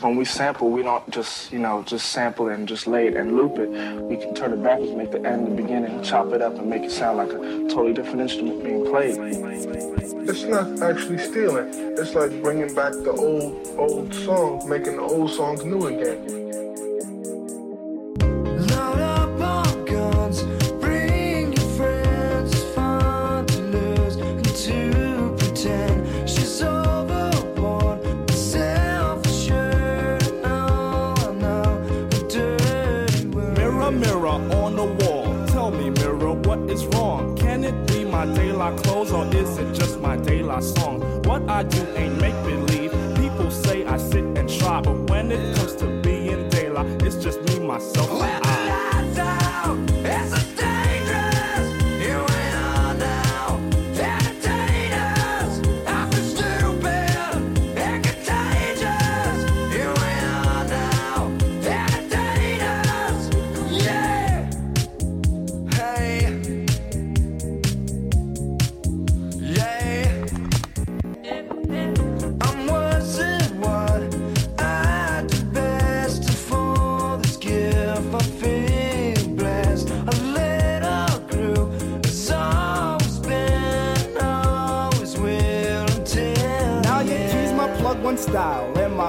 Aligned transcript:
When 0.00 0.14
we 0.14 0.24
sample, 0.24 0.70
we 0.70 0.84
don't 0.84 1.10
just, 1.10 1.50
you 1.52 1.58
know, 1.58 1.82
just 1.82 2.10
sample 2.10 2.46
and 2.50 2.68
just 2.68 2.86
lay 2.86 3.08
it 3.08 3.16
and 3.16 3.34
loop 3.36 3.58
it. 3.58 3.68
We 4.00 4.16
can 4.16 4.32
turn 4.32 4.52
it 4.52 4.62
backwards, 4.62 4.92
make 4.92 5.10
the 5.10 5.20
end 5.26 5.44
the 5.44 5.50
beginning, 5.50 6.00
chop 6.04 6.28
it 6.28 6.40
up 6.40 6.56
and 6.56 6.70
make 6.70 6.84
it 6.84 6.92
sound 6.92 7.18
like 7.18 7.30
a 7.30 7.38
totally 7.68 7.94
different 7.94 8.20
instrument 8.20 8.62
being 8.62 8.84
played. 8.84 9.18
It's 10.28 10.44
not 10.44 10.80
actually 10.82 11.18
stealing. 11.18 11.70
It's 11.98 12.14
like 12.14 12.30
bringing 12.40 12.72
back 12.76 12.92
the 12.92 13.10
old, 13.10 13.66
old 13.76 14.14
song, 14.14 14.68
making 14.68 14.98
the 14.98 15.02
old 15.02 15.32
songs 15.32 15.64
new 15.64 15.88
again. 15.88 16.47
My 38.18 38.26
daylight 38.34 38.76
clothes 38.78 39.12
or 39.12 39.24
is 39.32 39.58
it 39.58 39.72
just 39.72 40.00
my 40.00 40.16
daylight 40.16 40.64
song? 40.64 41.00
What 41.22 41.48
I 41.48 41.62
do 41.62 41.86
ain't 41.94 42.20
make 42.20 42.34
believe. 42.42 42.90
People 43.14 43.48
say 43.48 43.84
I 43.84 43.96
sit 43.96 44.24
and 44.36 44.48
try, 44.58 44.80
but 44.80 45.08
when 45.08 45.30
it 45.30 45.56
comes 45.56 45.76
to 45.76 45.86
being 46.02 46.48
daylight, 46.48 47.00
it's 47.04 47.14
just 47.14 47.40
me, 47.42 47.60
myself, 47.60 48.10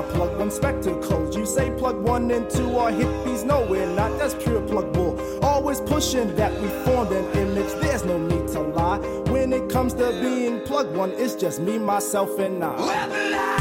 my 0.02 0.12
plug 0.12 0.38
one 0.38 0.52
spectacles. 0.52 1.36
You 1.36 1.46
say 1.46 1.72
plug 1.72 1.98
one 1.98 2.32
and 2.32 2.50
two 2.50 2.78
are 2.78 2.92
hippies, 2.92 3.46
no 3.46 3.66
we're 3.66 3.86
not. 3.96 4.18
That's 4.18 4.36
pure 4.36 4.62
plug 4.62 4.94
bull. 4.94 5.20
Always 5.44 5.82
pushing 5.82 6.36
that 6.36 6.54
we 6.62 6.68
formed 6.86 7.12
an 7.12 7.26
image. 7.38 7.72
There's 7.82 8.06
no 8.06 8.18
need 8.18 8.48
to 8.50 8.62
lie. 8.62 9.00
When 9.32 9.52
it 9.54 9.70
comes 9.70 9.94
to 9.96 10.10
being 10.22 10.62
plug 10.62 10.96
one, 10.96 11.12
it's 11.12 11.36
just 11.36 11.60
me, 11.60 11.78
myself, 11.78 12.40
and 12.40 12.64
I. 12.64 13.59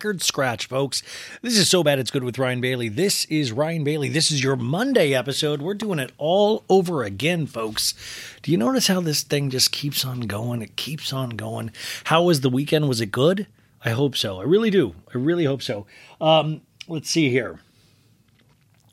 record 0.00 0.22
scratch, 0.22 0.64
folks. 0.64 1.02
This 1.42 1.58
is 1.58 1.68
so 1.68 1.84
bad 1.84 1.98
it's 1.98 2.10
good 2.10 2.24
with 2.24 2.38
Ryan 2.38 2.62
Bailey. 2.62 2.88
This 2.88 3.26
is 3.26 3.52
Ryan 3.52 3.84
Bailey. 3.84 4.08
This 4.08 4.30
is 4.30 4.42
your 4.42 4.56
Monday 4.56 5.12
episode. 5.12 5.60
We're 5.60 5.74
doing 5.74 5.98
it 5.98 6.10
all 6.16 6.64
over 6.70 7.02
again, 7.02 7.46
folks. 7.46 7.92
Do 8.40 8.50
you 8.50 8.56
notice 8.56 8.86
how 8.86 9.02
this 9.02 9.22
thing 9.22 9.50
just 9.50 9.72
keeps 9.72 10.02
on 10.02 10.20
going? 10.20 10.62
It 10.62 10.76
keeps 10.76 11.12
on 11.12 11.28
going. 11.28 11.70
How 12.04 12.22
was 12.22 12.40
the 12.40 12.48
weekend? 12.48 12.88
Was 12.88 13.02
it 13.02 13.12
good? 13.12 13.46
I 13.84 13.90
hope 13.90 14.16
so. 14.16 14.40
I 14.40 14.44
really 14.44 14.70
do. 14.70 14.94
I 15.14 15.18
really 15.18 15.44
hope 15.44 15.60
so. 15.60 15.84
Um, 16.18 16.62
let's 16.88 17.10
see 17.10 17.28
here. 17.28 17.60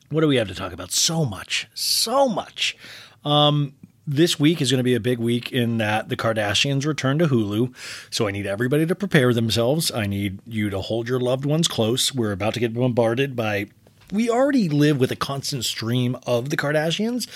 What 0.10 0.19
do 0.19 0.27
we 0.27 0.36
have 0.36 0.50
to 0.50 0.56
talk 0.56 0.74
about? 0.74 0.92
So 0.92 1.24
much, 1.24 1.69
so 1.74 2.27
much. 2.27 2.75
Um, 3.24 3.75
this 4.07 4.39
week 4.39 4.62
is 4.62 4.71
going 4.71 4.80
to 4.80 4.83
be 4.83 4.95
a 4.95 5.00
big 5.01 5.19
week 5.19 5.51
in 5.51 5.77
that 5.80 6.07
the 6.07 6.15
Kardashians 6.15 6.86
return 6.86 7.19
to 7.19 7.27
Hulu. 7.27 7.75
So 8.09 8.27
I 8.27 8.31
need 8.31 8.48
everybody 8.48 8.86
to 8.86 8.95
prepare 8.95 9.33
themselves. 9.33 9.92
I 9.92 10.07
need 10.07 10.39
you 10.48 10.69
to 10.69 10.80
hold 10.80 11.09
your 11.09 11.19
loved 11.19 11.45
ones 11.45 11.68
close. 11.68 12.15
We're 12.15 12.31
about 12.31 12.54
to 12.54 12.62
get 12.62 12.74
bombarded 12.74 13.36
by. 13.36 13.68
We 14.12 14.30
already 14.30 14.69
live 14.69 15.00
with 15.00 15.12
a 15.12 15.18
constant 15.18 15.65
stream 15.65 16.18
of 16.25 16.50
the 16.50 16.56
Kardashians, 16.56 17.27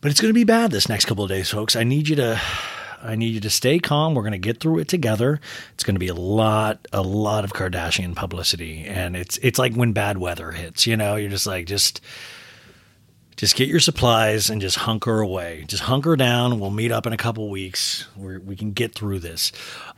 but 0.00 0.10
it's 0.10 0.20
going 0.20 0.30
to 0.30 0.38
be 0.38 0.44
bad 0.44 0.72
this 0.72 0.88
next 0.88 1.04
couple 1.04 1.22
of 1.22 1.30
days, 1.30 1.48
folks. 1.50 1.76
I 1.76 1.84
need 1.84 2.08
you 2.08 2.16
to. 2.16 2.40
I 3.00 3.14
need 3.14 3.32
you 3.32 3.40
to 3.42 3.50
stay 3.50 3.78
calm. 3.78 4.14
We're 4.14 4.22
going 4.22 4.32
to 4.32 4.38
get 4.38 4.58
through 4.58 4.80
it 4.80 4.88
together. 4.88 5.40
It's 5.74 5.84
going 5.84 5.94
to 5.94 6.00
be 6.00 6.08
a 6.08 6.14
lot, 6.14 6.88
a 6.92 7.00
lot 7.00 7.44
of 7.44 7.52
Kardashian 7.52 8.16
publicity, 8.16 8.84
and 8.86 9.14
it's 9.14 9.38
it's 9.38 9.56
like 9.56 9.74
when 9.74 9.92
bad 9.92 10.18
weather 10.18 10.50
hits. 10.50 10.84
You 10.84 10.96
know, 10.96 11.14
you're 11.14 11.30
just 11.30 11.46
like 11.46 11.66
just 11.66 12.00
just 13.38 13.54
get 13.54 13.68
your 13.68 13.78
supplies 13.78 14.50
and 14.50 14.60
just 14.60 14.76
hunker 14.78 15.20
away. 15.20 15.64
Just 15.68 15.84
hunker 15.84 16.16
down. 16.16 16.58
We'll 16.58 16.70
meet 16.70 16.90
up 16.90 17.06
in 17.06 17.12
a 17.12 17.16
couple 17.16 17.48
weeks. 17.48 18.06
We're, 18.16 18.40
we 18.40 18.56
can 18.56 18.72
get 18.72 18.96
through 18.96 19.20
this. 19.20 19.52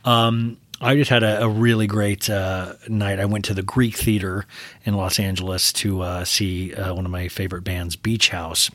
Um, 0.05 0.57
I 0.79 0.95
just 0.95 1.09
had 1.09 1.23
a, 1.23 1.43
a 1.43 1.49
really 1.49 1.87
great 1.87 2.29
uh, 2.29 2.73
night. 2.87 3.19
I 3.19 3.25
went 3.25 3.45
to 3.45 3.55
the 3.55 3.63
Greek 3.63 3.97
Theater 3.97 4.45
in 4.85 4.93
Los 4.93 5.19
Angeles 5.19 5.73
to 5.73 6.01
uh, 6.01 6.23
see 6.23 6.75
uh, 6.75 6.93
one 6.93 7.03
of 7.03 7.11
my 7.11 7.29
favorite 7.29 7.63
bands, 7.63 7.95
Beach 7.95 8.29
House. 8.29 8.69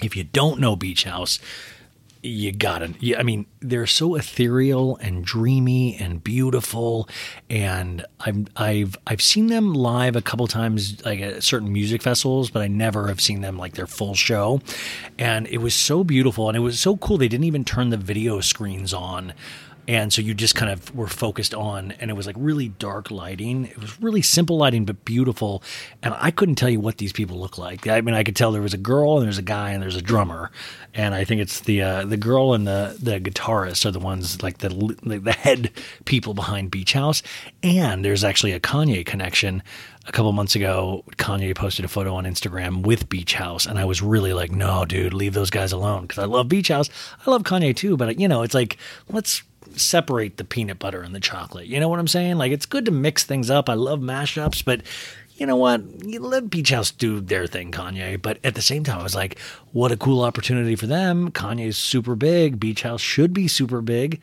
If 0.00 0.16
you 0.16 0.22
don't 0.22 0.60
know 0.60 0.76
Beach 0.76 1.02
House, 1.02 1.40
you 2.26 2.52
gotta 2.52 2.92
i 3.18 3.22
mean 3.22 3.46
they're 3.60 3.86
so 3.86 4.14
ethereal 4.14 4.96
and 4.96 5.24
dreamy 5.24 5.96
and 5.96 6.22
beautiful 6.22 7.08
and 7.48 8.04
i've 8.20 8.46
i've 8.56 8.96
i've 9.06 9.22
seen 9.22 9.46
them 9.46 9.74
live 9.74 10.16
a 10.16 10.22
couple 10.22 10.46
times 10.46 11.04
like 11.04 11.20
at 11.20 11.42
certain 11.42 11.72
music 11.72 12.02
festivals 12.02 12.50
but 12.50 12.62
i 12.62 12.66
never 12.66 13.08
have 13.08 13.20
seen 13.20 13.40
them 13.40 13.56
like 13.56 13.74
their 13.74 13.86
full 13.86 14.14
show. 14.14 14.60
And 15.18 15.46
it 15.46 15.58
was 15.58 15.74
so 15.74 16.04
beautiful 16.04 16.48
and 16.48 16.56
it 16.56 16.60
was 16.60 16.78
so 16.78 16.96
cool 16.96 17.16
they 17.16 17.28
didn't 17.28 17.44
even 17.44 17.64
turn 17.64 17.90
the 17.90 17.96
video 17.96 18.40
screens 18.40 18.92
on 18.92 19.32
and 19.88 20.12
so 20.12 20.20
you 20.20 20.34
just 20.34 20.54
kind 20.54 20.70
of 20.70 20.94
were 20.94 21.06
focused 21.06 21.54
on 21.54 21.92
and 21.92 22.10
it 22.10 22.14
was 22.14 22.26
like 22.26 22.36
really 22.38 22.68
dark 22.68 23.10
lighting. 23.10 23.66
It 23.66 23.78
was 23.78 24.00
really 24.00 24.22
simple 24.22 24.56
lighting 24.56 24.84
but 24.84 25.04
beautiful. 25.04 25.62
And 26.02 26.14
i 26.18 26.30
couldn't 26.30 26.56
tell 26.56 26.68
you 26.68 26.80
what 26.80 26.98
these 26.98 27.12
people 27.12 27.38
look 27.38 27.58
like. 27.58 27.86
I 27.86 28.00
mean 28.00 28.14
i 28.14 28.24
could 28.24 28.36
tell 28.36 28.52
there 28.52 28.62
was 28.62 28.74
a 28.74 28.78
girl 28.78 29.16
and 29.16 29.24
there's 29.24 29.38
a 29.38 29.42
guy 29.42 29.70
and 29.70 29.82
there's 29.82 29.96
a 29.96 30.02
drummer. 30.02 30.50
And 30.94 31.14
i 31.14 31.24
think 31.24 31.40
it's 31.40 31.60
the 31.60 31.82
uh, 31.82 32.04
the 32.04 32.16
girl 32.16 32.54
and 32.54 32.66
the 32.66 32.96
the 33.00 33.20
guitarist 33.20 33.86
are 33.86 33.90
the 33.90 34.00
ones 34.00 34.42
like 34.42 34.58
the 34.58 34.68
the 35.02 35.32
head 35.32 35.70
people 36.04 36.34
behind 36.34 36.70
beach 36.70 36.92
house. 36.92 37.22
And 37.62 38.04
there's 38.04 38.24
actually 38.24 38.52
a 38.52 38.60
kanye 38.60 39.04
connection. 39.04 39.62
A 40.08 40.12
couple 40.12 40.30
months 40.32 40.54
ago, 40.54 41.02
Kanye 41.16 41.52
posted 41.52 41.84
a 41.84 41.88
photo 41.88 42.14
on 42.14 42.26
Instagram 42.26 42.82
with 42.82 43.08
Beach 43.08 43.34
House, 43.34 43.66
and 43.66 43.76
I 43.76 43.84
was 43.84 44.00
really 44.00 44.32
like, 44.32 44.52
"No, 44.52 44.84
dude, 44.84 45.12
leave 45.12 45.34
those 45.34 45.50
guys 45.50 45.72
alone." 45.72 46.02
Because 46.02 46.18
I 46.22 46.26
love 46.26 46.48
Beach 46.48 46.68
House, 46.68 46.88
I 47.26 47.28
love 47.28 47.42
Kanye 47.42 47.74
too, 47.74 47.96
but 47.96 48.20
you 48.20 48.28
know, 48.28 48.42
it's 48.42 48.54
like 48.54 48.76
let's 49.08 49.42
separate 49.74 50.36
the 50.36 50.44
peanut 50.44 50.78
butter 50.78 51.02
and 51.02 51.14
the 51.14 51.20
chocolate. 51.20 51.66
You 51.66 51.80
know 51.80 51.88
what 51.88 51.98
I'm 51.98 52.08
saying? 52.08 52.36
Like 52.36 52.52
it's 52.52 52.66
good 52.66 52.84
to 52.86 52.90
mix 52.90 53.24
things 53.24 53.50
up. 53.50 53.68
I 53.68 53.74
love 53.74 54.00
mashups, 54.00 54.64
but 54.64 54.82
you 55.36 55.46
know 55.46 55.56
what? 55.56 55.82
You 56.04 56.20
let 56.20 56.48
Beach 56.48 56.70
House 56.70 56.90
do 56.90 57.20
their 57.20 57.46
thing, 57.46 57.70
Kanye. 57.70 58.20
But 58.20 58.38
at 58.42 58.54
the 58.54 58.62
same 58.62 58.84
time, 58.84 59.00
I 59.00 59.02
was 59.02 59.14
like, 59.14 59.38
what 59.72 59.92
a 59.92 59.96
cool 59.96 60.22
opportunity 60.22 60.76
for 60.76 60.86
them. 60.86 61.30
Kanye's 61.30 61.76
super 61.76 62.14
big. 62.14 62.58
Beach 62.58 62.82
House 62.82 63.02
should 63.02 63.32
be 63.34 63.46
super 63.46 63.82
big. 63.82 64.20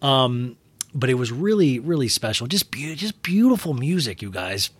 Um, 0.00 0.56
but 0.94 1.10
it 1.10 1.14
was 1.14 1.30
really, 1.30 1.78
really 1.78 2.08
special. 2.08 2.46
Just, 2.46 2.70
be- 2.70 2.94
just 2.94 3.22
beautiful 3.22 3.74
music, 3.74 4.22
you 4.22 4.30
guys. 4.30 4.70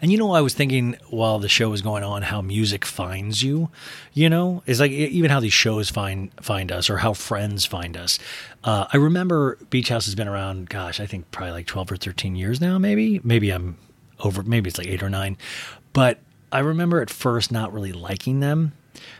And 0.00 0.12
you 0.12 0.18
know, 0.18 0.32
I 0.32 0.40
was 0.40 0.54
thinking 0.54 0.96
while 1.10 1.38
the 1.38 1.48
show 1.48 1.70
was 1.70 1.82
going 1.82 2.02
on, 2.02 2.22
how 2.22 2.40
music 2.40 2.84
finds 2.84 3.42
you. 3.42 3.70
You 4.12 4.28
know, 4.28 4.62
it's 4.66 4.80
like 4.80 4.92
even 4.92 5.30
how 5.30 5.40
these 5.40 5.52
shows 5.52 5.90
find 5.90 6.30
find 6.40 6.70
us, 6.70 6.90
or 6.90 6.98
how 6.98 7.12
friends 7.12 7.64
find 7.64 7.96
us. 7.96 8.18
Uh, 8.64 8.86
I 8.92 8.96
remember 8.96 9.58
Beach 9.70 9.88
House 9.88 10.06
has 10.06 10.14
been 10.14 10.28
around. 10.28 10.68
Gosh, 10.68 11.00
I 11.00 11.06
think 11.06 11.30
probably 11.30 11.52
like 11.52 11.66
twelve 11.66 11.90
or 11.90 11.96
thirteen 11.96 12.36
years 12.36 12.60
now. 12.60 12.78
Maybe, 12.78 13.20
maybe 13.24 13.50
I'm 13.50 13.76
over. 14.20 14.42
Maybe 14.42 14.68
it's 14.68 14.78
like 14.78 14.88
eight 14.88 15.02
or 15.02 15.10
nine. 15.10 15.36
But 15.92 16.18
I 16.50 16.60
remember 16.60 17.00
at 17.00 17.10
first 17.10 17.50
not 17.50 17.72
really 17.72 17.92
liking 17.92 18.40
them. 18.40 18.72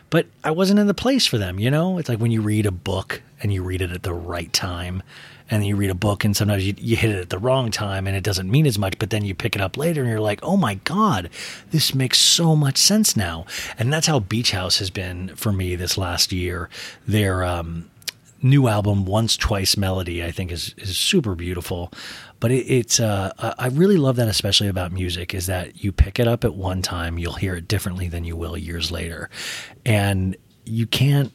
But 0.09 0.27
I 0.43 0.51
wasn't 0.51 0.79
in 0.79 0.87
the 0.87 0.93
place 0.93 1.25
for 1.25 1.39
them, 1.39 1.59
you 1.59 1.71
know? 1.71 1.97
It's 1.97 2.07
like 2.07 2.19
when 2.19 2.31
you 2.31 2.41
read 2.41 2.67
a 2.67 2.71
book 2.71 3.23
and 3.41 3.51
you 3.51 3.63
read 3.63 3.81
it 3.81 3.91
at 3.91 4.03
the 4.03 4.13
right 4.13 4.53
time 4.53 5.01
and 5.49 5.61
then 5.61 5.67
you 5.67 5.75
read 5.75 5.89
a 5.89 5.95
book 5.95 6.23
and 6.23 6.35
sometimes 6.35 6.65
you, 6.65 6.73
you 6.77 6.95
hit 6.95 7.11
it 7.11 7.19
at 7.19 7.29
the 7.29 7.37
wrong 7.37 7.71
time 7.71 8.07
and 8.07 8.15
it 8.15 8.23
doesn't 8.23 8.49
mean 8.49 8.65
as 8.65 8.77
much 8.77 8.97
but 8.99 9.09
then 9.09 9.25
you 9.25 9.35
pick 9.35 9.55
it 9.55 9.61
up 9.61 9.77
later 9.77 10.01
and 10.01 10.09
you're 10.09 10.19
like 10.19 10.39
oh 10.43 10.57
my 10.57 10.75
god 10.75 11.29
this 11.71 11.93
makes 11.93 12.19
so 12.19 12.55
much 12.55 12.77
sense 12.77 13.15
now. 13.15 13.45
And 13.77 13.91
that's 13.91 14.07
how 14.07 14.19
beach 14.19 14.51
house 14.51 14.79
has 14.79 14.89
been 14.89 15.35
for 15.35 15.51
me 15.51 15.75
this 15.75 15.97
last 15.97 16.31
year. 16.31 16.69
Their 17.07 17.43
um, 17.43 17.89
new 18.41 18.67
album 18.67 19.05
once 19.05 19.37
twice 19.37 19.77
melody 19.77 20.21
i 20.21 20.29
think 20.29 20.51
is, 20.51 20.75
is 20.77 20.97
super 20.97 21.33
beautiful. 21.35 21.91
But 22.39 22.51
it, 22.51 22.65
it's 22.67 22.99
uh, 22.99 23.31
I 23.39 23.53
I 23.57 23.67
really 23.67 23.97
love 23.97 24.17
that 24.17 24.27
especially 24.27 24.67
about 24.67 24.91
music 24.91 25.33
is 25.33 25.45
that 25.47 25.83
you 25.83 25.91
pick 25.91 26.19
it 26.19 26.27
up 26.27 26.43
at 26.43 26.53
one 26.53 26.81
time 26.81 27.17
you'll 27.17 27.33
hear 27.33 27.55
it 27.55 27.67
differently 27.67 28.07
than 28.09 28.23
you 28.25 28.35
will 28.35 28.57
years 28.57 28.91
later. 28.91 29.29
And 29.85 30.35
you 30.65 30.87
can't 30.87 31.33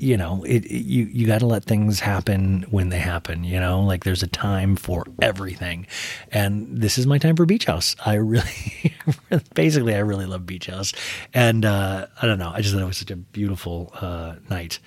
you 0.00 0.16
know, 0.16 0.42
it, 0.44 0.64
it- 0.66 0.84
you 0.84 1.04
you 1.12 1.26
got 1.26 1.40
to 1.40 1.46
let 1.46 1.64
things 1.64 2.00
happen 2.00 2.64
when 2.70 2.88
they 2.88 2.98
happen. 2.98 3.44
You 3.44 3.60
know, 3.60 3.82
like 3.82 4.04
there's 4.04 4.22
a 4.22 4.26
time 4.26 4.76
for 4.76 5.04
everything, 5.20 5.86
and 6.32 6.68
this 6.80 6.96
is 6.98 7.06
my 7.06 7.18
time 7.18 7.36
for 7.36 7.44
Beach 7.46 7.66
House. 7.66 7.94
I 8.04 8.14
really, 8.14 8.94
basically, 9.54 9.94
I 9.94 9.98
really 10.00 10.26
love 10.26 10.46
Beach 10.46 10.66
House, 10.66 10.92
and 11.34 11.64
uh, 11.64 12.06
I 12.20 12.26
don't 12.26 12.38
know. 12.38 12.50
I 12.54 12.60
just 12.62 12.74
thought 12.74 12.82
it 12.82 12.86
was 12.86 12.96
such 12.98 13.10
a 13.10 13.16
beautiful 13.16 13.92
uh, 14.00 14.36
night. 14.48 14.78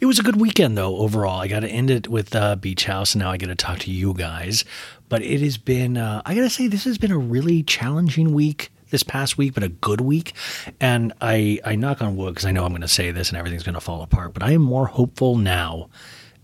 It 0.00 0.06
was 0.06 0.18
a 0.18 0.22
good 0.22 0.36
weekend 0.40 0.78
though 0.78 0.96
overall. 0.98 1.40
I 1.40 1.48
got 1.48 1.60
to 1.60 1.68
end 1.68 1.90
it 1.90 2.08
with 2.08 2.34
uh, 2.34 2.56
Beach 2.56 2.84
House, 2.86 3.14
and 3.14 3.22
now 3.22 3.30
I 3.32 3.36
get 3.36 3.46
to 3.46 3.54
talk 3.56 3.80
to 3.80 3.90
you 3.90 4.14
guys. 4.14 4.64
But 5.08 5.22
it 5.22 5.40
has 5.40 5.56
been, 5.56 5.96
uh, 5.96 6.22
I 6.26 6.34
got 6.34 6.40
to 6.40 6.50
say, 6.50 6.66
this 6.66 6.84
has 6.84 6.98
been 6.98 7.12
a 7.12 7.18
really 7.18 7.62
challenging 7.62 8.32
week 8.34 8.70
this 8.90 9.02
past 9.02 9.36
week, 9.38 9.54
but 9.54 9.62
a 9.62 9.68
good 9.68 10.00
week. 10.00 10.32
And 10.80 11.12
I, 11.20 11.60
I 11.64 11.76
knock 11.76 12.02
on 12.02 12.16
wood 12.16 12.34
because 12.34 12.46
I 12.46 12.52
know 12.52 12.64
I'm 12.64 12.72
going 12.72 12.82
to 12.82 12.88
say 12.88 13.10
this 13.10 13.28
and 13.28 13.38
everything's 13.38 13.62
going 13.62 13.74
to 13.74 13.80
fall 13.80 14.02
apart. 14.02 14.32
But 14.32 14.42
I 14.42 14.52
am 14.52 14.62
more 14.62 14.86
hopeful 14.86 15.36
now 15.36 15.88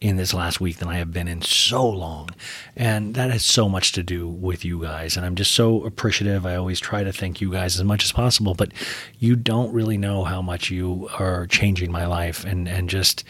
in 0.02 0.16
this 0.16 0.34
last 0.34 0.60
week 0.60 0.78
than 0.78 0.88
I 0.88 0.96
have 0.96 1.12
been 1.12 1.28
in 1.28 1.42
so 1.42 1.88
long. 1.88 2.30
And 2.76 3.14
that 3.14 3.30
has 3.30 3.44
so 3.44 3.68
much 3.68 3.92
to 3.92 4.02
do 4.02 4.26
with 4.26 4.64
you 4.64 4.82
guys. 4.82 5.16
And 5.16 5.24
I'm 5.24 5.36
just 5.36 5.52
so 5.52 5.84
appreciative. 5.84 6.44
I 6.44 6.56
always 6.56 6.80
try 6.80 7.04
to 7.04 7.12
thank 7.12 7.40
you 7.40 7.52
guys 7.52 7.76
as 7.78 7.84
much 7.84 8.02
as 8.02 8.10
possible, 8.10 8.54
but 8.54 8.72
you 9.20 9.36
don't 9.36 9.72
really 9.72 9.96
know 9.96 10.24
how 10.24 10.42
much 10.42 10.70
you 10.70 11.08
are 11.20 11.46
changing 11.46 11.92
my 11.92 12.04
life 12.04 12.44
and, 12.44 12.68
and 12.68 12.90
just 12.90 13.22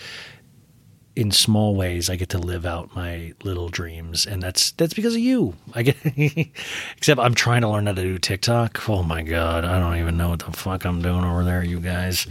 in 1.15 1.31
small 1.31 1.75
ways 1.77 2.09
I 2.09 2.17
get 2.17 2.31
to 2.31 2.39
live 2.39 2.65
out 2.65 2.95
my 2.97 3.35
little 3.43 3.69
dreams 3.69 4.25
and 4.25 4.43
that's 4.43 4.73
that's 4.73 4.95
because 4.95 5.15
of 5.15 5.21
you. 5.21 5.55
I 5.75 5.83
get 5.83 5.97
except 6.97 7.21
I'm 7.21 7.35
trying 7.35 7.61
to 7.63 7.69
learn 7.69 7.87
how 7.87 7.93
to 7.93 8.03
do 8.03 8.19
TikTok. 8.19 8.89
Oh 8.89 9.03
my 9.03 9.23
god, 9.23 9.65
I 9.65 9.79
don't 9.79 9.99
even 9.99 10.17
know 10.17 10.31
what 10.31 10.41
the 10.41 10.53
fuck 10.53 10.85
I'm 10.85 11.03
doing 11.03 11.25
over 11.25 11.45
there, 11.45 11.63
you 11.63 11.81
guys. 11.81 12.27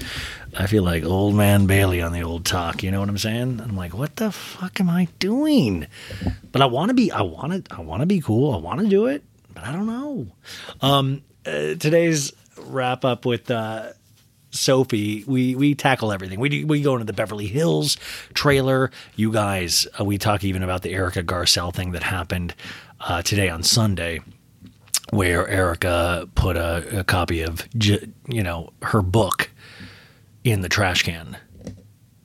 I 0.58 0.66
feel 0.68 0.84
like 0.84 1.04
old 1.04 1.36
man 1.36 1.68
Bailey 1.68 2.02
on 2.02 2.12
the 2.12 2.24
old 2.24 2.46
talk, 2.46 2.82
you 2.82 2.90
know 2.90 3.00
what 3.00 3.10
I'm 3.10 3.18
saying? 3.20 3.62
I'm 3.62 3.76
like, 3.76 3.94
what 3.94 4.16
the 4.16 4.32
fuck 4.32 4.80
am 4.80 4.90
I 4.90 5.08
doing? 5.20 5.86
But 6.52 6.62
I 6.62 6.66
want 6.66 6.90
to 6.90 6.96
be 6.96 7.12
I 7.12 7.22
want 7.22 7.66
to 7.66 7.76
I 7.76 7.82
want 7.82 8.02
to 8.02 8.08
be 8.08 8.20
cool. 8.20 8.54
I 8.54 8.58
want 8.58 8.80
to 8.80 8.88
do 8.88 9.06
it, 9.06 9.24
but 9.54 9.64
I 9.64 9.72
don't 9.72 9.88
know. 9.88 10.28
Um 10.82 11.22
uh, 11.46 11.76
today's 11.76 12.34
wrap 12.58 13.06
up 13.06 13.26
with 13.26 13.52
uh 13.52 13.90
Sophie, 14.51 15.24
we 15.25 15.55
we 15.55 15.75
tackle 15.75 16.12
everything. 16.12 16.39
We 16.39 16.63
we 16.63 16.81
go 16.81 16.93
into 16.93 17.05
the 17.05 17.13
Beverly 17.13 17.48
Hills 17.48 17.98
trailer. 18.34 18.91
You 19.15 19.31
guys, 19.31 19.88
uh, 20.00 20.05
we 20.05 20.17
talk 20.17 20.43
even 20.43 20.62
about 20.62 20.81
the 20.81 20.91
Erica 20.93 21.24
Garcelle 21.24 21.74
thing 21.74 21.91
that 21.91 22.03
happened 22.03 22.53
uh, 23.00 23.22
today 23.22 23.50
on 23.50 23.63
Sunday, 23.63 24.20
where 25.12 25.48
Erica 25.48 26.27
put 26.36 26.58
a, 26.58 27.00
a 27.00 27.03
copy 27.03 27.41
of 27.41 27.67
you 27.74 28.43
know 28.43 28.72
her 28.84 29.01
book 29.01 29.51
in 30.43 30.62
the 30.62 30.70
trash 30.70 31.03
can. 31.03 31.38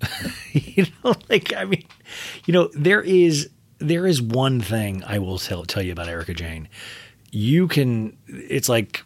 you 0.52 0.87
know, 1.04 1.14
like 1.28 1.54
I 1.54 1.64
mean, 1.64 1.87
you 2.45 2.52
know, 2.52 2.71
there 2.75 3.02
is 3.02 3.50
there 3.78 4.06
is 4.06 4.21
one 4.21 4.61
thing 4.61 5.04
I 5.04 5.18
will 5.18 5.38
tell 5.38 5.64
tell 5.64 5.83
you 5.83 5.92
about 5.92 6.09
Erica 6.09 6.35
Jane. 6.35 6.68
You 7.30 7.68
can. 7.68 8.16
It's 8.26 8.68
like 8.68 9.02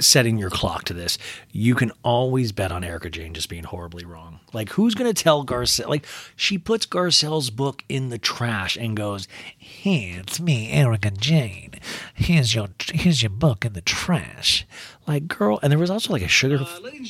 setting 0.00 0.38
your 0.38 0.50
clock 0.50 0.84
to 0.84 0.94
this, 0.94 1.18
you 1.52 1.74
can 1.74 1.92
always 2.02 2.52
bet 2.52 2.72
on 2.72 2.84
Erica 2.84 3.10
Jane 3.10 3.34
just 3.34 3.48
being 3.48 3.64
horribly 3.64 4.04
wrong. 4.04 4.40
Like, 4.52 4.70
who's 4.70 4.94
going 4.94 5.12
to 5.12 5.22
tell 5.22 5.44
Garcelle? 5.44 5.88
Like, 5.88 6.06
she 6.34 6.58
puts 6.58 6.86
Garcelle's 6.86 7.50
book 7.50 7.84
in 7.88 8.08
the 8.08 8.18
trash 8.18 8.76
and 8.76 8.96
goes, 8.96 9.28
"Hey, 9.56 10.16
it's 10.18 10.40
me, 10.40 10.70
Erica 10.70 11.10
Jane. 11.10 11.74
Here's 12.14 12.54
your 12.54 12.68
here's 12.92 13.22
your 13.22 13.30
book 13.30 13.64
in 13.64 13.72
the 13.72 13.80
trash." 13.80 14.66
Like, 15.06 15.28
girl, 15.28 15.58
and 15.62 15.70
there 15.70 15.78
was 15.78 15.90
also 15.90 16.12
like 16.12 16.22
a 16.22 16.28
sugar. 16.28 16.58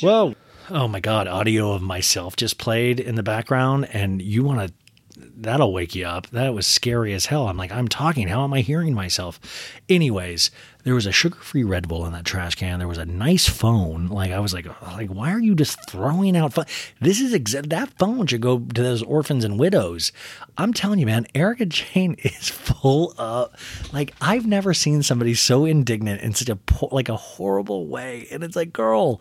Whoa. 0.00 0.34
Oh 0.68 0.88
my 0.88 0.98
God! 0.98 1.28
Audio 1.28 1.72
of 1.72 1.82
myself 1.82 2.34
just 2.34 2.58
played 2.58 2.98
in 2.98 3.14
the 3.14 3.22
background, 3.22 3.88
and 3.92 4.20
you 4.20 4.42
want 4.42 4.66
to 4.68 4.74
that'll 5.16 5.72
wake 5.72 5.94
you 5.94 6.06
up. 6.06 6.28
That 6.28 6.54
was 6.54 6.66
scary 6.66 7.12
as 7.14 7.26
hell. 7.26 7.48
I'm 7.48 7.56
like, 7.56 7.72
I'm 7.72 7.88
talking. 7.88 8.28
How 8.28 8.44
am 8.44 8.52
I 8.52 8.60
hearing 8.60 8.94
myself? 8.94 9.40
Anyways, 9.88 10.50
there 10.84 10.94
was 10.94 11.06
a 11.06 11.12
sugar-free 11.12 11.64
Red 11.64 11.88
Bull 11.88 12.06
in 12.06 12.12
that 12.12 12.24
trash 12.24 12.54
can. 12.54 12.78
There 12.78 12.86
was 12.86 12.98
a 12.98 13.06
nice 13.06 13.48
phone. 13.48 14.06
Like 14.06 14.30
I 14.30 14.38
was 14.38 14.54
like, 14.54 14.66
like 14.82 15.08
why 15.08 15.32
are 15.32 15.40
you 15.40 15.54
just 15.54 15.90
throwing 15.90 16.36
out? 16.36 16.54
This 17.00 17.20
is 17.20 17.34
exa- 17.34 17.68
that 17.70 17.98
phone 17.98 18.26
should 18.26 18.40
go 18.40 18.60
to 18.60 18.82
those 18.82 19.02
orphans 19.02 19.44
and 19.44 19.58
widows. 19.58 20.12
I'm 20.56 20.72
telling 20.72 20.98
you, 20.98 21.06
man, 21.06 21.26
Erica 21.34 21.66
Jane 21.66 22.14
is 22.18 22.48
full 22.48 23.14
of 23.18 23.50
like 23.92 24.14
I've 24.20 24.46
never 24.46 24.74
seen 24.74 25.02
somebody 25.02 25.34
so 25.34 25.64
indignant 25.64 26.20
in 26.20 26.34
such 26.34 26.48
a 26.48 26.56
po- 26.56 26.88
like 26.92 27.08
a 27.08 27.16
horrible 27.16 27.86
way. 27.88 28.28
And 28.30 28.44
it's 28.44 28.56
like, 28.56 28.72
girl, 28.72 29.20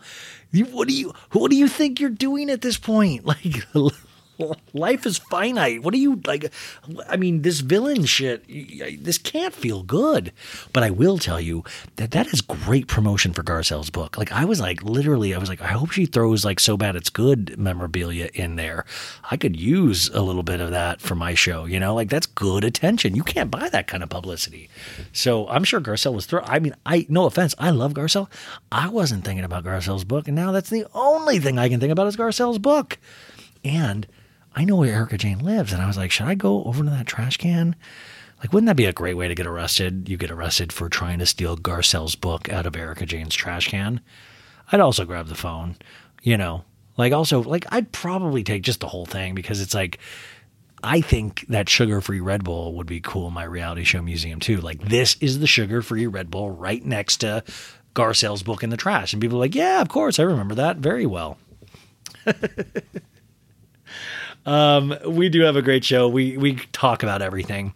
you, 0.52 0.66
what 0.66 0.86
do 0.86 0.94
you 0.94 1.12
what 1.32 1.50
do 1.50 1.56
you 1.56 1.68
think 1.68 1.98
you're 2.00 2.10
doing 2.10 2.50
at 2.50 2.62
this 2.62 2.78
point? 2.78 3.24
Like 3.26 3.66
life 4.74 5.06
is 5.06 5.18
finite. 5.18 5.82
What 5.82 5.94
are 5.94 5.98
you 5.98 6.20
like? 6.26 6.52
I 7.08 7.16
mean, 7.16 7.42
this 7.42 7.60
villain 7.60 8.04
shit, 8.04 8.44
this 9.02 9.18
can't 9.18 9.54
feel 9.54 9.82
good. 9.82 10.32
But 10.72 10.82
I 10.82 10.90
will 10.90 11.18
tell 11.18 11.40
you 11.40 11.64
that 11.96 12.10
that 12.12 12.28
is 12.28 12.40
great 12.40 12.88
promotion 12.88 13.32
for 13.32 13.42
Garcelle's 13.42 13.90
book. 13.90 14.18
Like, 14.18 14.32
I 14.32 14.44
was 14.44 14.60
like, 14.60 14.82
literally, 14.82 15.34
I 15.34 15.38
was 15.38 15.48
like, 15.48 15.62
I 15.62 15.68
hope 15.68 15.90
she 15.90 16.06
throws 16.06 16.44
like 16.44 16.60
so 16.60 16.76
bad 16.76 16.96
it's 16.96 17.10
good 17.10 17.58
memorabilia 17.58 18.30
in 18.34 18.56
there. 18.56 18.84
I 19.30 19.36
could 19.36 19.58
use 19.58 20.08
a 20.10 20.22
little 20.22 20.42
bit 20.42 20.60
of 20.60 20.70
that 20.70 21.00
for 21.00 21.14
my 21.14 21.34
show, 21.34 21.64
you 21.64 21.80
know? 21.80 21.94
Like, 21.94 22.08
that's 22.08 22.26
good 22.26 22.64
attention. 22.64 23.14
You 23.14 23.22
can't 23.22 23.50
buy 23.50 23.68
that 23.68 23.86
kind 23.86 24.02
of 24.02 24.08
publicity. 24.08 24.68
So 25.12 25.48
I'm 25.48 25.64
sure 25.64 25.80
Garcelle 25.80 26.14
was 26.14 26.26
throw. 26.26 26.42
I 26.42 26.58
mean, 26.58 26.74
I, 26.84 27.06
no 27.08 27.26
offense, 27.26 27.54
I 27.58 27.70
love 27.70 27.94
Garcelle. 27.94 28.28
I 28.70 28.88
wasn't 28.88 29.24
thinking 29.24 29.44
about 29.44 29.64
Garcelle's 29.64 30.04
book. 30.04 30.28
And 30.28 30.36
now 30.36 30.52
that's 30.52 30.70
the 30.70 30.86
only 30.94 31.38
thing 31.38 31.58
I 31.58 31.68
can 31.68 31.80
think 31.80 31.92
about 31.92 32.06
is 32.06 32.16
Garcelle's 32.16 32.58
book. 32.58 32.98
And 33.64 34.06
I 34.56 34.64
know 34.64 34.76
where 34.76 34.92
Erica 34.92 35.18
Jane 35.18 35.38
lives. 35.40 35.72
And 35.72 35.82
I 35.82 35.86
was 35.86 35.98
like, 35.98 36.10
should 36.10 36.26
I 36.26 36.34
go 36.34 36.64
over 36.64 36.82
to 36.82 36.90
that 36.90 37.06
trash 37.06 37.36
can? 37.36 37.76
Like, 38.40 38.52
wouldn't 38.52 38.66
that 38.66 38.76
be 38.76 38.86
a 38.86 38.92
great 38.92 39.14
way 39.14 39.28
to 39.28 39.34
get 39.34 39.46
arrested? 39.46 40.08
You 40.08 40.16
get 40.16 40.30
arrested 40.30 40.72
for 40.72 40.88
trying 40.88 41.18
to 41.18 41.26
steal 41.26 41.56
Garcelle's 41.56 42.16
book 42.16 42.48
out 42.48 42.66
of 42.66 42.74
Erica 42.74 43.06
Jane's 43.06 43.34
trash 43.34 43.68
can. 43.68 44.00
I'd 44.72 44.80
also 44.80 45.04
grab 45.04 45.28
the 45.28 45.34
phone, 45.34 45.76
you 46.22 46.36
know, 46.36 46.64
like 46.96 47.12
also, 47.12 47.42
like, 47.42 47.66
I'd 47.70 47.92
probably 47.92 48.42
take 48.42 48.62
just 48.62 48.80
the 48.80 48.88
whole 48.88 49.06
thing 49.06 49.34
because 49.34 49.60
it's 49.60 49.74
like, 49.74 49.98
I 50.82 51.00
think 51.00 51.46
that 51.48 51.68
sugar 51.68 52.00
free 52.00 52.20
Red 52.20 52.44
Bull 52.44 52.74
would 52.74 52.86
be 52.86 53.00
cool 53.00 53.28
in 53.28 53.34
my 53.34 53.44
reality 53.44 53.84
show 53.84 54.02
museum 54.02 54.40
too. 54.40 54.58
Like, 54.58 54.80
this 54.80 55.16
is 55.20 55.38
the 55.38 55.46
sugar 55.46 55.82
free 55.82 56.06
Red 56.06 56.30
Bull 56.30 56.50
right 56.50 56.84
next 56.84 57.18
to 57.18 57.44
Garcelle's 57.94 58.42
book 58.42 58.62
in 58.62 58.70
the 58.70 58.76
trash. 58.76 59.12
And 59.12 59.22
people 59.22 59.38
are 59.38 59.40
like, 59.40 59.54
yeah, 59.54 59.80
of 59.80 59.88
course, 59.88 60.18
I 60.18 60.24
remember 60.24 60.54
that 60.56 60.78
very 60.78 61.06
well. 61.06 61.38
Um, 64.46 64.96
we 65.04 65.28
do 65.28 65.42
have 65.42 65.56
a 65.56 65.62
great 65.62 65.84
show. 65.84 66.08
We 66.08 66.36
we 66.36 66.56
talk 66.72 67.02
about 67.02 67.20
everything. 67.20 67.74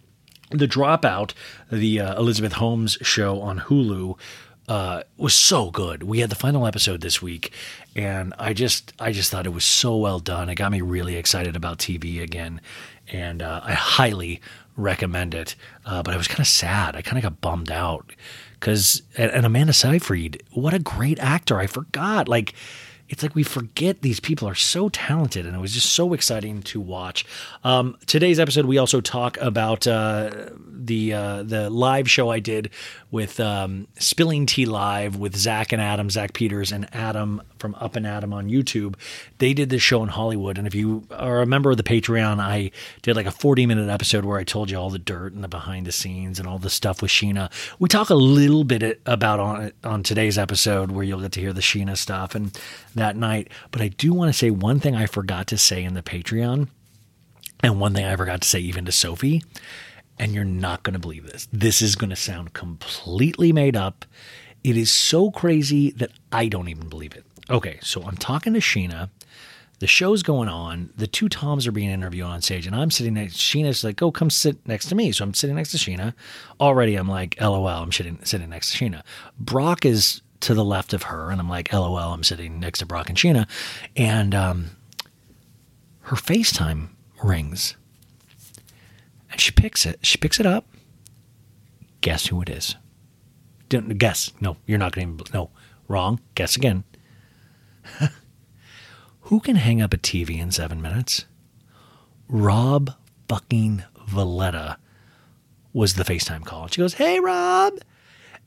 The 0.49 0.67
Dropout, 0.67 1.33
the 1.71 1.99
uh, 1.99 2.19
Elizabeth 2.19 2.53
Holmes 2.53 2.97
show 3.01 3.41
on 3.41 3.59
Hulu, 3.59 4.17
uh, 4.67 5.03
was 5.17 5.35
so 5.35 5.69
good. 5.69 6.03
We 6.03 6.19
had 6.19 6.29
the 6.29 6.35
final 6.35 6.65
episode 6.65 7.01
this 7.01 7.21
week, 7.21 7.51
and 7.95 8.33
I 8.39 8.53
just 8.53 8.93
I 8.99 9.11
just 9.11 9.29
thought 9.29 9.45
it 9.45 9.53
was 9.53 9.65
so 9.65 9.97
well 9.97 10.19
done. 10.19 10.49
It 10.49 10.55
got 10.55 10.71
me 10.71 10.81
really 10.81 11.17
excited 11.17 11.55
about 11.55 11.77
TV 11.77 12.21
again, 12.21 12.61
and 13.11 13.41
uh, 13.41 13.59
I 13.63 13.73
highly 13.73 14.41
recommend 14.77 15.33
it. 15.33 15.55
Uh, 15.85 16.01
but 16.03 16.13
I 16.13 16.17
was 16.17 16.29
kind 16.29 16.39
of 16.39 16.47
sad. 16.47 16.95
I 16.95 17.01
kind 17.01 17.17
of 17.17 17.23
got 17.23 17.41
bummed 17.41 17.69
out 17.69 18.13
because 18.53 19.01
and, 19.17 19.29
and 19.31 19.45
Amanda 19.45 19.73
Seyfried, 19.73 20.41
what 20.51 20.73
a 20.73 20.79
great 20.79 21.19
actor! 21.19 21.59
I 21.59 21.67
forgot 21.67 22.29
like 22.29 22.53
it's 23.11 23.21
like 23.21 23.35
we 23.35 23.43
forget 23.43 24.01
these 24.01 24.21
people 24.21 24.47
are 24.47 24.55
so 24.55 24.87
talented, 24.87 25.45
and 25.45 25.53
it 25.53 25.59
was 25.59 25.73
just 25.73 25.91
so 25.91 26.13
exciting 26.13 26.63
to 26.63 26.79
watch. 26.79 27.25
Um, 27.63 27.97
today's 28.05 28.39
episode, 28.39 28.65
we 28.65 28.77
also 28.77 29.01
talk 29.01 29.37
about 29.41 29.85
uh, 29.85 30.31
the 30.65 31.13
uh, 31.13 31.43
the 31.43 31.69
live 31.69 32.09
show 32.09 32.29
I 32.29 32.39
did 32.39 32.69
with 33.11 33.39
um, 33.41 33.87
Spilling 33.99 34.45
Tea 34.45 34.65
Live 34.65 35.17
with 35.17 35.35
Zach 35.35 35.73
and 35.73 35.81
Adam, 35.81 36.09
Zach 36.09 36.33
Peters 36.33 36.71
and 36.71 36.87
Adam 36.95 37.41
from 37.61 37.75
Up 37.75 37.95
and 37.95 38.05
Adam 38.05 38.33
on 38.33 38.49
YouTube. 38.49 38.95
They 39.37 39.53
did 39.53 39.69
this 39.69 39.81
show 39.81 40.03
in 40.03 40.09
Hollywood, 40.09 40.57
and 40.57 40.67
if 40.67 40.75
you 40.75 41.07
are 41.11 41.41
a 41.41 41.45
member 41.45 41.71
of 41.71 41.77
the 41.77 41.83
Patreon, 41.83 42.39
I 42.39 42.71
did 43.03 43.15
like 43.15 43.25
a 43.25 43.31
40 43.31 43.65
minute 43.65 43.89
episode 43.89 44.25
where 44.25 44.39
I 44.39 44.43
told 44.43 44.69
you 44.69 44.77
all 44.77 44.89
the 44.89 44.99
dirt 44.99 45.33
and 45.33 45.43
the 45.43 45.47
behind 45.47 45.85
the 45.85 45.91
scenes 45.91 46.39
and 46.39 46.47
all 46.47 46.57
the 46.57 46.69
stuff 46.69 47.01
with 47.01 47.11
Sheena. 47.11 47.49
We 47.79 47.87
talk 47.87 48.09
a 48.09 48.15
little 48.15 48.63
bit 48.63 49.01
about 49.05 49.39
on 49.39 49.71
on 49.83 50.03
today's 50.03 50.37
episode 50.37 50.91
where 50.91 51.03
you'll 51.03 51.21
get 51.21 51.31
to 51.33 51.39
hear 51.39 51.53
the 51.53 51.61
Sheena 51.61 51.95
stuff 51.95 52.35
and 52.35 52.57
that 52.95 53.15
night. 53.15 53.49
But 53.69 53.81
I 53.81 53.89
do 53.89 54.13
want 54.13 54.29
to 54.29 54.37
say 54.37 54.49
one 54.49 54.79
thing 54.79 54.95
I 54.95 55.05
forgot 55.05 55.47
to 55.47 55.57
say 55.57 55.83
in 55.83 55.93
the 55.93 56.01
Patreon, 56.01 56.67
and 57.63 57.79
one 57.79 57.93
thing 57.93 58.05
I 58.05 58.15
forgot 58.15 58.41
to 58.41 58.47
say 58.47 58.59
even 58.59 58.85
to 58.85 58.91
Sophie. 58.91 59.43
And 60.19 60.35
you're 60.35 60.43
not 60.43 60.83
going 60.83 60.93
to 60.93 60.99
believe 60.99 61.25
this. 61.25 61.47
This 61.51 61.81
is 61.81 61.95
going 61.95 62.11
to 62.11 62.15
sound 62.15 62.53
completely 62.53 63.51
made 63.51 63.75
up. 63.75 64.05
It 64.63 64.77
is 64.77 64.91
so 64.91 65.31
crazy 65.31 65.89
that 65.91 66.11
I 66.31 66.47
don't 66.47 66.67
even 66.67 66.89
believe 66.89 67.15
it. 67.15 67.25
Okay, 67.51 67.79
so 67.81 68.01
I'm 68.03 68.15
talking 68.15 68.53
to 68.53 68.59
Sheena. 68.59 69.09
The 69.79 69.87
show's 69.87 70.23
going 70.23 70.47
on. 70.47 70.91
The 70.95 71.07
two 71.07 71.27
Toms 71.27 71.67
are 71.67 71.71
being 71.71 71.89
interviewed 71.89 72.25
on 72.25 72.41
stage, 72.41 72.65
and 72.65 72.73
I'm 72.73 72.89
sitting 72.91 73.15
next. 73.15 73.35
Sheena's 73.37 73.83
like, 73.83 74.01
"Oh, 74.01 74.11
come 74.11 74.29
sit 74.29 74.65
next 74.65 74.85
to 74.87 74.95
me." 74.95 75.11
So 75.11 75.25
I'm 75.25 75.33
sitting 75.33 75.57
next 75.57 75.71
to 75.71 75.77
Sheena. 75.77 76.13
Already, 76.61 76.95
I'm 76.95 77.09
like, 77.09 77.35
"LOL." 77.41 77.67
I'm 77.67 77.91
sitting 77.91 78.19
sitting 78.23 78.49
next 78.49 78.71
to 78.71 78.77
Sheena. 78.77 79.03
Brock 79.37 79.85
is 79.85 80.21
to 80.41 80.53
the 80.53 80.63
left 80.63 80.93
of 80.93 81.03
her, 81.03 81.29
and 81.29 81.41
I'm 81.41 81.49
like, 81.49 81.73
"LOL." 81.73 81.97
I'm 81.97 82.23
sitting 82.23 82.59
next 82.59 82.79
to 82.79 82.85
Brock 82.85 83.09
and 83.09 83.17
Sheena, 83.17 83.47
and 83.97 84.33
um, 84.33 84.69
her 86.01 86.15
FaceTime 86.15 86.89
rings, 87.21 87.75
and 89.29 89.41
she 89.41 89.51
picks 89.51 89.85
it. 89.85 89.99
She 90.03 90.17
picks 90.17 90.39
it 90.39 90.45
up. 90.45 90.67
Guess 91.99 92.27
who 92.27 92.41
it 92.41 92.49
is? 92.49 92.75
Don't 93.67 93.97
guess. 93.97 94.31
No, 94.39 94.57
you're 94.67 94.77
not 94.79 94.93
going 94.93 95.17
to. 95.17 95.33
No, 95.33 95.49
wrong. 95.87 96.21
Guess 96.35 96.55
again. 96.55 96.83
Who 99.21 99.39
can 99.39 99.55
hang 99.55 99.81
up 99.81 99.93
a 99.93 99.97
TV 99.97 100.39
in 100.39 100.51
seven 100.51 100.81
minutes? 100.81 101.25
Rob 102.27 102.95
fucking 103.27 103.83
Valletta 104.07 104.77
was 105.73 105.93
the 105.93 106.03
FaceTime 106.03 106.45
call. 106.45 106.67
She 106.67 106.81
goes, 106.81 106.95
Hey, 106.95 107.19
Rob. 107.19 107.73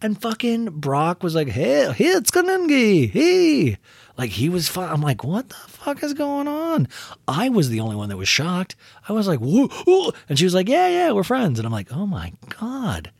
And 0.02 0.20
fucking 0.20 0.66
Brock 0.80 1.22
was 1.22 1.34
like, 1.34 1.48
Hey, 1.48 1.90
hey 1.92 2.04
it's 2.04 2.30
Kanungi. 2.30 3.10
Hey. 3.10 3.78
Like 4.18 4.30
he 4.30 4.48
was. 4.48 4.76
I'm 4.76 5.00
like, 5.00 5.24
What 5.24 5.48
the 5.48 5.54
fuck 5.54 6.02
is 6.02 6.14
going 6.14 6.48
on? 6.48 6.88
I 7.26 7.48
was 7.48 7.68
the 7.68 7.80
only 7.80 7.96
one 7.96 8.08
that 8.10 8.16
was 8.16 8.28
shocked. 8.28 8.76
I 9.08 9.12
was 9.12 9.26
like, 9.26 9.40
Whoa, 9.40 9.68
whoa. 9.68 10.12
And 10.28 10.38
she 10.38 10.44
was 10.44 10.54
like, 10.54 10.68
Yeah, 10.68 10.88
yeah, 10.88 11.12
we're 11.12 11.24
friends. 11.24 11.58
And 11.58 11.66
I'm 11.66 11.72
like, 11.72 11.92
Oh 11.92 12.06
my 12.06 12.32
God. 12.58 13.10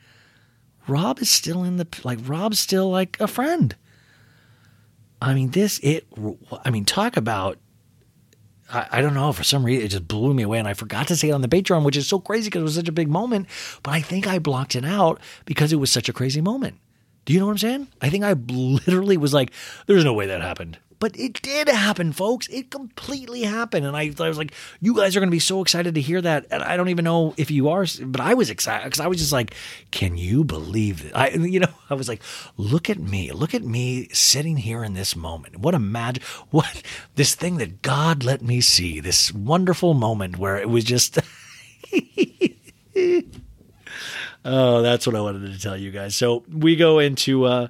Rob 0.86 1.18
is 1.20 1.30
still 1.30 1.64
in 1.64 1.78
the, 1.78 1.86
like, 2.04 2.18
Rob's 2.26 2.58
still 2.58 2.90
like 2.90 3.18
a 3.18 3.26
friend. 3.26 3.74
I 5.24 5.34
mean, 5.34 5.50
this, 5.50 5.80
it, 5.82 6.06
I 6.64 6.70
mean, 6.70 6.84
talk 6.84 7.16
about, 7.16 7.58
I, 8.72 8.86
I 8.92 9.00
don't 9.00 9.14
know, 9.14 9.32
for 9.32 9.44
some 9.44 9.64
reason, 9.64 9.84
it 9.84 9.88
just 9.88 10.06
blew 10.06 10.34
me 10.34 10.42
away. 10.42 10.58
And 10.58 10.68
I 10.68 10.74
forgot 10.74 11.08
to 11.08 11.16
say 11.16 11.30
it 11.30 11.32
on 11.32 11.40
the 11.40 11.48
Patreon, 11.48 11.84
which 11.84 11.96
is 11.96 12.06
so 12.06 12.18
crazy 12.18 12.48
because 12.48 12.60
it 12.60 12.64
was 12.64 12.74
such 12.74 12.88
a 12.88 12.92
big 12.92 13.08
moment. 13.08 13.46
But 13.82 13.92
I 13.92 14.00
think 14.00 14.26
I 14.26 14.38
blocked 14.38 14.76
it 14.76 14.84
out 14.84 15.20
because 15.44 15.72
it 15.72 15.76
was 15.76 15.90
such 15.90 16.08
a 16.08 16.12
crazy 16.12 16.40
moment. 16.40 16.78
Do 17.24 17.32
you 17.32 17.40
know 17.40 17.46
what 17.46 17.52
I'm 17.52 17.58
saying? 17.58 17.88
I 18.02 18.10
think 18.10 18.22
I 18.22 18.32
literally 18.32 19.16
was 19.16 19.32
like, 19.32 19.50
there's 19.86 20.04
no 20.04 20.12
way 20.12 20.26
that 20.26 20.42
happened. 20.42 20.78
But 21.04 21.20
it 21.20 21.42
did 21.42 21.68
happen, 21.68 22.12
folks. 22.12 22.48
It 22.48 22.70
completely 22.70 23.42
happened. 23.42 23.84
And 23.84 23.94
I, 23.94 24.10
I 24.18 24.26
was 24.26 24.38
like, 24.38 24.54
you 24.80 24.96
guys 24.96 25.14
are 25.14 25.20
going 25.20 25.28
to 25.28 25.30
be 25.30 25.38
so 25.38 25.60
excited 25.60 25.96
to 25.96 26.00
hear 26.00 26.18
that. 26.22 26.46
And 26.50 26.62
I 26.62 26.78
don't 26.78 26.88
even 26.88 27.04
know 27.04 27.34
if 27.36 27.50
you 27.50 27.68
are, 27.68 27.84
but 28.06 28.22
I 28.22 28.32
was 28.32 28.48
excited 28.48 28.84
because 28.84 29.00
I 29.00 29.06
was 29.06 29.18
just 29.18 29.30
like, 29.30 29.54
can 29.90 30.16
you 30.16 30.44
believe 30.44 31.04
it? 31.04 31.12
I, 31.14 31.28
you 31.28 31.60
know, 31.60 31.68
I 31.90 31.94
was 31.94 32.08
like, 32.08 32.22
look 32.56 32.88
at 32.88 32.98
me. 32.98 33.32
Look 33.32 33.52
at 33.52 33.62
me 33.62 34.08
sitting 34.14 34.56
here 34.56 34.82
in 34.82 34.94
this 34.94 35.14
moment. 35.14 35.58
What 35.58 35.74
a 35.74 35.78
magic, 35.78 36.22
what 36.48 36.82
this 37.16 37.34
thing 37.34 37.58
that 37.58 37.82
God 37.82 38.24
let 38.24 38.40
me 38.40 38.62
see, 38.62 38.98
this 38.98 39.30
wonderful 39.30 39.92
moment 39.92 40.38
where 40.38 40.56
it 40.56 40.70
was 40.70 40.84
just. 40.84 41.18
Oh, 44.46 44.82
that's 44.82 45.06
what 45.06 45.16
I 45.16 45.22
wanted 45.22 45.52
to 45.52 45.58
tell 45.58 45.74
you 45.74 45.90
guys. 45.90 46.14
So 46.14 46.44
we 46.52 46.76
go 46.76 46.98
into 46.98 47.44
uh 47.44 47.68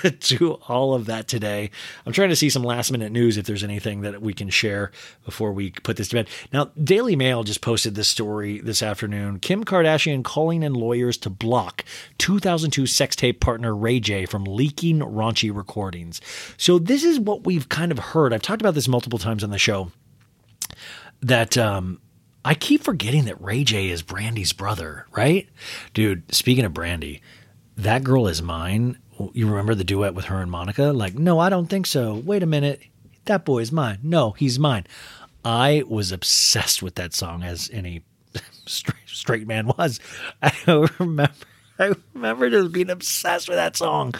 to 0.20 0.54
all 0.68 0.94
of 0.94 1.06
that 1.06 1.28
today. 1.28 1.70
I'm 2.06 2.12
trying 2.12 2.30
to 2.30 2.36
see 2.36 2.50
some 2.50 2.62
last 2.62 2.90
minute 2.90 3.12
news 3.12 3.36
if 3.36 3.46
there's 3.46 3.64
anything 3.64 4.02
that 4.02 4.22
we 4.22 4.32
can 4.32 4.50
share 4.50 4.90
before 5.24 5.52
we 5.52 5.70
put 5.70 5.96
this 5.96 6.08
to 6.08 6.16
bed. 6.16 6.28
Now, 6.52 6.70
Daily 6.82 7.16
Mail 7.16 7.42
just 7.44 7.60
posted 7.60 7.94
this 7.94 8.08
story 8.08 8.60
this 8.60 8.82
afternoon. 8.82 9.40
Kim 9.40 9.64
Kardashian 9.64 10.24
calling 10.24 10.62
in 10.62 10.74
lawyers 10.74 11.16
to 11.18 11.30
block 11.30 11.84
2002 12.18 12.86
sex 12.86 13.16
tape 13.16 13.40
partner 13.40 13.74
Ray 13.74 14.00
J 14.00 14.26
from 14.26 14.44
leaking 14.44 15.00
raunchy 15.00 15.54
recordings. 15.54 16.20
So 16.56 16.78
this 16.78 17.04
is 17.04 17.18
what 17.20 17.44
we've 17.44 17.68
kind 17.68 17.92
of 17.92 17.98
heard. 17.98 18.32
I've 18.32 18.42
talked 18.42 18.62
about 18.62 18.74
this 18.74 18.88
multiple 18.88 19.18
times 19.18 19.44
on 19.44 19.50
the 19.50 19.58
show 19.58 19.92
that 21.20 21.56
um, 21.56 22.00
I 22.44 22.54
keep 22.54 22.82
forgetting 22.82 23.24
that 23.26 23.40
Ray 23.40 23.64
J 23.64 23.88
is 23.88 24.02
Brandy's 24.02 24.52
brother, 24.52 25.06
right? 25.12 25.48
Dude, 25.94 26.34
speaking 26.34 26.64
of 26.64 26.74
Brandy, 26.74 27.22
that 27.76 28.04
girl 28.04 28.26
is 28.26 28.42
mine. 28.42 28.98
You 29.32 29.48
remember 29.48 29.74
the 29.74 29.84
duet 29.84 30.14
with 30.14 30.26
her 30.26 30.40
and 30.40 30.50
Monica? 30.50 30.84
Like, 30.84 31.14
no, 31.14 31.38
I 31.38 31.48
don't 31.48 31.66
think 31.66 31.86
so. 31.86 32.14
Wait 32.14 32.42
a 32.42 32.46
minute. 32.46 32.82
That 33.26 33.44
boy 33.44 33.58
is 33.60 33.70
mine. 33.70 33.98
No, 34.02 34.32
he's 34.32 34.58
mine. 34.58 34.86
I 35.44 35.82
was 35.86 36.12
obsessed 36.12 36.82
with 36.82 36.94
that 36.96 37.14
song 37.14 37.42
as 37.42 37.70
any 37.72 38.02
straight, 38.66 38.96
straight 39.06 39.46
man 39.46 39.66
was. 39.66 40.00
I 40.42 40.88
remember 40.98 41.32
I 41.78 41.94
remember 42.14 42.50
just 42.50 42.72
being 42.72 42.90
obsessed 42.90 43.48
with 43.48 43.56
that 43.56 43.76
song. 43.76 44.14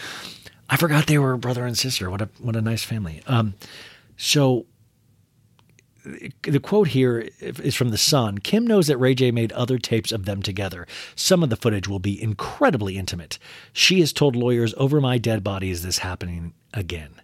I 0.68 0.76
forgot 0.76 1.06
they 1.06 1.18
were 1.18 1.36
brother 1.36 1.66
and 1.66 1.76
sister. 1.78 2.10
What 2.10 2.22
a 2.22 2.28
what 2.38 2.56
a 2.56 2.60
nice 2.60 2.82
family. 2.82 3.22
Um 3.26 3.54
so 4.16 4.66
the 6.04 6.60
quote 6.60 6.88
here 6.88 7.28
is 7.40 7.74
from 7.74 7.90
The 7.90 7.98
Sun. 7.98 8.38
Kim 8.38 8.66
knows 8.66 8.86
that 8.88 8.96
Ray 8.98 9.14
J 9.14 9.30
made 9.30 9.52
other 9.52 9.78
tapes 9.78 10.12
of 10.12 10.24
them 10.24 10.42
together. 10.42 10.86
Some 11.14 11.42
of 11.42 11.50
the 11.50 11.56
footage 11.56 11.88
will 11.88 11.98
be 11.98 12.20
incredibly 12.20 12.98
intimate. 12.98 13.38
She 13.72 14.00
has 14.00 14.12
told 14.12 14.34
lawyers, 14.36 14.74
Over 14.76 15.00
my 15.00 15.18
dead 15.18 15.44
body 15.44 15.70
is 15.70 15.82
this 15.82 15.98
happening 15.98 16.54
again. 16.74 17.14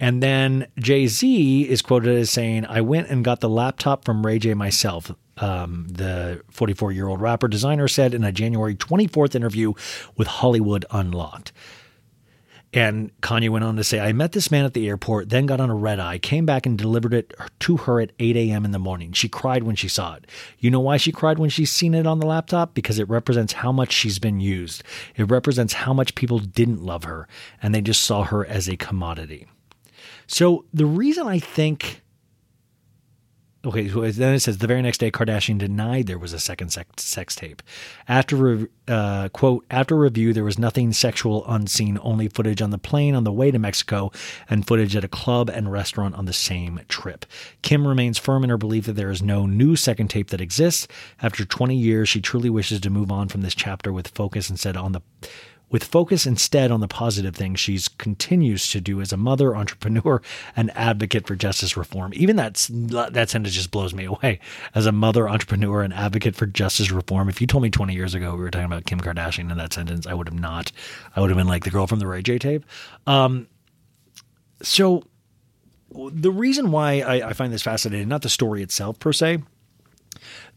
And 0.00 0.22
then 0.22 0.66
Jay 0.78 1.06
Z 1.06 1.62
is 1.68 1.82
quoted 1.82 2.16
as 2.16 2.30
saying, 2.30 2.66
I 2.66 2.80
went 2.80 3.08
and 3.08 3.24
got 3.24 3.40
the 3.40 3.48
laptop 3.48 4.04
from 4.04 4.26
Ray 4.26 4.38
J 4.38 4.54
myself. 4.54 5.12
Um, 5.38 5.86
the 5.88 6.42
44 6.50 6.92
year 6.92 7.08
old 7.08 7.20
rapper 7.20 7.48
designer 7.48 7.88
said 7.88 8.12
in 8.12 8.24
a 8.24 8.32
January 8.32 8.74
24th 8.74 9.34
interview 9.34 9.72
with 10.16 10.26
Hollywood 10.26 10.84
Unlocked. 10.90 11.52
And 12.74 13.10
Kanye 13.20 13.50
went 13.50 13.64
on 13.64 13.76
to 13.76 13.84
say, 13.84 14.00
I 14.00 14.12
met 14.12 14.32
this 14.32 14.50
man 14.50 14.64
at 14.64 14.72
the 14.72 14.88
airport, 14.88 15.28
then 15.28 15.44
got 15.44 15.60
on 15.60 15.68
a 15.68 15.74
red 15.74 16.00
eye, 16.00 16.18
came 16.18 16.46
back 16.46 16.64
and 16.64 16.78
delivered 16.78 17.12
it 17.12 17.34
to 17.60 17.76
her 17.78 18.00
at 18.00 18.12
8 18.18 18.36
a.m. 18.36 18.64
in 18.64 18.70
the 18.70 18.78
morning. 18.78 19.12
She 19.12 19.28
cried 19.28 19.64
when 19.64 19.76
she 19.76 19.88
saw 19.88 20.14
it. 20.14 20.26
You 20.58 20.70
know 20.70 20.80
why 20.80 20.96
she 20.96 21.12
cried 21.12 21.38
when 21.38 21.50
she's 21.50 21.70
seen 21.70 21.94
it 21.94 22.06
on 22.06 22.18
the 22.18 22.26
laptop? 22.26 22.72
Because 22.72 22.98
it 22.98 23.08
represents 23.10 23.52
how 23.52 23.72
much 23.72 23.92
she's 23.92 24.18
been 24.18 24.40
used. 24.40 24.82
It 25.16 25.30
represents 25.30 25.74
how 25.74 25.92
much 25.92 26.14
people 26.14 26.38
didn't 26.38 26.82
love 26.82 27.04
her 27.04 27.28
and 27.60 27.74
they 27.74 27.82
just 27.82 28.02
saw 28.02 28.24
her 28.24 28.46
as 28.46 28.68
a 28.68 28.76
commodity. 28.76 29.46
So 30.26 30.64
the 30.72 30.86
reason 30.86 31.26
I 31.26 31.38
think 31.38 32.01
Okay, 33.64 33.88
so 33.88 34.00
then 34.10 34.34
it 34.34 34.40
says 34.40 34.58
the 34.58 34.66
very 34.66 34.82
next 34.82 34.98
day, 34.98 35.12
Kardashian 35.12 35.56
denied 35.56 36.08
there 36.08 36.18
was 36.18 36.32
a 36.32 36.40
second 36.40 36.70
sex, 36.70 37.04
sex 37.04 37.36
tape. 37.36 37.62
After 38.08 38.68
uh, 38.88 39.28
quote 39.28 39.64
after 39.70 39.96
review, 39.96 40.32
there 40.32 40.42
was 40.42 40.58
nothing 40.58 40.92
sexual 40.92 41.44
unseen, 41.46 41.96
only 42.02 42.26
footage 42.26 42.60
on 42.60 42.70
the 42.70 42.78
plane 42.78 43.14
on 43.14 43.22
the 43.22 43.30
way 43.30 43.52
to 43.52 43.60
Mexico 43.60 44.10
and 44.50 44.66
footage 44.66 44.96
at 44.96 45.04
a 45.04 45.08
club 45.08 45.48
and 45.48 45.70
restaurant 45.70 46.16
on 46.16 46.24
the 46.24 46.32
same 46.32 46.80
trip. 46.88 47.24
Kim 47.62 47.86
remains 47.86 48.18
firm 48.18 48.42
in 48.42 48.50
her 48.50 48.58
belief 48.58 48.86
that 48.86 48.94
there 48.94 49.10
is 49.10 49.22
no 49.22 49.46
new 49.46 49.76
second 49.76 50.08
tape 50.08 50.30
that 50.30 50.40
exists. 50.40 50.88
After 51.20 51.44
20 51.44 51.76
years, 51.76 52.08
she 52.08 52.20
truly 52.20 52.50
wishes 52.50 52.80
to 52.80 52.90
move 52.90 53.12
on 53.12 53.28
from 53.28 53.42
this 53.42 53.54
chapter 53.54 53.92
with 53.92 54.08
focus 54.08 54.50
instead 54.50 54.76
on 54.76 54.90
the 54.90 55.02
with 55.72 55.82
focus 55.82 56.26
instead 56.26 56.70
on 56.70 56.78
the 56.78 56.86
positive 56.86 57.34
things 57.34 57.58
she 57.58 57.80
continues 57.98 58.70
to 58.70 58.80
do 58.80 59.00
as 59.00 59.12
a 59.12 59.16
mother, 59.16 59.56
entrepreneur, 59.62 60.22
and 60.54 60.70
advocate 60.76 61.26
for 61.26 61.34
justice 61.34 61.76
reform. 61.76 62.12
Even 62.14 62.36
that 62.36 62.68
that 62.70 63.30
sentence 63.30 63.54
just 63.54 63.72
blows 63.72 63.92
me 63.92 64.04
away. 64.04 64.38
As 64.74 64.86
a 64.86 64.92
mother, 64.92 65.28
entrepreneur, 65.28 65.82
and 65.82 65.92
advocate 65.92 66.36
for 66.36 66.46
justice 66.46 66.92
reform. 66.92 67.28
If 67.28 67.40
you 67.40 67.48
told 67.48 67.64
me 67.64 67.70
20 67.70 67.94
years 67.94 68.14
ago 68.14 68.36
we 68.36 68.42
were 68.42 68.50
talking 68.50 68.66
about 68.66 68.84
Kim 68.84 69.00
Kardashian 69.00 69.50
in 69.50 69.56
that 69.56 69.72
sentence, 69.72 70.06
I 70.06 70.14
would 70.14 70.28
have 70.28 70.38
not. 70.38 70.70
I 71.16 71.20
would 71.20 71.30
have 71.30 71.36
been 71.36 71.48
like 71.48 71.64
the 71.64 71.70
girl 71.70 71.88
from 71.88 71.98
the 71.98 72.06
Ray 72.06 72.22
J 72.22 72.38
tape. 72.38 72.64
Um, 73.06 73.48
so 74.62 75.04
the 75.90 76.30
reason 76.30 76.70
why 76.70 77.00
I, 77.00 77.30
I 77.30 77.32
find 77.32 77.52
this 77.52 77.62
fascinating, 77.62 78.08
not 78.08 78.22
the 78.22 78.28
story 78.28 78.62
itself 78.62 78.98
per 78.98 79.12
se, 79.12 79.42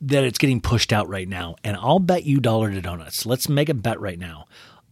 that 0.02 0.24
it's 0.24 0.38
getting 0.38 0.62
pushed 0.62 0.94
out 0.94 1.08
right 1.08 1.28
now. 1.28 1.56
And 1.64 1.78
I'll 1.78 2.00
bet 2.00 2.24
you 2.26 2.40
dollar 2.40 2.72
to 2.72 2.82
donuts. 2.82 3.26
Let's 3.26 3.50
make 3.50 3.70
a 3.70 3.74
bet 3.74 4.00
right 4.00 4.20
now. 4.20 4.46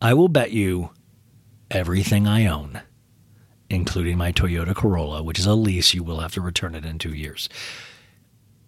I 0.03 0.13
will 0.13 0.27
bet 0.27 0.51
you 0.51 0.89
everything 1.71 2.27
I 2.27 2.45
own, 2.45 2.81
including 3.69 4.17
my 4.17 4.33
Toyota 4.33 4.75
Corolla, 4.75 5.23
which 5.23 5.39
is 5.39 5.45
a 5.45 5.53
lease, 5.53 5.93
you 5.93 6.03
will 6.03 6.19
have 6.19 6.33
to 6.33 6.41
return 6.41 6.75
it 6.75 6.83
in 6.83 6.99
two 6.99 7.13
years. 7.13 7.47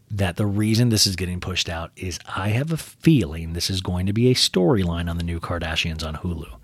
That 0.09 0.37
the 0.37 0.45
reason 0.45 0.87
this 0.87 1.05
is 1.05 1.17
getting 1.17 1.41
pushed 1.41 1.67
out 1.67 1.91
is 1.97 2.19
I 2.37 2.49
have 2.49 2.71
a 2.71 2.77
feeling 2.77 3.51
this 3.51 3.69
is 3.69 3.81
going 3.81 4.05
to 4.05 4.13
be 4.13 4.31
a 4.31 4.33
storyline 4.33 5.09
on 5.09 5.17
the 5.17 5.25
new 5.25 5.41
Kardashians 5.41 6.07
on 6.07 6.15
Hulu. 6.15 6.57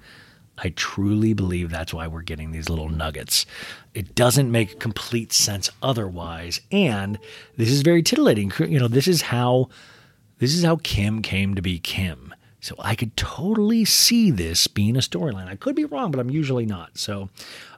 I 0.58 0.70
truly 0.70 1.34
believe 1.34 1.70
that's 1.70 1.94
why 1.94 2.08
we're 2.08 2.22
getting 2.22 2.52
these 2.52 2.70
little 2.70 2.88
nuggets. 2.88 3.46
It 3.94 4.16
doesn't 4.16 4.50
make 4.50 4.80
complete 4.80 5.34
sense 5.34 5.70
otherwise, 5.84 6.62
and 6.72 7.20
this 7.58 7.70
is 7.70 7.82
very 7.82 8.04
titillating. 8.04 8.54
You 8.58 8.80
know, 8.80 8.88
this 8.88 9.10
is 9.10 9.24
how 9.24 9.68
this 10.38 10.56
is 10.56 10.64
how 10.64 10.78
Kim 10.78 11.22
came 11.22 11.56
to 11.56 11.62
be 11.62 11.78
Kim. 11.78 12.34
So 12.62 12.76
I 12.80 12.96
could 12.96 13.18
totally 13.18 13.86
see 13.86 14.30
this 14.30 14.68
being 14.68 14.96
a 14.96 15.00
storyline. 15.00 15.48
I 15.48 15.56
could 15.56 15.76
be 15.76 15.86
wrong, 15.86 16.12
but 16.12 16.20
I'm 16.20 16.30
usually 16.30 16.66
not. 16.68 16.98
So 16.98 17.30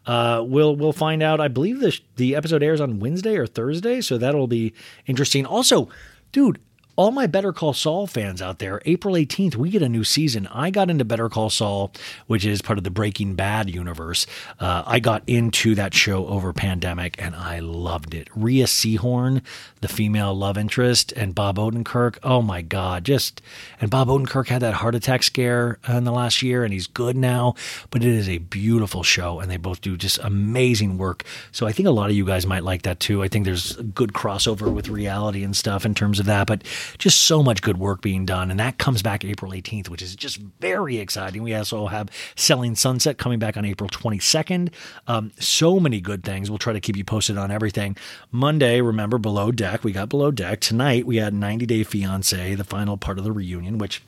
uh, 0.06 0.44
we'll 0.46 0.76
we'll 0.76 0.92
find 0.94 1.24
out. 1.24 1.40
I 1.40 1.48
believe 1.48 1.80
the 1.80 1.98
the 2.18 2.36
episode 2.36 2.62
airs 2.62 2.82
on 2.82 3.00
Wednesday 3.00 3.38
or 3.38 3.48
Thursday, 3.48 4.02
so 4.02 4.18
that'll 4.18 4.48
be 4.48 4.74
interesting. 5.08 5.46
Also, 5.46 5.88
dude, 6.34 6.60
all 6.96 7.12
my 7.12 7.26
Better 7.26 7.52
Call 7.52 7.74
Saul 7.74 8.06
fans 8.06 8.42
out 8.42 8.60
there, 8.60 8.80
April 8.86 9.16
18th, 9.16 9.56
we 9.56 9.72
get 9.72 9.82
a 9.82 9.90
new 9.90 10.04
season. 10.04 10.48
I 10.52 10.70
got 10.70 10.92
into 10.92 11.04
Better 11.04 11.28
Call 11.28 11.50
Saul, 11.50 11.92
which 12.28 12.46
is 12.46 12.62
part 12.62 12.78
of 12.78 12.84
the 12.84 12.92
Breaking 12.92 13.34
Bad 13.34 13.70
universe. 13.70 14.28
Uh, 14.60 14.84
I 14.86 15.00
got 15.00 15.24
into 15.26 15.74
that 15.74 15.96
show 15.96 16.28
over 16.28 16.54
pandemic 16.54 17.16
and 17.18 17.36
I 17.36 17.60
loved 17.60 18.14
it. 18.14 18.28
Rhea 18.36 18.66
Seehorn, 18.66 19.42
the 19.82 19.88
female 19.88 20.36
love 20.36 20.56
interest, 20.56 21.12
and 21.14 21.34
Bob 21.34 21.58
Odenkirk. 21.58 22.20
Oh 22.22 22.44
my 22.44 22.62
God. 22.62 23.06
Just, 23.06 23.42
and 23.82 23.90
Bob 23.90 24.08
Odenkirk 24.08 24.48
had 24.50 24.62
that 24.62 24.76
heart 24.76 24.94
attack 24.94 25.24
scare 25.24 25.80
in 25.90 26.04
the 26.04 26.12
last 26.12 26.44
year 26.44 26.64
and 26.64 26.72
he's 26.72 26.86
good 26.86 27.18
now, 27.18 27.56
but 27.90 28.04
it 28.04 28.10
is 28.10 28.30
a 28.30 28.38
beautiful 28.38 29.02
show 29.02 29.40
and 29.40 29.50
they 29.50 29.58
both 29.58 29.82
do 29.82 29.98
just 29.98 30.20
amazing 30.20 31.00
work. 31.00 31.24
So 31.52 31.66
I 31.66 31.72
think 31.72 31.88
a 31.88 31.92
lot 31.92 32.12
of 32.12 32.16
you 32.16 32.26
guys 32.26 32.46
might 32.46 32.64
like 32.64 32.84
that 32.84 33.00
too. 33.00 33.24
I 33.24 33.30
think 33.30 33.46
there's 33.46 33.78
good 33.78 34.14
crossover 34.14 34.72
with 34.72 34.90
reality 34.90 35.44
and 35.44 35.58
stuff 35.58 35.86
in 35.86 35.96
terms 35.96 36.20
of 36.20 36.28
that, 36.28 36.46
but 36.46 36.62
just 36.98 37.22
so 37.24 37.44
much 37.44 37.62
good 37.62 37.78
work 37.78 38.02
being 38.02 38.26
done. 38.26 38.52
And 38.52 38.60
that 38.60 38.78
comes 38.78 39.02
back 39.02 39.26
April 39.26 39.52
18th, 39.52 39.90
which 39.90 40.02
is 40.02 40.16
just 40.16 40.38
very 40.38 40.98
exciting. 40.98 41.44
We 41.44 41.54
also 41.54 41.88
have 41.88 42.10
Selling 42.36 42.76
Sunset 42.76 43.18
coming 43.18 43.40
back 43.40 43.58
on 43.58 43.66
April 43.66 43.90
22nd. 43.90 44.72
Um, 45.08 45.32
so 45.40 45.80
many 45.80 46.02
good 46.02 46.24
things. 46.24 46.50
We'll 46.50 46.60
try 46.60 46.74
to 46.74 46.80
keep 46.80 46.98
you 46.98 47.04
posted 47.04 47.38
on 47.38 47.52
everything. 47.52 47.98
Monday, 48.32 48.82
remember, 48.82 49.18
Below 49.18 49.52
Deck. 49.52 49.84
We 49.84 49.92
got 49.92 50.10
Below 50.10 50.32
Deck. 50.32 50.60
Tonight, 50.60 51.06
we 51.06 51.18
had 51.18 51.34
90 51.34 51.66
Day 51.66 51.84
Fiance, 51.84 52.56
the 52.56 52.64
final 52.64 52.98
part 52.98 53.18
of 53.18 53.24
the 53.24 53.32
reunion, 53.32 53.78
which 53.78 54.02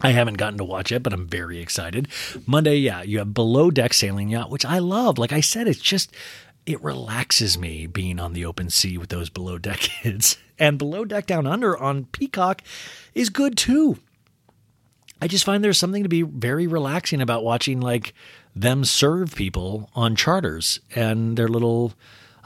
I 0.00 0.10
haven't 0.10 0.34
gotten 0.34 0.58
to 0.58 0.64
watch 0.64 0.92
it, 0.92 1.02
but 1.02 1.12
I'm 1.12 1.26
very 1.26 1.58
excited. 1.58 2.08
Monday, 2.46 2.76
yeah, 2.76 3.02
you 3.02 3.18
have 3.18 3.32
Below 3.32 3.70
Deck 3.70 3.94
Sailing 3.94 4.28
Yacht, 4.28 4.50
which 4.50 4.64
I 4.64 4.78
love. 4.78 5.16
Like 5.16 5.32
I 5.32 5.40
said, 5.40 5.66
it's 5.66 5.80
just, 5.80 6.12
it 6.66 6.82
relaxes 6.82 7.56
me 7.56 7.86
being 7.86 8.18
on 8.18 8.32
the 8.32 8.44
open 8.44 8.68
sea 8.68 8.98
with 8.98 9.08
those 9.08 9.30
Below 9.30 9.58
Deck 9.58 9.78
kids. 10.02 10.36
And 10.58 10.78
Below 10.78 11.04
Deck 11.04 11.26
Down 11.26 11.46
Under 11.46 11.76
on 11.76 12.06
Peacock 12.06 12.62
is 13.14 13.30
good 13.30 13.56
too. 13.56 13.98
I 15.22 15.28
just 15.28 15.44
find 15.44 15.64
there's 15.64 15.78
something 15.78 16.02
to 16.02 16.08
be 16.08 16.22
very 16.22 16.66
relaxing 16.66 17.22
about 17.22 17.44
watching 17.44 17.80
like 17.80 18.12
them 18.54 18.84
serve 18.84 19.34
people 19.34 19.88
on 19.94 20.16
charters 20.16 20.80
and 20.94 21.36
their 21.38 21.48
little 21.48 21.94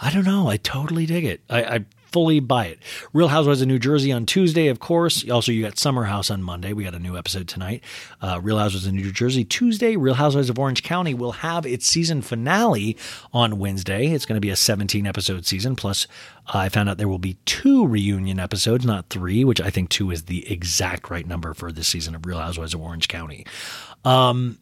I 0.03 0.11
don't 0.11 0.25
know, 0.25 0.49
I 0.49 0.57
totally 0.57 1.05
dig 1.05 1.25
it. 1.25 1.43
I, 1.51 1.63
I 1.63 1.85
fully 2.12 2.40
buy 2.40 2.66
it. 2.66 2.79
Real 3.12 3.29
Housewives 3.29 3.62
of 3.62 3.68
New 3.68 3.79
Jersey 3.79 4.12
on 4.12 4.27
Tuesday, 4.27 4.68
of 4.68 4.81
course. 4.81 5.29
Also, 5.29 5.53
you 5.53 5.62
got 5.62 5.79
Summer 5.79 6.05
House 6.05 6.31
on 6.31 6.42
Monday. 6.42 6.73
We 6.73 6.85
got 6.85 6.94
a 6.94 6.99
new 6.99 7.16
episode 7.16 7.49
tonight. 7.49 7.83
Uh, 8.20 8.40
Real 8.42 8.59
Housewives 8.59 8.87
of 8.87 8.92
New 8.92 9.12
Jersey 9.12 9.44
Tuesday. 9.44 9.96
Real 9.96 10.14
Housewives 10.14 10.51
of 10.51 10.59
Orange 10.59 10.83
County 10.83 11.14
will 11.14 11.33
have 11.33 11.66
its 11.66 11.87
season 11.87 12.23
finale 12.23 12.96
on 13.33 13.59
Wednesday. 13.59 14.09
It's 14.09 14.27
going 14.27 14.37
to 14.37 14.40
be 14.40 14.51
a 14.51 14.57
17 14.57 15.07
episode 15.07 15.46
season. 15.46 15.77
Plus, 15.77 16.07
I 16.49 16.68
found 16.68 16.88
out 16.88 16.99
there 16.99 17.09
will 17.09 17.18
be 17.18 17.38
two 17.46 17.87
reunion 17.87 18.40
episodes, 18.40 18.85
not 18.85 19.09
three, 19.09 19.44
which 19.44 19.61
I 19.61 19.70
think 19.70 19.90
two 19.90 20.11
is 20.11 20.25
the 20.25 20.51
exact 20.51 21.11
right 21.11 21.27
number 21.27 21.55
for 21.55 21.73
this 21.73 21.88
season 21.88 22.14
of 22.14 22.27
Real 22.27 22.38
Housewives 22.38 22.75
of 22.75 22.81
Orange 22.81 23.09
County. 23.09 23.46
Um, 24.05 24.59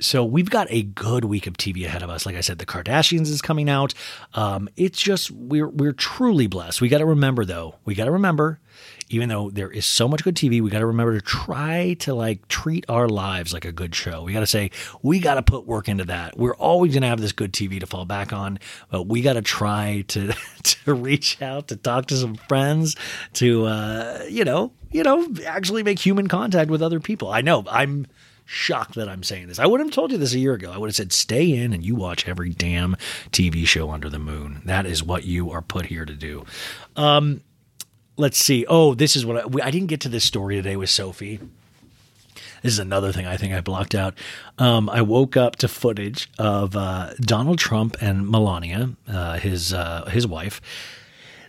so 0.00 0.24
we've 0.24 0.50
got 0.50 0.66
a 0.70 0.82
good 0.82 1.24
week 1.24 1.46
of 1.46 1.54
TV 1.54 1.84
ahead 1.84 2.02
of 2.02 2.10
us. 2.10 2.26
Like 2.26 2.36
I 2.36 2.40
said, 2.40 2.58
the 2.58 2.66
Kardashians 2.66 3.28
is 3.28 3.40
coming 3.40 3.68
out. 3.70 3.94
Um, 4.34 4.68
it's 4.76 5.00
just 5.00 5.30
we're 5.30 5.68
we're 5.68 5.92
truly 5.92 6.46
blessed. 6.46 6.80
We 6.80 6.88
got 6.88 6.98
to 6.98 7.06
remember 7.06 7.44
though. 7.44 7.76
We 7.84 7.94
got 7.94 8.06
to 8.06 8.10
remember, 8.10 8.58
even 9.08 9.28
though 9.28 9.50
there 9.50 9.70
is 9.70 9.86
so 9.86 10.08
much 10.08 10.24
good 10.24 10.34
TV, 10.34 10.60
we 10.60 10.70
got 10.70 10.80
to 10.80 10.86
remember 10.86 11.14
to 11.14 11.20
try 11.20 11.94
to 12.00 12.12
like 12.12 12.48
treat 12.48 12.84
our 12.88 13.08
lives 13.08 13.52
like 13.52 13.64
a 13.64 13.72
good 13.72 13.94
show. 13.94 14.24
We 14.24 14.32
got 14.32 14.40
to 14.40 14.46
say 14.48 14.72
we 15.02 15.20
got 15.20 15.34
to 15.34 15.42
put 15.42 15.64
work 15.64 15.88
into 15.88 16.04
that. 16.06 16.36
We're 16.36 16.56
always 16.56 16.92
going 16.92 17.02
to 17.02 17.08
have 17.08 17.20
this 17.20 17.32
good 17.32 17.52
TV 17.52 17.78
to 17.78 17.86
fall 17.86 18.04
back 18.04 18.32
on, 18.32 18.58
but 18.90 19.04
we 19.04 19.22
got 19.22 19.34
to 19.34 19.42
try 19.42 20.04
to 20.08 20.32
to 20.64 20.94
reach 20.94 21.40
out 21.40 21.68
to 21.68 21.76
talk 21.76 22.06
to 22.06 22.16
some 22.16 22.34
friends 22.34 22.96
to 23.34 23.66
uh, 23.66 24.24
you 24.28 24.44
know 24.44 24.72
you 24.90 25.04
know 25.04 25.32
actually 25.46 25.84
make 25.84 26.00
human 26.00 26.26
contact 26.26 26.68
with 26.68 26.82
other 26.82 26.98
people. 26.98 27.30
I 27.30 27.42
know 27.42 27.64
I'm 27.70 28.08
shocked 28.44 28.94
that 28.94 29.08
I'm 29.08 29.22
saying 29.22 29.48
this. 29.48 29.58
I 29.58 29.66
would 29.66 29.80
have 29.80 29.90
told 29.90 30.12
you 30.12 30.18
this 30.18 30.34
a 30.34 30.38
year 30.38 30.54
ago. 30.54 30.70
I 30.72 30.78
would 30.78 30.88
have 30.88 30.96
said, 30.96 31.12
stay 31.12 31.52
in 31.52 31.72
and 31.72 31.84
you 31.84 31.94
watch 31.94 32.28
every 32.28 32.50
damn 32.50 32.96
TV 33.30 33.66
show 33.66 33.90
under 33.90 34.10
the 34.10 34.18
moon. 34.18 34.62
That 34.64 34.86
is 34.86 35.02
what 35.02 35.24
you 35.24 35.50
are 35.50 35.62
put 35.62 35.86
here 35.86 36.04
to 36.04 36.14
do. 36.14 36.44
Um, 36.96 37.42
let's 38.16 38.38
see. 38.38 38.66
Oh, 38.68 38.94
this 38.94 39.16
is 39.16 39.24
what 39.24 39.38
I, 39.38 39.66
I 39.66 39.70
didn't 39.70 39.88
get 39.88 40.00
to 40.02 40.08
this 40.08 40.24
story 40.24 40.56
today 40.56 40.76
with 40.76 40.90
Sophie. 40.90 41.40
This 42.62 42.72
is 42.72 42.78
another 42.78 43.12
thing 43.12 43.26
I 43.26 43.36
think 43.36 43.52
I 43.52 43.60
blocked 43.60 43.94
out. 43.94 44.14
Um, 44.58 44.88
I 44.88 45.02
woke 45.02 45.36
up 45.36 45.56
to 45.56 45.68
footage 45.68 46.30
of 46.38 46.74
uh, 46.74 47.12
Donald 47.20 47.58
Trump 47.58 47.96
and 48.00 48.26
Melania, 48.28 48.90
uh, 49.06 49.38
his 49.38 49.74
uh, 49.74 50.06
his 50.10 50.26
wife. 50.26 50.62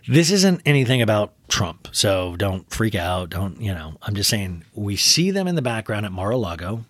This 0.08 0.30
isn't 0.30 0.62
anything 0.64 1.02
about 1.02 1.32
Trump, 1.48 1.88
so 1.90 2.36
don't 2.36 2.70
freak 2.70 2.94
out. 2.94 3.30
Don't 3.30 3.60
you 3.60 3.74
know? 3.74 3.94
I'm 4.02 4.14
just 4.14 4.30
saying 4.30 4.64
we 4.72 4.96
see 4.96 5.32
them 5.32 5.48
in 5.48 5.56
the 5.56 5.62
background 5.62 6.06
at 6.06 6.12
Mar-a-Lago. 6.12 6.84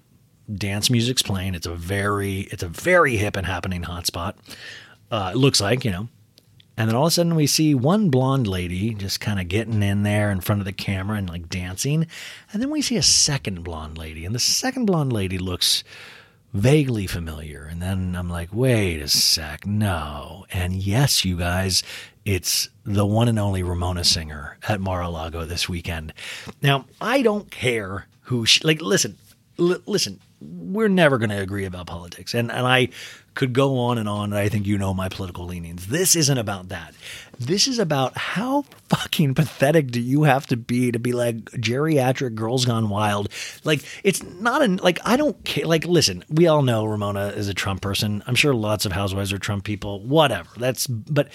Dance 0.54 0.90
music's 0.90 1.22
playing. 1.22 1.54
It's 1.54 1.66
a 1.66 1.74
very 1.74 2.40
it's 2.40 2.62
a 2.62 2.68
very 2.68 3.16
hip 3.16 3.36
and 3.36 3.46
happening 3.46 3.82
hotspot. 3.82 4.34
Uh, 5.10 5.32
it 5.34 5.38
looks 5.38 5.60
like 5.60 5.84
you 5.84 5.90
know. 5.90 6.08
And 6.76 6.90
then 6.90 6.94
all 6.94 7.04
of 7.04 7.08
a 7.08 7.10
sudden 7.12 7.34
we 7.34 7.46
see 7.46 7.74
one 7.74 8.10
blonde 8.10 8.46
lady 8.46 8.92
just 8.92 9.18
kind 9.18 9.40
of 9.40 9.48
getting 9.48 9.82
in 9.82 10.02
there 10.02 10.30
in 10.30 10.42
front 10.42 10.60
of 10.60 10.66
the 10.66 10.72
camera 10.74 11.16
and 11.16 11.26
like 11.26 11.48
dancing. 11.48 12.06
And 12.52 12.60
then 12.60 12.70
we 12.70 12.82
see 12.82 12.96
a 12.96 13.02
second 13.02 13.64
blonde 13.64 13.96
lady. 13.96 14.26
And 14.26 14.34
the 14.34 14.38
second 14.38 14.84
blonde 14.84 15.10
lady 15.10 15.38
looks 15.38 15.84
vaguely 16.56 17.06
familiar. 17.06 17.64
And 17.64 17.82
then 17.82 18.16
I'm 18.16 18.30
like, 18.30 18.48
wait 18.52 19.00
a 19.00 19.08
sec, 19.08 19.66
no. 19.66 20.46
And 20.50 20.74
yes, 20.74 21.24
you 21.24 21.36
guys, 21.36 21.82
it's 22.24 22.70
the 22.84 23.06
one 23.06 23.28
and 23.28 23.38
only 23.38 23.62
Ramona 23.62 24.04
Singer 24.04 24.56
at 24.68 24.80
Mar-a-Lago 24.80 25.44
this 25.44 25.68
weekend. 25.68 26.12
Now, 26.62 26.86
I 27.00 27.22
don't 27.22 27.50
care 27.50 28.06
who 28.22 28.46
she, 28.46 28.64
like, 28.64 28.80
listen, 28.80 29.16
l- 29.58 29.82
listen, 29.86 30.20
we're 30.40 30.88
never 30.88 31.18
going 31.18 31.30
to 31.30 31.40
agree 31.40 31.64
about 31.64 31.86
politics. 31.86 32.34
And, 32.34 32.50
and 32.50 32.66
I 32.66 32.88
could 33.34 33.52
go 33.52 33.78
on 33.78 33.98
and 33.98 34.08
on. 34.08 34.32
And 34.32 34.38
I 34.40 34.48
think 34.48 34.66
you 34.66 34.78
know 34.78 34.94
my 34.94 35.08
political 35.08 35.44
leanings. 35.44 35.88
This 35.88 36.16
isn't 36.16 36.38
about 36.38 36.68
that. 36.70 36.94
This 37.38 37.68
is 37.68 37.78
about 37.78 38.16
how 38.16 38.62
fucking 38.88 39.34
pathetic 39.34 39.90
do 39.90 40.00
you 40.00 40.22
have 40.22 40.46
to 40.46 40.56
be 40.56 40.90
to 40.92 40.98
be 40.98 41.12
like 41.12 41.36
geriatric 41.52 42.34
girls 42.34 42.64
gone 42.64 42.88
wild? 42.88 43.28
Like, 43.64 43.82
it's 44.02 44.22
not 44.22 44.62
an, 44.62 44.76
like, 44.76 44.98
I 45.04 45.16
don't 45.16 45.44
care. 45.44 45.66
Like, 45.66 45.84
listen, 45.84 46.24
we 46.30 46.46
all 46.46 46.62
know 46.62 46.86
Ramona 46.86 47.28
is 47.28 47.48
a 47.48 47.54
Trump 47.54 47.82
person. 47.82 48.22
I'm 48.26 48.34
sure 48.34 48.54
lots 48.54 48.86
of 48.86 48.92
housewives 48.92 49.32
are 49.32 49.38
Trump 49.38 49.64
people, 49.64 50.00
whatever. 50.00 50.48
That's, 50.56 50.86
but 50.86 51.28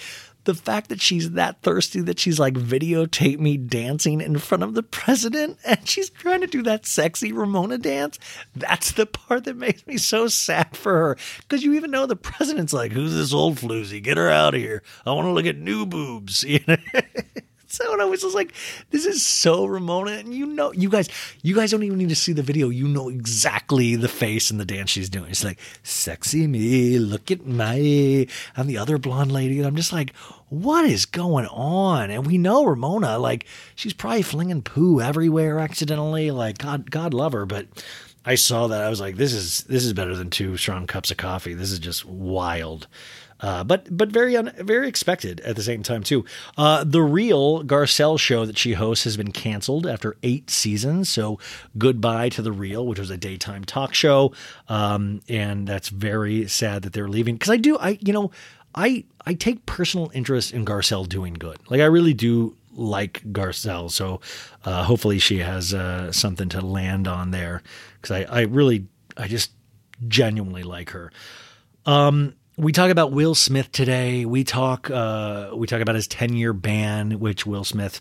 the 0.44 0.54
fact 0.54 0.88
that 0.88 1.00
she's 1.00 1.32
that 1.32 1.62
thirsty 1.62 2.00
that 2.00 2.18
she's 2.18 2.38
like 2.38 2.54
videotape 2.54 3.38
me 3.38 3.56
dancing 3.56 4.20
in 4.20 4.38
front 4.38 4.62
of 4.62 4.74
the 4.74 4.82
president 4.82 5.58
and 5.64 5.88
she's 5.88 6.10
trying 6.10 6.40
to 6.40 6.46
do 6.46 6.62
that 6.62 6.86
sexy 6.86 7.32
Ramona 7.32 7.78
dance. 7.78 8.18
That's 8.54 8.92
the 8.92 9.06
part 9.06 9.44
that 9.44 9.56
makes 9.56 9.86
me 9.86 9.96
so 9.96 10.28
sad 10.28 10.76
for 10.76 10.92
her. 10.92 11.16
Because 11.38 11.62
you 11.62 11.74
even 11.74 11.90
know 11.90 12.06
the 12.06 12.16
president's 12.16 12.72
like, 12.72 12.92
who's 12.92 13.14
this 13.14 13.32
old 13.32 13.56
floozy? 13.56 14.02
Get 14.02 14.16
her 14.16 14.30
out 14.30 14.54
of 14.54 14.60
here. 14.60 14.82
I 15.06 15.12
want 15.12 15.26
to 15.26 15.32
look 15.32 15.46
at 15.46 15.58
new 15.58 15.86
boobs. 15.86 16.44
You 16.52 16.60
know? 16.68 16.76
So 17.72 17.90
and 17.90 18.02
I 18.02 18.04
was 18.04 18.20
just 18.20 18.34
like, 18.34 18.52
this 18.90 19.06
is 19.06 19.24
so 19.24 19.64
Ramona. 19.64 20.10
And 20.10 20.34
you 20.34 20.44
know, 20.44 20.74
you 20.74 20.90
guys, 20.90 21.08
you 21.40 21.54
guys 21.54 21.70
don't 21.70 21.82
even 21.82 21.96
need 21.96 22.10
to 22.10 22.14
see 22.14 22.34
the 22.34 22.42
video. 22.42 22.68
You 22.68 22.86
know 22.86 23.08
exactly 23.08 23.96
the 23.96 24.08
face 24.08 24.50
and 24.50 24.60
the 24.60 24.66
dance 24.66 24.90
she's 24.90 25.08
doing. 25.08 25.30
It's 25.30 25.42
like, 25.42 25.58
sexy 25.82 26.46
me, 26.46 26.98
look 26.98 27.30
at 27.30 27.46
my, 27.46 28.26
I'm 28.58 28.66
the 28.66 28.76
other 28.76 28.98
blonde 28.98 29.32
lady. 29.32 29.56
And 29.56 29.66
I'm 29.66 29.74
just 29.74 29.90
like, 29.90 30.14
what 30.50 30.84
is 30.84 31.06
going 31.06 31.46
on? 31.46 32.10
And 32.10 32.26
we 32.26 32.36
know 32.36 32.66
Ramona, 32.66 33.18
like, 33.18 33.46
she's 33.74 33.94
probably 33.94 34.20
flinging 34.20 34.60
poo 34.60 35.00
everywhere 35.00 35.58
accidentally. 35.58 36.30
Like, 36.30 36.58
God, 36.58 36.90
God 36.90 37.14
love 37.14 37.32
her. 37.32 37.46
But 37.46 37.68
I 38.26 38.34
saw 38.34 38.66
that. 38.66 38.82
I 38.82 38.90
was 38.90 39.00
like, 39.00 39.16
this 39.16 39.32
is, 39.32 39.64
this 39.64 39.86
is 39.86 39.94
better 39.94 40.14
than 40.14 40.28
two 40.28 40.58
strong 40.58 40.86
cups 40.86 41.10
of 41.10 41.16
coffee. 41.16 41.54
This 41.54 41.70
is 41.70 41.78
just 41.78 42.04
wild. 42.04 42.86
Uh, 43.42 43.64
but 43.64 43.94
but 43.94 44.08
very 44.10 44.36
un, 44.36 44.52
very 44.58 44.88
expected 44.88 45.40
at 45.40 45.56
the 45.56 45.62
same 45.62 45.82
time 45.82 46.02
too. 46.02 46.24
Uh, 46.56 46.84
the 46.84 47.02
real 47.02 47.64
Garcelle 47.64 48.18
show 48.18 48.46
that 48.46 48.56
she 48.56 48.74
hosts 48.74 49.04
has 49.04 49.16
been 49.16 49.32
canceled 49.32 49.86
after 49.86 50.16
eight 50.22 50.48
seasons. 50.48 51.08
So 51.08 51.38
goodbye 51.76 52.28
to 52.30 52.42
the 52.42 52.52
real, 52.52 52.86
which 52.86 53.00
was 53.00 53.10
a 53.10 53.16
daytime 53.16 53.64
talk 53.64 53.94
show, 53.94 54.32
um, 54.68 55.20
and 55.28 55.66
that's 55.66 55.88
very 55.88 56.46
sad 56.46 56.82
that 56.82 56.92
they're 56.92 57.08
leaving. 57.08 57.34
Because 57.34 57.50
I 57.50 57.56
do, 57.56 57.76
I 57.78 57.98
you 58.00 58.12
know, 58.12 58.30
I 58.74 59.04
I 59.26 59.34
take 59.34 59.66
personal 59.66 60.10
interest 60.14 60.52
in 60.52 60.64
Garcelle 60.64 61.08
doing 61.08 61.34
good. 61.34 61.58
Like 61.68 61.80
I 61.80 61.86
really 61.86 62.14
do 62.14 62.56
like 62.74 63.22
Garcelle. 63.32 63.90
So 63.90 64.20
uh, 64.64 64.84
hopefully 64.84 65.18
she 65.18 65.38
has 65.38 65.74
uh, 65.74 66.12
something 66.12 66.48
to 66.50 66.60
land 66.60 67.08
on 67.08 67.32
there 67.32 67.62
because 68.00 68.12
I 68.12 68.40
I 68.40 68.40
really 68.42 68.86
I 69.16 69.26
just 69.26 69.50
genuinely 70.06 70.62
like 70.62 70.90
her. 70.90 71.12
Um, 71.84 72.34
we 72.56 72.72
talk 72.72 72.90
about 72.90 73.12
Will 73.12 73.34
Smith 73.34 73.72
today. 73.72 74.24
We 74.24 74.44
talk 74.44 74.90
uh, 74.90 75.50
we 75.54 75.66
talk 75.66 75.80
about 75.80 75.94
his 75.94 76.06
ten 76.06 76.34
year 76.34 76.52
ban, 76.52 77.18
which 77.18 77.46
Will 77.46 77.64
Smith 77.64 78.00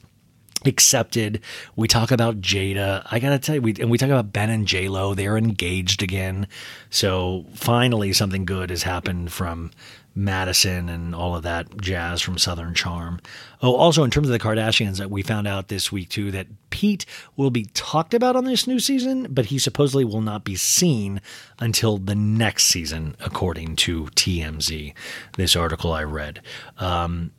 accepted. 0.66 1.42
We 1.76 1.88
talk 1.88 2.12
about 2.12 2.42
Jada. 2.42 3.06
I 3.10 3.20
gotta 3.20 3.40
tell 3.40 3.56
you, 3.56 3.62
we 3.62 3.76
and 3.80 3.90
we 3.90 3.98
talk 3.98 4.10
about 4.10 4.34
Ben 4.34 4.50
and 4.50 4.68
J 4.68 4.88
Lo. 4.90 5.14
They're 5.14 5.38
engaged 5.38 6.04
again. 6.04 6.48
So 6.90 7.46
finally, 7.54 8.14
something 8.14 8.46
good 8.46 8.70
has 8.70 8.84
happened 8.84 9.32
from 9.32 9.72
Madison 10.14 10.90
and 10.90 11.16
all 11.16 11.36
of 11.36 11.44
that 11.44 11.80
jazz 11.80 12.22
from 12.22 12.38
Southern 12.38 12.74
Charm. 12.74 13.20
Oh, 13.62 13.76
also 13.76 14.04
in 14.04 14.12
terms 14.12 14.28
of 14.28 14.34
the 14.34 14.40
Kardashians, 14.40 14.98
that 14.98 15.10
we 15.10 15.22
found 15.22 15.48
out 15.48 15.70
this 15.70 15.92
week 15.92 16.10
too 16.10 16.32
that 16.32 16.48
Pete 16.70 17.06
will 17.38 17.50
be 17.50 17.66
talked 17.74 18.14
about 18.14 18.36
on 18.36 18.44
this 18.44 18.68
new 18.68 18.80
season, 18.80 19.28
but 19.30 19.46
he 19.46 19.58
supposedly 19.58 20.04
will 20.04 20.22
not 20.22 20.44
be 20.44 20.56
seen 20.56 21.22
until 21.60 21.98
the 21.98 22.16
next 22.16 22.66
season, 22.66 23.16
according 23.22 23.78
to 23.78 24.06
TMZ. 24.16 24.94
This 25.38 25.56
article 25.56 25.94
I 25.94 26.04
read. 26.04 26.42
Um, 26.78 27.32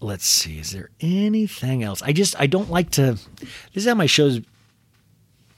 let's 0.00 0.26
see, 0.26 0.58
is 0.58 0.70
there 0.70 0.90
anything 1.00 1.82
else? 1.82 2.00
I 2.02 2.12
just 2.12 2.38
I 2.40 2.46
don't 2.46 2.70
like 2.70 2.90
to. 2.92 3.18
This 3.40 3.84
is 3.84 3.86
how 3.86 3.94
my 3.94 4.06
shows 4.06 4.40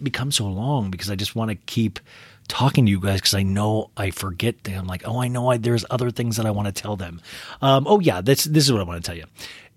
become 0.03 0.33
so 0.33 0.47
long 0.47 0.91
because 0.91 1.11
I 1.11 1.17
just 1.17 1.37
want 1.37 1.51
to 1.51 1.55
keep 1.55 2.01
talking 2.49 2.87
to 2.87 2.91
you 2.91 3.01
guys 3.01 3.21
because 3.21 3.35
I 3.35 3.43
know 3.43 3.91
I 3.97 4.11
forget 4.11 4.65
them. 4.65 4.81
I'm 4.81 4.87
like, 4.87 5.03
oh, 5.07 5.21
I 5.21 5.29
know 5.29 5.51
I, 5.51 5.57
there's 5.57 5.85
other 5.91 6.11
things 6.11 6.37
that 6.37 6.47
I 6.47 6.51
want 6.51 6.67
to 6.67 6.83
tell 6.83 6.97
them. 6.97 7.21
Um, 7.61 7.87
oh 7.89 8.01
yeah, 8.01 8.21
this 8.21 8.45
this 8.45 8.65
is 8.65 8.73
what 8.73 8.81
I 8.81 8.85
want 8.85 9.03
to 9.03 9.07
tell 9.07 9.17
you. 9.17 9.25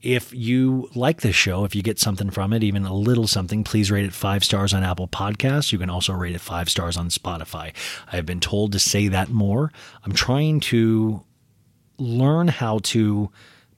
If 0.02 0.34
you 0.34 0.90
like 0.94 1.22
this 1.22 1.36
show, 1.36 1.66
if 1.66 1.74
you 1.74 1.82
get 1.82 2.00
something 2.00 2.30
from 2.30 2.54
it, 2.54 2.64
even 2.64 2.86
a 2.86 2.94
little 2.94 3.28
something, 3.28 3.64
please 3.64 3.90
rate 3.90 4.06
it 4.06 4.14
five 4.14 4.44
stars 4.44 4.72
on 4.74 4.84
Apple 4.84 5.08
Podcasts. 5.08 5.72
You 5.72 5.80
can 5.80 5.90
also 5.90 6.14
rate 6.14 6.36
it 6.36 6.42
five 6.42 6.70
stars 6.70 6.96
on 6.96 7.10
Spotify. 7.10 7.74
I've 8.12 8.26
been 8.26 8.40
told 8.40 8.72
to 8.74 8.80
say 8.80 9.08
that 9.08 9.30
more. 9.30 9.72
I'm 10.04 10.12
trying 10.12 10.60
to 10.62 11.24
learn 11.98 12.50
how 12.50 12.80
to 12.80 13.32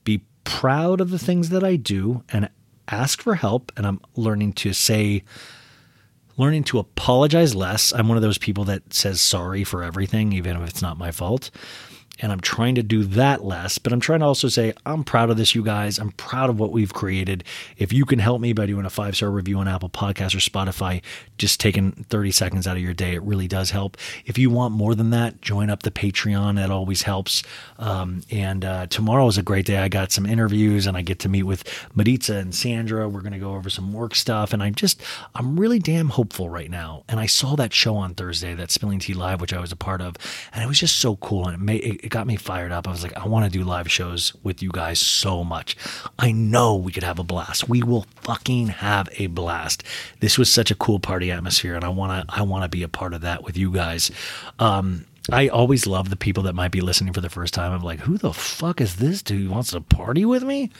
be 0.03 0.23
proud 0.43 0.99
of 0.99 1.11
the 1.11 1.19
things 1.19 1.49
that 1.49 1.63
I 1.63 1.77
do 1.77 2.23
and 2.29 2.49
ask 2.89 3.21
for 3.21 3.35
help. 3.35 3.71
And 3.77 3.85
I'm 3.85 4.01
learning 4.15 4.53
to 4.53 4.73
say, 4.73 5.23
learning 6.37 6.63
to 6.65 6.79
apologize 6.79 7.55
less. 7.55 7.91
I'm 7.93 8.07
one 8.07 8.17
of 8.17 8.23
those 8.23 8.37
people 8.37 8.63
that 8.65 8.93
says 8.93 9.19
sorry 9.21 9.63
for 9.63 9.83
everything, 9.83 10.31
even 10.33 10.55
if 10.61 10.69
it's 10.69 10.81
not 10.81 10.97
my 10.97 11.11
fault. 11.11 11.51
And 12.19 12.31
I'm 12.31 12.39
trying 12.39 12.75
to 12.75 12.83
do 12.83 13.03
that 13.03 13.43
less, 13.43 13.77
but 13.77 13.93
I'm 13.93 13.99
trying 13.99 14.19
to 14.19 14.25
also 14.25 14.47
say, 14.47 14.73
I'm 14.85 15.03
proud 15.03 15.29
of 15.29 15.37
this, 15.37 15.53
you 15.53 15.63
guys. 15.63 15.99
I'm 15.99 16.11
proud 16.11 16.49
of 16.49 16.59
what 16.59 16.71
we've 16.71 16.93
created. 16.93 17.43
If 17.77 17.93
you 17.93 18.05
can 18.05 18.19
help 18.19 18.41
me 18.41 18.53
by 18.53 18.65
doing 18.65 18.85
a 18.85 18.89
five 18.89 19.15
star 19.15 19.29
review 19.29 19.59
on 19.59 19.67
Apple 19.67 19.89
Podcasts 19.89 20.35
or 20.35 20.39
Spotify, 20.39 21.01
just 21.37 21.59
taking 21.59 21.91
30 22.09 22.31
seconds 22.31 22.67
out 22.67 22.77
of 22.77 22.83
your 22.83 22.93
day, 22.93 23.13
it 23.13 23.23
really 23.23 23.47
does 23.47 23.71
help. 23.71 23.97
If 24.25 24.37
you 24.37 24.49
want 24.49 24.73
more 24.73 24.95
than 24.95 25.11
that, 25.11 25.41
join 25.41 25.69
up 25.69 25.83
the 25.83 25.91
Patreon. 25.91 26.55
That 26.55 26.71
always 26.71 27.03
helps. 27.03 27.43
Um, 27.77 28.21
and 28.31 28.65
uh, 28.65 28.87
tomorrow 28.87 29.27
is 29.27 29.37
a 29.37 29.43
great 29.43 29.65
day. 29.65 29.77
I 29.77 29.87
got 29.87 30.11
some 30.11 30.25
interviews 30.25 30.87
and 30.87 30.97
I 30.97 31.01
get 31.01 31.19
to 31.19 31.29
meet 31.29 31.43
with 31.43 31.63
Maritza 31.93 32.35
and 32.35 32.53
Sandra. 32.53 33.07
We're 33.07 33.21
going 33.21 33.33
to 33.33 33.39
go 33.39 33.55
over 33.55 33.69
some 33.69 33.93
work 33.93 34.15
stuff. 34.15 34.53
And 34.53 34.63
I'm 34.63 34.75
just, 34.75 35.01
I'm 35.35 35.59
really 35.59 35.79
damn 35.79 36.09
hopeful 36.09 36.49
right 36.49 36.69
now. 36.69 37.03
And 37.07 37.19
I 37.19 37.25
saw 37.25 37.55
that 37.55 37.73
show 37.73 37.95
on 37.95 38.15
Thursday, 38.15 38.53
that 38.55 38.71
Spilling 38.71 38.99
Tea 38.99 39.13
Live, 39.13 39.41
which 39.41 39.53
I 39.53 39.59
was 39.59 39.71
a 39.71 39.75
part 39.75 40.01
of. 40.01 40.15
And 40.53 40.63
it 40.63 40.67
was 40.67 40.79
just 40.79 40.99
so 40.99 41.15
cool. 41.17 41.47
And 41.47 41.55
it 41.55 41.63
made, 41.63 41.83
it, 41.83 42.06
it 42.07 42.09
got 42.09 42.25
me 42.25 42.37
fired 42.37 42.71
up. 42.71 42.87
I 42.87 42.91
was 42.91 43.03
like, 43.03 43.17
I 43.17 43.27
want 43.27 43.43
to 43.43 43.51
do 43.51 43.65
live 43.65 43.91
shows 43.91 44.33
with 44.41 44.63
you 44.63 44.69
guys 44.71 44.97
so 44.97 45.43
much. 45.43 45.75
I 46.17 46.31
know 46.31 46.73
we 46.73 46.93
could 46.93 47.03
have 47.03 47.19
a 47.19 47.23
blast. 47.23 47.67
We 47.67 47.83
will 47.83 48.05
fucking 48.21 48.67
have 48.67 49.09
a 49.17 49.27
blast. 49.27 49.83
This 50.21 50.37
was 50.37 50.49
such 50.51 50.71
a 50.71 50.75
cool 50.75 51.01
party 51.01 51.31
atmosphere, 51.31 51.75
and 51.75 51.83
I 51.83 51.89
want 51.89 52.29
to 52.29 52.33
I 52.33 52.43
want 52.43 52.63
to 52.63 52.69
be 52.69 52.81
a 52.81 52.87
part 52.87 53.13
of 53.13 53.21
that 53.21 53.43
with 53.43 53.57
you 53.57 53.73
guys. 53.73 54.09
Um, 54.57 55.05
I 55.29 55.49
always 55.49 55.85
love 55.85 56.09
the 56.09 56.15
people 56.15 56.43
that 56.43 56.55
might 56.55 56.71
be 56.71 56.79
listening 56.79 57.11
for 57.11 57.19
the 57.19 57.29
first 57.29 57.53
time. 57.53 57.73
I'm 57.73 57.83
like, 57.83 57.99
who 57.99 58.17
the 58.17 58.31
fuck 58.31 58.79
is 58.79 58.95
this 58.95 59.21
dude 59.21 59.51
wants 59.51 59.71
to 59.71 59.81
party 59.81 60.23
with 60.23 60.43
me? 60.43 60.71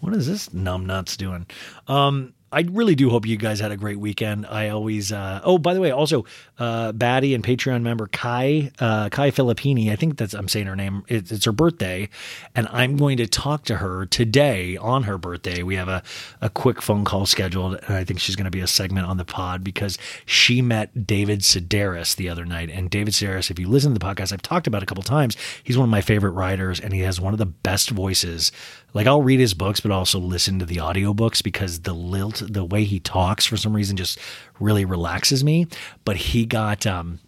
What 0.00 0.14
is 0.14 0.26
this 0.26 0.48
numbnuts 0.48 1.18
doing? 1.18 1.44
Um, 1.86 2.32
I 2.52 2.66
really 2.70 2.94
do 2.94 3.08
hope 3.08 3.26
you 3.26 3.36
guys 3.36 3.60
had 3.60 3.72
a 3.72 3.76
great 3.76 3.98
weekend. 3.98 4.46
I 4.46 4.68
always, 4.68 5.10
uh, 5.10 5.40
oh, 5.42 5.58
by 5.58 5.72
the 5.72 5.80
way, 5.80 5.90
also, 5.90 6.26
uh, 6.58 6.92
Batty 6.92 7.34
and 7.34 7.42
Patreon 7.42 7.82
member 7.82 8.06
Kai, 8.08 8.70
uh, 8.78 9.08
Kai 9.08 9.30
Filippini, 9.30 9.90
I 9.90 9.96
think 9.96 10.18
that's, 10.18 10.34
I'm 10.34 10.48
saying 10.48 10.66
her 10.66 10.76
name, 10.76 11.04
it, 11.08 11.32
it's 11.32 11.46
her 11.46 11.52
birthday. 11.52 12.08
And 12.54 12.68
I'm 12.70 12.96
going 12.96 13.16
to 13.16 13.26
talk 13.26 13.64
to 13.64 13.76
her 13.76 14.04
today 14.04 14.76
on 14.76 15.04
her 15.04 15.16
birthday. 15.16 15.62
We 15.62 15.76
have 15.76 15.88
a, 15.88 16.02
a 16.40 16.50
quick 16.50 16.82
phone 16.82 17.04
call 17.04 17.24
scheduled. 17.24 17.80
And 17.86 17.96
I 17.96 18.04
think 18.04 18.20
she's 18.20 18.36
going 18.36 18.44
to 18.44 18.50
be 18.50 18.60
a 18.60 18.66
segment 18.66 19.06
on 19.06 19.16
the 19.16 19.24
pod 19.24 19.64
because 19.64 19.96
she 20.26 20.60
met 20.60 21.06
David 21.06 21.40
Sedaris 21.40 22.14
the 22.14 22.28
other 22.28 22.44
night. 22.44 22.70
And 22.70 22.90
David 22.90 23.14
Sedaris, 23.14 23.50
if 23.50 23.58
you 23.58 23.66
listen 23.66 23.92
to 23.94 23.98
the 23.98 24.04
podcast, 24.04 24.32
I've 24.32 24.42
talked 24.42 24.66
about 24.66 24.82
a 24.82 24.86
couple 24.86 25.02
times, 25.02 25.36
he's 25.64 25.78
one 25.78 25.88
of 25.88 25.90
my 25.90 26.02
favorite 26.02 26.32
writers 26.32 26.78
and 26.80 26.92
he 26.92 27.00
has 27.00 27.20
one 27.20 27.32
of 27.32 27.38
the 27.38 27.46
best 27.46 27.90
voices 27.90 28.52
like 28.94 29.06
I'll 29.06 29.22
read 29.22 29.40
his 29.40 29.54
books, 29.54 29.80
but 29.80 29.90
also 29.90 30.18
listen 30.18 30.58
to 30.58 30.66
the 30.66 30.76
audiobooks 30.76 31.42
because 31.42 31.80
the 31.80 31.94
lilt, 31.94 32.42
the 32.46 32.64
way 32.64 32.84
he 32.84 33.00
talks 33.00 33.46
for 33.46 33.56
some 33.56 33.74
reason 33.74 33.96
just 33.96 34.18
really 34.60 34.84
relaxes 34.84 35.42
me. 35.42 35.66
But 36.04 36.16
he 36.16 36.44
got, 36.44 36.86
um, 36.86 37.18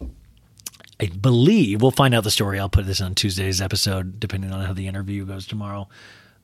I 1.01 1.07
believe 1.07 1.83
we'll 1.83 1.91
find 1.91 2.15
out 2.15 2.25
the 2.25 2.31
story. 2.31 2.61
I'll 2.61 2.69
put 2.69 2.87
this 2.87 3.01
on 3.01 3.15
Tuesday's 3.15 3.61
episode, 3.61 4.21
depending 4.21 4.53
on 4.53 4.65
how 4.65 4.73
the 4.73 4.87
interview 4.87 5.25
goes 5.25 5.47
tomorrow. 5.47 5.89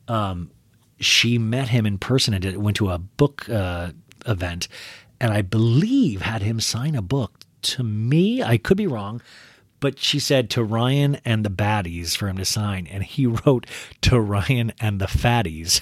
Um, 0.07 0.51
she 0.99 1.37
met 1.37 1.69
him 1.69 1.85
in 1.85 1.97
person 1.97 2.33
and 2.33 2.41
did, 2.41 2.57
went 2.57 2.77
to 2.77 2.91
a 2.91 2.97
book 2.97 3.49
uh, 3.49 3.91
event, 4.25 4.67
and 5.19 5.31
I 5.31 5.41
believe 5.41 6.21
had 6.21 6.41
him 6.41 6.59
sign 6.59 6.95
a 6.95 7.01
book 7.01 7.39
to 7.63 7.83
me. 7.83 8.43
I 8.43 8.57
could 8.57 8.77
be 8.77 8.87
wrong, 8.87 9.21
but 9.81 9.99
she 9.99 10.19
said 10.19 10.49
to 10.51 10.63
Ryan 10.63 11.17
and 11.25 11.43
the 11.43 11.49
baddies 11.49 12.15
for 12.15 12.29
him 12.29 12.37
to 12.37 12.45
sign, 12.45 12.87
and 12.87 13.03
he 13.03 13.25
wrote 13.45 13.65
to 14.03 14.17
Ryan 14.21 14.71
and 14.79 15.01
the 15.01 15.07
fatties. 15.07 15.81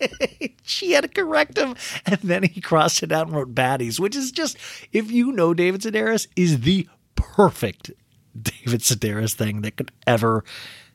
she 0.62 0.92
had 0.92 1.02
to 1.02 1.08
correct 1.08 1.58
him, 1.58 1.74
and 2.06 2.20
then 2.22 2.44
he 2.44 2.60
crossed 2.60 3.02
it 3.02 3.10
out 3.10 3.26
and 3.26 3.34
wrote 3.34 3.54
baddies, 3.54 3.98
which 3.98 4.14
is 4.14 4.30
just, 4.30 4.56
if 4.92 5.10
you 5.10 5.32
know 5.32 5.52
David 5.54 5.80
Sedaris, 5.80 6.28
is 6.36 6.60
the 6.60 6.88
perfect 7.16 7.90
David 8.40 8.80
Sedaris 8.80 9.34
thing 9.34 9.62
that 9.62 9.76
could 9.76 9.90
ever 10.06 10.44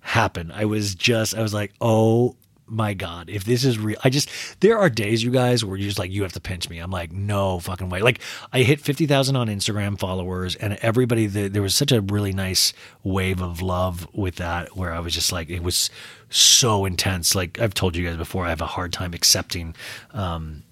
happen. 0.02 0.52
I 0.52 0.66
was 0.66 0.96
just, 0.96 1.36
I 1.36 1.42
was 1.42 1.54
like, 1.54 1.74
oh 1.82 2.38
my 2.68 2.94
God, 2.94 3.30
if 3.30 3.46
this 3.46 3.64
is 3.64 3.80
real, 3.80 3.98
I 4.04 4.10
just, 4.10 4.30
there 4.60 4.78
are 4.78 4.90
days, 4.90 5.24
you 5.24 5.32
guys, 5.32 5.64
where 5.64 5.78
you're 5.78 5.88
just 5.88 6.00
like, 6.00 6.12
you 6.12 6.24
have 6.24 6.34
to 6.34 6.42
pinch 6.42 6.70
me. 6.70 6.80
I'm 6.80 6.92
like, 6.92 7.12
no 7.12 7.60
fucking 7.60 7.90
way. 7.90 8.02
Like, 8.02 8.20
I 8.52 8.64
hit 8.64 8.82
50,000 8.82 9.36
on 9.36 9.48
Instagram 9.48 9.98
followers, 9.98 10.56
and 10.56 10.74
everybody, 10.82 11.28
the, 11.28 11.48
there 11.48 11.62
was 11.62 11.76
such 11.76 11.92
a 11.92 12.02
really 12.02 12.34
nice 12.34 12.74
wave 13.04 13.42
of 13.42 13.62
love 13.62 14.08
with 14.14 14.36
that, 14.36 14.76
where 14.76 14.94
I 14.94 15.00
was 15.00 15.14
just 15.14 15.32
like, 15.32 15.50
it 15.50 15.64
was 15.64 15.90
so 16.30 16.86
intense. 16.86 17.36
Like, 17.36 17.60
I've 17.60 17.74
told 17.74 17.96
you 17.96 18.06
guys 18.06 18.18
before, 18.18 18.46
I 18.46 18.50
have 18.50 18.62
a 18.62 18.66
hard 18.66 18.92
time 18.92 19.14
accepting, 19.14 19.76
um, 20.14 20.64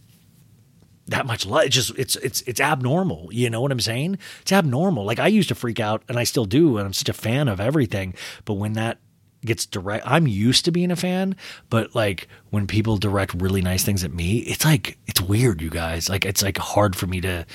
that 1.08 1.26
much 1.26 1.46
love. 1.46 1.66
It's 1.66 1.76
just 1.76 1.92
it's 2.00 2.16
it's 2.16 2.42
it's 2.42 2.60
abnormal. 2.60 3.30
You 3.32 3.50
know 3.52 3.62
what 3.62 3.72
I'm 3.72 3.80
saying? 3.80 4.18
It's 4.42 4.52
abnormal. 4.52 5.06
Like 5.06 5.20
I 5.20 5.28
used 5.28 5.50
to 5.50 5.56
freak 5.56 5.80
out, 5.80 6.02
and 6.10 6.18
I 6.18 6.24
still 6.24 6.46
do, 6.46 6.78
and 6.78 6.88
I'm 6.88 6.94
such 6.94 7.10
a 7.10 7.14
fan 7.14 7.48
of 7.48 7.60
everything. 7.60 8.16
But 8.44 8.56
when 8.56 8.74
that 8.74 8.98
gets 9.46 9.66
direct, 9.66 10.06
I'm 10.06 10.28
used 10.28 10.66
to 10.66 10.72
being 10.72 10.92
a 10.92 10.96
fan. 10.96 11.36
But 11.70 11.96
like 11.96 12.28
when 12.50 12.68
people 12.68 12.98
direct 12.98 13.34
really 13.36 13.62
nice 13.62 13.84
things 13.84 14.04
at 14.04 14.14
me, 14.14 14.40
it's 14.40 14.66
like 14.66 14.98
it's 15.08 15.22
weird, 15.22 15.62
you 15.62 15.70
guys. 15.70 16.10
Like 16.10 16.26
it's 16.26 16.44
like 16.44 16.58
hard 16.58 16.96
for 16.96 17.08
me 17.08 17.22
to 17.22 17.46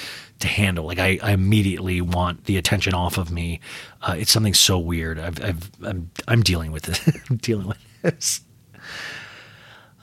to 0.41 0.49
handle. 0.49 0.87
Like 0.87 0.99
I, 0.99 1.19
I 1.23 1.33
immediately 1.33 2.01
want 2.01 2.45
the 2.45 2.57
attention 2.57 2.95
off 2.95 3.19
of 3.19 3.31
me. 3.31 3.61
Uh, 4.03 4.17
it's 4.19 4.31
something 4.31 4.55
so 4.55 4.79
weird. 4.79 5.19
I've, 5.19 5.43
I've 5.45 5.71
I'm 5.85 6.11
I'm 6.27 6.43
dealing 6.43 6.73
with 6.73 6.89
it. 6.89 7.01
I'm 7.31 7.37
dealing 7.37 7.69
with 7.69 7.79
this. 8.03 8.41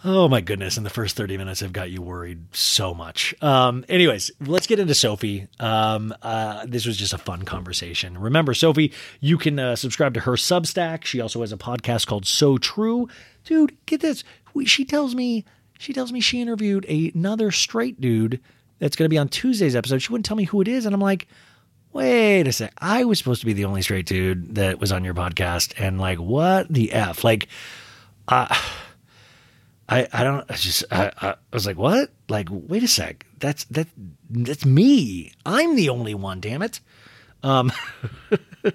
Oh 0.04 0.30
my 0.30 0.42
goodness! 0.42 0.78
In 0.78 0.84
the 0.84 0.92
first 0.92 1.16
thirty 1.16 1.38
minutes, 1.38 1.64
I've 1.64 1.74
got 1.74 1.90
you 1.90 2.04
worried 2.04 2.56
so 2.56 2.94
much. 2.94 3.34
Um, 3.42 3.84
anyways, 3.90 4.30
let's 4.40 4.68
get 4.68 4.78
into 4.78 4.94
Sophie. 4.94 5.48
Um, 5.60 6.14
uh, 6.22 6.66
this 6.68 6.86
was 6.86 6.98
just 6.98 7.14
a 7.14 7.18
fun 7.18 7.44
conversation. 7.44 8.16
Remember, 8.18 8.54
Sophie, 8.54 8.94
you 9.22 9.40
can 9.40 9.58
uh, 9.58 9.76
subscribe 9.76 10.14
to 10.14 10.20
her 10.22 10.34
Substack. 10.34 11.04
She 11.04 11.20
also 11.20 11.42
has 11.42 11.52
a 11.52 11.58
podcast 11.58 12.06
called 12.06 12.28
So 12.28 12.60
True. 12.60 13.10
Dude, 13.44 13.76
get 13.88 14.02
this. 14.02 14.24
She 14.66 14.86
tells 14.86 15.16
me 15.16 15.46
she 15.80 15.94
tells 15.94 16.12
me 16.12 16.20
she 16.20 16.42
interviewed 16.42 16.86
another 16.86 17.52
straight 17.52 18.00
dude 18.00 18.40
that's 18.78 18.96
going 18.96 19.06
to 19.06 19.14
be 19.14 19.18
on 19.18 19.30
Tuesday's 19.30 19.76
episode. 19.76 20.04
She 20.04 20.12
wouldn't 20.12 20.26
tell 20.28 20.38
me 20.38 20.44
who 20.44 20.62
it 20.62 20.68
is, 20.68 20.86
and 20.86 20.94
I'm 20.94 21.02
like, 21.02 21.28
wait 21.92 22.48
a 22.48 22.52
sec. 22.52 22.72
I 22.78 23.04
was 23.04 23.18
supposed 23.18 23.40
to 23.40 23.48
be 23.48 23.54
the 23.54 23.66
only 23.66 23.82
straight 23.82 24.06
dude 24.06 24.56
that 24.56 24.80
was 24.80 24.92
on 24.92 25.04
your 25.04 25.16
podcast, 25.16 25.74
and 25.78 26.00
like, 26.00 26.20
what 26.20 26.72
the 26.72 26.94
f? 26.94 27.24
Like, 27.24 27.48
uh 28.28 28.56
I, 29.89 30.08
I 30.12 30.23
don't 30.23 30.50
I 30.50 30.56
just 30.56 30.84
I, 30.91 31.12
I 31.21 31.36
was 31.54 31.65
like 31.65 31.78
what? 31.78 32.12
Like 32.28 32.50
wait 32.52 32.84
a 32.84 32.88
sec. 32.88 33.26
That's 33.39 33.63
that 33.65 33.88
that's 34.30 34.65
me. 34.65 35.32
I'm 35.45 35.76
the 35.76 35.89
only 35.89 36.13
one 36.13 36.41
damn 36.41 36.62
it. 36.62 36.80
Um 37.43 37.71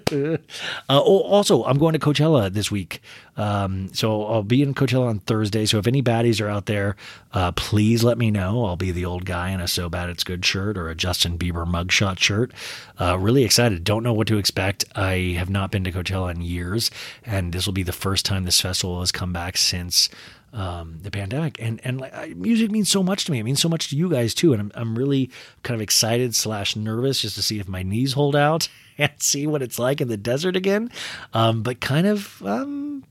uh, 0.09 0.37
also 0.89 1.65
I'm 1.65 1.77
going 1.77 1.93
to 1.93 1.99
Coachella 1.99 2.51
this 2.51 2.71
week. 2.71 3.01
Um 3.37 3.93
so 3.93 4.25
I'll 4.25 4.41
be 4.41 4.63
in 4.63 4.73
Coachella 4.73 5.07
on 5.07 5.19
Thursday. 5.19 5.67
So 5.67 5.77
if 5.77 5.85
any 5.85 6.01
baddies 6.01 6.41
are 6.41 6.49
out 6.49 6.65
there 6.65 6.95
uh 7.33 7.51
please 7.51 8.03
let 8.03 8.17
me 8.17 8.31
know. 8.31 8.65
I'll 8.65 8.77
be 8.77 8.91
the 8.91 9.05
old 9.05 9.25
guy 9.25 9.51
in 9.51 9.61
a 9.61 9.67
so 9.67 9.89
bad 9.89 10.09
it's 10.09 10.23
good 10.23 10.43
shirt 10.43 10.79
or 10.79 10.89
a 10.89 10.95
Justin 10.95 11.37
Bieber 11.37 11.67
mugshot 11.67 12.17
shirt. 12.17 12.53
Uh 12.99 13.19
really 13.19 13.43
excited. 13.43 13.83
Don't 13.83 14.01
know 14.01 14.13
what 14.13 14.27
to 14.27 14.37
expect. 14.39 14.85
I 14.95 15.35
have 15.37 15.49
not 15.51 15.69
been 15.69 15.83
to 15.83 15.91
Coachella 15.91 16.33
in 16.33 16.41
years 16.41 16.89
and 17.23 17.53
this 17.53 17.67
will 17.67 17.73
be 17.73 17.83
the 17.83 17.91
first 17.91 18.25
time 18.25 18.45
this 18.45 18.61
festival 18.61 19.01
has 19.01 19.11
come 19.11 19.31
back 19.31 19.57
since 19.57 20.09
um, 20.53 20.99
the 21.01 21.11
pandemic 21.11 21.59
and 21.59 21.81
and 21.83 21.99
like 21.99 22.37
music 22.37 22.71
means 22.71 22.89
so 22.89 23.03
much 23.03 23.25
to 23.25 23.31
me. 23.31 23.39
It 23.39 23.43
means 23.43 23.59
so 23.59 23.69
much 23.69 23.89
to 23.89 23.97
you 23.97 24.09
guys 24.09 24.33
too, 24.33 24.53
and 24.53 24.61
I'm 24.61 24.71
I'm 24.75 24.95
really 24.95 25.31
kind 25.63 25.75
of 25.75 25.81
excited 25.81 26.35
slash 26.35 26.75
nervous 26.75 27.21
just 27.21 27.35
to 27.35 27.41
see 27.41 27.59
if 27.59 27.67
my 27.67 27.83
knees 27.83 28.13
hold 28.13 28.35
out 28.35 28.69
and 28.97 29.11
see 29.17 29.47
what 29.47 29.61
it's 29.61 29.79
like 29.79 29.99
in 29.99 30.07
the 30.07 30.17
desert 30.17 30.55
again. 30.55 30.91
Um, 31.33 31.63
but 31.63 31.81
kind 31.81 32.05
of 32.05 32.41
um, 32.45 33.03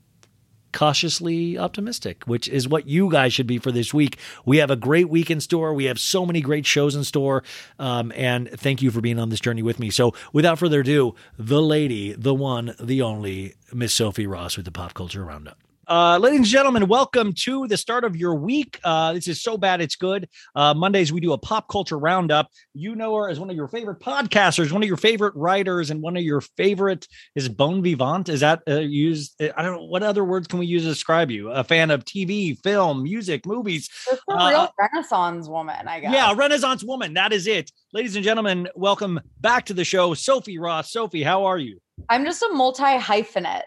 cautiously 0.71 1.57
optimistic, 1.57 2.23
which 2.25 2.47
is 2.47 2.67
what 2.67 2.87
you 2.87 3.09
guys 3.09 3.33
should 3.33 3.47
be 3.47 3.59
for 3.59 3.71
this 3.71 3.93
week. 3.93 4.17
We 4.45 4.57
have 4.57 4.71
a 4.71 4.75
great 4.75 5.09
week 5.09 5.29
in 5.29 5.41
store. 5.41 5.73
We 5.73 5.85
have 5.85 5.99
so 5.99 6.25
many 6.25 6.41
great 6.41 6.65
shows 6.65 6.95
in 6.95 7.03
store. 7.03 7.43
Um, 7.77 8.11
and 8.15 8.49
thank 8.49 8.81
you 8.81 8.91
for 8.91 9.01
being 9.01 9.19
on 9.19 9.29
this 9.29 9.39
journey 9.39 9.61
with 9.61 9.79
me. 9.79 9.89
So, 9.89 10.13
without 10.33 10.59
further 10.59 10.81
ado, 10.81 11.15
the 11.37 11.61
lady, 11.61 12.13
the 12.13 12.33
one, 12.33 12.73
the 12.79 13.01
only, 13.01 13.55
Miss 13.71 13.93
Sophie 13.93 14.27
Ross 14.27 14.57
with 14.57 14.65
the 14.65 14.71
Pop 14.71 14.93
Culture 14.93 15.23
Roundup. 15.23 15.62
Uh, 15.85 16.17
ladies 16.17 16.37
and 16.39 16.45
gentlemen, 16.47 16.87
welcome 16.87 17.33
to 17.33 17.67
the 17.67 17.75
start 17.75 18.05
of 18.05 18.15
your 18.15 18.35
week. 18.35 18.79
Uh, 18.85 19.11
this 19.11 19.27
is 19.27 19.41
so 19.41 19.57
bad 19.57 19.81
it's 19.81 19.97
good. 19.97 20.29
Uh, 20.55 20.73
Mondays 20.73 21.11
we 21.11 21.19
do 21.19 21.33
a 21.33 21.37
pop 21.37 21.67
culture 21.67 21.99
roundup. 21.99 22.47
You 22.73 22.95
know 22.95 23.13
her 23.15 23.29
as 23.29 23.37
one 23.37 23.49
of 23.49 23.55
your 23.57 23.67
favorite 23.67 23.99
podcasters, 23.99 24.71
one 24.71 24.81
of 24.81 24.87
your 24.87 24.95
favorite 24.95 25.35
writers, 25.35 25.89
and 25.89 26.01
one 26.01 26.15
of 26.15 26.23
your 26.23 26.39
favorite 26.39 27.05
is 27.35 27.49
bon 27.49 27.83
vivant. 27.83 28.29
Is 28.29 28.39
that 28.39 28.61
uh, 28.65 28.79
used? 28.79 29.35
I 29.41 29.61
don't 29.61 29.73
know 29.73 29.85
what 29.85 30.03
other 30.03 30.23
words 30.23 30.47
can 30.47 30.59
we 30.59 30.67
use 30.67 30.83
to 30.83 30.87
describe 30.89 31.29
you. 31.29 31.49
A 31.51 31.65
fan 31.65 31.91
of 31.91 32.05
TV, 32.05 32.57
film, 32.63 33.03
music, 33.03 33.45
movies. 33.45 33.89
A 34.09 34.33
Uh, 34.33 34.49
real 34.49 34.73
Renaissance 34.79 35.49
woman, 35.49 35.85
I 35.87 35.99
guess. 35.99 36.13
Yeah, 36.13 36.33
Renaissance 36.33 36.85
woman. 36.85 37.13
That 37.15 37.33
is 37.33 37.45
it. 37.45 37.69
Ladies 37.91 38.15
and 38.15 38.23
gentlemen, 38.23 38.69
welcome 38.75 39.19
back 39.41 39.65
to 39.65 39.73
the 39.73 39.83
show, 39.83 40.13
Sophie 40.13 40.59
Ross. 40.59 40.93
Sophie, 40.93 41.23
how 41.23 41.43
are 41.43 41.57
you? 41.57 41.79
I'm 42.07 42.23
just 42.23 42.41
a 42.41 42.49
multi 42.53 42.83
hyphenate. 42.83 43.63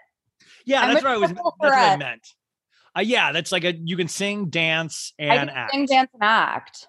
Yeah, 0.67 0.87
that's 0.93 1.03
what 1.03 1.13
I 1.13 1.17
was. 1.17 1.31
That's 1.31 1.43
what 1.59 1.73
I 1.73 1.97
meant. 1.97 2.27
Uh, 2.97 3.01
yeah, 3.01 3.33
that's 3.33 3.53
like 3.53 3.65
a 3.65 3.75
you 3.75 3.97
can 3.97 4.09
sing, 4.09 4.49
dance, 4.49 5.13
and 5.19 5.49
can 5.49 5.49
act. 5.49 5.73
sing, 5.73 5.87
dance, 5.87 6.11
and 6.15 6.23
act. 6.23 6.89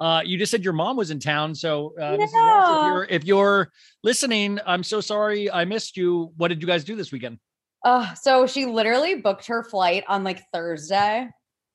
Uh, 0.00 0.22
you 0.24 0.38
just 0.38 0.50
said 0.50 0.64
your 0.64 0.72
mom 0.72 0.96
was 0.96 1.10
in 1.10 1.20
town, 1.20 1.54
so 1.54 1.94
uh. 2.00 2.16
Ross, 2.18 2.30
if 2.30 2.92
you're 2.92 3.06
if 3.10 3.24
you're 3.24 3.72
listening, 4.02 4.58
I'm 4.66 4.82
so 4.82 5.00
sorry 5.00 5.50
I 5.50 5.64
missed 5.64 5.96
you. 5.96 6.32
What 6.36 6.48
did 6.48 6.60
you 6.62 6.66
guys 6.66 6.84
do 6.84 6.96
this 6.96 7.12
weekend? 7.12 7.38
Uh, 7.84 8.14
so 8.14 8.46
she 8.46 8.66
literally 8.66 9.16
booked 9.16 9.46
her 9.46 9.62
flight 9.62 10.04
on 10.08 10.24
like 10.24 10.42
Thursday. 10.52 11.28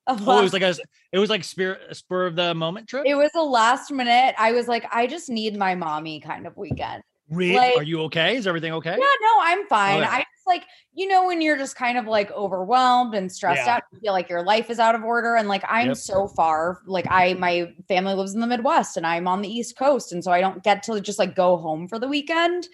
Oh, 0.06 0.38
it 0.38 0.42
was 0.42 0.52
like 0.52 0.62
a 0.62 0.74
it 1.12 1.18
was 1.18 1.30
like 1.30 1.44
spur 1.44 1.78
spur 1.92 2.26
of 2.26 2.36
the 2.36 2.54
moment 2.54 2.88
trip. 2.88 3.04
It 3.06 3.14
was 3.14 3.30
a 3.34 3.42
last 3.42 3.90
minute. 3.90 4.34
I 4.38 4.52
was 4.52 4.68
like, 4.68 4.84
I 4.92 5.06
just 5.06 5.30
need 5.30 5.56
my 5.56 5.74
mommy 5.74 6.20
kind 6.20 6.46
of 6.46 6.56
weekend. 6.56 7.02
Really? 7.30 7.54
like- 7.56 7.76
Are 7.78 7.82
you 7.82 8.02
okay? 8.02 8.36
Is 8.36 8.46
everything 8.46 8.72
okay? 8.74 8.90
Yeah, 8.90 8.96
no, 8.98 9.34
I'm 9.40 9.66
fine. 9.66 10.02
Okay. 10.02 10.10
I 10.10 10.24
like, 10.46 10.64
you 10.94 11.08
know, 11.08 11.26
when 11.26 11.40
you're 11.40 11.56
just 11.56 11.76
kind 11.76 11.98
of 11.98 12.06
like 12.06 12.30
overwhelmed 12.32 13.14
and 13.14 13.30
stressed 13.30 13.66
Yeah. 13.66 13.74
out, 13.76 13.82
you 13.92 13.98
feel 14.00 14.12
like 14.12 14.28
your 14.28 14.42
life 14.42 14.70
is 14.70 14.78
out 14.78 14.94
of 14.94 15.02
order. 15.04 15.36
And 15.36 15.48
like, 15.48 15.64
I'm 15.68 15.88
Yep. 15.88 15.96
so 15.96 16.28
far, 16.28 16.80
like, 16.86 17.06
I, 17.10 17.34
my 17.34 17.72
family 17.88 18.14
lives 18.14 18.34
in 18.34 18.40
the 18.40 18.46
Midwest 18.46 18.96
and 18.96 19.06
I'm 19.06 19.26
on 19.28 19.42
the 19.42 19.48
East 19.48 19.76
Coast. 19.78 20.12
And 20.12 20.22
so 20.22 20.30
I 20.32 20.40
don't 20.40 20.62
get 20.62 20.82
to 20.84 21.00
just 21.00 21.18
like 21.18 21.34
go 21.34 21.56
home 21.56 21.88
for 21.88 21.98
the 21.98 22.08
weekend 22.08 22.68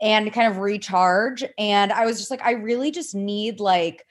and 0.00 0.32
kind 0.32 0.50
of 0.50 0.58
recharge. 0.58 1.44
And 1.58 1.92
I 1.92 2.04
was 2.06 2.18
just 2.18 2.30
like, 2.30 2.42
I 2.42 2.52
really 2.52 2.90
just 2.90 3.14
need 3.14 3.60
like 3.60 4.04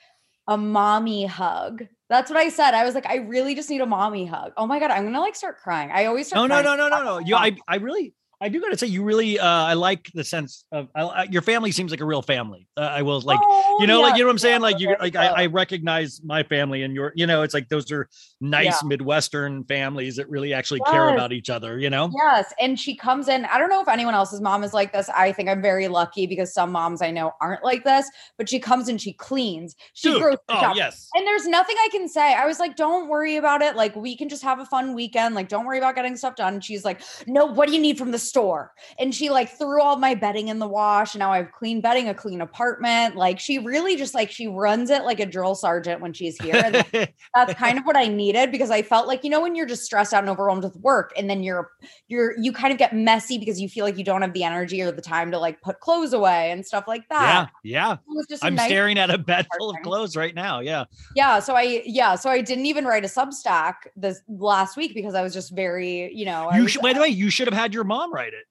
a 0.47 0.57
mommy 0.57 1.25
hug. 1.25 1.85
That's 2.09 2.29
what 2.29 2.37
I 2.37 2.49
said. 2.49 2.73
I 2.73 2.83
was 2.83 2.95
like, 2.95 3.05
I 3.05 3.17
really 3.17 3.55
just 3.55 3.69
need 3.69 3.81
a 3.81 3.85
mommy 3.85 4.25
hug. 4.25 4.53
Oh 4.57 4.67
my 4.67 4.79
God, 4.79 4.91
I'm 4.91 5.03
gonna 5.05 5.19
like 5.21 5.35
start 5.35 5.59
crying. 5.59 5.91
I 5.93 6.05
always 6.05 6.27
start 6.27 6.47
No, 6.47 6.61
no, 6.61 6.61
no, 6.61 6.75
no, 6.75 6.89
no, 6.89 7.03
no. 7.03 7.17
You, 7.19 7.35
I. 7.37 7.55
I 7.67 7.75
really, 7.77 8.13
I 8.41 8.49
do 8.49 8.59
gotta 8.59 8.77
say, 8.77 8.87
you 8.87 9.03
really, 9.03 9.39
uh, 9.39 9.45
I 9.47 9.73
like 9.73 10.09
the 10.13 10.23
sense 10.23 10.65
of 10.71 10.87
I, 10.95 11.23
your 11.29 11.43
family 11.43 11.71
seems 11.71 11.91
like 11.91 12.01
a 12.01 12.05
real 12.05 12.23
family. 12.23 12.67
Uh, 12.75 12.81
I 12.81 13.03
will 13.03 13.21
like, 13.21 13.39
Oh, 13.41 13.77
you 13.79 13.87
know, 13.87 14.01
like 14.01 14.15
you 14.15 14.21
know 14.21 14.27
what 14.27 14.31
I'm 14.31 14.37
saying. 14.39 14.61
yeah, 14.61 14.67
Like 14.67 14.79
you, 14.79 14.95
like 14.99 15.15
I. 15.15 15.27
I 15.43 15.45
recognize 15.45 16.21
my 16.23 16.43
family 16.43 16.83
and 16.83 16.93
your, 16.95 17.13
you 17.15 17.27
know, 17.27 17.43
it's 17.43 17.53
like 17.53 17.69
those 17.69 17.91
are 17.91 18.09
nice 18.39 18.65
Yeah. 18.81 18.87
Midwestern 18.87 19.63
families 19.65 20.15
that 20.15 20.29
really 20.29 20.53
actually 20.53 20.81
care 20.81 21.09
about 21.09 21.31
each 21.31 21.49
other. 21.49 21.79
You 21.79 21.89
know, 21.89 22.11
Yes. 22.23 22.53
And 22.59 22.79
she 22.79 22.95
comes 22.95 23.27
in. 23.27 23.45
I 23.45 23.57
don't 23.59 23.69
know 23.69 23.81
if 23.81 23.87
anyone 23.87 24.13
else's 24.13 24.41
mom 24.41 24.63
is 24.63 24.73
like 24.73 24.91
this. 24.91 25.07
I 25.09 25.31
think 25.31 25.47
I'm 25.47 25.61
very 25.61 25.87
lucky 25.87 26.25
because 26.27 26.53
some 26.53 26.71
moms 26.71 27.01
I 27.01 27.11
know 27.11 27.31
aren't 27.41 27.63
like 27.63 27.83
this, 27.83 28.09
but 28.37 28.49
she 28.49 28.59
comes 28.59 28.87
and 28.89 28.99
she 28.99 29.13
cleans, 29.13 29.75
she 29.93 30.09
Dude, 30.09 30.21
grocery 30.21 30.37
oh 30.49 30.73
yes, 30.75 31.09
And 31.13 31.25
there's 31.27 31.47
nothing 31.47 31.75
I 31.79 31.89
can 31.91 32.07
say. 32.07 32.33
I 32.33 32.45
was 32.45 32.59
like, 32.59 32.75
don't 32.75 33.07
worry 33.07 33.37
about 33.37 33.61
it. 33.61 33.75
Like, 33.75 33.95
we 33.95 34.15
can 34.17 34.29
just 34.29 34.43
have 34.43 34.59
a 34.59 34.65
fun 34.65 34.93
weekend. 34.93 35.35
Like, 35.35 35.47
don't 35.47 35.65
worry 35.65 35.77
about 35.77 35.95
getting 35.95 36.17
stuff 36.17 36.35
done. 36.35 36.55
And 36.55 36.63
she's 36.63 36.83
like, 36.85 37.01
no, 37.27 37.45
what 37.45 37.67
do 37.67 37.75
you 37.75 37.81
need 37.81 37.97
from 37.97 38.11
the 38.11 38.19
store? 38.31 38.71
And 38.97 39.13
she 39.13 39.29
like 39.29 39.49
threw 39.49 39.81
all 39.81 39.97
my 39.97 40.15
bedding 40.15 40.47
in 40.47 40.57
the 40.57 40.67
wash. 40.67 41.13
And 41.13 41.19
now 41.19 41.31
I 41.31 41.37
have 41.37 41.51
clean 41.51 41.81
bedding, 41.81 42.09
a 42.09 42.13
clean 42.13 42.41
apartment. 42.41 43.15
Like, 43.15 43.39
she 43.39 43.59
really 43.59 43.95
just 43.95 44.15
like, 44.15 44.31
she 44.31 44.47
runs 44.47 44.89
it 44.89 45.03
like 45.03 45.19
a 45.19 45.25
drill 45.25 45.53
sergeant 45.53 46.01
when 46.01 46.13
she's 46.13 46.41
here. 46.41 46.55
And 46.55 46.75
that's 47.35 47.53
kind 47.53 47.77
of 47.77 47.83
what 47.83 47.95
I 47.95 48.07
needed 48.07 48.51
because 48.51 48.71
I 48.71 48.81
felt 48.81 49.07
like, 49.07 49.23
you 49.23 49.29
know, 49.29 49.41
when 49.41 49.55
you're 49.55 49.67
just 49.67 49.83
stressed 49.83 50.13
out 50.13 50.23
and 50.23 50.29
overwhelmed 50.29 50.63
with 50.63 50.77
work 50.77 51.13
and 51.15 51.29
then 51.29 51.43
you're, 51.43 51.69
you're, 52.07 52.35
you 52.39 52.51
kind 52.51 52.71
of 52.71 52.79
get 52.79 52.95
messy 52.95 53.37
because 53.37 53.61
you 53.61 53.69
feel 53.69 53.85
like 53.85 53.97
you 53.97 54.03
don't 54.03 54.21
have 54.21 54.33
the 54.33 54.43
energy 54.43 54.81
or 54.81 54.91
the 54.91 55.01
time 55.01 55.29
to 55.31 55.37
like 55.37 55.61
put 55.61 55.79
clothes 55.81 56.13
away 56.13 56.51
and 56.51 56.65
stuff 56.65 56.85
like 56.87 57.07
that. 57.09 57.51
yeah. 57.63 57.93
It 57.93 57.99
was 58.07 58.25
just 58.27 58.43
a 58.43 58.47
I'm 58.47 58.55
nice 58.55 58.67
staring 58.69 58.97
at 58.97 59.09
a 59.09 59.17
bed 59.17 59.45
full 59.57 59.69
of 59.69 59.77
clothes 59.83 60.15
right 60.15 60.33
now. 60.33 60.61
Yeah, 60.61 60.85
yeah 61.15 61.39
so 61.39 61.55
i 61.55 61.81
yeah 61.85 62.15
so 62.15 62.29
i 62.29 62.41
didn't 62.41 62.65
even 62.65 62.85
write 62.85 63.03
a 63.03 63.07
substack 63.07 63.73
this 63.95 64.21
last 64.29 64.77
week 64.77 64.93
because 64.93 65.15
i 65.15 65.21
was 65.21 65.33
just 65.33 65.51
very 65.55 66.13
you 66.13 66.25
know 66.25 66.49
you 66.53 66.63
was- 66.63 66.71
should. 66.71 66.81
By 66.81 66.93
the 66.93 67.01
way, 67.01 67.09
you 67.09 67.29
should 67.29 67.47
have 67.47 67.57
had 67.57 67.73
your 67.73 67.83
mom 67.83 68.13
write 68.21 68.33
it. 68.33 68.45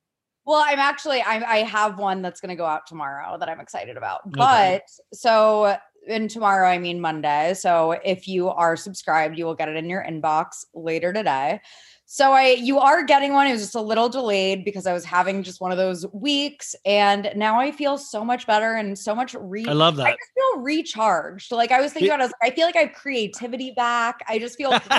well 0.44 0.62
i'm 0.66 0.78
actually 0.78 1.20
i 1.22 1.58
i 1.58 1.58
have 1.58 1.98
one 1.98 2.22
that's 2.22 2.40
going 2.40 2.50
to 2.50 2.56
go 2.56 2.66
out 2.66 2.86
tomorrow 2.86 3.38
that 3.38 3.48
i'm 3.48 3.60
excited 3.60 3.96
about 3.96 4.20
Okay. 4.28 4.34
but 4.36 4.82
so 5.16 5.76
and 6.08 6.30
tomorrow 6.30 6.68
i 6.68 6.78
mean 6.78 7.00
monday 7.00 7.54
so 7.54 7.92
if 8.04 8.26
you 8.26 8.48
are 8.48 8.76
subscribed 8.76 9.38
you 9.38 9.44
will 9.44 9.54
get 9.54 9.68
it 9.68 9.76
in 9.76 9.88
your 9.88 10.04
inbox 10.04 10.64
later 10.74 11.12
today 11.12 11.60
so 12.12 12.32
i 12.32 12.48
you 12.48 12.76
are 12.80 13.04
getting 13.04 13.32
one 13.32 13.46
it 13.46 13.52
was 13.52 13.60
just 13.60 13.76
a 13.76 13.80
little 13.80 14.08
delayed 14.08 14.64
because 14.64 14.84
i 14.84 14.92
was 14.92 15.04
having 15.04 15.44
just 15.44 15.60
one 15.60 15.70
of 15.70 15.78
those 15.78 16.04
weeks 16.12 16.74
and 16.84 17.30
now 17.36 17.60
i 17.60 17.70
feel 17.70 17.96
so 17.96 18.24
much 18.24 18.48
better 18.48 18.74
and 18.74 18.98
so 18.98 19.14
much 19.14 19.32
re- 19.38 19.64
I 19.68 19.72
love 19.72 19.94
that. 19.96 20.06
I 20.06 20.10
just 20.10 20.32
feel 20.34 20.62
recharged. 20.62 21.52
Like 21.52 21.70
I 21.70 21.80
was 21.80 21.92
thinking 21.92 22.10
about, 22.10 22.18
it, 22.18 22.22
I 22.22 22.26
was 22.26 22.32
like, 22.42 22.52
I 22.52 22.54
feel 22.56 22.66
like 22.66 22.74
I 22.76 22.80
have 22.80 22.92
creativity 22.92 23.70
back. 23.76 24.18
I 24.28 24.40
just 24.40 24.56
feel 24.56 24.70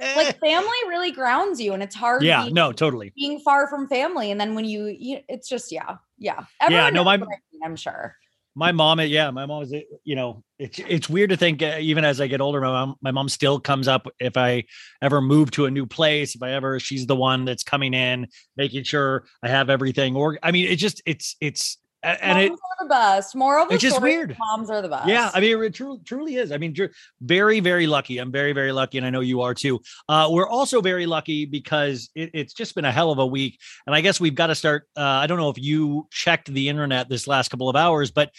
like 0.00 0.40
family 0.40 0.78
really 0.88 1.10
grounds 1.10 1.60
you, 1.60 1.74
and 1.74 1.82
it's 1.82 1.94
hard. 1.94 2.22
yeah, 2.22 2.44
being, 2.44 2.54
no, 2.54 2.72
totally. 2.72 3.12
being 3.14 3.40
far 3.40 3.68
from 3.68 3.86
family, 3.88 4.30
and 4.30 4.40
then 4.40 4.54
when 4.54 4.64
you, 4.64 4.86
you 4.86 5.20
it's 5.28 5.48
just 5.48 5.70
yeah, 5.70 5.96
yeah. 6.18 6.44
Yeah, 6.62 6.86
Everyone 6.86 6.94
no, 6.94 7.04
my- 7.04 7.14
I 7.14 7.18
mean, 7.18 7.28
I'm 7.64 7.76
sure. 7.76 8.16
My 8.58 8.72
mom 8.72 9.00
yeah 9.02 9.30
my 9.30 9.46
mom 9.46 9.62
is 9.62 9.72
you 10.02 10.16
know 10.16 10.42
it's 10.58 10.80
it's 10.80 11.08
weird 11.08 11.30
to 11.30 11.36
think 11.36 11.62
uh, 11.62 11.76
even 11.78 12.04
as 12.04 12.20
i 12.20 12.26
get 12.26 12.40
older 12.40 12.60
my 12.60 12.66
mom 12.66 12.96
my 13.00 13.10
mom 13.12 13.28
still 13.28 13.60
comes 13.60 13.86
up 13.86 14.08
if 14.18 14.36
i 14.36 14.64
ever 15.00 15.20
move 15.20 15.48
to 15.52 15.66
a 15.66 15.70
new 15.70 15.86
place 15.86 16.34
if 16.34 16.42
i 16.42 16.50
ever 16.50 16.80
she's 16.80 17.06
the 17.06 17.14
one 17.14 17.44
that's 17.44 17.62
coming 17.62 17.94
in 17.94 18.26
making 18.56 18.82
sure 18.82 19.24
i 19.44 19.48
have 19.48 19.70
everything 19.70 20.16
or 20.16 20.38
i 20.42 20.50
mean 20.50 20.66
it 20.66 20.74
just 20.74 21.00
it's 21.06 21.36
it's 21.40 21.78
a- 22.02 22.24
and 22.24 22.38
it 22.38 22.52
the 22.80 22.86
best. 22.88 23.32
The 23.32 23.66
it's 23.70 23.82
just 23.82 24.00
weird. 24.00 24.36
Moms 24.38 24.70
are 24.70 24.80
the 24.80 24.88
best. 24.88 25.08
yeah 25.08 25.30
i 25.34 25.40
mean 25.40 25.60
it 25.62 25.74
truly, 25.74 25.98
truly 26.04 26.36
is 26.36 26.52
i 26.52 26.56
mean 26.56 26.74
you're 26.76 26.90
very 27.20 27.58
very 27.60 27.86
lucky 27.86 28.18
i'm 28.18 28.30
very 28.30 28.52
very 28.52 28.70
lucky 28.72 28.98
and 28.98 29.06
i 29.06 29.10
know 29.10 29.20
you 29.20 29.40
are 29.40 29.52
too 29.54 29.80
uh 30.08 30.28
we're 30.30 30.48
also 30.48 30.80
very 30.80 31.06
lucky 31.06 31.44
because 31.44 32.08
it, 32.14 32.30
it's 32.34 32.52
just 32.52 32.74
been 32.76 32.84
a 32.84 32.92
hell 32.92 33.10
of 33.10 33.18
a 33.18 33.26
week 33.26 33.58
and 33.86 33.96
i 33.96 34.00
guess 34.00 34.20
we've 34.20 34.36
got 34.36 34.46
to 34.46 34.54
start 34.54 34.88
uh 34.96 35.00
i 35.00 35.26
don't 35.26 35.38
know 35.38 35.50
if 35.50 35.58
you 35.58 36.06
checked 36.10 36.52
the 36.52 36.68
internet 36.68 37.08
this 37.08 37.26
last 37.26 37.48
couple 37.48 37.68
of 37.68 37.74
hours 37.74 38.10
but 38.12 38.30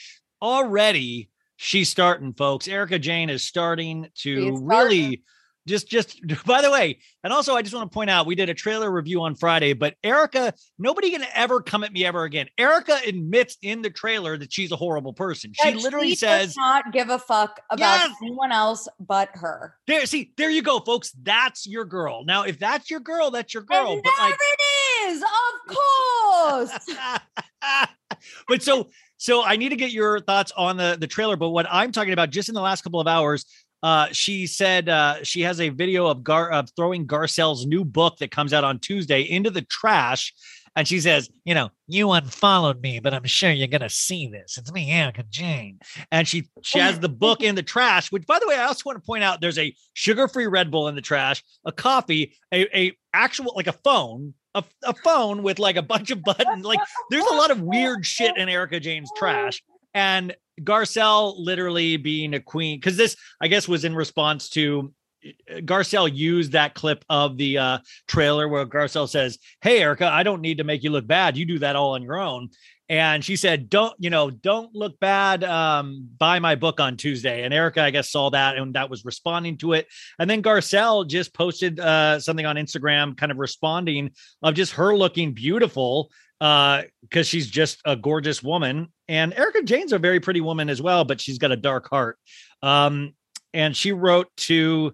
already 0.42 1.30
she's 1.58 1.90
starting 1.90 2.34
folks 2.34 2.68
Erika 2.68 2.98
Jayne 2.98 3.30
is 3.30 3.44
starting 3.44 4.08
to 4.20 4.52
She's 4.52 4.60
really 4.62 5.24
just 5.70 5.88
just 5.90 6.20
by 6.46 6.62
the 6.62 6.70
way 6.72 7.00
and 7.24 7.32
also 7.32 7.56
i 7.56 7.62
just 7.62 7.74
want 7.74 7.90
to 7.90 7.94
point 7.94 8.10
out 8.10 8.26
we 8.26 8.36
did 8.36 8.50
a 8.50 8.54
trailer 8.54 8.92
review 8.92 9.22
on 9.22 9.36
friday 9.36 9.74
but 9.74 9.96
Erika 10.04 10.54
nobody 10.78 11.12
can 11.12 11.24
ever 11.34 11.62
come 11.62 11.84
at 11.84 11.94
me 11.94 12.06
ever 12.06 12.24
again 12.24 12.48
Erika 12.58 12.98
admits 13.08 13.58
in 13.62 13.82
the 13.82 13.90
trailer 13.90 14.38
that 14.38 14.52
she's 14.52 14.72
a 14.72 14.76
horrible 14.76 15.14
person 15.14 15.52
she 15.54 15.72
That 15.72 15.80
literally 15.82 16.10
does 16.10 16.20
says 16.20 16.58
not 16.58 16.92
give 16.92 17.10
a 17.10 17.20
fuck 17.20 17.62
about 17.70 18.00
Yes. 18.00 18.16
anyone 18.22 18.52
else 18.52 18.88
but 19.00 19.30
her. 19.34 19.76
there, 19.88 20.06
see, 20.06 20.34
there 20.38 20.50
you 20.50 20.62
go, 20.62 20.80
folks. 20.80 21.12
That's 21.24 21.66
your 21.68 21.86
girl. 21.86 22.24
Now, 22.26 22.44
if 22.44 22.58
that's 22.60 22.90
your 22.90 23.00
girl, 23.00 23.32
that's 23.32 23.54
your 23.54 23.64
girl. 23.64 23.94
and 23.94 24.04
But 24.04 24.12
there 24.18 24.30
like, 24.30 24.40
it 24.40 25.12
is, 25.12 25.22
of 25.24 25.76
course. 25.76 26.90
but 28.48 28.62
so, 28.64 28.90
so 29.18 29.44
I 29.44 29.56
need 29.56 29.70
to 29.70 29.76
get 29.76 29.92
your 29.92 30.20
thoughts 30.20 30.52
on 30.56 30.78
the 30.78 30.98
the 31.00 31.08
trailer. 31.08 31.36
But 31.36 31.50
what 31.50 31.66
I'm 31.70 31.92
talking 31.92 32.14
about, 32.14 32.30
just 32.30 32.50
in 32.50 32.56
the 32.56 32.62
last 32.62 32.82
couple 32.84 33.00
of 33.00 33.08
hours, 33.08 33.46
uh, 33.84 34.08
she 34.12 34.48
said 34.48 34.90
uh, 34.90 35.24
she 35.24 35.42
has 35.42 35.60
a 35.60 35.70
video 35.70 36.08
of 36.08 36.24
Gar 36.24 36.52
of 36.52 36.70
throwing 36.76 37.08
Garcelle's 37.08 37.66
new 37.66 37.86
book 37.86 38.18
that 38.18 38.32
comes 38.32 38.54
out 38.54 38.64
on 38.64 38.80
Tuesday 38.80 39.22
into 39.22 39.50
the 39.50 39.62
trash. 39.62 40.34
And 40.76 40.88
she 40.88 41.00
says, 41.00 41.30
you 41.46 41.56
know, 41.56 41.70
you 41.88 42.12
unfollowed 42.12 42.80
me, 42.82 43.00
but 43.00 43.14
I'm 43.14 43.26
sure 43.26 43.52
you're 43.52 43.68
gonna 43.68 43.90
see 43.90 44.28
this. 44.28 44.58
It's 44.58 44.72
me, 44.72 44.92
Erika 44.92 45.24
Jayne. 45.30 45.80
And 46.12 46.28
she 46.28 46.48
she 46.62 46.80
has 46.80 47.00
the 47.00 47.10
book 47.10 47.42
in 47.42 47.56
the 47.56 47.64
trash, 47.64 48.12
which 48.12 48.26
by 48.28 48.40
the 48.40 48.48
way, 48.48 48.56
I 48.56 48.66
also 48.66 48.84
want 48.86 48.98
to 48.98 49.06
point 49.06 49.24
out 49.24 49.42
there's 49.42 49.58
a 49.58 49.74
sugar-free 49.94 50.48
Red 50.48 50.72
Bull 50.72 50.88
in 50.88 50.96
the 50.96 51.02
trash, 51.02 51.44
a 51.66 51.72
coffee, 51.72 52.36
a, 52.54 52.78
a 52.80 52.98
actual 53.14 53.54
like 53.56 53.68
a 53.68 53.74
phone, 53.74 54.36
a, 54.54 54.64
a 54.86 54.94
phone 54.94 55.42
with 55.42 55.58
like 55.58 55.76
a 55.76 55.82
bunch 55.82 56.12
of 56.12 56.22
buttons. 56.24 56.64
Like 56.64 56.80
there's 57.10 57.26
a 57.26 57.36
lot 57.36 57.52
of 57.52 57.62
weird 57.62 58.06
shit 58.06 58.38
in 58.38 58.48
Erika 58.48 58.80
Jayne's 58.80 59.12
trash. 59.18 59.64
And 59.96 60.36
Garcelle 60.64 61.36
literally 61.38 61.98
being 61.98 62.34
a 62.34 62.40
queen, 62.40 62.80
because 62.80 62.98
this, 62.98 63.16
I 63.42 63.48
guess, 63.48 63.68
was 63.68 63.86
in 63.86 63.96
response 63.96 64.50
to 64.50 64.94
uh, 65.26 65.58
Garcelle 65.60 66.14
used 66.14 66.54
that 66.54 66.76
clip 66.76 67.04
of 67.10 67.38
the 67.38 67.58
uh, 67.58 67.78
trailer 68.08 68.48
where 68.48 68.66
Garcelle 68.66 69.10
says, 69.10 69.38
Hey, 69.62 69.82
Erika, 69.82 70.08
I 70.08 70.24
don't 70.24 70.42
need 70.42 70.60
to 70.60 70.64
make 70.64 70.84
you 70.84 70.92
look 70.92 71.08
bad. 71.08 71.38
You 71.38 71.46
do 71.46 71.60
that 71.60 71.76
all 71.76 71.94
on 71.94 72.04
your 72.04 72.20
own. 72.20 72.50
And 72.90 73.24
she 73.24 73.36
said, 73.36 73.70
Don't, 73.70 73.94
you 74.00 74.10
know, 74.10 74.32
don't 74.32 74.74
look 74.74 75.00
bad. 75.00 75.44
Um, 75.44 76.10
buy 76.18 76.40
my 76.40 76.56
book 76.56 76.80
on 76.80 76.98
Tuesday. 76.98 77.44
And 77.44 77.54
Erika, 77.54 77.84
I 77.84 77.92
guess, 77.92 78.10
saw 78.12 78.30
that 78.32 78.58
and 78.58 78.74
that 78.74 78.90
was 78.90 79.06
responding 79.06 79.58
to 79.60 79.74
it. 79.74 79.88
And 80.18 80.30
then 80.30 80.42
Garcelle 80.42 81.08
just 81.08 81.34
posted 81.34 81.80
uh, 81.80 82.20
something 82.20 82.48
on 82.48 82.56
Instagram, 82.56 83.16
kind 83.16 83.32
of 83.32 83.38
responding 83.38 84.12
of 84.42 84.56
just 84.56 84.74
her 84.74 84.96
looking 84.96 85.34
beautiful 85.34 86.10
uh 86.42 86.84
because 87.02 87.28
she's 87.28 87.50
just 87.50 87.80
a 87.86 87.96
gorgeous 87.96 88.42
woman 88.42 88.88
and 89.08 89.34
Erika 89.34 89.62
Jayne's 89.62 89.92
a 89.92 90.00
very 90.00 90.20
pretty 90.20 90.42
woman 90.42 90.70
as 90.70 90.82
well 90.82 91.04
but 91.06 91.20
she's 91.20 91.38
got 91.38 91.52
a 91.52 91.58
dark 91.58 91.90
heart 91.90 92.18
um 92.62 93.14
and 93.54 93.76
she 93.76 93.92
wrote 93.92 94.28
to 94.38 94.94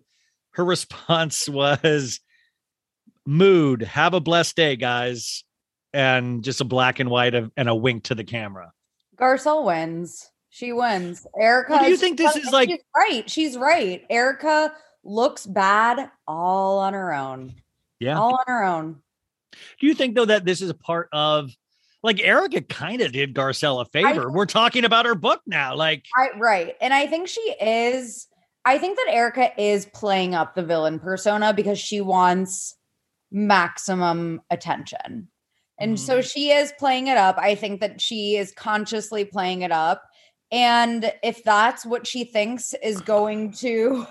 her 0.52 0.66
response 0.66 1.48
was 1.50 2.20
mood 3.26 3.82
have 3.84 4.14
a 4.14 4.20
blessed 4.20 4.56
day 4.56 4.76
guys 4.76 5.44
and 5.94 6.44
just 6.44 6.62
a 6.62 6.66
black 6.66 7.00
and 7.00 7.10
white 7.10 7.34
of, 7.36 7.52
and 7.58 7.70
a 7.70 7.76
wink 7.76 8.04
to 8.06 8.16
the 8.16 8.24
camera 8.24 8.72
Garcelle 9.18 9.64
wins. 9.66 10.30
She 10.50 10.74
wins. 10.74 11.26
Erika. 11.40 11.72
Well, 11.72 11.84
do 11.84 11.90
you 11.90 11.96
think 11.98 12.18
this 12.18 12.36
is 12.36 12.52
like- 12.52 12.70
She's 12.70 12.80
right. 12.96 13.30
She's 13.30 13.58
right. 13.58 14.04
Erika 14.10 14.74
looks 15.06 15.46
bad 15.46 16.10
all 16.28 16.80
on 16.80 16.94
her 16.94 17.14
own. 17.14 17.54
yeah 18.00 18.18
All 18.20 18.36
on 18.36 18.44
her 18.48 18.64
own. 18.64 19.02
Do 19.80 19.88
you 19.88 19.94
think 19.94 20.16
though 20.16 20.26
that 20.26 20.46
this 20.46 20.62
is 20.62 20.70
a 20.70 20.76
part 20.76 21.10
of 21.12 21.52
like 22.04 22.22
Erika 22.22 22.62
kind 22.62 23.02
of 23.02 23.12
did 23.12 23.34
garcelle 23.34 23.82
a 23.82 23.86
favor 23.86 24.32
we're 24.32 24.46
talking 24.46 24.86
about 24.86 25.06
her 25.06 25.16
book 25.16 25.42
now 25.48 25.76
like 25.76 26.06
I, 26.16 26.30
right. 26.38 26.76
And 26.82 26.94
I 26.94 27.08
think 27.08 27.28
she 27.28 27.42
is. 27.42 28.28
I 28.64 28.78
think 28.78 28.98
that 28.98 29.08
Erika 29.10 29.52
is 29.62 29.86
playing 29.88 30.34
up 30.34 30.56
the 30.56 30.64
villain 30.64 31.00
persona 31.00 31.54
because 31.54 31.80
she 31.80 32.02
wants 32.02 32.76
maximum 33.32 34.42
attention. 34.50 35.28
And 35.78 36.00
so 36.00 36.20
Mm-hmm. 36.20 36.28
she 36.28 36.52
is 36.52 36.74
playing 36.80 37.08
it 37.08 37.18
up. 37.18 37.38
I 37.38 37.56
think 37.56 37.82
that 37.82 38.00
she 38.00 38.38
is 38.38 38.52
consciously 38.54 39.26
playing 39.26 39.62
it 39.62 39.72
up. 39.72 40.04
And 40.52 41.12
if 41.22 41.44
that's 41.44 41.86
what 41.86 42.08
she 42.08 42.24
thinks 42.24 42.74
is 42.82 43.02
going 43.02 43.52
to 43.54 44.08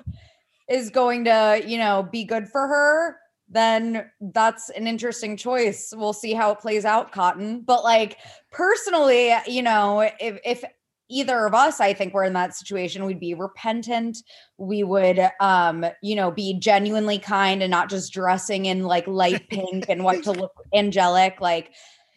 is 0.69 0.91
going 0.91 1.25
to, 1.25 1.63
you 1.67 1.79
know, 1.79 2.07
be 2.11 2.25
good 2.25 2.49
for 2.49 2.67
her, 2.67 3.17
then 3.55 4.11
that's 4.21 4.69
an 4.71 4.87
interesting 4.87 5.37
choice. 5.37 5.93
We'll 5.97 6.13
see 6.13 6.35
how 6.35 6.51
it 6.51 6.59
plays 6.61 6.85
out, 6.85 7.13
Cotton. 7.13 7.63
But 7.63 7.85
like 7.85 8.19
personally, 8.51 9.33
you 9.47 9.63
know, 9.63 10.01
if 10.21 10.39
if 10.45 10.65
either 11.09 11.45
of 11.47 11.55
us, 11.55 11.81
I 11.81 11.93
think 11.93 12.15
we're 12.15 12.25
in 12.25 12.33
that 12.33 12.55
situation, 12.55 13.05
we'd 13.05 13.21
be 13.21 13.35
repentant. 13.35 14.19
We 14.59 14.83
would 14.85 15.21
um, 15.41 15.85
you 16.03 16.17
know, 16.17 16.31
be 16.31 16.59
genuinely 16.59 17.19
kind 17.19 17.63
and 17.63 17.71
not 17.71 17.91
just 17.91 18.13
dressing 18.13 18.67
in 18.67 18.83
like 18.85 19.07
light 19.07 19.49
pink 19.51 19.87
and 19.89 20.05
what 20.05 20.23
to 20.25 20.33
look 20.33 20.53
angelic, 20.75 21.41
like 21.41 21.73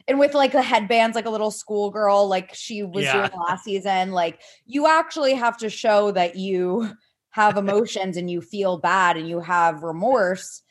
and 0.07 0.19
with 0.19 0.33
like 0.33 0.53
the 0.53 0.61
headbands, 0.61 1.15
like 1.15 1.25
a 1.25 1.29
little 1.29 1.51
schoolgirl, 1.51 2.27
like 2.29 2.53
she 2.53 2.81
was 2.81 3.03
Yeah. 3.03 3.27
doing 3.27 3.41
last 3.47 3.65
season. 3.65 4.11
Like 4.11 4.41
you 4.65 4.87
actually 4.87 5.33
have 5.33 5.57
to 5.57 5.69
show 5.69 6.11
that 6.11 6.35
you 6.37 6.89
have 7.31 7.57
emotions 7.57 8.17
and 8.17 8.31
you 8.31 8.41
feel 8.41 8.77
bad 8.77 9.17
and 9.17 9.27
you 9.29 9.39
have 9.41 9.83
remorse. 9.83 10.63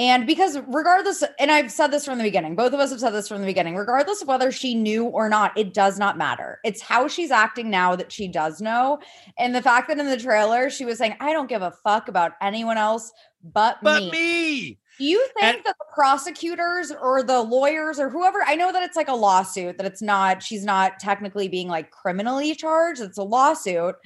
And 0.00 0.26
because 0.26 0.58
regardless, 0.66 1.22
and 1.38 1.50
I've 1.50 1.70
said 1.70 1.88
this 1.88 2.06
from 2.06 2.16
the 2.16 2.24
beginning, 2.24 2.56
both 2.56 2.72
of 2.72 2.80
us 2.80 2.88
have 2.88 3.00
said 3.00 3.10
this 3.10 3.28
from 3.28 3.42
the 3.42 3.46
beginning, 3.46 3.76
regardless 3.76 4.22
of 4.22 4.28
whether 4.28 4.50
she 4.50 4.74
knew 4.74 5.04
or 5.04 5.28
not, 5.28 5.56
it 5.58 5.74
does 5.74 5.98
not 5.98 6.16
matter. 6.16 6.58
It's 6.64 6.80
how 6.80 7.06
she's 7.06 7.30
acting 7.30 7.68
now 7.68 7.94
that 7.96 8.10
she 8.10 8.26
does 8.26 8.62
know. 8.62 8.98
And 9.38 9.54
the 9.54 9.60
fact 9.60 9.88
that 9.88 9.98
in 9.98 10.06
the 10.06 10.16
trailer, 10.16 10.70
she 10.70 10.86
was 10.86 10.96
saying, 10.96 11.16
I 11.20 11.34
don't 11.34 11.50
give 11.50 11.60
a 11.60 11.70
fuck 11.84 12.08
about 12.08 12.32
anyone 12.40 12.78
else 12.78 13.12
but, 13.44 13.76
But 13.82 14.04
me. 14.04 14.10
me. 14.10 14.78
Do 14.98 15.04
you 15.04 15.18
think 15.34 15.56
And- 15.56 15.64
that 15.66 15.76
the 15.78 15.84
prosecutors 15.94 16.92
or 16.92 17.22
the 17.22 17.42
lawyers 17.42 18.00
or 18.00 18.08
whoever, 18.08 18.42
I 18.46 18.54
know 18.54 18.72
that 18.72 18.82
it's 18.82 18.96
like 18.96 19.08
a 19.08 19.14
lawsuit, 19.14 19.76
that 19.76 19.86
it's 19.86 20.00
not, 20.00 20.42
she's 20.42 20.64
not 20.64 20.98
technically 20.98 21.48
being 21.48 21.68
like 21.68 21.90
criminally 21.90 22.54
charged, 22.54 23.02
it's 23.02 23.18
a 23.18 23.22
lawsuit. 23.22 23.96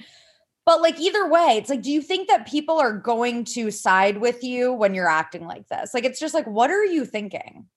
But 0.65 0.81
like 0.81 0.99
either 0.99 1.29
way, 1.29 1.57
it's 1.57 1.69
like, 1.69 1.83
do 1.83 1.91
you 1.91 2.01
think 2.01 2.27
that 2.27 2.47
people 2.47 2.79
are 2.79 2.97
going 2.97 3.43
to 3.45 3.69
side 3.69 4.17
with 4.17 4.43
you 4.43 4.73
when 4.73 4.95
you're 4.95 5.07
acting 5.09 5.45
like 5.45 5.67
this? 5.67 5.93
Like, 5.93 6.05
it's 6.05 6.19
just 6.19 6.33
like, 6.33 6.47
what 6.47 6.71
are 6.71 6.83
you 6.83 7.05
thinking? 7.05 7.67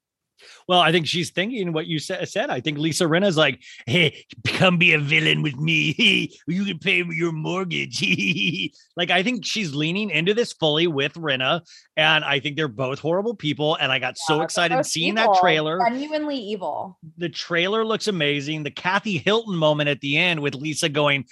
Well, 0.67 0.81
I 0.81 0.93
think 0.93 1.07
she's 1.07 1.31
thinking 1.31 1.73
what 1.73 1.87
you 1.87 1.99
sa- 1.99 2.25
said. 2.25 2.51
I 2.51 2.61
think 2.61 2.79
Lisa 2.79 3.05
Rinna's 3.05 3.37
like, 3.37 3.63
hey, 3.87 4.25
come 4.47 4.79
be 4.79 4.93
a 4.93 4.99
villain 4.99 5.43
with 5.43 5.57
me. 5.57 6.33
you 6.47 6.65
can 6.65 6.79
pay 6.79 7.05
your 7.05 7.33
mortgage. 7.33 8.03
like, 8.97 9.11
I 9.11 9.23
think 9.23 9.45
she's 9.45 9.75
leaning 9.75 10.11
into 10.11 10.35
this 10.35 10.53
fully 10.53 10.87
with 10.87 11.15
Rinna. 11.15 11.63
And 11.97 12.25
I 12.25 12.41
think 12.41 12.57
they're 12.57 12.69
both 12.69 12.99
horrible 12.99 13.35
people. 13.35 13.77
And 13.77 13.91
I 13.91 13.99
got 13.99 14.17
so 14.19 14.35
Yeah, 14.35 14.39
they're 14.39 14.45
excited 14.45 14.87
seeing 14.87 15.19
evil, 15.19 15.33
that 15.33 15.41
trailer. 15.41 15.79
Genuinely 15.79 16.37
evil. 16.37 16.99
the 17.17 17.29
trailer 17.29 17.85
looks 17.85 18.09
amazing. 18.09 18.63
The 18.63 18.71
Kathy 18.71 19.19
Hilton 19.19 19.57
moment 19.57 19.89
at 19.89 20.01
the 20.01 20.17
end 20.17 20.41
with 20.41 20.55
Lisa 20.55 20.89
going, 20.89 21.25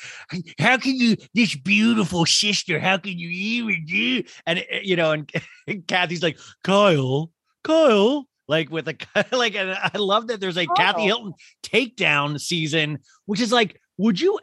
"How 0.59 0.77
can 0.77 0.97
you, 0.97 1.17
this 1.35 1.55
beautiful 1.57 2.27
sister? 2.27 2.79
How 2.79 2.99
can 2.99 3.19
you 3.19 3.29
even 3.29 3.85
do?" 3.87 4.23
And 4.47 4.61
uh, 4.61 4.79
you 4.83 4.97
know, 4.97 5.13
and, 5.13 5.31
Kathy's 5.87 6.23
like, 6.23 6.39
"Kyle, 6.63 7.31
Kyle." 7.65 8.27
Like 8.49 8.70
with 8.70 8.88
a 8.88 8.97
like, 9.32 9.55
and 9.55 9.70
I 9.70 9.99
love 9.99 10.28
that 10.28 10.40
there's 10.40 10.57
a 10.57 10.66
Kathy 10.66 11.03
oh. 11.03 11.05
Hilton 11.05 11.34
takedown 11.62 12.40
season, 12.40 12.99
which 13.26 13.40
is 13.40 13.53
like, 13.53 13.80
would 13.99 14.20
you 14.20 14.38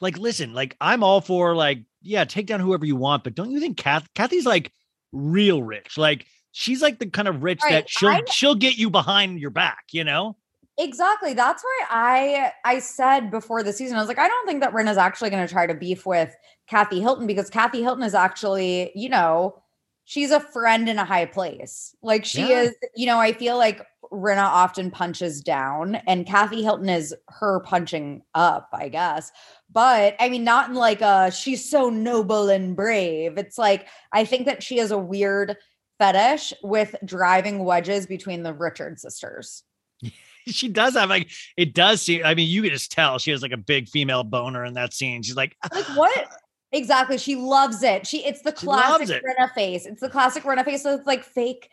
like 0.00 0.18
listen? 0.18 0.52
Like, 0.52 0.76
I'm 0.80 1.02
all 1.02 1.20
for 1.20 1.54
like, 1.54 1.80
yeah, 2.02 2.24
take 2.24 2.46
down 2.46 2.60
whoever 2.60 2.84
you 2.84 2.96
want, 2.96 3.24
but 3.24 3.34
don't 3.34 3.50
you 3.50 3.60
think 3.60 3.76
Kath, 3.76 4.08
Kathy's 4.14 4.46
like 4.46 4.72
real 5.12 5.62
rich? 5.62 5.96
Like, 5.96 6.26
she's 6.52 6.82
like 6.82 6.98
the 6.98 7.06
kind 7.06 7.28
of 7.28 7.42
rich 7.42 7.60
Right, 7.62 7.72
that 7.72 7.90
she'll 7.90 8.08
I'm- 8.08 8.24
she'll 8.30 8.54
get 8.54 8.76
you 8.76 8.90
behind 8.90 9.40
your 9.40 9.50
back, 9.50 9.84
you 9.92 10.04
know? 10.04 10.36
Exactly. 10.78 11.32
That's 11.32 11.62
why 11.62 11.86
I 11.88 12.52
I 12.64 12.80
said 12.80 13.30
before 13.30 13.62
the 13.62 13.72
season, 13.72 13.96
I 13.96 14.00
was 14.00 14.08
like, 14.08 14.18
I 14.18 14.28
don't 14.28 14.46
think 14.46 14.60
that 14.60 14.74
Rinna's 14.74 14.98
actually 14.98 15.30
going 15.30 15.46
to 15.46 15.50
try 15.50 15.66
to 15.66 15.72
beef 15.72 16.04
with 16.04 16.36
Kathy 16.68 17.00
Hilton 17.00 17.26
because 17.26 17.48
Kathy 17.48 17.82
Hilton 17.82 18.02
is 18.02 18.14
actually, 18.14 18.92
you 18.94 19.08
know, 19.08 19.62
she's 20.06 20.30
a 20.30 20.40
friend 20.40 20.88
in 20.88 20.98
a 20.98 21.04
high 21.04 21.26
place. 21.26 21.94
Like 22.00 22.24
she 22.24 22.48
Yeah. 22.48 22.62
is, 22.62 22.74
you 22.94 23.06
know, 23.06 23.18
I 23.18 23.32
feel 23.32 23.58
like 23.58 23.84
Rinna 24.12 24.44
often 24.44 24.90
punches 24.90 25.40
down 25.40 25.96
and 26.06 26.24
Kathy 26.26 26.62
Hilton 26.62 26.88
is 26.88 27.14
her 27.28 27.60
punching 27.60 28.22
up, 28.34 28.68
I 28.72 28.88
guess. 28.88 29.32
But 29.70 30.14
I 30.20 30.28
mean, 30.28 30.44
not 30.44 30.70
in 30.70 30.76
like 30.76 31.02
a 31.02 31.30
she's 31.32 31.68
so 31.68 31.90
noble 31.90 32.48
and 32.48 32.74
brave. 32.76 33.36
It's 33.36 33.58
like 33.58 33.88
I 34.12 34.24
think 34.24 34.46
that 34.46 34.62
she 34.62 34.78
has 34.78 34.92
a 34.92 34.98
weird 34.98 35.56
fetish 35.98 36.54
with 36.62 36.94
driving 37.04 37.64
wedges 37.64 38.06
between 38.06 38.44
the 38.44 38.54
Richard 38.54 39.00
sisters. 39.00 39.64
she 40.46 40.68
does 40.68 40.94
have 40.94 41.10
like 41.10 41.28
it 41.56 41.74
does 41.74 42.00
seem 42.00 42.24
i 42.24 42.32
mean 42.32 42.48
you 42.48 42.62
can 42.62 42.70
just 42.70 42.92
tell 42.92 43.18
she 43.18 43.32
has 43.32 43.42
like 43.42 43.50
a 43.50 43.56
big 43.56 43.88
female 43.88 44.22
boner 44.22 44.64
in 44.64 44.74
that 44.74 44.94
scene 44.94 45.20
she's 45.20 45.34
like 45.34 45.56
like 45.74 45.84
what 45.96 46.16
ah. 46.30 46.36
Exactly. 46.76 47.18
She 47.18 47.36
loves 47.36 47.82
it. 47.82 48.06
She 48.06 48.24
it's 48.24 48.42
the 48.42 48.52
classic 48.52 49.10
it. 49.10 49.22
Rinna 49.24 49.52
face. 49.54 49.86
It's 49.86 50.00
the 50.00 50.10
classic 50.10 50.44
Rinna 50.44 50.64
face. 50.64 50.82
So 50.82 50.94
it's 50.94 51.06
like 51.06 51.24
fake 51.24 51.70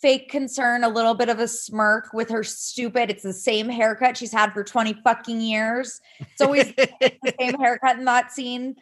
fake 0.00 0.28
concern 0.28 0.84
a 0.84 0.88
little 0.88 1.14
bit 1.14 1.28
of 1.28 1.38
a 1.38 1.48
smirk 1.48 2.12
with 2.12 2.28
her 2.28 2.44
stupid 2.44 3.08
it's 3.08 3.22
the 3.22 3.32
same 3.32 3.66
haircut 3.66 4.14
she's 4.14 4.32
had 4.32 4.52
for 4.52 4.62
20 4.62 4.94
fucking 5.02 5.40
years. 5.40 6.00
It's 6.20 6.40
always 6.40 6.74
the 6.76 7.32
same 7.38 7.54
haircut 7.58 7.98
in 7.98 8.04
that 8.04 8.32
scene. 8.32 8.76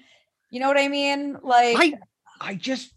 You 0.51 0.61
know 0.61 0.69
what 0.69 0.79
i 0.79 0.89
mean? 0.89 1.37
Like 1.43 1.77
i 1.79 1.95
i 2.41 2.55
just 2.55 2.93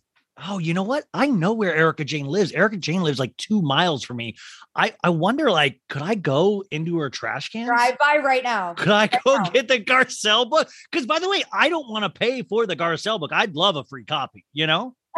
oh 0.47 0.57
you 0.57 0.73
know 0.73 0.83
what? 0.83 1.05
I 1.13 1.27
know 1.27 1.53
where 1.53 1.73
Erika 1.75 2.03
Jayne 2.05 2.25
lives. 2.27 2.51
Erika 2.51 2.77
Jayne 2.77 3.01
lives 3.03 3.19
like 3.19 3.35
two 3.38 3.61
miles 3.61 4.03
from 4.03 4.17
me. 4.17 4.35
I 4.75 4.93
i 5.03 5.09
wonder 5.09 5.49
like 5.49 5.81
could 5.89 6.01
i 6.03 6.13
go 6.15 6.63
into 6.71 6.97
her 6.99 7.09
trash 7.09 7.49
can 7.49 7.65
drive 7.65 7.97
by 7.97 8.17
right 8.23 8.43
now. 8.43 8.73
Could 8.75 8.89
i 8.89 9.09
Right 9.11 9.23
go 9.25 9.38
now. 9.38 9.49
get 9.49 9.67
the 9.67 9.79
garcelle 9.79 10.49
book? 10.49 10.69
Because 10.91 11.05
by 11.05 11.19
the 11.19 11.29
way 11.29 11.43
i 11.51 11.69
don't 11.69 11.89
want 11.89 12.03
to 12.03 12.09
pay 12.19 12.43
for 12.43 12.65
the 12.65 12.75
garcelle 12.75 13.19
book. 13.19 13.31
I'd 13.33 13.55
love 13.55 13.75
a 13.75 13.83
free 13.85 14.05
copy 14.05 14.45
you 14.53 14.67
know 14.67 14.95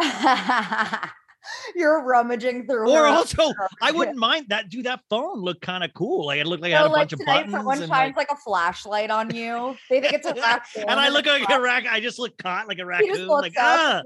you're 1.74 2.04
rummaging 2.04 2.66
through 2.66 2.90
or 2.90 3.06
also 3.06 3.52
i 3.80 3.90
wouldn't 3.92 4.16
mind 4.16 4.46
that 4.48 4.68
dude 4.68 4.84
that 4.86 5.00
phone 5.08 5.40
looked 5.40 5.62
kind 5.62 5.82
of 5.82 5.92
cool 5.94 6.26
like 6.26 6.40
it 6.40 6.46
looked 6.46 6.62
like 6.62 6.72
So, 6.72 6.78
had 6.78 6.86
a 6.86 6.88
like 6.88 7.00
bunch 7.00 7.12
of 7.14 7.20
buttons 7.26 7.52
someone 7.52 7.78
and, 7.78 7.88
shines 7.88 8.16
like, 8.16 8.28
like, 8.28 8.30
a 8.30 8.40
flashlight 8.40 9.10
on 9.10 9.34
you. 9.34 9.76
They 9.88 10.00
think 10.00 10.12
it's 10.12 10.26
a 10.26 10.34
raccoon. 10.40 10.84
and 10.88 11.00
I 11.00 11.08
look 11.08 11.26
like 11.26 11.48
a 11.48 11.60
rack. 11.60 11.84
I 11.86 12.00
just 12.00 12.18
look 12.18 12.36
caught 12.38 12.68
like 12.68 12.78
a 12.78 12.86
raccoon. 12.86 13.26
Like 13.26 13.54
ah. 13.58 14.02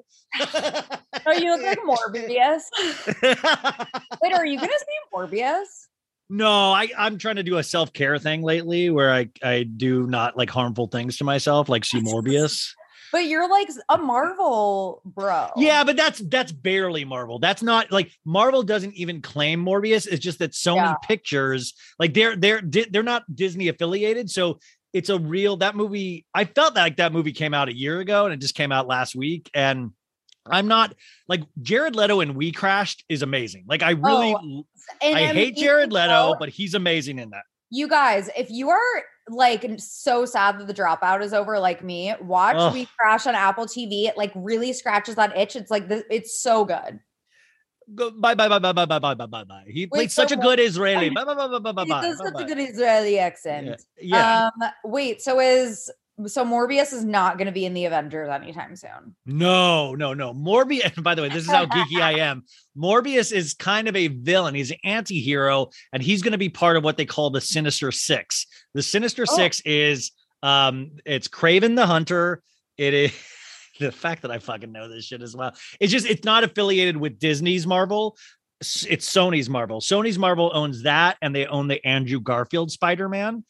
Oh, 1.26 1.32
you 1.32 1.56
look 1.56 1.62
like 1.62 1.78
Morbius. 1.80 2.62
Wait, 4.22 4.32
are 4.32 4.46
you 4.46 4.58
gonna 4.58 4.72
see 4.72 5.12
Morbius? 5.12 5.88
no, 6.30 6.72
I 6.72 6.88
I'm 6.96 7.18
trying 7.18 7.36
to 7.36 7.42
do 7.42 7.58
a 7.58 7.62
self 7.62 7.92
care 7.92 8.18
thing 8.18 8.42
lately 8.42 8.90
where 8.90 9.12
I 9.12 9.28
I 9.42 9.64
do 9.64 10.06
not 10.06 10.36
like 10.36 10.50
harmful 10.50 10.86
things 10.86 11.16
to 11.18 11.24
myself, 11.24 11.68
like 11.68 11.84
see 11.84 12.00
Morbius. 12.00 12.70
But 13.14 13.26
you're 13.26 13.48
like 13.48 13.68
a 13.88 13.96
Marvel 13.96 15.00
bro. 15.04 15.50
Yeah, 15.56 15.84
but 15.84 15.96
that's 15.96 16.18
that's 16.18 16.50
barely 16.50 17.04
Marvel. 17.04 17.38
That's 17.38 17.62
not 17.62 17.92
like 17.92 18.10
Marvel 18.24 18.64
doesn't 18.64 18.94
even 18.94 19.22
claim 19.22 19.64
Morbius. 19.64 20.08
It's 20.08 20.18
just 20.18 20.40
that 20.40 20.50
Sony 20.50 20.76
Yeah. 20.78 20.94
Pictures, 21.06 21.74
like 22.00 22.12
they're 22.12 22.34
they're 22.34 22.60
they're 22.60 23.04
not 23.04 23.22
Disney 23.32 23.68
affiliated, 23.68 24.28
so 24.30 24.58
it's 24.92 25.10
a 25.10 25.18
real 25.20 25.56
that 25.58 25.76
movie. 25.76 26.26
I 26.34 26.44
felt 26.44 26.74
like 26.74 26.96
that 26.96 27.12
movie 27.12 27.30
came 27.32 27.54
out 27.54 27.68
a 27.68 27.76
year 27.76 28.00
ago, 28.00 28.24
and 28.24 28.34
it 28.34 28.40
just 28.40 28.56
came 28.56 28.72
out 28.72 28.88
last 28.88 29.14
week, 29.14 29.48
and. 29.54 29.90
I'm 30.46 30.68
not 30.68 30.92
like 31.26 31.40
Jared 31.62 31.96
Leto 31.96 32.20
and 32.20 32.36
We 32.36 32.52
Crashed 32.52 33.02
is 33.08 33.22
amazing. 33.22 33.64
Like 33.66 33.82
I 33.82 33.92
really, 33.92 34.34
Oh, 34.34 34.66
And 35.00 35.16
I 35.16 35.32
hate 35.32 35.56
Jared 35.56 35.90
Leto, 35.90 36.06
tell- 36.08 36.36
but 36.38 36.50
he's 36.50 36.74
amazing 36.74 37.18
in 37.18 37.30
that. 37.30 37.44
you 37.70 37.88
guys, 37.88 38.28
if 38.36 38.50
you 38.50 38.68
are 38.68 39.02
like 39.28 39.64
so 39.78 40.24
sad 40.24 40.58
that 40.58 40.66
the 40.66 40.74
dropout 40.74 41.22
is 41.22 41.32
over, 41.32 41.58
like 41.58 41.82
me, 41.82 42.14
watch 42.20 42.56
Ugh. 42.56 42.72
We 42.72 42.88
Crash 42.98 43.26
on 43.26 43.34
Apple 43.34 43.66
TV. 43.66 44.06
It 44.06 44.16
like 44.16 44.32
really 44.34 44.72
scratches 44.72 45.14
that 45.16 45.36
itch. 45.36 45.56
It's 45.56 45.70
like 45.70 45.88
the, 45.88 46.04
it's 46.14 46.40
so 46.40 46.64
good. 46.64 47.00
Go, 47.94 48.10
bye 48.10 48.34
bye 48.34 48.48
bye 48.48 48.58
bye 48.58 48.72
bye 48.72 48.86
bye 48.86 48.98
bye 48.98 49.14
bye 49.14 49.26
bye 49.26 49.44
bye. 49.44 49.64
He 49.66 49.86
played 49.86 50.10
so 50.10 50.22
such 50.22 50.32
a 50.32 50.36
good 50.36 50.58
Israeli. 50.58 51.10
Bye 51.10 51.24
bye 51.24 51.34
bye 51.34 51.48
bye 51.48 51.58
bye 51.58 51.72
bye 51.72 51.84
He 51.84 51.90
does 51.90 52.18
such 52.18 52.40
a 52.40 52.44
good 52.44 52.58
Israeli 52.58 53.18
accent. 53.18 53.82
Yeah. 54.00 54.50
Um, 54.62 54.70
wait, 54.84 55.20
so 55.20 55.40
is 55.40 55.90
so 56.26 56.44
Morbius 56.44 56.92
is 56.92 57.04
not 57.04 57.38
going 57.38 57.46
to 57.46 57.52
be 57.52 57.64
in 57.64 57.74
the 57.74 57.86
Avengers 57.86 58.28
anytime 58.30 58.76
soon. 58.76 59.16
No, 59.26 59.94
no, 59.94 60.14
no. 60.14 60.32
Morbius. 60.32 61.02
By 61.02 61.14
the 61.14 61.22
way, 61.22 61.28
this 61.28 61.44
is 61.44 61.50
how 61.50 61.66
geeky 61.66 62.00
I 62.00 62.20
am. 62.20 62.44
Morbius 62.76 63.32
is 63.32 63.54
kind 63.54 63.88
of 63.88 63.96
a 63.96 64.08
villain. 64.08 64.54
He's 64.54 64.70
an 64.70 64.78
anti-hero, 64.84 65.70
and 65.92 66.02
he's 66.02 66.22
going 66.22 66.32
to 66.32 66.38
be 66.38 66.48
part 66.48 66.76
of 66.76 66.84
what 66.84 66.96
they 66.96 67.06
call 67.06 67.30
the 67.30 67.40
Sinister 67.40 67.90
Six. 67.90 68.46
The 68.74 68.82
Sinister 68.82 69.24
Oh. 69.28 69.36
Six 69.36 69.60
is 69.64 70.12
um, 70.42 70.92
it's 71.04 71.26
Kraven 71.26 71.74
the 71.74 71.86
Hunter. 71.86 72.42
It 72.78 72.94
is 72.94 73.12
the 73.80 73.90
fact 73.90 74.22
that 74.22 74.30
I 74.30 74.38
fucking 74.38 74.70
know 74.70 74.88
this 74.88 75.06
shit 75.06 75.22
as 75.22 75.34
well. 75.34 75.52
It's 75.80 75.90
just 75.90 76.06
it's 76.06 76.24
not 76.24 76.44
affiliated 76.44 76.96
with 76.96 77.18
Disney's 77.18 77.66
Marvel. 77.66 78.16
It's 78.60 79.12
Sony's 79.12 79.50
Marvel. 79.50 79.80
Sony's 79.80 80.18
Marvel 80.18 80.52
owns 80.54 80.84
that, 80.84 81.16
and 81.20 81.34
they 81.34 81.46
own 81.46 81.66
the 81.66 81.84
Andrew 81.84 82.20
Garfield 82.20 82.70
Spider-Man. 82.70 83.44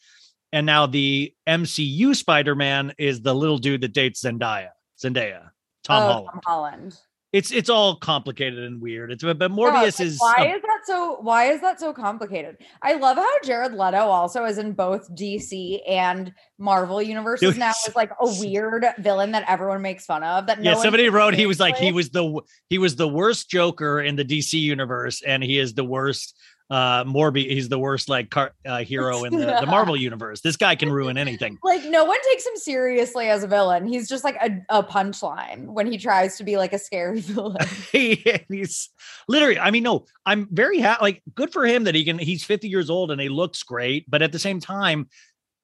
And 0.53 0.65
now 0.65 0.85
the 0.85 1.33
MCU 1.47 2.15
Spider-Man 2.15 2.93
is 2.97 3.21
the 3.21 3.33
little 3.35 3.57
dude 3.57 3.81
that 3.81 3.93
dates 3.93 4.23
Zendaya. 4.23 4.69
Zendaya. 5.03 5.49
Tom 5.83 6.03
Oh, 6.03 6.07
Holland. 6.07 6.27
Tom 6.31 6.41
Holland. 6.45 6.97
It's 7.33 7.51
it's 7.51 7.69
all 7.69 7.97
complicated 7.97 8.59
and 8.59 8.79
weird. 8.81 9.11
It's 9.11 9.21
but 9.21 9.37
Yeah, 9.41 9.47
Morbius 9.49 9.99
like, 9.99 9.99
is 9.99 10.17
why 10.19 10.35
a- 10.37 10.55
is 10.55 10.61
that 10.61 10.79
so 10.85 11.17
why 11.19 11.51
is 11.51 11.59
that 11.61 11.79
so 11.79 11.91
complicated 11.91 12.57
i 12.83 12.93
love 12.93 13.17
how 13.17 13.27
jared 13.43 13.73
leto 13.73 13.97
also 13.97 14.45
is 14.45 14.57
in 14.59 14.71
both 14.71 15.09
dc 15.15 15.79
and 15.89 16.31
marvel 16.59 17.01
universes 17.01 17.57
now 17.57 17.71
is 17.87 17.95
like 17.95 18.11
a 18.21 18.27
weird 18.39 18.85
villain 18.99 19.31
that 19.31 19.43
everyone 19.49 19.81
makes 19.81 20.05
fun 20.05 20.23
of 20.23 20.45
that 20.45 20.61
no 20.61 20.71
yeah. 20.71 20.77
Somebody 20.77 21.09
wrote 21.09 21.33
he 21.33 21.47
was 21.47 21.59
like 21.59 21.75
he 21.75 21.91
was 21.91 22.09
the 22.11 22.39
he 22.69 22.77
was 22.77 22.95
the 22.95 23.07
worst 23.07 23.49
Joker 23.49 23.99
in 23.99 24.15
the 24.15 24.23
DC 24.23 24.53
universe, 24.53 25.21
and 25.23 25.43
he 25.43 25.57
is 25.59 25.73
the 25.73 25.83
worst 25.83 26.37
uh 26.71 27.03
Morbi. 27.03 27.47
He's 27.49 27.69
the 27.69 27.77
worst 27.77 28.09
like 28.09 28.31
car, 28.31 28.53
uh, 28.65 28.79
hero 28.79 29.23
in 29.23 29.37
the, 29.37 29.45
the 29.61 29.65
Marvel 29.67 29.95
universe. 29.95 30.41
This 30.41 30.57
guy 30.57 30.75
can 30.75 30.89
ruin 30.91 31.15
anything. 31.17 31.59
like 31.63 31.83
no 31.85 32.03
one 32.05 32.17
takes 32.27 32.45
him 32.45 32.55
seriously 32.55 33.29
as 33.29 33.43
a 33.43 33.47
villain 33.47 33.85
he's 33.87 34.09
just 34.09 34.23
like 34.23 34.35
a, 34.41 34.49
a 34.69 34.83
punchline 34.83 35.65
when 35.67 35.85
he 35.85 35.97
tries 35.97 36.37
to 36.37 36.43
be 36.43 36.57
like 36.57 36.73
a 36.73 36.79
scary 36.79 37.19
villain 37.21 37.57
he, 37.91 38.25
he's 38.49 38.89
literally. 39.27 39.59
I 39.59 39.69
mean, 39.69 39.83
no, 39.83 40.05
I'm 40.25 40.47
very 40.51 40.79
happy. 40.79 41.01
Like, 41.03 41.21
good 41.35 41.51
for 41.53 41.65
him 41.65 41.83
that 41.83 41.93
he 41.93 42.03
can. 42.03 42.17
He's 42.17 42.43
50 42.43 42.67
years 42.67 42.89
old 42.89 43.11
and 43.11 43.21
he 43.21 43.29
looks 43.29 43.61
great, 43.61 44.09
but 44.09 44.21
at 44.21 44.31
the 44.31 44.39
same 44.39 44.59
time. 44.59 45.07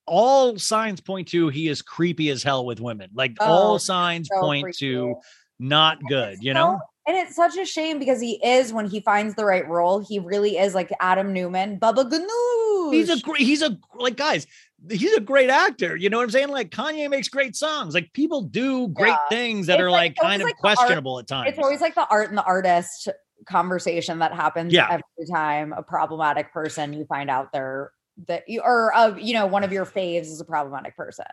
All 0.07 0.57
signs 0.57 0.99
point 0.99 1.27
to 1.29 1.47
he 1.49 1.67
is 1.69 1.81
creepy 1.81 2.29
as 2.31 2.43
hell 2.43 2.65
with 2.65 2.81
women. 2.81 3.11
Like 3.13 3.37
Oh, 3.39 3.45
all 3.45 3.79
signs 3.79 4.27
so 4.33 4.41
point 4.41 4.63
creepy. 4.63 4.77
to 4.79 5.15
not 5.59 5.99
good, 6.09 6.39
you 6.43 6.53
know? 6.53 6.79
And 7.07 7.17
it's 7.17 7.35
such 7.35 7.57
a 7.57 7.65
shame 7.65 7.97
because 7.97 8.21
he 8.21 8.33
is, 8.45 8.71
when 8.71 8.87
he 8.87 8.99
finds 8.99 9.33
the 9.35 9.43
right 9.45 9.67
role, 9.67 9.99
he 9.99 10.19
really 10.19 10.57
is 10.57 10.75
like 10.75 10.91
Adam 10.99 11.33
Neumann, 11.33 11.79
Bubba 11.79 12.09
Ganoush. 12.09 12.93
He's 12.93 13.09
a 13.09 13.19
great, 13.19 13.41
he's 13.41 13.63
a 13.63 13.75
like 13.95 14.15
guys, 14.17 14.45
he's 14.89 15.13
a 15.13 15.19
great 15.19 15.49
actor. 15.49 15.95
You 15.95 16.09
know 16.09 16.17
what 16.17 16.23
I'm 16.23 16.29
saying? 16.29 16.49
Like 16.49 16.69
Kanye 16.69 17.09
makes 17.09 17.27
great 17.27 17.55
songs. 17.55 17.95
Like 17.95 18.13
people 18.13 18.43
do 18.43 18.87
great 18.89 19.09
Yeah. 19.09 19.17
things 19.29 19.67
that 19.67 19.79
It's 19.79 19.81
are 19.81 19.89
like- 19.89 20.15
like, 20.17 20.29
kind 20.29 20.41
of 20.43 20.45
like 20.47 20.57
the 20.61 20.67
art- 20.67 20.77
questionable 20.77 21.17
at 21.19 21.27
times. 21.27 21.49
It's 21.49 21.59
always 21.59 21.81
like 21.81 21.95
the 21.95 22.07
art 22.09 22.29
and 22.29 22.37
the 22.37 22.43
artist 22.43 23.09
conversation 23.47 24.19
that 24.19 24.33
happens 24.33 24.71
Yeah. 24.71 24.87
every 24.91 25.27
time 25.33 25.73
a 25.73 25.81
problematic 25.81 26.53
person 26.53 26.93
you 26.93 27.05
find 27.05 27.29
out 27.31 27.51
they're 27.51 27.91
that 28.27 28.47
you 28.47 28.61
or 28.61 28.93
uh, 28.95 29.15
you 29.15 29.33
know 29.33 29.47
one 29.47 29.63
of 29.63 29.71
your 29.71 29.85
faves 29.85 30.23
is 30.27 30.39
a 30.39 30.45
problematic 30.45 30.95
person. 30.95 31.25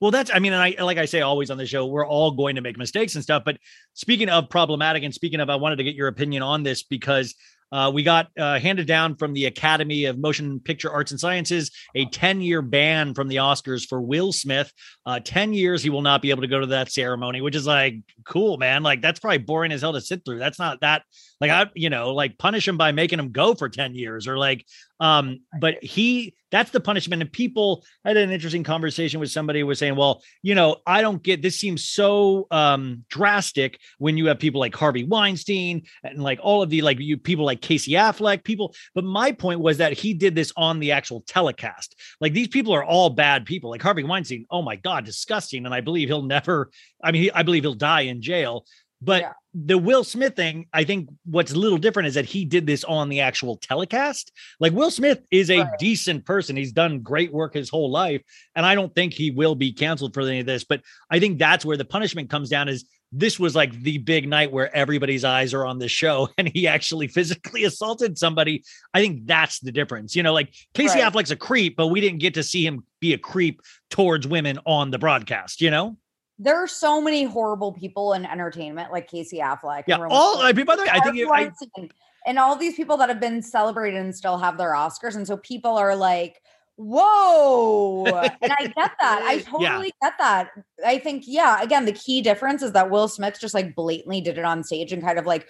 Well, 0.00 0.10
that's 0.10 0.30
I 0.32 0.38
mean, 0.38 0.52
and 0.52 0.62
I 0.62 0.82
like 0.82 0.98
I 0.98 1.04
say 1.04 1.20
always 1.20 1.50
on 1.50 1.58
the 1.58 1.66
show, 1.66 1.86
we're 1.86 2.06
all 2.06 2.32
going 2.32 2.56
to 2.56 2.60
make 2.60 2.76
mistakes 2.76 3.14
and 3.14 3.22
stuff. 3.22 3.42
But 3.44 3.58
speaking 3.94 4.28
of 4.28 4.50
problematic 4.50 5.02
and 5.02 5.14
speaking 5.14 5.40
of, 5.40 5.48
I 5.48 5.56
wanted 5.56 5.76
to 5.76 5.84
get 5.84 5.94
your 5.94 6.08
opinion 6.08 6.42
on 6.42 6.62
this 6.62 6.82
because 6.82 7.34
uh, 7.74 7.90
we 7.90 8.04
got 8.04 8.28
uh, 8.38 8.58
handed 8.60 8.86
down 8.86 9.16
from 9.16 9.32
the 9.32 9.46
Academy 9.46 10.04
of 10.04 10.16
Motion 10.16 10.60
Picture 10.60 10.92
Arts 10.92 11.10
and 11.10 11.18
Sciences 11.18 11.72
a 11.96 12.04
10 12.06 12.40
year 12.40 12.62
ban 12.62 13.14
from 13.14 13.26
the 13.26 13.36
Oscars 13.36 13.84
for 13.84 14.00
Will 14.00 14.32
Smith. 14.32 14.72
Uh, 15.04 15.18
10 15.18 15.52
years 15.52 15.82
he 15.82 15.90
will 15.90 16.02
not 16.02 16.22
be 16.22 16.30
able 16.30 16.42
to 16.42 16.48
go 16.48 16.60
to 16.60 16.66
that 16.66 16.92
ceremony, 16.92 17.40
which 17.40 17.56
is 17.56 17.66
like 17.66 17.96
cool, 18.24 18.58
man. 18.58 18.84
Like 18.84 19.00
that's 19.00 19.18
probably 19.18 19.38
boring 19.38 19.72
as 19.72 19.80
hell 19.80 19.92
to 19.92 20.00
sit 20.00 20.24
through. 20.24 20.38
That's 20.38 20.58
not 20.58 20.82
that 20.82 21.02
like 21.40 21.50
I, 21.50 21.70
you 21.74 21.90
know, 21.90 22.12
like 22.12 22.38
punish 22.38 22.66
him 22.66 22.76
by 22.76 22.92
making 22.92 23.18
him 23.18 23.32
go 23.32 23.54
for 23.54 23.68
10 23.68 23.94
years 23.94 24.26
or 24.28 24.38
like, 24.38 24.64
um, 25.00 25.40
but 25.60 25.82
he 25.82 26.34
that's 26.50 26.70
the 26.70 26.78
punishment. 26.78 27.20
And 27.20 27.32
people 27.32 27.84
I 28.04 28.10
had 28.10 28.16
an 28.16 28.30
interesting 28.30 28.62
conversation 28.62 29.18
with 29.18 29.30
somebody 29.30 29.60
who 29.60 29.66
was 29.66 29.80
saying, 29.80 29.96
well, 29.96 30.22
you 30.42 30.54
know, 30.54 30.76
I 30.86 31.02
don't 31.02 31.22
get 31.22 31.42
this 31.42 31.58
seems 31.58 31.84
so 31.84 32.46
um 32.50 33.04
drastic 33.08 33.80
when 33.98 34.16
you 34.16 34.26
have 34.26 34.38
people 34.38 34.60
like 34.60 34.74
Harvey 34.74 35.04
Weinstein 35.04 35.82
and 36.04 36.22
like 36.22 36.38
all 36.42 36.62
of 36.62 36.70
the 36.70 36.82
like 36.82 37.00
you 37.00 37.16
people 37.16 37.44
like 37.44 37.60
Casey 37.60 37.92
Affleck, 37.92 38.44
people. 38.44 38.74
But 38.94 39.04
my 39.04 39.32
point 39.32 39.60
was 39.60 39.78
that 39.78 39.94
he 39.94 40.14
did 40.14 40.34
this 40.34 40.52
on 40.56 40.78
the 40.78 40.92
actual 40.92 41.22
telecast. 41.26 42.00
Like 42.20 42.32
these 42.32 42.48
people 42.48 42.72
are 42.72 42.84
all 42.84 43.10
bad 43.10 43.44
people. 43.44 43.70
Like 43.70 43.82
Harvey 43.82 44.04
Weinstein, 44.04 44.46
oh 44.50 44.62
my 44.62 44.76
God, 44.76 45.04
disgusting. 45.04 45.66
And 45.66 45.74
I 45.74 45.80
believe 45.80 46.08
he'll 46.08 46.22
never, 46.22 46.70
I 47.02 47.10
mean, 47.10 47.22
he, 47.22 47.30
I 47.32 47.42
believe 47.42 47.64
he'll 47.64 47.74
die 47.74 48.02
in 48.02 48.22
jail. 48.22 48.64
But 49.04 49.22
Yeah. 49.22 49.32
the 49.52 49.76
Will 49.78 50.02
Smith 50.04 50.34
thing, 50.34 50.66
I 50.72 50.84
think 50.84 51.10
what's 51.24 51.52
a 51.52 51.58
little 51.58 51.78
different 51.78 52.06
is 52.08 52.14
that 52.14 52.24
he 52.24 52.44
did 52.44 52.66
this 52.66 52.84
on 52.84 53.08
the 53.08 53.20
actual 53.20 53.56
telecast. 53.56 54.32
Like 54.60 54.72
Will 54.72 54.90
Smith 54.90 55.20
is 55.30 55.50
a 55.50 55.60
Right. 55.60 55.78
decent 55.78 56.24
person. 56.24 56.56
He's 56.56 56.72
done 56.72 57.00
great 57.00 57.32
work 57.32 57.54
his 57.54 57.68
whole 57.68 57.90
life. 57.90 58.22
And 58.56 58.64
I 58.64 58.74
don't 58.74 58.94
think 58.94 59.12
he 59.12 59.30
will 59.30 59.54
be 59.54 59.72
canceled 59.72 60.14
for 60.14 60.22
any 60.22 60.40
of 60.40 60.46
this. 60.46 60.64
But 60.64 60.80
I 61.10 61.18
think 61.20 61.38
that's 61.38 61.64
where 61.64 61.76
the 61.76 61.84
punishment 61.84 62.30
comes 62.30 62.48
down 62.48 62.68
is 62.68 62.84
this 63.16 63.38
was 63.38 63.54
like 63.54 63.72
the 63.82 63.98
big 63.98 64.26
night 64.28 64.50
where 64.50 64.74
everybody's 64.74 65.22
eyes 65.24 65.54
are 65.54 65.64
on 65.64 65.78
this 65.78 65.92
show 65.92 66.28
and 66.38 66.48
he 66.48 66.66
actually 66.66 67.06
physically 67.06 67.62
assaulted 67.64 68.18
somebody. 68.18 68.64
I 68.92 69.00
think 69.00 69.26
that's 69.26 69.60
the 69.60 69.70
difference. 69.70 70.16
You 70.16 70.22
know, 70.24 70.32
like 70.32 70.52
Casey 70.72 70.98
Right. 71.00 71.12
Affleck's 71.12 71.30
a 71.30 71.36
creep, 71.36 71.76
but 71.76 71.88
we 71.88 72.00
didn't 72.00 72.18
get 72.20 72.34
to 72.34 72.42
see 72.42 72.66
him 72.66 72.84
be 73.00 73.12
a 73.12 73.18
creep 73.18 73.60
towards 73.90 74.26
women 74.26 74.58
on 74.66 74.90
the 74.90 74.98
broadcast, 74.98 75.60
you 75.60 75.70
know? 75.70 75.96
There 76.38 76.56
are 76.56 76.66
so 76.66 77.00
many 77.00 77.24
horrible 77.24 77.72
people 77.72 78.12
in 78.14 78.26
entertainment, 78.26 78.90
like 78.90 79.08
Casey 79.08 79.38
Affleck. 79.38 79.84
Yeah. 79.86 79.96
and 80.02 80.06
All 80.10 80.38
I 80.40 80.52
mean, 80.52 80.66
by 80.66 80.76
the 80.76 80.82
way, 80.82 80.88
I 80.90 81.00
think 81.00 81.16
you, 81.16 81.26
I, 81.28 81.42
Weinstein, 81.42 81.90
and 82.26 82.38
all 82.38 82.56
these 82.56 82.74
people 82.74 82.96
that 82.96 83.08
have 83.08 83.20
been 83.20 83.40
celebrated 83.42 84.00
and 84.00 84.14
still 84.14 84.38
have 84.38 84.58
their 84.58 84.72
Oscars. 84.72 85.14
And 85.14 85.26
so 85.26 85.36
people 85.36 85.76
are 85.76 85.94
like, 85.94 86.40
whoa. 86.76 88.04
and 88.06 88.52
I 88.52 88.66
get 88.66 88.92
that. 89.00 89.22
I 89.22 89.32
Yeah. 89.60 89.68
totally 89.70 89.92
get 90.02 90.14
that. 90.18 90.50
I 90.84 90.98
think, 90.98 91.24
yeah, 91.26 91.62
again, 91.62 91.84
the 91.84 91.92
key 91.92 92.20
difference 92.20 92.62
is 92.62 92.72
that 92.72 92.90
Will 92.90 93.08
Smith 93.08 93.38
just 93.40 93.54
like 93.54 93.74
blatantly 93.74 94.20
did 94.20 94.38
it 94.38 94.44
on 94.44 94.64
stage 94.64 94.92
and 94.92 95.02
kind 95.02 95.18
of 95.18 95.26
like, 95.26 95.46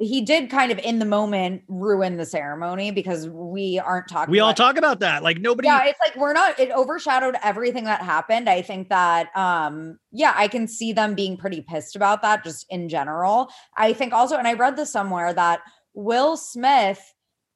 he 0.00 0.22
did 0.22 0.48
kind 0.48 0.72
of 0.72 0.78
in 0.78 0.98
the 0.98 1.04
moment 1.04 1.62
ruin 1.68 2.16
the 2.16 2.24
ceremony 2.24 2.90
because 2.90 3.28
we 3.28 3.78
aren't 3.78 4.08
talking. 4.08 4.32
we 4.32 4.40
all 4.40 4.54
talk 4.54 4.78
about 4.78 4.98
that. 5.00 5.22
Like 5.22 5.38
nobody, 5.38 5.68
yeah 5.68 5.84
it's 5.84 5.98
like 6.00 6.16
we're 6.16 6.32
not 6.32 6.58
it 6.58 6.70
overshadowed 6.72 7.36
everything 7.42 7.84
that 7.84 8.00
happened 8.00 8.48
i 8.48 8.62
think 8.62 8.88
that 8.88 9.34
um 9.36 9.98
yeah 10.10 10.32
i 10.36 10.48
can 10.48 10.66
see 10.66 10.92
them 10.92 11.14
being 11.14 11.36
pretty 11.36 11.60
pissed 11.60 11.96
about 11.96 12.22
that 12.22 12.42
just 12.42 12.64
in 12.70 12.88
general 12.88 13.50
i 13.76 13.92
think 13.92 14.12
also 14.12 14.36
and 14.36 14.48
i 14.48 14.54
read 14.54 14.76
this 14.76 14.90
somewhere 14.90 15.32
that 15.34 15.60
will 15.94 16.36
smith 16.36 17.14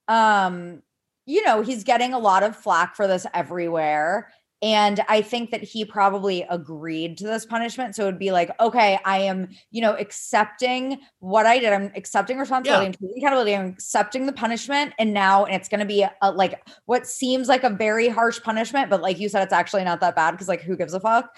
um 0.08 0.82
you 1.26 1.42
know 1.44 1.62
he's 1.62 1.84
getting 1.84 2.12
a 2.12 2.18
lot 2.18 2.42
of 2.42 2.54
flack 2.54 2.94
for 2.94 3.06
this 3.06 3.26
everywhere 3.32 4.30
and 4.64 5.00
i 5.10 5.20
think 5.20 5.50
that 5.50 5.62
he 5.62 5.84
probably 5.84 6.46
agreed 6.48 7.18
to 7.18 7.24
this 7.24 7.44
punishment. 7.44 7.94
So 7.94 8.04
it 8.04 8.06
would 8.06 8.18
be 8.18 8.32
like 8.32 8.50
okay 8.58 8.98
i 9.04 9.18
am 9.18 9.48
you 9.70 9.82
know 9.82 9.94
accepting 9.94 10.98
what 11.20 11.44
i 11.44 11.58
did. 11.58 11.72
I'm 11.72 11.92
accepting 11.94 12.38
responsibility 12.38 12.82
Yeah. 12.82 12.86
and 12.86 12.94
taking 12.94 13.18
accountability. 13.18 13.54
I'm 13.54 13.66
accepting 13.66 14.26
the 14.26 14.32
punishment. 14.32 14.94
And 14.98 15.12
now 15.12 15.44
and 15.44 15.54
it's 15.54 15.68
going 15.68 15.80
to 15.80 15.86
be 15.86 16.02
a, 16.22 16.32
like 16.32 16.66
what 16.86 17.06
seems 17.06 17.46
like 17.48 17.62
a 17.62 17.70
very 17.70 18.08
harsh 18.08 18.40
punishment 18.42 18.88
but 18.90 19.02
like 19.02 19.20
you 19.20 19.28
said 19.28 19.42
it's 19.42 19.52
actually 19.52 19.84
not 19.84 20.00
that 20.00 20.16
bad 20.16 20.30
because 20.32 20.48
like 20.48 20.62
who 20.62 20.76
gives 20.76 20.94
a 20.94 21.00
fuck? 21.00 21.36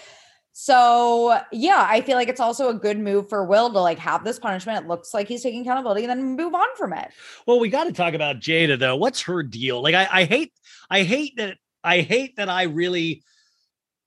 So 0.59 1.39
yeah 1.53 1.87
i 1.91 2.01
feel 2.01 2.17
like 2.17 2.29
it's 2.29 2.41
also 2.41 2.69
a 2.71 2.75
good 2.75 2.99
move 2.99 3.29
for 3.29 3.45
will 3.45 3.71
to 3.73 3.81
like 3.81 3.99
have 3.99 4.25
this 4.25 4.39
punishment. 4.39 4.85
It 4.85 4.89
looks 4.89 5.13
like 5.13 5.27
he's 5.29 5.43
taking 5.43 5.63
accountability 5.63 6.05
and 6.05 6.11
then 6.11 6.37
move 6.37 6.55
on 6.55 6.69
from 6.77 6.93
it. 6.93 7.09
Well, 7.47 7.59
we 7.59 7.69
got 7.71 7.85
to 7.85 7.93
talk 7.93 8.15
about 8.15 8.37
Jada 8.41 8.79
though. 8.79 8.97
What's 8.97 9.21
her 9.23 9.43
deal? 9.43 9.83
Like, 9.83 9.95
I, 9.95 10.07
I 10.11 10.25
hate, 10.25 10.53
I 10.89 11.03
hate 11.03 11.35
that, 11.37 11.59
I 11.87 12.01
hate 12.01 12.37
that 12.37 12.49
I 12.49 12.65
really, 12.65 13.23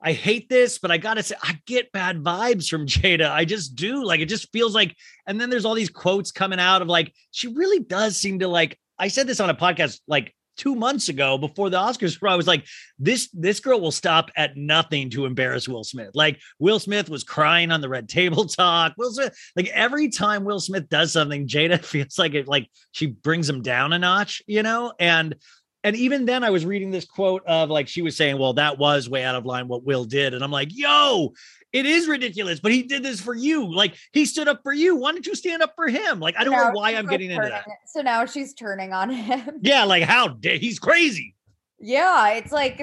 I 0.01 0.11
hate 0.11 0.49
this, 0.49 0.79
but 0.79 0.91
I 0.91 0.97
gotta 0.97 1.23
say, 1.23 1.35
I 1.41 1.57
get 1.65 1.93
bad 1.93 2.17
vibes 2.17 2.67
from 2.67 2.85
Jada. 2.85 3.31
I 3.31 3.45
just 3.45 3.75
do. 3.75 4.03
Like, 4.03 4.19
it 4.19 4.27
just 4.27 4.51
feels 4.51 4.75
like, 4.75 4.95
and 5.25 5.39
then 5.39 5.49
there's 5.49 5.65
all 5.65 5.75
these 5.75 5.89
quotes 5.89 6.31
coming 6.31 6.59
out 6.59 6.81
of 6.81 6.89
like, 6.89 7.13
she 7.31 7.47
really 7.47 7.79
does 7.79 8.17
seem 8.17 8.39
to 8.39 8.47
like. 8.47 8.77
I 8.99 9.07
said 9.07 9.27
this 9.27 9.39
on 9.39 9.49
a 9.49 9.55
podcast 9.55 10.01
like 10.09 10.35
two 10.57 10.75
months 10.75 11.07
ago 11.07 11.37
before 11.37 11.69
the 11.69 11.77
Oscars, 11.77 12.21
where 12.21 12.29
I 12.31 12.35
was 12.35 12.45
like, 12.45 12.67
this 12.99 13.29
this 13.31 13.61
girl 13.61 13.79
will 13.79 13.93
stop 13.93 14.29
at 14.35 14.57
nothing 14.57 15.09
to 15.11 15.25
embarrass 15.25 15.69
Will 15.69 15.85
Smith. 15.85 16.11
Like 16.13 16.37
Will 16.59 16.79
Smith 16.79 17.09
was 17.09 17.23
crying 17.23 17.71
on 17.71 17.79
the 17.79 17.87
red 17.87 18.09
table 18.19 18.45
talk. 18.45 18.93
Will 18.97 19.13
Smith, 19.13 19.33
like 19.55 19.67
every 19.69 20.09
time 20.09 20.43
Will 20.43 20.59
Smith 20.59 20.89
does 20.89 21.13
something, 21.13 21.47
Jada 21.47 21.79
feels 21.83 22.19
like 22.19 22.33
it 22.33 22.47
like 22.47 22.69
she 22.91 23.07
brings 23.07 23.49
him 23.49 23.61
down 23.61 23.93
a 23.93 23.99
notch, 23.99 24.43
you 24.45 24.61
know? 24.61 24.93
And 24.99 25.35
and 25.83 25.95
even 25.95 26.25
then 26.25 26.43
I 26.43 26.49
was 26.49 26.65
reading 26.65 26.91
this 26.91 27.05
quote 27.05 27.43
of 27.45 27.69
like 27.69 27.87
she 27.87 28.01
was 28.01 28.15
saying, 28.17 28.37
Well, 28.37 28.53
that 28.53 28.77
was 28.77 29.09
way 29.09 29.23
out 29.23 29.35
of 29.35 29.45
line 29.45 29.67
what 29.67 29.83
Will 29.83 30.05
did. 30.05 30.33
And 30.33 30.43
I'm 30.43 30.51
like, 30.51 30.69
yo, 30.71 31.33
it 31.71 31.85
is 31.85 32.07
ridiculous, 32.07 32.59
but 32.59 32.71
he 32.71 32.83
did 32.83 33.03
this 33.03 33.21
for 33.21 33.35
you. 33.35 33.73
Like 33.73 33.95
he 34.11 34.25
stood 34.25 34.47
up 34.47 34.61
for 34.63 34.73
you. 34.73 34.95
Why 34.95 35.11
don't 35.11 35.25
you 35.25 35.35
stand 35.35 35.61
up 35.61 35.73
for 35.75 35.87
him? 35.87 36.19
Like, 36.19 36.35
I 36.37 36.43
don't 36.43 36.53
know 36.53 36.71
why 36.71 36.91
I'm 36.91 37.05
like, 37.05 37.11
getting 37.11 37.31
into 37.31 37.47
that. 37.47 37.65
so 37.85 38.01
now 38.01 38.25
she's 38.25 38.53
turning 38.53 38.91
on 38.91 39.09
him 39.09 39.59
Yeah, 39.61 39.85
like 39.85 40.03
how 40.03 40.29
dare 40.29 40.57
he's 40.57 40.79
crazy. 40.79 41.35
Yeah, 41.79 42.31
it's 42.31 42.51
like 42.51 42.81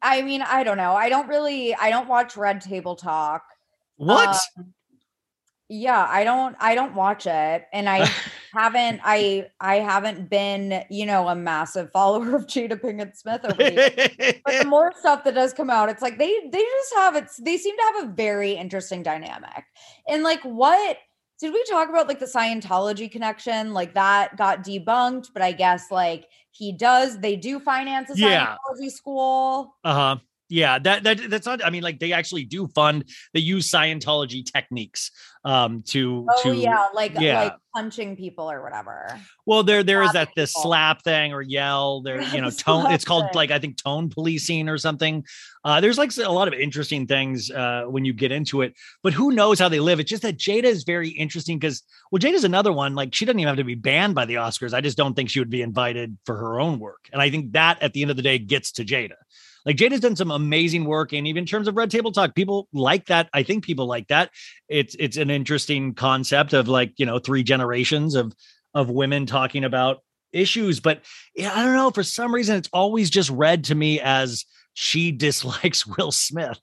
I 0.00 0.22
mean, 0.22 0.40
I 0.42 0.64
don't 0.64 0.78
know. 0.78 0.94
I 0.94 1.10
don't 1.10 1.28
really 1.28 1.74
I 1.74 1.90
don't 1.90 2.08
watch 2.08 2.36
Red 2.36 2.62
Table 2.62 2.96
Talk. 2.96 3.44
What? 3.96 4.38
Um, 4.56 4.72
yeah, 5.72 6.06
I 6.06 6.22
don't 6.22 6.54
I 6.60 6.74
don't 6.74 6.94
watch 6.94 7.26
it 7.26 7.66
and 7.72 7.88
I 7.88 8.06
haven't 8.52 9.00
I 9.02 9.48
I 9.58 9.76
haven't 9.76 10.28
been, 10.28 10.84
you 10.90 11.06
know, 11.06 11.28
a 11.28 11.34
massive 11.34 11.90
follower 11.92 12.36
of 12.36 12.46
Jada 12.46 12.78
Pinkett 12.78 13.16
Smith 13.16 13.40
over 13.44 13.54
the 13.54 13.72
years. 13.72 14.40
But 14.44 14.58
the 14.58 14.66
more 14.66 14.92
stuff 14.98 15.24
that 15.24 15.34
does 15.34 15.54
come 15.54 15.70
out, 15.70 15.88
it's 15.88 16.02
like 16.02 16.18
they 16.18 16.30
they 16.52 16.60
just 16.62 16.94
have 16.94 17.16
it 17.16 17.30
they 17.40 17.56
seem 17.56 17.74
to 17.74 17.82
have 17.94 18.04
a 18.04 18.12
very 18.12 18.52
interesting 18.52 19.02
dynamic. 19.02 19.64
And 20.06 20.22
like 20.22 20.42
what 20.42 20.98
did 21.40 21.54
we 21.54 21.64
talk 21.64 21.88
about 21.88 22.06
like 22.06 22.20
the 22.20 22.26
Scientology 22.26 23.10
connection? 23.10 23.72
Like 23.72 23.94
that 23.94 24.36
got 24.36 24.62
debunked, 24.62 25.28
but 25.32 25.40
I 25.40 25.52
guess 25.52 25.90
like 25.90 26.26
he 26.50 26.72
does 26.72 27.18
they 27.18 27.34
do 27.34 27.58
finance 27.58 28.10
a 28.10 28.18
Yeah. 28.18 28.56
Scientology 28.58 28.90
school. 28.90 29.74
Uh-huh. 29.84 30.18
Yeah, 30.52 30.78
that 30.80 31.02
that 31.04 31.30
that's 31.30 31.46
not 31.46 31.64
I 31.64 31.70
mean 31.70 31.82
like 31.82 31.98
they 31.98 32.12
actually 32.12 32.44
do 32.44 32.68
fund 32.68 33.04
they 33.32 33.40
use 33.40 33.70
Scientology 33.70 34.44
techniques 34.44 35.10
um 35.46 35.82
to 35.88 36.26
Oh 36.28 36.42
to 36.42 36.54
yeah, 36.54 36.88
like 36.92 37.18
yeah. 37.18 37.44
like 37.44 37.54
punching 37.74 38.16
people 38.16 38.50
or 38.50 38.62
whatever. 38.62 39.18
well 39.46 39.62
there 39.62 39.82
there 39.82 40.02
is 40.02 40.12
that 40.12 40.28
people. 40.28 40.44
slap 40.46 41.02
thing 41.04 41.32
or 41.32 41.40
yell 41.40 42.02
there 42.02 42.20
you 42.34 42.42
know 42.42 42.50
tone 42.50 42.92
it's 42.92 43.06
called 43.06 43.34
like 43.34 43.50
I 43.50 43.58
think 43.58 43.82
tone 43.82 44.10
policing 44.10 44.68
or 44.68 44.76
something. 44.76 45.24
Uh 45.64 45.80
there's 45.80 45.96
like 45.96 46.14
a 46.18 46.30
lot 46.30 46.48
of 46.48 46.54
interesting 46.54 47.06
things 47.06 47.50
uh 47.50 47.84
when 47.88 48.04
you 48.04 48.12
get 48.12 48.30
into 48.30 48.60
it, 48.60 48.74
but 49.02 49.14
who 49.14 49.32
knows 49.32 49.58
how 49.58 49.70
they 49.70 49.80
live. 49.80 50.00
It's 50.00 50.10
just 50.10 50.22
that 50.22 50.36
Jada 50.36 50.64
is 50.64 50.84
very 50.84 51.08
interesting 51.08 51.58
because 51.58 51.82
well 52.10 52.20
Jada's 52.20 52.44
another 52.44 52.74
one 52.74 52.94
like 52.94 53.14
she 53.14 53.24
doesn't 53.24 53.40
even 53.40 53.48
have 53.48 53.56
to 53.56 53.64
be 53.64 53.74
banned 53.74 54.14
by 54.14 54.26
the 54.26 54.34
Oscars. 54.34 54.74
I 54.74 54.82
just 54.82 54.98
don't 54.98 55.14
think 55.14 55.30
she 55.30 55.38
would 55.38 55.48
be 55.48 55.62
invited 55.62 56.18
for 56.26 56.36
her 56.36 56.60
own 56.60 56.78
work. 56.78 57.08
And 57.10 57.22
I 57.22 57.30
think 57.30 57.52
that 57.52 57.82
at 57.82 57.94
the 57.94 58.02
end 58.02 58.10
of 58.10 58.18
the 58.18 58.22
day 58.22 58.38
gets 58.38 58.72
to 58.72 58.84
Jada. 58.84 59.14
Like 59.64 59.76
Jade 59.76 59.92
has 59.92 60.00
done 60.00 60.16
some 60.16 60.30
amazing 60.30 60.84
work, 60.84 61.12
and 61.12 61.26
even 61.26 61.42
in 61.42 61.46
terms 61.46 61.68
of 61.68 61.76
Red 61.76 61.90
Table 61.90 62.12
Talk, 62.12 62.34
people 62.34 62.68
like 62.72 63.06
that. 63.06 63.28
I 63.32 63.42
think 63.42 63.64
people 63.64 63.86
like 63.86 64.08
that. 64.08 64.30
It's 64.68 64.96
it's 64.98 65.16
an 65.16 65.30
interesting 65.30 65.94
concept 65.94 66.52
of 66.52 66.68
like 66.68 66.92
you 66.98 67.06
know 67.06 67.18
three 67.18 67.42
generations 67.42 68.14
of 68.14 68.32
of 68.74 68.90
women 68.90 69.26
talking 69.26 69.64
about 69.64 70.02
issues. 70.32 70.80
But 70.80 71.02
yeah, 71.36 71.52
I 71.54 71.64
don't 71.64 71.74
know. 71.74 71.90
For 71.90 72.02
some 72.02 72.34
reason, 72.34 72.56
it's 72.56 72.70
always 72.72 73.10
just 73.10 73.30
read 73.30 73.64
to 73.64 73.74
me 73.74 74.00
as 74.00 74.44
she 74.74 75.12
dislikes 75.12 75.86
Will 75.86 76.12
Smith. 76.12 76.60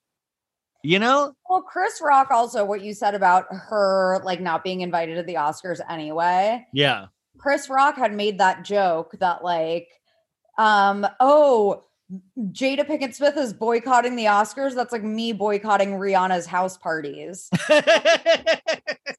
You 0.82 0.98
know? 0.98 1.34
Well, 1.50 1.62
Chris 1.62 2.00
Rock 2.02 2.32
also 2.32 2.64
what 2.64 2.82
you 2.82 2.94
said 2.94 3.14
about 3.14 3.48
her 3.52 4.22
like 4.24 4.40
not 4.40 4.64
being 4.64 4.80
invited 4.80 5.16
to 5.16 5.24
the 5.24 5.34
Oscars 5.34 5.82
anyway. 5.90 6.66
Yeah. 6.74 7.08
Chris 7.38 7.70
Rock 7.70 7.98
had 7.98 8.14
made 8.14 8.38
that 8.40 8.64
joke 8.64 9.14
that 9.20 9.44
like, 9.44 9.90
um, 10.58 11.06
oh, 11.20 11.84
Jada 12.40 12.88
Pinkett 12.88 13.14
Smith 13.14 13.38
is 13.38 13.54
boycotting 13.54 14.16
the 14.16 14.26
Oscars. 14.26 14.74
That's 14.74 14.92
like 14.92 15.04
me 15.04 15.32
boycotting 15.32 15.92
Rihanna's 15.92 16.46
house 16.48 16.78
parties. 16.78 17.50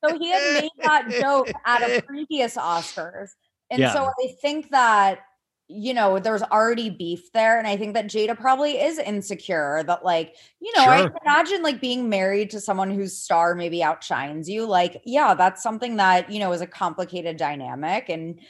So 0.02 0.18
he 0.18 0.30
had 0.30 0.42
made 0.50 0.70
that 0.82 1.14
joke 1.20 1.48
at 1.66 1.82
a 1.82 2.02
previous 2.06 2.56
Oscars. 2.56 3.30
And 3.70 3.80
Yeah. 3.80 3.92
so 3.92 4.06
I 4.06 4.34
think 4.40 4.70
that, 4.70 5.20
you 5.68 5.94
know, 5.94 6.18
there's 6.18 6.42
already 6.42 6.90
beef 6.90 7.30
there. 7.32 7.58
And 7.58 7.66
I 7.68 7.76
think 7.76 7.94
that 7.94 8.06
Jada 8.06 8.36
probably 8.36 8.80
is 8.80 8.98
insecure 8.98 9.84
that, 9.86 10.04
like, 10.04 10.34
you 10.60 10.72
know, 10.74 10.82
I 10.88 11.02
Sure. 11.02 11.10
can 11.10 11.18
imagine 11.24 11.62
like 11.62 11.80
being 11.80 12.08
married 12.08 12.50
to 12.50 12.60
someone 12.60 12.90
whose 12.90 13.16
star 13.16 13.54
maybe 13.54 13.84
outshines 13.84 14.48
you. 14.48 14.66
Like, 14.66 15.00
yeah, 15.04 15.34
that's 15.34 15.62
something 15.62 15.96
that, 15.96 16.30
you 16.30 16.40
know, 16.40 16.50
is 16.52 16.60
a 16.60 16.66
complicated 16.66 17.36
dynamic. 17.36 18.08
And 18.08 18.40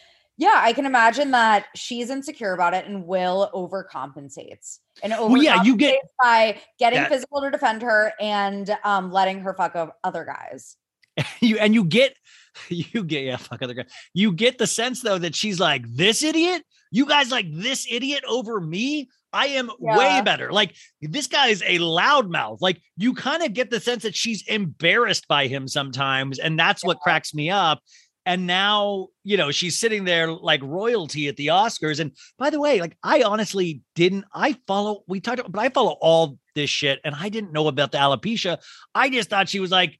yeah, 0.40 0.54
I 0.56 0.72
can 0.72 0.86
imagine 0.86 1.32
that 1.32 1.66
she's 1.76 2.08
insecure 2.08 2.54
about 2.54 2.72
it 2.72 2.86
and 2.86 3.06
will 3.06 3.50
overcompensates. 3.52 4.78
And 5.02 5.12
overcompensates 5.12 5.28
Well, 5.30 5.42
yeah, 5.42 5.62
you 5.62 5.76
get- 5.76 5.98
by 6.22 6.58
getting 6.78 7.00
Yeah. 7.00 7.08
physical 7.08 7.42
to 7.42 7.50
defend 7.50 7.82
her 7.82 8.14
and 8.18 8.74
um, 8.82 9.12
letting 9.12 9.40
her 9.40 9.52
fuck 9.52 9.76
up 9.76 9.98
other 10.02 10.24
guys. 10.24 10.76
you 11.40 11.58
and 11.58 11.74
you 11.74 11.84
get 11.84 12.16
you 12.68 13.04
get 13.04 13.24
yeah 13.24 13.36
fuck 13.36 13.60
other 13.62 13.74
guy 13.74 13.84
you 14.14 14.32
get 14.32 14.56
the 14.58 14.66
sense 14.66 15.02
though 15.02 15.18
that 15.18 15.34
she's 15.34 15.58
like 15.60 15.84
this 15.86 16.22
idiot 16.22 16.62
you 16.90 17.04
guys 17.04 17.30
like 17.30 17.46
this 17.50 17.86
idiot 17.90 18.22
over 18.28 18.60
me 18.60 19.08
i 19.32 19.46
am 19.48 19.70
way 19.80 20.20
better 20.22 20.52
like 20.52 20.74
this 21.02 21.26
guy 21.26 21.48
is 21.48 21.62
a 21.66 21.78
loudmouth 21.78 22.58
like 22.60 22.80
you 22.96 23.12
kind 23.12 23.42
of 23.42 23.52
get 23.52 23.70
the 23.70 23.80
sense 23.80 24.04
that 24.04 24.14
she's 24.14 24.46
embarrassed 24.46 25.26
by 25.28 25.48
him 25.48 25.66
sometimes 25.66 26.38
and 26.38 26.58
that's 26.58 26.84
what 26.84 27.00
cracks 27.00 27.34
me 27.34 27.50
up 27.50 27.80
and 28.26 28.46
now 28.46 29.08
you 29.24 29.36
know 29.36 29.50
she's 29.50 29.78
sitting 29.78 30.04
there 30.04 30.30
like 30.30 30.60
royalty 30.62 31.28
at 31.28 31.36
the 31.36 31.48
oscars 31.48 32.00
and 32.00 32.12
by 32.38 32.50
the 32.50 32.60
way 32.60 32.80
like 32.80 32.96
i 33.02 33.22
honestly 33.22 33.82
didn't 33.94 34.24
i 34.34 34.54
follow 34.66 35.02
we 35.06 35.20
talked 35.20 35.38
about 35.40 35.52
but 35.52 35.60
i 35.60 35.68
follow 35.70 35.96
all 36.00 36.38
this 36.54 36.68
shit 36.70 37.00
and 37.04 37.14
i 37.14 37.28
didn't 37.28 37.52
know 37.52 37.66
about 37.68 37.92
the 37.92 37.98
alopecia 37.98 38.58
i 38.94 39.08
just 39.08 39.30
thought 39.30 39.48
she 39.48 39.60
was 39.60 39.70
like 39.70 39.98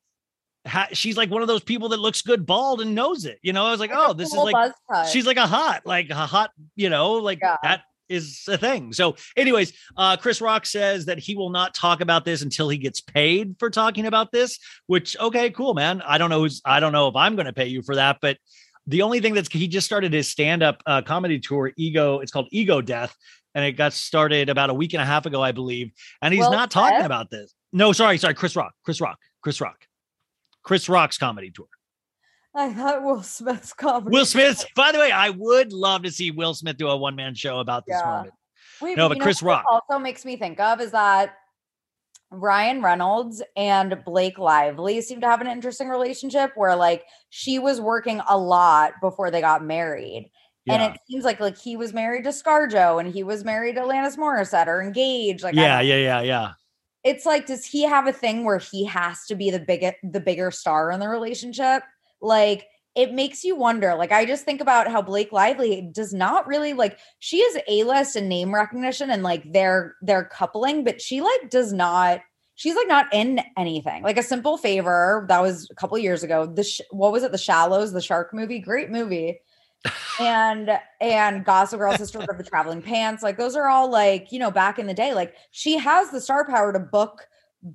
ha- 0.66 0.88
she's 0.92 1.16
like 1.16 1.30
one 1.30 1.40
of 1.42 1.48
those 1.48 1.62
people 1.62 1.88
that 1.88 2.00
looks 2.00 2.20
good 2.22 2.44
bald 2.44 2.82
and 2.82 2.94
knows 2.94 3.24
it. 3.24 3.38
You 3.40 3.54
know, 3.54 3.64
I 3.64 3.70
was 3.70 3.80
like, 3.80 3.92
oh, 3.94 4.12
this 4.12 4.28
is 4.28 4.34
like 4.34 4.72
she's 5.10 5.24
like 5.24 5.38
a 5.38 5.46
hot, 5.46 5.86
like 5.86 6.10
a 6.10 6.14
hot, 6.14 6.50
you 6.76 6.90
know, 6.90 7.12
like 7.14 7.38
Yeah. 7.40 7.56
that 7.62 7.82
is 8.10 8.44
a 8.48 8.58
thing. 8.58 8.92
So, 8.92 9.16
anyways, 9.36 9.72
uh, 9.96 10.16
Chris 10.18 10.40
Rock 10.40 10.66
says 10.66 11.06
that 11.06 11.18
he 11.18 11.34
will 11.34 11.50
not 11.50 11.74
talk 11.74 12.02
about 12.02 12.24
this 12.26 12.42
until 12.42 12.68
he 12.68 12.76
gets 12.76 13.00
paid 13.00 13.56
for 13.58 13.70
talking 13.70 14.04
about 14.04 14.32
this. 14.32 14.58
Which, 14.86 15.16
okay, 15.18 15.50
cool, 15.50 15.72
man. 15.72 16.02
I 16.02 16.18
don't 16.18 16.28
know 16.28 16.40
who's, 16.40 16.60
I 16.64 16.80
don't 16.80 16.92
know 16.92 17.08
if 17.08 17.16
I'm 17.16 17.36
going 17.36 17.46
to 17.46 17.52
pay 17.52 17.66
you 17.66 17.80
for 17.82 17.94
that, 17.94 18.18
but 18.20 18.36
the 18.86 19.02
only 19.02 19.20
thing 19.20 19.34
that's 19.34 19.50
he 19.50 19.68
just 19.68 19.86
started 19.86 20.12
his 20.12 20.28
stand-up 20.28 20.82
uh, 20.84 21.02
comedy 21.02 21.38
tour, 21.38 21.72
Ego. 21.76 22.18
It's 22.18 22.32
called 22.32 22.48
Ego 22.50 22.80
Death, 22.80 23.16
and 23.54 23.64
it 23.64 23.72
got 23.72 23.92
started 23.92 24.48
about 24.48 24.68
a 24.68 24.74
week 24.74 24.92
and 24.92 25.02
a 25.02 25.06
half 25.06 25.26
ago, 25.26 25.40
I 25.42 25.52
believe. 25.52 25.92
And 26.20 26.34
he's 26.34 26.42
Will 26.42 26.52
not 26.52 26.70
talking 26.70 27.06
about 27.06 27.30
this. 27.30 27.54
No, 27.72 27.92
sorry, 27.92 28.18
sorry, 28.18 28.34
Chris 28.34 28.56
Rock, 28.56 28.72
Chris 28.84 29.00
Rock, 29.00 29.18
Chris 29.42 29.60
Rock. 29.60 29.86
Chris 30.62 30.88
Rock's 30.88 31.16
comedy 31.16 31.50
tour. 31.50 31.66
I 32.54 32.72
thought 32.72 33.02
Will 33.04 33.22
Smith's 33.22 33.72
comedy. 33.72 34.12
Will 34.12 34.26
Smith. 34.26 34.64
By 34.74 34.92
the 34.92 34.98
way, 34.98 35.12
I 35.12 35.30
would 35.30 35.72
love 35.72 36.02
to 36.02 36.10
see 36.10 36.30
Will 36.30 36.54
Smith 36.54 36.76
do 36.76 36.88
a 36.88 36.96
one 36.96 37.14
man 37.14 37.34
show 37.34 37.60
about 37.60 37.86
this 37.86 37.98
Yeah. 38.00 38.10
moment. 38.10 38.34
Wait, 38.80 38.96
No, 38.96 39.08
but 39.08 39.20
Chris 39.20 39.42
Rock. 39.42 39.64
also 39.70 39.98
makes 39.98 40.24
me 40.24 40.36
think 40.36 40.58
of 40.58 40.80
is 40.80 40.90
that 40.92 41.36
Ryan 42.32 42.82
Reynolds 42.82 43.42
and 43.56 44.02
Blake 44.04 44.38
Lively 44.38 45.00
seem 45.00 45.20
to 45.20 45.26
have 45.28 45.40
an 45.40 45.46
interesting 45.46 45.88
relationship 45.88 46.52
where 46.54 46.76
like 46.76 47.04
she 47.28 47.58
was 47.58 47.80
working 47.80 48.20
a 48.28 48.38
lot 48.38 48.94
before 49.00 49.30
they 49.30 49.40
got 49.40 49.64
married. 49.64 50.30
And 50.68 50.82
it 50.94 51.00
seems 51.08 51.24
like 51.24 51.40
like 51.40 51.58
he 51.58 51.76
was 51.76 51.92
married 51.92 52.22
to 52.24 52.30
ScarJo 52.30 53.00
and 53.00 53.12
he 53.12 53.24
was 53.24 53.44
married 53.44 53.74
to 53.74 53.80
Alanis 53.82 54.16
Morissette 54.16 54.68
or 54.68 54.80
engaged. 54.80 55.42
Like 55.42 55.56
yeah, 55.56 55.80
yeah, 55.80 55.96
yeah, 55.96 56.20
yeah. 56.20 56.52
it's 57.02 57.26
like 57.26 57.46
does 57.46 57.64
he 57.66 57.82
have 57.82 58.06
a 58.06 58.12
thing 58.12 58.44
where 58.44 58.58
he 58.58 58.84
has 58.84 59.26
to 59.26 59.34
be 59.34 59.50
the 59.50 59.58
big 59.58 59.84
the 60.04 60.20
bigger 60.20 60.52
star 60.52 60.92
in 60.92 61.00
the 61.00 61.08
relationship 61.08 61.82
like 62.20 62.66
it 62.94 63.12
makes 63.12 63.44
you 63.44 63.54
wonder 63.54 63.94
like 63.94 64.12
i 64.12 64.24
just 64.24 64.44
think 64.44 64.60
about 64.60 64.90
how 64.90 65.00
blake 65.00 65.32
lively 65.32 65.88
does 65.92 66.12
not 66.12 66.46
really 66.46 66.72
like 66.72 66.98
she 67.18 67.38
is 67.38 67.58
a-list 67.68 68.16
and 68.16 68.28
name 68.28 68.54
recognition 68.54 69.10
and 69.10 69.22
like 69.22 69.52
their 69.52 69.96
their 70.02 70.24
coupling 70.24 70.84
but 70.84 71.00
she 71.00 71.20
like 71.20 71.50
does 71.50 71.72
not 71.72 72.20
she's 72.56 72.74
like 72.74 72.88
not 72.88 73.06
in 73.12 73.40
anything 73.56 74.02
like 74.02 74.18
a 74.18 74.22
simple 74.22 74.56
favor 74.56 75.24
that 75.28 75.40
was 75.40 75.68
a 75.70 75.74
couple 75.74 75.96
years 75.98 76.22
ago 76.22 76.46
the 76.46 76.64
sh- 76.64 76.80
what 76.90 77.12
was 77.12 77.22
it 77.22 77.32
the 77.32 77.38
shallows 77.38 77.92
the 77.92 78.00
shark 78.00 78.34
movie 78.34 78.58
great 78.58 78.90
movie 78.90 79.38
and 80.20 80.78
and 81.00 81.44
Gossip 81.44 81.78
Girl, 81.80 81.96
Sister 81.96 82.20
of 82.20 82.36
the 82.36 82.44
Traveling 82.44 82.82
Pants, 82.82 83.22
like 83.22 83.38
those 83.38 83.56
are 83.56 83.68
all 83.68 83.90
like 83.90 84.30
you 84.30 84.38
know 84.38 84.50
back 84.50 84.78
in 84.78 84.86
the 84.86 84.94
day. 84.94 85.14
Like 85.14 85.34
she 85.52 85.78
has 85.78 86.10
the 86.10 86.20
star 86.20 86.46
power 86.46 86.72
to 86.72 86.78
book 86.78 87.26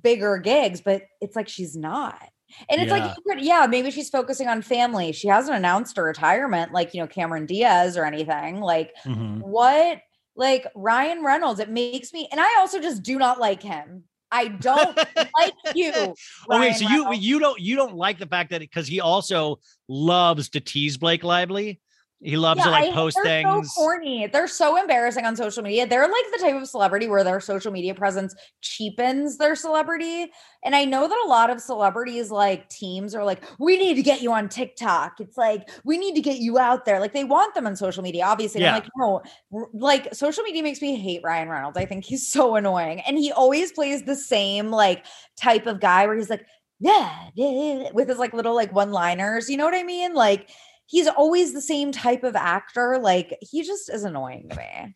bigger 0.02 0.38
gigs, 0.38 0.80
but 0.80 1.02
it's 1.20 1.36
like 1.36 1.48
she's 1.48 1.76
not. 1.76 2.28
And 2.68 2.80
it's 2.80 2.92
Yeah. 2.92 3.14
like, 3.26 3.38
yeah, 3.44 3.66
maybe 3.68 3.90
she's 3.90 4.08
focusing 4.08 4.48
on 4.48 4.62
family. 4.62 5.12
She 5.12 5.28
hasn't 5.28 5.56
announced 5.56 5.96
her 5.96 6.04
retirement, 6.04 6.72
like 6.72 6.94
you 6.94 7.00
know 7.00 7.06
Cameron 7.06 7.46
Diaz 7.46 7.96
or 7.96 8.04
anything. 8.04 8.60
Like 8.60 8.94
Mhm. 9.04 9.40
what? 9.42 10.00
Like 10.36 10.66
Ryan 10.74 11.24
Reynolds, 11.24 11.60
it 11.60 11.70
makes 11.70 12.12
me, 12.12 12.28
and 12.30 12.40
I 12.40 12.58
also 12.58 12.80
just 12.80 13.02
do 13.02 13.18
not 13.18 13.40
like 13.40 13.62
him. 13.62 14.04
I 14.30 14.48
don't 14.48 14.96
like 14.96 15.54
you. 15.74 15.92
Okay, 15.92 16.14
Ryan 16.48 16.74
so 16.74 16.88
you 16.88 17.12
you 17.14 17.38
don't 17.38 17.60
you 17.60 17.76
don't 17.76 17.94
like 17.94 18.18
the 18.18 18.26
fact 18.26 18.50
that 18.50 18.60
because 18.60 18.86
he 18.86 19.00
also 19.00 19.60
loves 19.88 20.50
to 20.50 20.60
tease 20.60 20.96
Blake 20.98 21.24
Lively. 21.24 21.80
He 22.22 22.38
loves 22.38 22.62
to 22.62 22.70
like 22.70 22.90
I- 22.90 22.92
post 22.92 23.16
they're 23.16 23.24
things. 23.24 23.74
So 23.74 23.80
corny. 23.82 24.26
They're 24.26 24.48
so 24.48 24.78
embarrassing 24.80 25.26
on 25.26 25.36
social 25.36 25.62
media. 25.62 25.86
They're 25.86 26.08
like 26.08 26.24
the 26.32 26.38
type 26.38 26.54
of 26.54 26.66
celebrity 26.66 27.08
where 27.08 27.22
their 27.22 27.40
social 27.40 27.70
media 27.70 27.94
presence 27.94 28.34
cheapens 28.62 29.36
their 29.36 29.54
celebrity. 29.54 30.32
And 30.64 30.74
I 30.74 30.86
know 30.86 31.06
that 31.06 31.22
a 31.26 31.28
lot 31.28 31.50
of 31.50 31.60
celebrities, 31.60 32.30
like 32.30 32.68
teams, 32.70 33.14
are 33.14 33.22
like, 33.22 33.44
we 33.58 33.76
need 33.76 33.94
to 33.96 34.02
get 34.02 34.22
you 34.22 34.32
on 34.32 34.48
TikTok. 34.48 35.20
It's 35.20 35.36
like 35.36 35.68
we 35.84 35.98
need 35.98 36.14
to 36.14 36.22
get 36.22 36.38
you 36.38 36.58
out 36.58 36.86
there. 36.86 37.00
Like 37.00 37.12
they 37.12 37.24
want 37.24 37.54
them 37.54 37.66
on 37.66 37.76
social 37.76 38.02
media, 38.02 38.24
obviously. 38.24 38.64
And 38.64 38.76
I'm 38.76 38.82
like, 38.82 38.90
no, 38.96 39.68
like 39.74 40.14
social 40.14 40.42
media 40.42 40.62
makes 40.62 40.80
me 40.80 40.96
hate 40.96 41.20
Ryan 41.22 41.50
Reynolds. 41.50 41.76
I 41.76 41.84
think 41.84 42.06
he's 42.06 42.26
so 42.26 42.56
annoying, 42.56 43.00
and 43.00 43.18
he 43.18 43.30
always 43.30 43.72
plays 43.72 44.04
the 44.04 44.16
same 44.16 44.70
like 44.70 45.04
type 45.36 45.66
of 45.66 45.80
guy 45.80 46.06
where 46.06 46.16
he's 46.16 46.30
like, 46.30 46.46
yeah, 46.80 47.28
yeah, 47.34 47.50
yeah," 47.50 47.90
with 47.92 48.08
his 48.08 48.18
like 48.18 48.32
little 48.34 48.54
like 48.54 48.72
one 48.72 48.90
liners. 48.90 49.48
You 49.48 49.56
know 49.56 49.64
what 49.64 49.74
I 49.74 49.82
mean? 49.82 50.14
Like 50.14 50.50
he's 50.86 51.08
always 51.08 51.52
the 51.52 51.60
same 51.60 51.92
type 51.92 52.24
of 52.24 52.36
actor. 52.36 52.98
Like 52.98 53.36
he 53.40 53.62
just 53.62 53.88
is 53.92 54.04
annoying 54.04 54.48
to 54.50 54.56
me. 54.56 54.94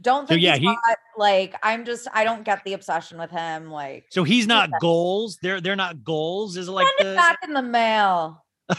Don't 0.00 0.24
So, 0.24 0.28
think 0.28 0.42
yeah, 0.42 0.56
he's 0.56 0.68
he- 0.70 0.76
like 1.16 1.54
I'm 1.62 1.84
just 1.84 2.06
I 2.12 2.22
don't 2.24 2.44
get 2.44 2.62
the 2.64 2.72
obsession 2.74 3.18
with 3.18 3.30
him. 3.30 3.70
Like 3.70 4.04
so 4.10 4.22
he's 4.24 4.46
not 4.46 4.68
Yeah. 4.70 4.76
goals. 4.80 5.38
They're 5.42 5.60
they're 5.60 5.74
not 5.76 6.04
goals. 6.04 6.56
Is 6.56 6.68
it 6.68 6.72
like 6.72 6.86
send 6.98 7.08
it 7.08 7.10
the 7.10 7.16
back 7.16 7.38
in 7.42 7.52
the 7.54 7.62
mail. 7.62 8.44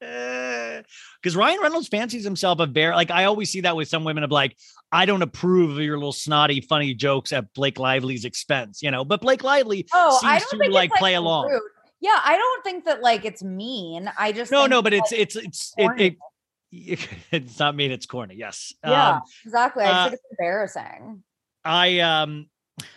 because 0.00 1.36
Ryan 1.36 1.58
Reynolds 1.62 1.88
fancies 1.88 2.24
himself 2.24 2.58
a 2.60 2.66
bear. 2.66 2.94
Like 2.94 3.10
I 3.10 3.24
always 3.24 3.50
see 3.50 3.60
that 3.62 3.76
with 3.76 3.88
some 3.88 4.04
women 4.04 4.24
of 4.24 4.30
like, 4.30 4.56
I 4.92 5.04
don't 5.06 5.22
approve 5.22 5.72
of 5.76 5.82
your 5.82 5.96
little 5.96 6.12
snotty, 6.12 6.60
funny 6.60 6.94
jokes 6.94 7.32
at 7.32 7.52
Blake 7.54 7.78
Lively's 7.78 8.24
expense, 8.24 8.82
you 8.82 8.90
know. 8.90 9.04
But 9.04 9.20
Blake 9.20 9.42
Lively 9.42 9.86
Oh, 9.92 10.18
seems 10.20 10.44
to 10.50 10.70
like 10.70 10.90
it's, 10.90 10.98
play 10.98 11.14
along. 11.14 11.48
rude. 11.48 11.60
Yeah, 12.00 12.18
I 12.22 12.36
don't 12.36 12.64
think 12.64 12.84
that 12.84 13.02
like 13.02 13.24
it's 13.24 13.42
mean. 13.42 14.10
I 14.18 14.32
just 14.32 14.52
No, 14.52 14.66
no, 14.66 14.82
but 14.82 14.92
it's 14.92 15.12
it's 15.12 15.36
it's 15.36 15.74
it, 15.76 16.16
it, 16.72 17.08
it's 17.30 17.58
not 17.58 17.74
mean. 17.74 17.90
It's 17.90 18.06
corny. 18.06 18.36
Yes. 18.36 18.72
yeah, 18.84 19.16
Um, 19.16 19.22
exactly. 19.44 19.84
I 19.84 19.90
uh, 19.90 20.04
think 20.04 20.14
it's 20.14 20.24
embarrassing. 20.38 21.22
I 21.64 22.00
um 22.00 22.46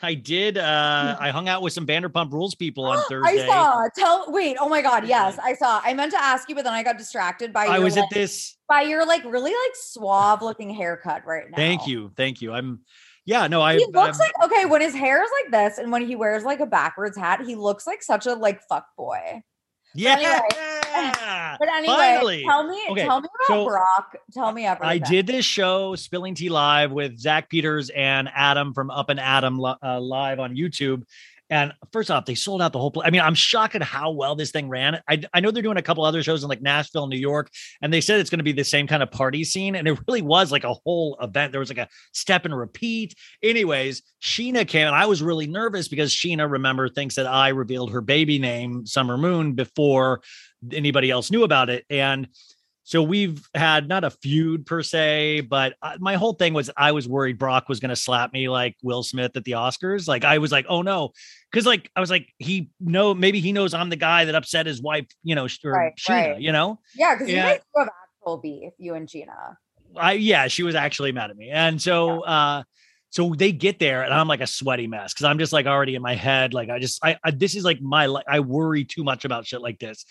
I 0.04 0.14
did 0.14 0.58
uh 0.58 1.18
I 1.20 1.30
hung 1.32 1.48
out 1.48 1.62
with 1.62 1.74
some 1.74 1.88
Vanderpump 1.88 2.32
Rules 2.32 2.56
people 2.56 2.86
on 2.86 3.02
Thursday. 3.10 3.48
I 3.48 3.48
saw. 3.48 3.88
Tell 3.96 4.32
wait. 4.32 4.58
Oh 4.60 4.70
my 4.70 4.82
god. 4.82 5.08
Yes, 5.08 5.40
I 5.42 5.54
saw. 5.54 5.82
I 5.84 5.94
meant 5.94 6.12
to 6.12 6.22
ask 6.22 6.50
you, 6.50 6.56
but 6.56 6.64
then 6.64 6.74
I 6.74 6.84
got 6.84 6.98
distracted 6.98 7.54
by. 7.54 7.66
I 7.66 7.76
your, 7.76 7.84
was 7.86 7.98
at 7.98 8.10
this. 8.12 8.58
by 8.68 8.82
your 8.82 9.06
like 9.06 9.24
really 9.24 9.52
like 9.52 9.76
suave 9.76 10.42
looking 10.42 10.70
haircut 10.70 11.26
right 11.26 11.50
now. 11.50 11.58
Thank 11.58 11.88
you, 11.88 12.12
thank 12.16 12.42
you. 12.42 12.54
I'm. 12.54 12.82
Yeah, 13.30 13.46
no, 13.46 13.62
I. 13.62 13.78
He 13.78 13.86
looks 13.86 14.20
I'm- 14.20 14.28
like 14.42 14.52
okay 14.52 14.66
when 14.66 14.82
his 14.82 14.96
hair 14.96 15.24
is 15.24 15.30
like 15.44 15.52
this 15.52 15.78
and 15.78 15.92
when 15.92 16.04
he 16.08 16.16
wears 16.16 16.44
like 16.44 16.62
a 16.62 16.66
backwards 16.66 17.16
hat, 17.16 17.42
he 17.46 17.54
looks 17.54 17.86
like 17.86 18.02
such 18.02 18.26
a 18.26 18.34
like 18.34 18.60
fuck 18.68 18.88
boy. 18.98 19.44
yeah. 19.94 20.42
But 21.60 21.68
anyway, 21.70 21.94
Finally. 21.96 22.44
tell 22.44 22.68
me, 22.68 22.82
Okay, 22.90 23.04
tell 23.06 23.22
me 23.22 23.28
about 23.48 23.48
so 23.48 23.66
Brock. 23.68 24.16
Tell 24.34 24.52
me 24.52 24.66
everything. 24.66 24.90
I 24.90 24.98
did 24.98 25.28
this 25.28 25.46
show, 25.46 25.96
Spilling 25.96 26.34
Tea 26.34 26.50
Live, 26.50 26.92
with 26.92 27.20
Zach 27.20 27.50
Peters 27.50 27.90
and 27.92 28.30
Adam 28.34 28.74
from 28.74 28.90
Up 28.90 29.10
and 29.10 29.20
Adam 29.20 29.64
uh, 29.64 30.00
live 30.00 30.40
on 30.40 30.56
YouTube. 30.56 31.04
And 31.50 31.74
first 31.92 32.12
off, 32.12 32.26
they 32.26 32.36
sold 32.36 32.62
out 32.62 32.74
the 32.74 32.80
whole 32.80 32.92
place. 32.92 33.08
I 33.08 33.12
mean, 33.12 33.22
I'm 33.22 33.34
shocked 33.34 33.76
at 33.76 33.82
how 33.82 34.12
well 34.12 34.36
this 34.36 34.52
thing 34.52 34.70
ran. 34.70 35.02
I, 35.08 35.22
I 35.34 35.40
know 35.40 35.52
they're 35.52 35.64
doing 35.64 35.78
a 35.78 35.82
couple 35.82 36.04
other 36.04 36.22
shows 36.22 36.44
in 36.44 36.50
like 36.50 36.62
Nashville, 36.62 37.08
New 37.08 37.18
York, 37.18 37.50
and 37.82 37.92
they 37.92 38.02
said 38.02 38.20
it's 38.20 38.30
going 38.30 38.40
to 38.40 38.44
be 38.44 38.52
the 38.52 38.64
same 38.64 38.86
kind 38.86 39.02
of 39.02 39.10
party 39.10 39.44
scene. 39.44 39.76
And 39.76 39.88
it 39.88 40.00
really 40.08 40.22
was 40.22 40.52
like 40.52 40.64
a 40.64 40.74
whole 40.74 41.18
event. 41.22 41.52
There 41.52 41.60
was 41.60 41.70
like 41.70 41.80
a 41.80 41.90
step 42.14 42.46
and 42.46 42.56
repeat. 42.56 43.16
Anyways, 43.42 44.04
Scheana 44.22 44.68
came, 44.68 44.88
and 44.88 44.96
I 44.96 45.08
was 45.08 45.24
really 45.24 45.48
nervous 45.48 45.88
because 45.88 46.14
Scheana, 46.14 46.50
remember, 46.50 46.88
thinks 46.88 47.16
that 47.16 47.28
I 47.28 47.50
revealed 47.50 47.92
her 47.92 48.02
baby 48.02 48.38
name, 48.38 48.86
Summer 48.86 49.18
Moon, 49.18 49.54
before 49.54 50.22
anybody 50.72 51.10
else 51.10 51.32
knew 51.32 51.44
about 51.44 51.70
it. 51.70 51.86
And 51.90 52.28
so 52.90 53.04
we've 53.04 53.48
had 53.54 53.88
not 53.88 54.04
a 54.04 54.10
feud 54.10 54.66
per 54.66 54.82
se, 54.82 55.42
but 55.42 55.76
uh, 55.84 55.98
my 56.00 56.16
whole 56.16 56.34
thing 56.34 56.56
was 56.56 56.72
I 56.76 56.92
was 56.92 57.08
worried 57.08 57.38
Brock 57.38 57.70
was 57.70 57.80
going 57.80 57.90
to 57.90 57.96
slap 57.96 58.34
me 58.34 58.50
like 58.50 58.76
Will 58.82 59.04
Smith 59.04 59.38
at 59.38 59.44
the 59.44 59.52
Oscars. 59.52 60.08
Like 60.08 60.26
I 60.26 60.40
was 60.40 60.52
like, 60.52 60.66
oh 60.68 60.82
no, 60.82 61.12
because 61.52 61.68
like 61.68 61.92
I 61.96 62.00
was 62.00 62.10
like, 62.10 62.34
he 62.40 62.72
know 62.80 63.14
maybe 63.14 63.42
he 63.42 63.52
knows 63.52 63.76
I'm 63.76 63.90
the 63.92 63.96
guy 63.96 64.26
that 64.26 64.34
upset 64.34 64.66
his 64.66 64.82
wife, 64.82 65.06
you 65.22 65.36
know, 65.36 65.46
or 65.64 65.72
Right, 65.72 65.94
Scheana, 66.00 66.32
right. 66.32 66.42
you 66.42 66.52
know. 66.52 66.80
Yeah, 66.96 67.14
because 67.14 67.30
you 67.30 67.36
Yeah. 67.36 67.50
guys 67.50 67.60
do 67.60 67.80
have 67.80 67.90
actual 68.20 68.38
beef, 68.38 68.74
you 68.80 68.96
and 68.96 69.08
Gina. 69.08 69.60
I 69.96 70.14
yeah, 70.14 70.48
she 70.48 70.64
was 70.64 70.74
actually 70.74 71.12
mad 71.12 71.30
at 71.30 71.38
me, 71.38 71.52
and 71.52 71.80
so 71.80 72.22
uh, 72.22 72.64
so 73.12 73.36
they 73.38 73.52
get 73.52 73.78
there, 73.78 74.02
and 74.02 74.12
I'm 74.12 74.28
like 74.28 74.42
a 74.42 74.48
sweaty 74.48 74.88
mess 74.88 75.14
because 75.14 75.26
I'm 75.26 75.38
just 75.38 75.54
like 75.54 75.68
already 75.68 75.94
in 75.94 76.02
my 76.02 76.16
head, 76.16 76.56
like 76.56 76.72
I 76.72 76.80
just 76.80 77.06
I, 77.06 77.18
I 77.24 77.30
this 77.30 77.56
is 77.56 77.64
like 77.64 77.82
my 77.82 78.06
I 78.28 78.40
worry 78.40 78.84
too 78.84 79.04
much 79.04 79.26
about 79.26 79.46
shit 79.46 79.62
like 79.62 79.78
this. 79.78 80.06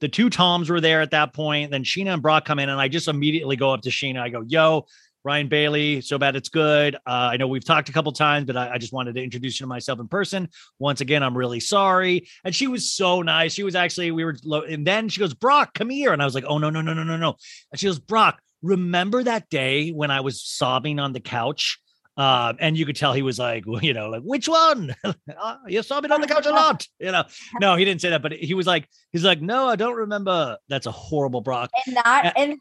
The 0.00 0.08
two 0.08 0.30
Toms 0.30 0.70
were 0.70 0.80
there 0.80 1.00
at 1.02 1.10
that 1.10 1.32
point. 1.34 1.70
Then 1.70 1.84
Scheana 1.84 2.14
and 2.14 2.22
Brock 2.22 2.44
come 2.44 2.58
in, 2.58 2.68
and 2.68 2.80
I 2.80 2.88
just 2.88 3.08
immediately 3.08 3.56
go 3.56 3.72
up 3.72 3.82
to 3.82 3.90
Scheana. 3.90 4.20
I 4.20 4.30
go, 4.30 4.42
"Yo, 4.46 4.86
Ryan 5.24 5.48
Bailey, 5.48 6.00
so 6.00 6.16
bad 6.16 6.36
it's 6.36 6.48
good. 6.48 6.94
Uh, 6.96 7.30
I 7.32 7.36
know 7.36 7.46
we've 7.46 7.64
talked 7.64 7.90
a 7.90 7.92
couple 7.92 8.10
times, 8.12 8.46
but 8.46 8.56
I, 8.56 8.72
I 8.72 8.78
just 8.78 8.92
wanted 8.92 9.14
to 9.16 9.22
introduce 9.22 9.60
you 9.60 9.64
to 9.64 9.68
myself 9.68 10.00
in 10.00 10.08
person. 10.08 10.48
Once 10.78 11.02
again, 11.02 11.22
I'm 11.22 11.36
really 11.36 11.60
sorry." 11.60 12.26
And 12.44 12.54
she 12.54 12.66
was 12.66 12.90
so 12.90 13.20
nice. 13.22 13.52
She 13.52 13.62
was 13.62 13.74
actually 13.74 14.10
we 14.10 14.24
were, 14.24 14.36
low, 14.42 14.62
and 14.62 14.86
then 14.86 15.08
she 15.08 15.20
goes, 15.20 15.34
"Brock, 15.34 15.74
come 15.74 15.90
here," 15.90 16.12
and 16.12 16.22
I 16.22 16.24
was 16.24 16.34
like, 16.34 16.44
"Oh 16.46 16.58
no, 16.58 16.70
no, 16.70 16.80
no, 16.80 16.94
no, 16.94 17.04
no, 17.04 17.16
no!" 17.16 17.36
And 17.70 17.78
she 17.78 17.86
goes, 17.86 17.98
"Brock, 17.98 18.40
remember 18.62 19.22
that 19.22 19.50
day 19.50 19.90
when 19.90 20.10
I 20.10 20.20
was 20.20 20.42
sobbing 20.42 20.98
on 20.98 21.12
the 21.12 21.20
couch?" 21.20 21.78
Um, 22.20 22.58
and 22.60 22.76
you 22.76 22.84
could 22.84 22.96
tell 22.96 23.14
he 23.14 23.22
was 23.22 23.38
like, 23.38 23.64
well, 23.66 23.82
you 23.82 23.94
know, 23.94 24.10
like 24.10 24.20
which 24.20 24.46
one? 24.46 24.94
"Ah, 25.38 25.58
you 25.66 25.80
me 25.80 26.10
on 26.10 26.20
the 26.20 26.26
couch 26.26 26.44
a 26.44 26.50
lot, 26.50 26.86
you 26.98 27.10
know. 27.10 27.24
No, 27.62 27.76
he 27.76 27.86
didn't 27.86 28.02
say 28.02 28.10
that, 28.10 28.20
but 28.20 28.32
he 28.32 28.52
was 28.52 28.66
like, 28.66 28.86
he's 29.10 29.24
like, 29.24 29.40
no, 29.40 29.66
I 29.66 29.76
don't 29.76 29.96
remember. 29.96 30.58
That's 30.68 30.84
a 30.84 30.90
horrible 30.90 31.40
Brock. 31.40 31.70
And 31.86 31.96
that 31.96 32.34
and 32.36 32.58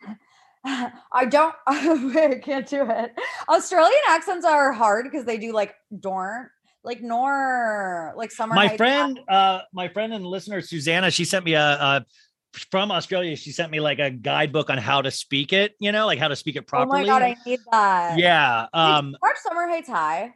I 1.11 1.25
don't 1.25 1.53
I 1.67 2.39
can't 2.41 2.65
do 2.69 2.89
it. 2.89 3.11
Australian 3.49 3.99
accents 4.07 4.45
are 4.45 4.71
hard 4.71 5.03
because 5.03 5.25
they 5.25 5.37
do 5.37 5.51
like 5.51 5.75
dorn, 5.99 6.49
like 6.85 7.01
nor, 7.01 8.13
like 8.15 8.31
summer. 8.31 8.55
my 8.55 8.77
friend, 8.77 9.19
uh, 9.27 9.63
my 9.73 9.89
friend 9.89 10.13
and 10.13 10.25
listener 10.25 10.61
Susanna, 10.61 11.11
she 11.11 11.25
sent 11.25 11.43
me 11.43 11.55
a, 11.55 11.61
a 11.61 12.05
from 12.53 12.91
Australia. 12.91 13.35
She 13.35 13.51
sent 13.51 13.71
me 13.71 13.79
like 13.79 13.99
a 13.99 14.09
guidebook 14.09 14.69
on 14.69 14.77
how 14.77 15.01
to 15.01 15.11
speak 15.11 15.53
it. 15.53 15.75
You 15.79 15.91
know, 15.91 16.05
like 16.05 16.19
how 16.19 16.27
to 16.27 16.35
speak 16.35 16.55
it 16.55 16.67
properly. 16.67 17.01
Oh 17.01 17.03
my 17.03 17.07
god, 17.07 17.21
I 17.21 17.35
need 17.45 17.59
that. 17.71 18.17
yeah. 18.19 18.67
Um. 18.73 19.15
watch 19.21 19.35
Summer 19.47 19.67
Heights 19.67 19.89
High. 19.89 20.33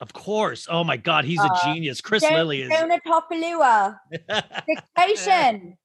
Of 0.00 0.12
course. 0.12 0.66
Oh 0.70 0.84
my 0.84 0.98
God, 0.98 1.24
he's 1.24 1.40
a 1.40 1.44
Uh, 1.44 1.64
genius. 1.64 2.00
Chris 2.02 2.22
Don- 2.22 2.34
Lilley 2.34 2.62
is. 2.62 2.70
Jonah 2.70 3.00
Takalua. 3.06 3.98
Dictation. 4.66 5.76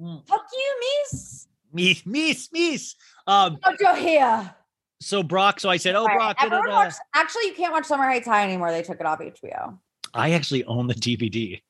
Mm. 0.00 0.26
Fuck 0.28 0.46
you, 0.52 0.80
miss. 1.12 1.46
Mees, 1.72 2.04
mees, 2.06 2.48
mees. 2.52 2.96
Um. 3.26 3.58
Out 3.86 3.98
here. 3.98 4.54
So 5.00 5.22
Brock. 5.22 5.60
So 5.60 5.70
I 5.70 5.76
said, 5.76 5.94
"Oh, 5.94 6.04
Right, 6.04 6.16
Brock." 6.16 6.36
Everyone 6.42 6.66
da-da-da. 6.68 6.90
actually, 7.14 7.46
you 7.46 7.54
can't 7.54 7.72
watch 7.72 7.84
Summer 7.86 8.04
Heights 8.04 8.26
High 8.26 8.42
anymore. 8.44 8.72
They 8.72 8.82
took 8.82 8.98
it 9.00 9.06
off 9.06 9.20
HBO. 9.20 9.78
I 10.12 10.32
actually 10.32 10.64
own 10.64 10.88
the 10.88 10.94
DVD. 10.94 11.62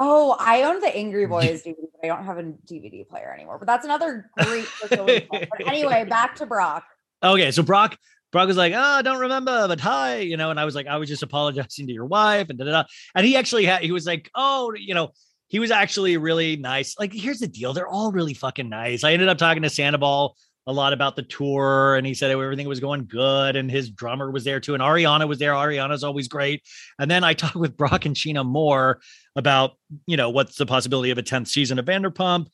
Oh, 0.00 0.36
I 0.38 0.62
own 0.62 0.80
the 0.80 0.94
Angry 0.94 1.26
Boys 1.34 1.64
DVD, 1.64 1.76
but 1.92 2.04
I 2.04 2.06
don't 2.06 2.24
have 2.24 2.38
a 2.38 2.44
DVD 2.44 3.06
player 3.08 3.32
anymore. 3.34 3.58
But 3.58 3.66
that's 3.66 3.84
another 3.84 4.30
great. 4.38 4.66
but 4.90 5.66
anyway, 5.66 6.04
back 6.08 6.36
to 6.36 6.46
Brock. 6.46 6.84
Okay, 7.22 7.50
so 7.50 7.62
Brock 7.62 7.98
Brock 8.30 8.46
was 8.46 8.56
like, 8.56 8.72
"Oh, 8.74 8.78
I 8.78 9.02
don't 9.02 9.18
remember, 9.18 9.66
but 9.66 9.80
hi," 9.80 10.18
you 10.18 10.36
know, 10.36 10.50
and 10.50 10.60
I 10.60 10.64
was 10.64 10.74
like, 10.74 10.86
"I 10.86 10.96
was 10.96 11.08
just 11.08 11.22
apologizing 11.22 11.88
to 11.88 11.92
your 11.92 12.06
wife," 12.06 12.48
and 12.48 12.58
da 12.58 12.64
da 12.64 12.70
da. 12.70 12.84
And 13.14 13.26
he 13.26 13.36
actually 13.36 13.64
had, 13.64 13.82
he 13.82 13.90
was 13.92 14.06
like, 14.06 14.30
"Oh, 14.34 14.72
you 14.74 14.94
know." 14.94 15.10
He 15.50 15.60
was 15.60 15.70
actually 15.70 16.18
really 16.18 16.56
nice. 16.56 16.94
Like, 16.98 17.10
here's 17.10 17.38
the 17.38 17.48
deal: 17.48 17.72
they're 17.72 17.88
all 17.88 18.12
really 18.12 18.34
fucking 18.34 18.68
nice. 18.68 19.02
I 19.02 19.14
ended 19.14 19.30
up 19.30 19.38
talking 19.38 19.62
to 19.62 19.70
Sandoval 19.70 20.36
a 20.68 20.72
lot 20.72 20.92
about 20.92 21.16
the 21.16 21.22
tour, 21.22 21.96
and 21.96 22.06
he 22.06 22.12
said 22.14 22.30
everything 22.30 22.68
was 22.68 22.78
going 22.78 23.06
good, 23.06 23.56
and 23.56 23.70
his 23.70 23.90
drummer 23.90 24.30
was 24.30 24.44
there 24.44 24.60
too, 24.60 24.74
and 24.74 24.82
Ariana 24.82 25.26
was 25.26 25.38
there. 25.38 25.52
Ariana's 25.52 26.04
always 26.04 26.28
great. 26.28 26.62
And 26.98 27.10
then 27.10 27.24
I 27.24 27.32
talked 27.34 27.56
with 27.56 27.76
Brock 27.76 28.04
and 28.04 28.14
Scheana 28.14 28.44
more 28.46 29.00
about, 29.34 29.72
you 30.06 30.16
know, 30.16 30.30
what's 30.30 30.56
the 30.56 30.66
possibility 30.66 31.10
of 31.10 31.18
a 31.18 31.22
tenth 31.22 31.48
season 31.48 31.78
of 31.78 31.86
Vanderpump. 31.86 32.48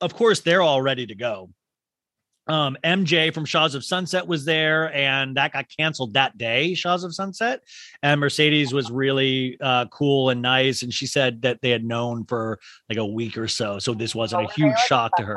Of 0.00 0.14
course, 0.14 0.40
they're 0.40 0.62
all 0.62 0.80
ready 0.80 1.06
to 1.06 1.14
go 1.14 1.50
um 2.48 2.76
MJ 2.84 3.34
from 3.34 3.44
Shahs 3.44 3.74
of 3.74 3.84
Sunset 3.84 4.26
was 4.26 4.44
there 4.44 4.94
and 4.94 5.36
that 5.36 5.52
got 5.52 5.66
canceled 5.76 6.14
that 6.14 6.38
day 6.38 6.74
Shahs 6.74 7.02
of 7.02 7.14
Sunset 7.14 7.62
and 8.02 8.20
Mercedes 8.20 8.72
was 8.72 8.90
really 8.90 9.56
uh 9.60 9.86
cool 9.86 10.30
and 10.30 10.42
nice 10.42 10.82
and 10.82 10.94
she 10.94 11.06
said 11.06 11.42
that 11.42 11.60
they 11.60 11.70
had 11.70 11.84
known 11.84 12.24
for 12.24 12.60
like 12.88 12.98
a 12.98 13.06
week 13.06 13.36
or 13.36 13.48
so 13.48 13.78
so 13.80 13.94
this 13.94 14.14
wasn't 14.14 14.42
Oh, 14.42 14.46
a 14.46 14.52
huge 14.52 14.78
shock 14.86 15.10
to 15.16 15.24
her? 15.24 15.36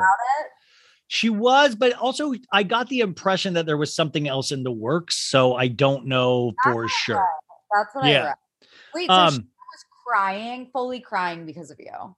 She 1.12 1.28
was 1.28 1.74
but 1.74 1.92
also 1.94 2.32
I 2.52 2.62
got 2.62 2.88
the 2.88 3.00
impression 3.00 3.54
that 3.54 3.66
there 3.66 3.76
was 3.76 3.92
something 3.92 4.28
else 4.28 4.52
in 4.52 4.62
the 4.62 4.70
works 4.70 5.16
so 5.16 5.54
I 5.54 5.66
don't 5.66 6.06
know 6.06 6.52
for 6.62 6.86
sure 6.86 7.28
That's 7.72 7.92
what 7.94 8.04
I 8.04 8.10
Yeah. 8.10 8.24
read. 8.26 8.34
Wait, 8.94 9.06
so 9.08 9.12
um 9.14 9.32
she 9.32 9.40
was 9.40 9.84
crying, 10.06 10.70
fully 10.72 11.00
crying 11.00 11.46
because 11.46 11.72
of 11.72 11.80
you. 11.80 12.14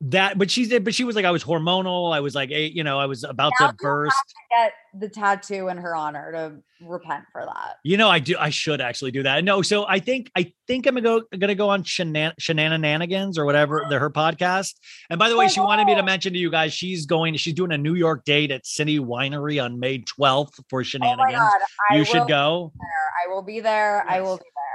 That 0.00 0.38
but 0.38 0.50
she 0.50 0.66
did 0.66 0.84
but 0.84 0.94
she 0.94 1.04
was 1.04 1.16
like 1.16 1.24
I 1.24 1.32
was 1.32 1.42
hormonal 1.42 2.14
I 2.14 2.20
was 2.20 2.34
like 2.34 2.50
you 2.50 2.84
know 2.84 3.00
I 3.00 3.06
was 3.06 3.24
about 3.24 3.52
Now 3.58 3.68
to 3.68 3.74
burst 3.74 4.16
Get 4.50 4.72
the 4.94 5.08
tattoo 5.08 5.68
in 5.68 5.76
her 5.76 5.94
honor 5.94 6.32
to 6.32 6.86
repent 6.86 7.24
for 7.32 7.44
that. 7.44 7.76
You 7.82 7.96
know, 7.96 8.08
I 8.08 8.18
do. 8.18 8.36
I 8.38 8.50
should 8.50 8.80
actually 8.80 9.10
do 9.10 9.22
that. 9.22 9.44
No, 9.44 9.62
so 9.62 9.86
I 9.86 9.98
think 9.98 10.30
I 10.36 10.52
think 10.66 10.86
I'm 10.86 10.94
gonna 10.94 11.20
go 11.20 11.38
gonna 11.38 11.54
go 11.54 11.68
on 11.68 11.82
Shenan 11.82 12.32
Scheananigans 12.40 13.38
or 13.38 13.44
whatever 13.44 13.82
uh-huh. 13.82 13.90
the 13.90 13.98
her 13.98 14.10
podcast. 14.10 14.74
And 15.10 15.18
by 15.18 15.28
the 15.28 15.36
way, 15.36 15.46
Oh, 15.46 15.48
she 15.48 15.60
wanted 15.60 15.86
me 15.86 15.94
to 15.94 16.02
mention 16.02 16.32
to 16.32 16.38
you 16.38 16.50
guys 16.50 16.72
she's 16.72 17.06
going. 17.06 17.36
She's 17.36 17.54
doing 17.54 17.72
a 17.72 17.78
New 17.78 17.94
York 17.94 18.24
date 18.24 18.50
at 18.50 18.66
City 18.66 18.98
Winery 18.98 19.62
on 19.62 19.78
May 19.78 19.98
12th 20.00 20.54
for 20.68 20.80
Oh 20.80 20.84
Scheananigans. 20.84 21.50
I 21.90 21.96
you 21.96 22.04
should 22.04 22.28
go. 22.28 22.72
there. 22.78 23.24
I 23.24 23.34
will 23.34 23.42
be 23.42 23.60
there. 23.60 24.04
I 24.08 24.20
will 24.20 24.36
be 24.36 24.44
there. 24.44 24.67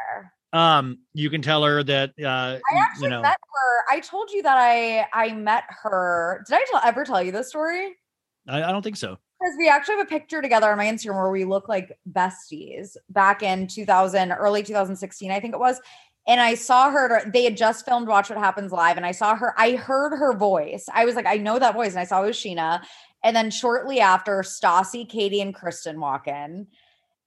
Um, 0.53 0.99
you 1.13 1.31
can 1.31 1.41
tell 1.41 1.63
her 1.63 1.83
that 1.83 2.11
uh, 2.21 2.27
I 2.27 2.53
you 2.53 2.79
actually 2.79 3.09
know. 3.09 3.21
met 3.21 3.37
her. 3.53 3.95
I 3.95 3.99
told 3.99 4.29
you 4.31 4.43
that 4.43 4.57
I 4.57 5.07
I 5.11 5.33
met 5.33 5.63
her. 5.67 6.43
Did 6.47 6.55
I 6.55 6.65
tell, 6.69 6.81
ever 6.85 7.03
tell 7.03 7.21
you 7.21 7.31
this 7.31 7.49
story? 7.49 7.95
I, 8.47 8.63
I 8.63 8.71
don't 8.71 8.83
think 8.83 8.97
so. 8.97 9.17
Because 9.39 9.55
we 9.57 9.67
actually 9.67 9.97
have 9.97 10.05
a 10.05 10.09
picture 10.09 10.41
together 10.41 10.71
on 10.71 10.77
my 10.77 10.85
Instagram 10.85 11.15
where 11.15 11.31
we 11.31 11.43
look 11.43 11.67
like 11.67 11.97
besties 12.09 12.95
back 13.09 13.43
in 13.43 13.67
2000, 13.67 14.31
early 14.31 14.63
2016, 14.63 15.31
I 15.31 15.39
think 15.39 15.53
it 15.53 15.59
was. 15.59 15.81
And 16.27 16.39
I 16.39 16.55
saw 16.55 16.89
her, 16.89 17.29
they 17.29 17.43
had 17.43 17.57
just 17.57 17.83
filmed 17.83 18.07
Watch 18.07 18.29
What 18.29 18.39
Happens 18.39 18.71
Live, 18.71 18.95
and 18.95 19.05
I 19.05 19.11
saw 19.11 19.35
her, 19.35 19.53
I 19.57 19.71
heard 19.71 20.15
her 20.15 20.37
voice. 20.37 20.85
I 20.93 21.03
was 21.03 21.15
like, 21.15 21.25
I 21.25 21.35
know 21.35 21.59
that 21.59 21.73
voice. 21.73 21.91
And 21.91 21.99
I 21.99 22.05
saw 22.05 22.23
it 22.23 22.27
was 22.27 22.37
Scheana. 22.37 22.81
And 23.23 23.35
then 23.35 23.51
shortly 23.51 23.99
after, 23.99 24.41
Stassi, 24.41 25.07
Katie, 25.07 25.41
and 25.41 25.53
Kristen 25.53 25.99
walk 25.99 26.27
in. 26.27 26.67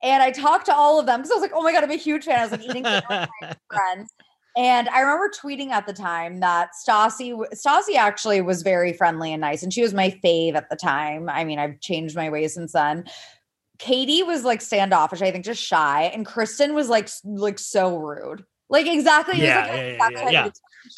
And 0.07 0.23
I 0.23 0.31
talked 0.31 0.67
to 0.67 0.75
all 0.75 1.01
of 1.01 1.07
them 1.07 1.19
because 1.21 1.33
I 1.33 1.35
was 1.35 1.43
like, 1.43 1.51
oh 1.53 1.65
my 1.65 1.73
God, 1.73 1.83
I'm 1.83 1.91
a 1.91 1.97
huge 1.97 2.27
fan. 2.27 2.39
I 2.39 2.43
was 2.43 2.53
like 2.53 2.63
eating 2.63 2.85
with 2.85 3.03
my 3.11 3.29
friends. 3.69 4.13
And 4.57 4.89
I 4.89 5.01
remember 5.01 5.29
tweeting 5.29 5.71
at 5.71 5.85
the 5.85 5.93
time 5.93 6.39
that 6.41 6.71
Stassi, 6.81 7.37
Stassi 7.53 7.97
actually 7.97 8.41
was 8.41 8.63
very 8.63 8.93
friendly 8.93 9.33
and 9.33 9.41
nice, 9.41 9.65
and 9.65 9.73
she 9.73 9.83
was 9.83 9.93
my 9.93 10.17
fave 10.25 10.55
at 10.55 10.71
the 10.71 10.77
time. 10.77 11.29
I 11.29 11.45
mean, 11.45 11.59
I've 11.59 11.81
changed 11.81 12.15
my 12.15 12.31
ways 12.31 12.55
since 12.55 12.73
then. 12.73 13.05
Katie 13.79 14.23
was 14.23 14.45
like 14.45 14.63
standoffish, 14.63 15.23
I 15.23 15.33
think, 15.33 15.45
just 15.45 15.63
shy, 15.63 16.05
and 16.05 16.25
Kristen 16.25 16.73
was 16.73 16.89
like 16.89 17.11
like 17.25 17.59
so 17.59 17.99
rude, 17.99 18.45
like 18.71 18.87
exactly. 18.87 19.35
it 19.35 19.41
was, 19.41 19.49
Yeah, 19.49 19.61
like, 19.61 19.69
yeah, 19.69 19.75
yeah, 19.75 19.93
exactly 19.93 20.33
yeah, 20.33 20.45
yeah. 20.45 20.51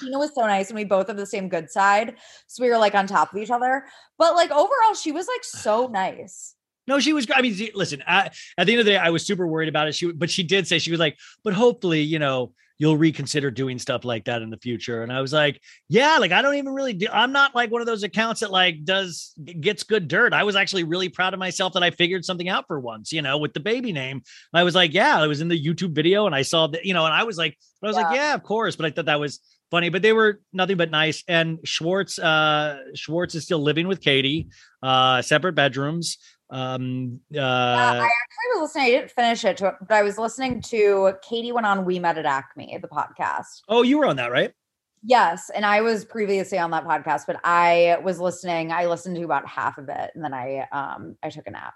Scheana 0.02 0.18
was 0.18 0.34
so 0.34 0.42
nice, 0.42 0.68
and 0.68 0.76
we 0.76 0.84
both 0.84 1.08
have 1.08 1.16
the 1.16 1.26
same 1.26 1.48
good 1.48 1.70
side, 1.70 2.14
so 2.46 2.62
we 2.62 2.68
were 2.68 2.78
like 2.78 2.94
on 2.94 3.06
top 3.06 3.32
of 3.32 3.42
each 3.42 3.50
other. 3.50 3.86
But 4.18 4.34
like 4.34 4.50
overall, 4.50 4.94
she 4.94 5.12
was 5.12 5.26
like 5.26 5.42
so 5.42 5.86
nice. 5.86 6.54
No, 6.88 6.98
she 6.98 7.12
was. 7.12 7.26
I 7.32 7.42
mean, 7.42 7.54
listen. 7.74 8.02
I, 8.06 8.30
at 8.56 8.66
the 8.66 8.72
end 8.72 8.80
of 8.80 8.86
the 8.86 8.92
day, 8.92 8.96
I 8.96 9.10
was 9.10 9.24
super 9.24 9.46
worried 9.46 9.68
about 9.68 9.86
it. 9.86 9.94
She, 9.94 10.10
but 10.10 10.30
she 10.30 10.42
did 10.42 10.66
say 10.66 10.78
she 10.78 10.90
was 10.90 10.98
like, 10.98 11.18
but 11.44 11.52
hopefully, 11.52 12.00
you 12.00 12.18
know, 12.18 12.52
you'll 12.78 12.96
reconsider 12.96 13.50
doing 13.50 13.78
stuff 13.78 14.04
like 14.04 14.24
that 14.24 14.40
in 14.40 14.50
the 14.50 14.56
future. 14.56 15.02
And 15.02 15.12
I 15.12 15.20
was 15.20 15.32
like, 15.32 15.60
yeah, 15.88 16.16
like 16.18 16.32
I 16.32 16.40
don't 16.40 16.54
even 16.54 16.72
really. 16.72 16.94
Do, 16.94 17.08
I'm 17.12 17.32
not 17.32 17.54
like 17.54 17.70
one 17.70 17.82
of 17.82 17.86
those 17.86 18.04
accounts 18.04 18.40
that 18.40 18.50
like 18.50 18.84
does 18.84 19.34
gets 19.60 19.82
good 19.82 20.08
dirt. 20.08 20.32
I 20.32 20.44
was 20.44 20.56
actually 20.56 20.84
really 20.84 21.10
proud 21.10 21.34
of 21.34 21.40
myself 21.40 21.74
that 21.74 21.82
I 21.82 21.90
figured 21.90 22.24
something 22.24 22.48
out 22.48 22.66
for 22.66 22.80
once. 22.80 23.12
You 23.12 23.20
know, 23.20 23.36
with 23.36 23.52
the 23.52 23.60
baby 23.60 23.92
name, 23.92 24.22
I 24.54 24.62
was 24.62 24.74
like, 24.74 24.94
yeah, 24.94 25.20
I 25.20 25.26
was 25.26 25.42
in 25.42 25.48
the 25.48 25.62
YouTube 25.62 25.94
video 25.94 26.24
and 26.24 26.34
I 26.34 26.42
saw 26.42 26.68
that. 26.68 26.86
You 26.86 26.94
know, 26.94 27.04
and 27.04 27.14
I 27.14 27.24
was 27.24 27.36
like, 27.36 27.58
I 27.82 27.86
was 27.86 27.96
like, 27.96 28.14
yeah, 28.14 28.34
of 28.34 28.42
course. 28.42 28.76
But 28.76 28.86
I 28.86 28.90
thought 28.90 29.06
that 29.06 29.20
was 29.20 29.40
funny, 29.70 29.90
but 29.90 30.02
they 30.02 30.14
were 30.14 30.40
nothing 30.52 30.78
but 30.78 30.90
nice. 30.90 31.22
And 31.28 31.58
Schwartz, 31.64 32.18
uh, 32.18 32.78
Schwartz 32.94 33.34
is 33.34 33.44
still 33.44 33.58
living 33.58 33.86
with 33.86 34.00
Katie, 34.00 34.48
uh, 34.82 35.20
separate 35.20 35.54
bedrooms. 35.54 36.16
Um, 36.50 37.20
uh, 37.34 37.40
I 37.40 37.96
actually 37.96 38.48
was 38.54 38.60
listening. 38.62 38.84
I 38.86 38.90
didn't 38.90 39.10
finish 39.10 39.44
it, 39.44 39.60
but 39.60 39.90
I 39.90 40.02
was 40.02 40.16
listening 40.18 40.62
to 40.62 41.12
Katie 41.22 41.52
went 41.52 41.66
on 41.66 41.84
We 41.84 41.98
Met 41.98 42.16
at 42.18 42.26
Acme, 42.26 42.78
the 42.80 42.88
podcast. 42.88 43.62
oh, 43.68 43.82
you 43.82 43.98
were 43.98 44.06
on 44.06 44.16
that, 44.16 44.32
right? 44.32 44.52
Yes, 45.04 45.50
and 45.54 45.64
I 45.64 45.80
was 45.82 46.04
previously 46.04 46.58
on 46.58 46.70
that 46.72 46.84
podcast, 46.84 47.22
but 47.26 47.38
I 47.44 47.98
was 48.02 48.18
listening. 48.18 48.72
I 48.72 48.86
listened 48.86 49.16
to 49.16 49.22
about 49.22 49.46
half 49.46 49.78
of 49.78 49.88
it, 49.88 50.10
and 50.14 50.24
then 50.24 50.34
I 50.34 50.66
um 50.72 51.16
I 51.22 51.30
took 51.30 51.46
a 51.46 51.50
nap. 51.50 51.74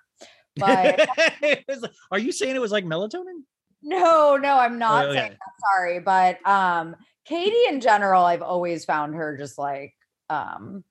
But 0.56 1.08
like- 1.42 1.64
are 2.10 2.18
you 2.18 2.32
saying 2.32 2.56
it 2.56 2.60
was 2.60 2.72
like 2.72 2.84
melatonin? 2.84 3.42
no, 3.84 4.36
no, 4.36 4.54
I'm 4.58 4.78
not 4.78 5.06
Oh, 5.06 5.12
saying 5.12 5.24
okay. 5.24 5.28
that. 5.30 5.38
Sorry, 5.76 6.00
but 6.00 6.44
um 6.48 6.96
Katie 7.24 7.68
in 7.68 7.80
general, 7.80 8.24
I've 8.24 8.42
always 8.42 8.84
found 8.84 9.14
her 9.14 9.36
just 9.36 9.56
like 9.58 9.94
um 10.28 10.82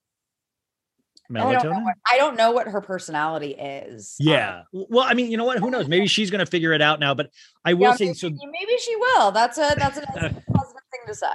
I 1.35 1.53
don't, 1.53 1.63
know 1.63 1.71
Melatonin? 1.71 1.83
what, 1.83 1.95
I 2.11 2.17
don't 2.17 2.37
know 2.37 2.51
what 2.51 2.67
her 2.67 2.81
personality 2.81 3.51
is. 3.51 4.15
Um, 4.21 4.27
Yeah. 4.27 4.61
Well, 4.71 5.05
I 5.07 5.13
mean, 5.13 5.31
you 5.31 5.37
know 5.37 5.45
what? 5.45 5.59
Who 5.59 5.69
knows? 5.69 5.87
Maybe 5.87 6.07
she's 6.07 6.31
going 6.31 6.39
to 6.43 6.49
figure 6.49 6.73
it 6.73 6.81
out 6.81 6.99
now. 6.99 7.13
But 7.13 7.29
I 7.65 7.73
will 7.73 7.81
yeah, 7.89 7.95
say 7.95 8.05
maybe, 8.05 8.17
so. 8.17 8.29
maybe 8.29 8.77
she 8.79 8.95
will. 8.95 9.31
That's 9.31 9.57
a 9.57 9.73
that's 9.77 9.97
a 9.97 10.01
positive 10.53 10.81
thing 10.91 11.01
to 11.07 11.15
say. 11.15 11.27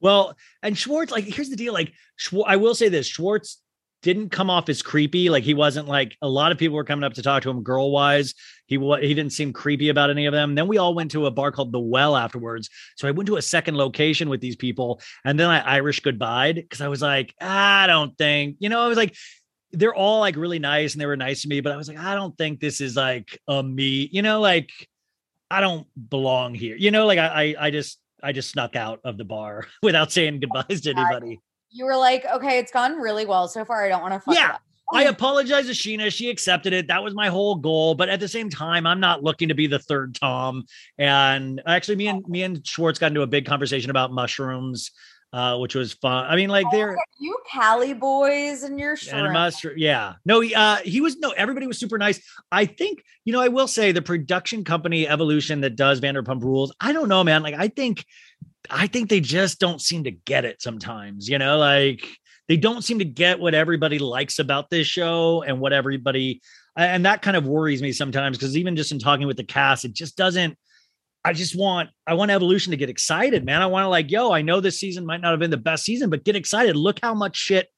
Well, 0.00 0.36
and 0.62 0.78
Schwartz, 0.78 1.10
like, 1.10 1.24
here's 1.24 1.50
the 1.50 1.56
deal. 1.56 1.72
Like, 1.72 1.92
Schwar- 2.18 2.44
I 2.46 2.56
will 2.56 2.74
say 2.74 2.88
this: 2.88 3.06
Schwartz 3.06 3.60
didn't 4.02 4.30
come 4.30 4.50
off 4.50 4.68
as 4.68 4.82
creepy. 4.82 5.28
Like, 5.28 5.44
he 5.44 5.54
wasn't 5.54 5.88
like 5.88 6.16
a 6.22 6.28
lot 6.28 6.52
of 6.52 6.58
people 6.58 6.76
were 6.76 6.84
coming 6.84 7.04
up 7.04 7.14
to 7.14 7.22
talk 7.22 7.42
to 7.42 7.50
him 7.50 7.62
girl 7.62 7.90
wise. 7.90 8.34
He 8.66 8.76
he 8.76 9.14
didn't 9.14 9.32
seem 9.32 9.52
creepy 9.52 9.88
about 9.88 10.10
any 10.10 10.26
of 10.26 10.32
them. 10.32 10.54
Then 10.54 10.68
we 10.68 10.78
all 10.78 10.94
went 10.94 11.10
to 11.12 11.26
a 11.26 11.30
bar 11.30 11.50
called 11.50 11.72
the 11.72 11.80
Well 11.80 12.16
afterwards. 12.16 12.68
So 12.96 13.08
I 13.08 13.10
went 13.10 13.26
to 13.28 13.36
a 13.36 13.42
second 13.42 13.76
location 13.76 14.28
with 14.28 14.40
these 14.40 14.56
people, 14.56 15.00
and 15.24 15.38
then 15.38 15.48
I 15.48 15.60
Irish 15.60 16.00
goodbye 16.00 16.52
because 16.52 16.80
I 16.80 16.88
was 16.88 17.02
like, 17.02 17.34
I 17.40 17.86
don't 17.86 18.16
think, 18.18 18.56
you 18.60 18.68
know, 18.68 18.80
I 18.80 18.88
was 18.88 18.98
like. 18.98 19.14
They're 19.72 19.94
all 19.94 20.20
like 20.20 20.36
really 20.36 20.58
nice 20.58 20.94
and 20.94 21.00
they 21.02 21.04
were 21.04 21.14
nice 21.14 21.42
to 21.42 21.48
me, 21.48 21.60
but 21.60 21.72
I 21.72 21.76
was 21.76 21.88
like, 21.88 21.98
I 21.98 22.14
don't 22.14 22.34
think 22.38 22.58
this 22.58 22.80
is 22.80 22.96
like 22.96 23.38
a 23.48 23.62
me, 23.62 24.08
you 24.10 24.22
know, 24.22 24.40
like 24.40 24.70
I 25.50 25.60
don't 25.60 25.86
belong 26.08 26.54
here. 26.54 26.74
You 26.74 26.90
know, 26.90 27.04
like 27.04 27.18
I 27.18 27.26
I, 27.26 27.66
I 27.66 27.70
just 27.70 27.98
I 28.22 28.32
just 28.32 28.50
snuck 28.50 28.76
out 28.76 29.00
of 29.04 29.18
the 29.18 29.24
bar 29.24 29.66
without 29.82 30.10
saying 30.10 30.40
goodbyes 30.40 30.80
to 30.82 30.90
anybody. 30.90 31.40
You 31.70 31.84
were 31.84 31.96
like, 31.96 32.24
okay, 32.26 32.58
it's 32.58 32.72
gone 32.72 32.96
really 32.96 33.26
well 33.26 33.48
so 33.48 33.64
far. 33.64 33.84
I 33.84 33.88
don't 33.88 34.02
want 34.02 34.14
to 34.14 34.20
fuck 34.20 34.34
Yeah. 34.34 34.52
up. 34.54 34.62
I 34.90 35.04
apologize 35.04 35.66
to 35.66 35.72
Scheana. 35.72 36.10
She 36.10 36.30
accepted 36.30 36.72
it. 36.72 36.86
That 36.88 37.04
was 37.04 37.14
my 37.14 37.28
whole 37.28 37.56
goal. 37.56 37.94
But 37.94 38.08
at 38.08 38.20
the 38.20 38.28
same 38.28 38.48
time, 38.48 38.86
I'm 38.86 39.00
not 39.00 39.22
looking 39.22 39.48
to 39.48 39.54
be 39.54 39.66
the 39.66 39.78
third 39.78 40.14
Tom. 40.14 40.64
And 40.96 41.60
actually, 41.66 41.96
me 41.96 42.08
and 42.08 42.26
me 42.26 42.42
and 42.42 42.66
Schwartz 42.66 42.98
got 42.98 43.08
into 43.08 43.20
a 43.20 43.26
big 43.26 43.44
conversation 43.44 43.90
about 43.90 44.12
mushrooms, 44.12 44.90
uh, 45.34 45.58
which 45.58 45.74
was 45.74 45.92
fun. 45.92 46.24
I 46.26 46.36
mean, 46.36 46.48
like 46.48 46.64
they're 46.72 46.96
You 47.20 47.36
Cali 47.52 47.92
boys 47.92 48.62
and 48.62 48.80
your 48.80 48.96
and 49.12 49.26
a 49.26 49.30
mushroom. 49.30 49.74
Yeah. 49.76 50.14
No, 50.24 50.40
he, 50.40 50.54
uh, 50.54 50.76
he 50.76 51.02
was 51.02 51.18
no, 51.18 51.32
everybody 51.32 51.66
was 51.66 51.78
super 51.78 51.98
nice. 51.98 52.18
I 52.50 52.64
think, 52.64 53.02
you 53.26 53.34
know, 53.34 53.40
I 53.40 53.48
will 53.48 53.68
say 53.68 53.92
the 53.92 54.00
production 54.00 54.64
company 54.64 55.06
Evolution 55.06 55.60
that 55.60 55.76
does 55.76 56.00
Vanderpump 56.00 56.42
Rules, 56.42 56.74
I 56.80 56.94
don't 56.94 57.10
know, 57.10 57.22
man. 57.22 57.42
Like, 57.42 57.56
I 57.56 57.68
think, 57.68 58.06
I 58.70 58.86
think 58.86 59.08
they 59.08 59.20
just 59.20 59.58
don't 59.58 59.80
seem 59.80 60.04
to 60.04 60.10
get 60.10 60.44
it 60.44 60.60
sometimes, 60.62 61.28
you 61.28 61.38
know, 61.38 61.58
like 61.58 62.06
they 62.48 62.56
don't 62.56 62.82
seem 62.82 62.98
to 62.98 63.04
get 63.04 63.40
what 63.40 63.54
everybody 63.54 63.98
likes 63.98 64.38
about 64.38 64.70
this 64.70 64.86
show 64.86 65.42
and 65.42 65.60
what 65.60 65.72
everybody, 65.72 66.40
and 66.76 67.04
that 67.04 67.22
kind 67.22 67.36
of 67.36 67.46
worries 67.46 67.82
me 67.82 67.92
sometimes 67.92 68.38
because 68.38 68.56
even 68.56 68.76
just 68.76 68.92
in 68.92 68.98
talking 68.98 69.26
with 69.26 69.36
the 69.36 69.44
cast, 69.44 69.84
it 69.84 69.92
just 69.92 70.16
doesn't. 70.16 70.56
I 71.24 71.32
just 71.32 71.56
want 71.56 71.90
I 72.06 72.14
want 72.14 72.30
evolution 72.30 72.70
to 72.70 72.76
get 72.76 72.88
excited, 72.88 73.44
man. 73.44 73.60
I 73.60 73.66
want 73.66 73.84
to 73.84 73.88
like, 73.88 74.10
yo, 74.10 74.32
I 74.32 74.40
know 74.40 74.60
this 74.60 74.78
season 74.78 75.04
might 75.04 75.20
not 75.20 75.32
have 75.32 75.40
been 75.40 75.50
the 75.50 75.56
best 75.56 75.84
season, 75.84 76.10
but 76.10 76.24
get 76.24 76.36
excited. 76.36 76.76
Look 76.76 77.00
how 77.02 77.12
much 77.12 77.36
shit, 77.36 77.68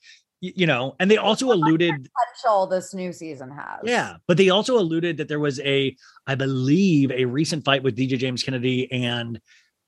you 0.40 0.66
know. 0.66 0.94
And 1.00 1.10
they 1.10 1.16
also 1.16 1.50
alluded, 1.50 1.90
potential 1.90 2.66
this 2.66 2.94
new 2.94 3.12
season 3.12 3.50
has. 3.50 3.80
yeah, 3.82 4.16
but 4.28 4.36
they 4.36 4.50
also 4.50 4.78
alluded 4.78 5.16
that 5.16 5.28
there 5.28 5.40
was 5.40 5.58
a, 5.60 5.96
I 6.26 6.34
believe, 6.34 7.10
a 7.10 7.24
recent 7.24 7.64
fight 7.64 7.82
with 7.82 7.96
DJ 7.96 8.18
James 8.18 8.42
Kennedy 8.42 8.92
and 8.92 9.40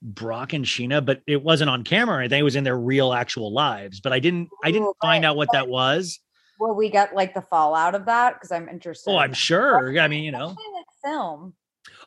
Brock 0.02 0.52
and 0.52 0.64
Scheana, 0.64 1.04
but 1.04 1.22
it 1.26 1.42
wasn't 1.42 1.70
on 1.70 1.84
camera. 1.84 2.24
I 2.24 2.28
think 2.28 2.40
it 2.40 2.44
was 2.44 2.56
in 2.56 2.64
their 2.64 2.78
real 2.78 3.12
actual 3.12 3.52
lives. 3.52 4.00
But 4.00 4.12
I 4.12 4.18
didn't, 4.18 4.48
I 4.64 4.70
didn't 4.70 4.88
Ooh, 4.88 4.94
find 5.00 5.22
right, 5.22 5.28
out 5.28 5.36
what 5.36 5.52
that 5.52 5.68
was. 5.68 6.20
Well, 6.58 6.74
we 6.74 6.90
got 6.90 7.14
like 7.14 7.34
the 7.34 7.42
fallout 7.42 7.94
of 7.94 8.06
that? 8.06 8.34
Because 8.34 8.52
I'm 8.52 8.68
interested. 8.68 9.10
Oh, 9.10 9.16
I'm 9.16 9.32
sure. 9.32 9.98
I 9.98 10.08
mean, 10.08 10.24
you 10.24 10.32
know. 10.32 10.54
Film. 11.02 11.54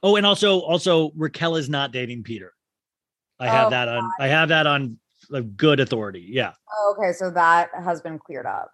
Oh, 0.04 0.16
and 0.16 0.26
also, 0.26 0.60
also 0.60 1.12
Raquel 1.18 1.56
is 1.58 1.68
not 1.70 1.92
dating 1.92 2.24
Peter. 2.24 2.54
I 3.40 3.48
have 3.48 3.68
Oh, 3.68 3.70
that 3.72 3.88
on. 3.90 4.10
I 4.20 4.28
have 4.28 4.50
that 4.50 4.68
on 4.68 4.98
a 5.34 5.42
good 5.42 5.82
authority. 5.82 6.26
Yeah, 6.30 6.54
Oh, 6.78 6.96
okay, 6.98 7.12
so 7.12 7.30
that 7.32 7.70
has 7.84 8.02
been 8.02 8.18
cleared 8.18 8.46
up. 8.46 8.70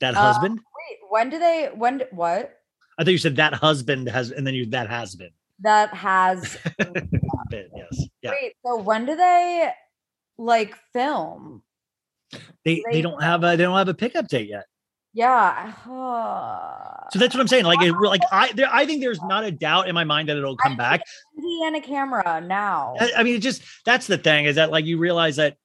that 0.00 0.14
Uh, 0.14 0.18
husband. 0.18 0.58
Wait, 0.58 0.98
when 1.10 1.30
do 1.30 1.38
they? 1.38 1.70
When? 1.74 2.02
What? 2.10 2.54
I 2.98 3.04
thought 3.04 3.10
you 3.12 3.18
said 3.18 3.36
that 3.36 3.54
husband 3.54 4.08
has, 4.08 4.32
and 4.32 4.44
then 4.44 4.54
you 4.54 4.66
that 4.70 4.90
has 4.90 5.14
been. 5.14 5.30
That 5.60 5.92
has. 5.94 6.56
Been, 7.50 7.68
yes, 7.74 8.06
yeah. 8.22 8.32
Wait, 8.32 8.52
so 8.64 8.78
when 8.78 9.06
do 9.06 9.16
they 9.16 9.70
like 10.36 10.74
film? 10.92 11.62
They 12.64 12.76
they 12.76 12.82
they- 12.92 13.02
don't 13.02 13.22
have 13.22 13.42
a 13.42 13.56
they 13.56 13.62
don't 13.64 13.76
have 13.76 13.88
a 13.88 13.94
pickup 13.94 14.28
date 14.28 14.48
yet. 14.48 14.66
Yeah. 15.14 15.72
So 17.10 17.18
that's 17.18 17.34
what 17.34 17.40
I'm 17.40 17.48
saying. 17.48 17.64
Like, 17.64 17.80
it, 17.82 17.92
like 17.92 18.20
I 18.30 18.52
there, 18.52 18.68
I 18.70 18.84
think 18.86 19.00
there's 19.00 19.20
not 19.22 19.44
a 19.44 19.50
doubt 19.50 19.88
in 19.88 19.94
my 19.94 20.04
mind 20.04 20.28
that 20.28 20.36
it'll 20.36 20.56
come 20.56 20.76
back. 20.76 21.00
He 21.36 21.62
and 21.66 21.74
a 21.76 21.80
camera 21.80 22.40
now. 22.40 22.94
I, 23.00 23.12
I 23.18 23.22
mean, 23.22 23.34
it 23.34 23.40
just 23.40 23.62
that's 23.84 24.06
the 24.06 24.18
thing 24.18 24.44
is 24.44 24.56
that 24.56 24.70
like 24.70 24.84
you 24.84 24.98
realize 24.98 25.36
that 25.36 25.56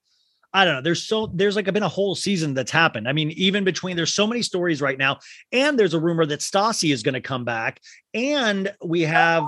I 0.54 0.66
don't 0.66 0.76
know. 0.76 0.82
There's 0.82 1.04
so 1.04 1.28
there's 1.34 1.56
like 1.56 1.66
been 1.72 1.84
a 1.84 1.90
whole 1.90 2.16
season 2.16 2.54
that's 2.54 2.72
happened. 2.72 3.08
I 3.10 3.14
mean, 3.14 3.32
even 3.32 3.64
between 3.64 3.98
there's 3.98 4.14
so 4.14 4.26
many 4.26 4.42
stories 4.42 4.82
right 4.82 4.98
now, 4.98 5.20
and 5.52 5.78
there's 5.78 5.94
a 5.94 6.00
rumor 6.00 6.26
that 6.26 6.40
Stassi 6.40 6.94
is 6.94 7.04
going 7.04 7.14
to 7.16 7.22
come 7.22 7.44
back, 7.44 7.82
and 8.14 8.74
we 8.84 9.02
have. 9.02 9.44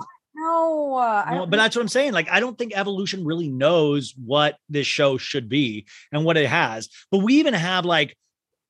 No, 0.45 0.95
uh, 0.95 1.23
I 1.25 1.45
but 1.45 1.57
that's 1.57 1.75
what 1.75 1.81
I'm 1.81 1.87
saying. 1.87 2.13
Like, 2.13 2.29
I 2.29 2.39
don't 2.39 2.57
think 2.57 2.73
evolution 2.75 3.25
really 3.25 3.49
knows 3.49 4.13
what 4.15 4.57
this 4.69 4.85
show 4.85 5.17
should 5.17 5.49
be 5.49 5.87
and 6.11 6.23
what 6.23 6.37
it 6.37 6.47
has. 6.47 6.89
But 7.09 7.19
we 7.19 7.35
even 7.35 7.53
have 7.53 7.83
like 7.83 8.15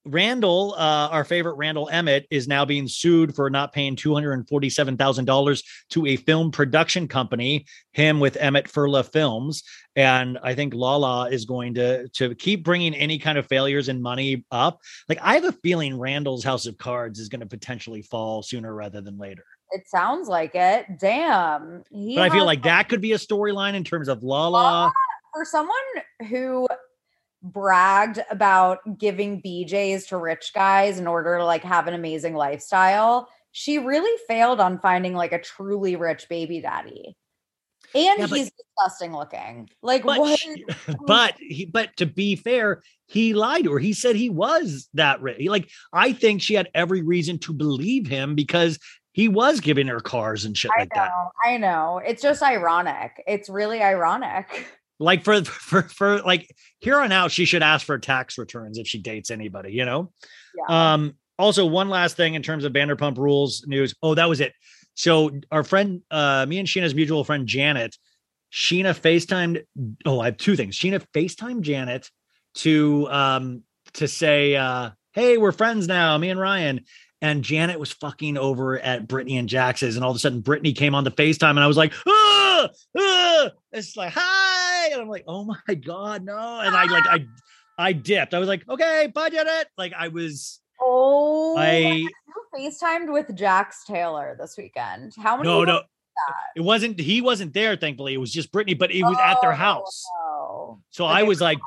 Randall, 0.08 0.76
uh, 0.78 1.10
our 1.12 1.24
favorite 1.24 1.56
Randall 1.56 1.90
Emmett, 1.90 2.28
is 2.30 2.48
now 2.48 2.64
being 2.64 2.88
sued 2.88 3.36
for 3.36 3.50
not 3.50 3.74
paying 3.74 3.96
two 3.96 4.14
hundred 4.14 4.34
and 4.34 4.48
forty-seven 4.48 4.98
thousand 4.98 5.26
dollars 5.26 5.64
to 5.90 6.06
a 6.06 6.16
film 6.16 6.52
production 6.52 7.08
company. 7.08 7.66
Him 7.92 8.20
with 8.20 8.38
Emmett 8.38 8.68
Furla 8.68 9.04
Films, 9.12 9.64
and 9.96 10.38
I 10.44 10.54
think 10.54 10.76
Lala 10.76 11.30
is 11.30 11.46
going 11.46 11.74
to 11.74 12.08
to 12.10 12.36
keep 12.36 12.64
bringing 12.64 12.94
any 12.94 13.18
kind 13.18 13.38
of 13.38 13.48
failures 13.48 13.90
and 13.90 14.02
money 14.02 14.46
up. 14.52 14.80
Like, 15.10 15.20
I 15.22 15.34
have 15.34 15.46
a 15.46 15.52
feeling 15.64 15.98
Randall's 16.00 16.44
House 16.44 16.68
of 16.68 16.78
Cards 16.78 17.20
is 17.20 17.28
going 17.28 17.42
to 17.42 17.48
potentially 17.48 18.04
fall 18.04 18.44
sooner 18.44 18.74
rather 18.74 19.02
than 19.02 19.18
later. 19.18 19.46
It 19.76 19.88
sounds 19.90 20.28
like 20.28 20.56
it. 20.56 20.86
Damn. 21.00 21.84
He 21.92 22.16
But 22.16 22.24
I 22.24 22.30
feel 22.30 22.46
like 22.46 22.64
that 22.64 22.88
could 22.90 23.02
be 23.02 23.12
a 23.14 23.18
storyline 23.18 23.74
in 23.74 23.84
terms 23.84 24.08
of 24.08 24.24
Lala. 24.24 24.92
for 25.34 25.44
someone 25.46 25.76
who 26.30 26.68
bragged 27.44 28.20
about 28.32 28.80
giving 28.98 29.42
BJs 29.42 30.08
to 30.08 30.18
rich 30.18 30.52
guys 30.56 30.98
in 30.98 31.08
order 31.08 31.38
to 31.38 31.46
like 31.46 31.64
have 31.64 31.88
an 31.88 31.94
amazing 31.94 32.34
lifestyle, 32.36 33.28
she 33.52 33.78
really 33.80 34.18
failed 34.28 34.60
on 34.60 34.80
finding 34.80 35.14
like 35.14 35.34
a 35.34 35.42
truly 35.42 35.96
rich 35.96 36.28
baby 36.30 36.62
daddy. 36.62 37.16
And 37.94 38.20
Yeah, 38.20 38.28
but- 38.28 38.38
he's 38.38 38.52
disgusting 38.52 39.14
looking. 39.16 39.70
Like 39.82 40.04
But 40.04 40.20
what? 40.20 40.40
she- 40.40 40.66
but 41.06 41.36
he 41.38 41.66
but 41.66 41.96
to 41.98 42.06
be 42.06 42.36
fair, 42.36 42.82
he 43.08 43.34
lied 43.34 43.66
to 43.66 43.74
her. 43.74 43.80
He 43.80 43.94
said 43.94 44.16
he 44.16 44.30
was 44.30 44.90
that 44.96 45.22
rich. 45.22 45.48
Like 45.48 45.70
I 45.94 46.14
think 46.14 46.42
she 46.42 46.56
had 46.56 46.70
every 46.74 47.02
reason 47.02 47.38
to 47.40 47.54
believe 47.54 48.08
him 48.08 48.36
because 48.36 48.80
he 49.16 49.30
was 49.30 49.62
giving 49.62 49.88
her 49.88 50.02
cars 50.02 50.44
and 50.44 50.58
shit 50.58 50.72
I 50.78 50.82
like 50.82 50.94
know, 50.94 51.02
that. 51.02 51.12
I 51.46 51.56
know. 51.56 52.02
It's 52.06 52.22
just 52.22 52.44
ironic. 52.44 53.24
It's 53.26 53.50
really 53.50 53.82
ironic. 53.82 54.68
Like 54.98 55.26
for 55.26 55.44
for 55.44 55.82
for 55.82 56.22
like 56.22 56.50
here 56.80 56.98
on 57.02 57.12
out, 57.12 57.30
she 57.30 57.44
should 57.44 57.62
ask 57.62 57.86
for 57.86 58.00
tax 58.00 58.38
returns 58.38 58.78
if 58.78 58.88
she 58.88 58.98
dates 58.98 59.30
anybody, 59.30 59.74
you 59.74 59.84
know? 59.84 60.14
Yeah. 60.58 60.94
Um, 60.94 61.16
also, 61.38 61.66
one 61.66 61.90
last 61.90 62.16
thing 62.16 62.36
in 62.36 62.42
terms 62.42 62.64
of 62.64 62.72
Vanderpump 62.72 63.18
Rules 63.18 63.66
news. 63.68 63.94
Oh, 64.02 64.16
that 64.16 64.30
was 64.30 64.40
it. 64.40 64.54
So 64.94 65.32
our 65.52 65.66
friend, 65.66 66.02
uh, 66.10 66.46
me 66.48 66.60
and 66.60 66.68
Scheana's 66.68 66.96
mutual 66.96 67.26
friend 67.26 67.46
Janet, 67.46 67.98
Scheana 68.54 68.98
FaceTimed. 68.98 69.66
Oh, 70.06 70.22
I 70.22 70.28
have 70.28 70.38
two 70.38 70.56
things. 70.56 70.80
Scheana 70.80 71.06
FaceTimed 71.14 71.60
Janet 71.60 72.10
to 72.60 73.06
um 73.10 73.64
to 73.96 74.08
say, 74.08 74.56
uh, 74.56 74.92
hey, 75.12 75.38
we're 75.38 75.52
friends 75.52 75.90
now, 75.90 76.18
me 76.18 76.30
and 76.30 76.40
Ryan. 76.40 76.86
And 77.26 77.44
Janet 77.44 77.80
was 77.80 77.92
fucking 77.92 78.38
over 78.38 78.78
at 78.80 79.08
Brittany 79.08 79.38
and 79.38 79.50
Jax's, 79.50 79.96
and 79.96 80.06
all 80.06 80.12
of 80.12 80.16
a 80.16 80.20
sudden 80.20 80.42
Brittany 80.42 80.74
came 80.74 80.94
on 80.94 81.04
the 81.04 81.10
FaceTime, 81.10 81.50
and 81.50 81.60
I 81.60 81.66
was 81.66 81.76
like, 81.76 81.92
ah, 82.06 82.70
ah. 83.00 83.50
it's 83.72 83.98
like, 83.98 84.14
hi. 84.16 84.90
And 84.92 85.02
I'm 85.02 85.10
like, 85.10 85.24
oh 85.28 85.44
my 85.44 85.74
God, 85.74 86.24
no. 86.24 86.38
And 86.38 86.76
I 86.76 86.86
like 86.86 87.08
I 87.08 87.26
I 87.80 87.94
dipped. 87.94 88.36
I 88.36 88.40
was 88.40 88.48
like, 88.48 88.64
okay, 88.70 89.12
bye, 89.12 89.30
Janet. 89.30 89.70
Like 89.76 89.94
I 89.98 90.10
was 90.10 90.60
Oh, 90.80 91.58
I 91.58 92.06
FaceTimed 92.56 93.12
with 93.12 93.36
Jax 93.36 93.86
Taylor 93.86 94.38
this 94.40 94.54
weekend. 94.56 95.14
How 95.18 95.36
many? 95.38 95.50
no 95.50 95.64
no. 95.64 95.82
It 96.56 96.62
wasn't 96.62 97.00
he 97.00 97.22
wasn't 97.22 97.54
there, 97.56 97.76
thankfully. 97.76 98.14
It 98.14 98.18
was 98.18 98.32
just 98.32 98.52
Brittany, 98.52 98.76
but 98.76 98.92
it 98.92 99.02
was 99.02 99.18
at 99.18 99.42
their 99.42 99.52
Oh, 99.52 99.56
house. 99.56 100.06
no. 100.22 100.80
So 100.92 101.06
I 101.06 101.24
was 101.24 101.42
like, 101.42 101.58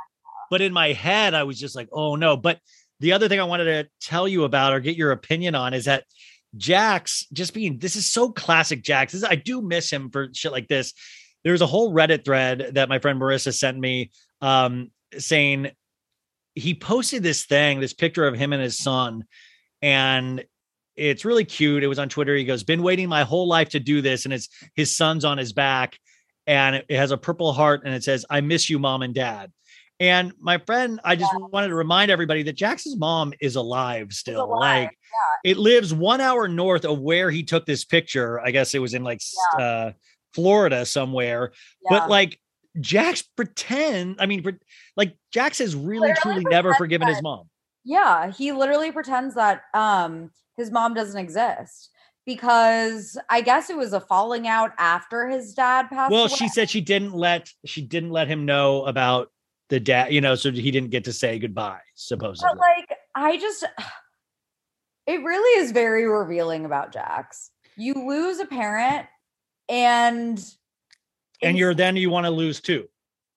but 0.51 0.61
in 0.61 0.73
my 0.73 0.93
head, 0.93 1.35
I 1.35 1.43
was 1.43 1.59
just 1.59 1.75
like, 1.75 1.89
oh 1.93 2.15
no. 2.15 2.37
But 2.37 2.61
the 3.01 3.13
other 3.13 3.29
thing 3.29 3.41
I 3.41 3.45
wanted 3.45 3.65
to 3.65 3.89
tell 4.01 4.27
you 4.27 4.45
about 4.45 4.73
or 4.73 4.81
get 4.81 4.97
your 4.97 5.13
opinion 5.13 5.55
on 5.55 5.75
is 5.75 5.85
that 5.85 6.05
Jax 6.57 7.27
just 7.33 7.55
being 7.55 7.79
this 7.79 7.97
is 7.97 8.11
so 8.11 8.31
classic 8.31 8.83
Jax. 8.83 9.13
This, 9.13 9.25
I 9.25 9.35
do 9.35 9.61
miss 9.61 9.91
him 9.91 10.11
for 10.11 10.29
shit 10.33 10.53
like 10.53 10.69
this. 10.69 10.95
There's 11.45 11.61
a 11.61 11.67
whole 11.67 11.93
Reddit 11.93 12.25
thread 12.25 12.71
that 12.75 12.89
my 12.89 12.99
friend 12.99 13.21
Marissa 13.21 13.55
sent 13.55 13.79
me 13.79 14.11
um, 14.41 14.91
saying 15.17 15.71
he 16.55 16.75
posted 16.75 17.23
this 17.23 17.45
thing, 17.45 17.81
this 17.81 17.95
picture 17.95 18.27
of 18.27 18.35
him 18.35 18.53
and 18.53 18.63
his 18.63 18.79
son, 18.79 19.25
and 19.83 20.45
it's 20.97 21.25
really 21.25 21.45
cute. 21.45 21.85
It 21.85 21.89
was 21.89 22.01
on 22.01 22.09
Twitter. 22.09 22.35
He 22.35 22.45
goes, 22.45 22.65
"Been 22.65 22.83
waiting 22.83 23.09
my 23.09 23.23
whole 23.23 23.47
life 23.47 23.69
to 23.71 23.81
do 23.81 24.01
this," 24.01 24.25
and 24.25 24.35
it's 24.35 24.49
his 24.75 24.97
son's 24.97 25.25
on 25.25 25.39
his 25.39 25.53
back, 25.53 25.99
and 26.47 26.77
it 26.77 26.97
has 26.97 27.13
a 27.13 27.19
purple 27.19 27.53
heart, 27.53 27.83
and 27.85 27.95
it 27.95 28.03
says, 28.03 28.27
"I 28.29 28.41
miss 28.41 28.69
you, 28.69 28.79
mom 28.79 29.03
and 29.03 29.15
dad." 29.15 29.53
And 30.01 30.33
my 30.41 30.59
friend, 30.59 31.01
I 31.05 31.17
just 31.17 31.33
wanted 31.37 31.69
to 31.69 31.75
remind 31.75 32.11
everybody 32.11 32.45
that 32.45 32.53
Jackson's 32.55 32.97
mom 32.97 33.33
is 33.41 33.57
alive 33.57 34.13
still. 34.13 34.45
alive, 34.45 34.85
Like 34.89 34.99
it 35.45 35.57
lives 35.57 35.93
one 35.93 36.21
hour 36.21 36.47
north 36.47 36.85
of 36.85 37.01
where 37.01 37.31
he 37.31 37.43
took 37.43 37.67
this 37.67 37.85
picture. 37.85 38.41
I 38.41 38.53
guess 38.53 38.75
it 38.75 38.79
was 38.79 38.95
in 38.95 39.03
like 39.03 39.19
s- 39.19 39.35
uh, 39.59 39.93
Florida 40.35 40.87
somewhere. 40.87 41.53
Yeah. 41.83 41.99
But 41.99 42.09
like 42.11 42.39
Jax 42.81 43.23
pretend, 43.23 44.17
I 44.21 44.27
mean, 44.27 44.45
like 44.97 45.17
Jax 45.33 45.59
has 45.59 45.75
really 45.75 46.11
Literally 46.11 46.43
truly 46.43 46.45
never 46.45 46.75
forgiven 46.75 47.09
his 47.09 47.21
mom. 47.21 47.49
Yeah, 47.85 48.31
he 48.31 48.53
literally 48.53 48.93
pretends 48.93 49.35
that 49.35 49.63
um 49.75 50.31
his 50.57 50.71
mom 50.71 50.95
doesn't 50.95 51.19
exist 51.19 51.91
because 52.27 53.17
I 53.31 53.41
guess 53.41 53.71
it 53.71 53.77
was 53.77 53.93
a 53.95 54.01
falling 54.01 54.47
out 54.47 54.73
after 54.79 55.27
his 55.29 55.55
dad 55.55 55.89
passed 55.89 56.13
Well, 56.13 56.27
away. 56.27 56.35
she 56.35 56.49
said 56.49 56.69
she 56.71 56.83
didn't 56.83 57.15
let 57.15 57.51
she 57.65 57.81
didn't 57.83 58.11
let 58.11 58.29
him 58.29 58.45
know 58.45 58.85
about 58.85 59.31
the 59.69 59.81
dad, 59.81 60.13
you 60.13 60.21
know, 60.21 60.35
so 60.35 60.51
he 60.51 60.71
didn't 60.71 60.91
get 60.91 61.05
to 61.05 61.13
say 61.13 61.39
goodbye, 61.39 61.81
supposedly. 61.95 62.49
but 62.51 62.59
like 62.59 62.99
I 63.15 63.37
just 63.37 63.65
it 65.07 65.23
really 65.23 65.61
is 65.61 65.73
very 65.73 66.07
revealing 66.07 66.65
about 66.65 66.93
Jax. 66.93 67.51
You 67.77 67.95
lose 67.95 68.41
a 68.41 68.47
parent 68.47 69.07
and 69.69 70.43
and 71.43 71.57
you're 71.57 71.75
then 71.75 71.97
you 71.97 72.11
want 72.11 72.27
to 72.27 72.31
lose 72.31 72.61
too. 72.61 72.89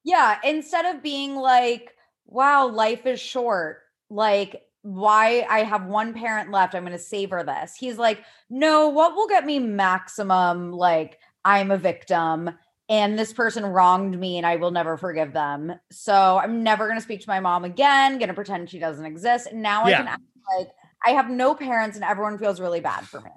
Yeah, 0.03 0.37
instead 0.43 0.85
of 0.85 1.03
being 1.03 1.35
like, 1.35 1.93
wow, 2.25 2.67
life 2.67 3.05
is 3.05 3.19
short, 3.19 3.81
like, 4.09 4.63
why 4.81 5.45
I 5.47 5.59
have 5.59 5.85
one 5.85 6.13
parent 6.13 6.49
left, 6.49 6.73
I'm 6.73 6.83
going 6.83 6.93
to 6.93 6.97
savor 6.97 7.43
this. 7.43 7.75
He's 7.75 7.99
like, 7.99 8.23
no, 8.49 8.89
what 8.89 9.15
will 9.15 9.27
get 9.27 9.45
me 9.45 9.59
maximum, 9.59 10.71
like, 10.71 11.19
I'm 11.45 11.69
a 11.69 11.77
victim 11.77 12.49
and 12.91 13.17
this 13.17 13.31
person 13.31 13.65
wronged 13.65 14.19
me 14.19 14.35
and 14.35 14.45
I 14.45 14.57
will 14.57 14.69
never 14.69 14.97
forgive 14.97 15.31
them. 15.31 15.73
So 15.91 16.13
I'm 16.13 16.61
never 16.61 16.87
going 16.87 16.97
to 16.97 17.01
speak 17.03 17.21
to 17.21 17.29
my 17.29 17.39
mom 17.39 17.63
again, 17.63 18.17
going 18.17 18.27
to 18.27 18.33
pretend 18.33 18.69
she 18.69 18.79
doesn't 18.79 19.05
exist. 19.05 19.47
And 19.47 19.61
now 19.61 19.85
I 19.85 19.93
can 19.93 20.07
act 20.09 20.21
like 20.57 20.67
I 21.05 21.11
have 21.11 21.29
no 21.29 21.55
parents 21.55 21.95
and 21.95 22.03
everyone 22.03 22.37
feels 22.37 22.59
really 22.59 22.81
bad 22.81 23.07
for 23.07 23.21
me. 23.21 23.31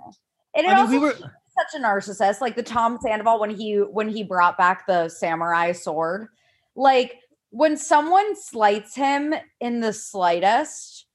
And 0.56 0.66
it 0.66 0.70
I 0.70 0.74
mean, 0.74 0.80
also 0.80 0.90
we 0.90 0.98
were 0.98 1.12
such 1.12 1.80
a 1.80 1.82
narcissist 1.82 2.40
like 2.40 2.56
the 2.56 2.64
tom 2.64 2.98
sandoval 3.00 3.38
when 3.38 3.50
he 3.50 3.76
when 3.76 4.08
he 4.08 4.24
brought 4.24 4.58
back 4.58 4.88
the 4.88 5.08
samurai 5.08 5.70
sword 5.70 6.26
like 6.74 7.20
when 7.50 7.76
someone 7.76 8.34
slights 8.34 8.96
him 8.96 9.32
in 9.60 9.78
the 9.78 9.92
slightest 9.92 11.06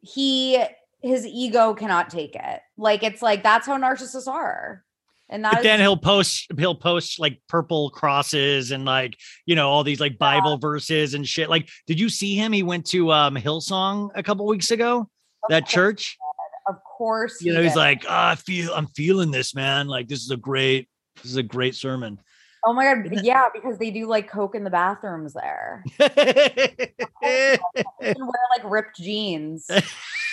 he 0.00 0.62
his 1.02 1.26
ego 1.26 1.74
cannot 1.74 2.08
take 2.08 2.36
it 2.36 2.60
like 2.76 3.02
it's 3.02 3.20
like 3.20 3.42
that's 3.42 3.66
how 3.66 3.76
narcissists 3.76 4.28
are 4.28 4.83
and 5.30 5.44
that 5.44 5.54
but 5.54 5.62
then 5.62 5.80
he'll 5.80 5.96
post 5.96 6.46
he'll 6.58 6.74
post 6.74 7.18
like 7.18 7.40
purple 7.48 7.90
crosses 7.90 8.70
and 8.70 8.84
like 8.84 9.16
you 9.46 9.54
know 9.54 9.70
all 9.70 9.82
these 9.82 10.00
like 10.00 10.18
bible 10.18 10.58
verses 10.58 11.14
and 11.14 11.26
shit. 11.26 11.48
Like 11.48 11.68
did 11.86 11.98
you 11.98 12.08
see 12.08 12.34
him? 12.34 12.52
He 12.52 12.62
went 12.62 12.86
to 12.86 13.12
um 13.12 13.34
hillsong 13.36 14.10
a 14.14 14.22
couple 14.22 14.46
weeks 14.46 14.70
ago 14.70 15.08
that 15.48 15.66
church? 15.66 16.16
of 16.66 16.82
course 16.82 17.42
you 17.42 17.52
know 17.52 17.62
he's 17.62 17.76
like 17.76 18.06
oh, 18.08 18.10
i 18.10 18.34
feel 18.36 18.72
i'm 18.72 18.86
feeling 18.88 19.30
this 19.30 19.54
man. 19.54 19.86
Like 19.86 20.08
this 20.08 20.20
is 20.20 20.30
a 20.30 20.36
great 20.36 20.88
this 21.16 21.26
is 21.26 21.36
a 21.36 21.42
great 21.42 21.74
sermon. 21.74 22.18
Oh 22.66 22.72
my 22.72 22.84
god 22.84 23.20
yeah 23.22 23.48
because 23.52 23.78
they 23.78 23.90
do 23.90 24.06
like 24.06 24.30
coke 24.30 24.54
in 24.54 24.64
the 24.64 24.70
bathrooms 24.70 25.34
there. 25.34 25.84
And 28.00 28.18
wear 28.18 28.42
like 28.56 28.64
ripped 28.64 28.96
jeans 28.98 29.70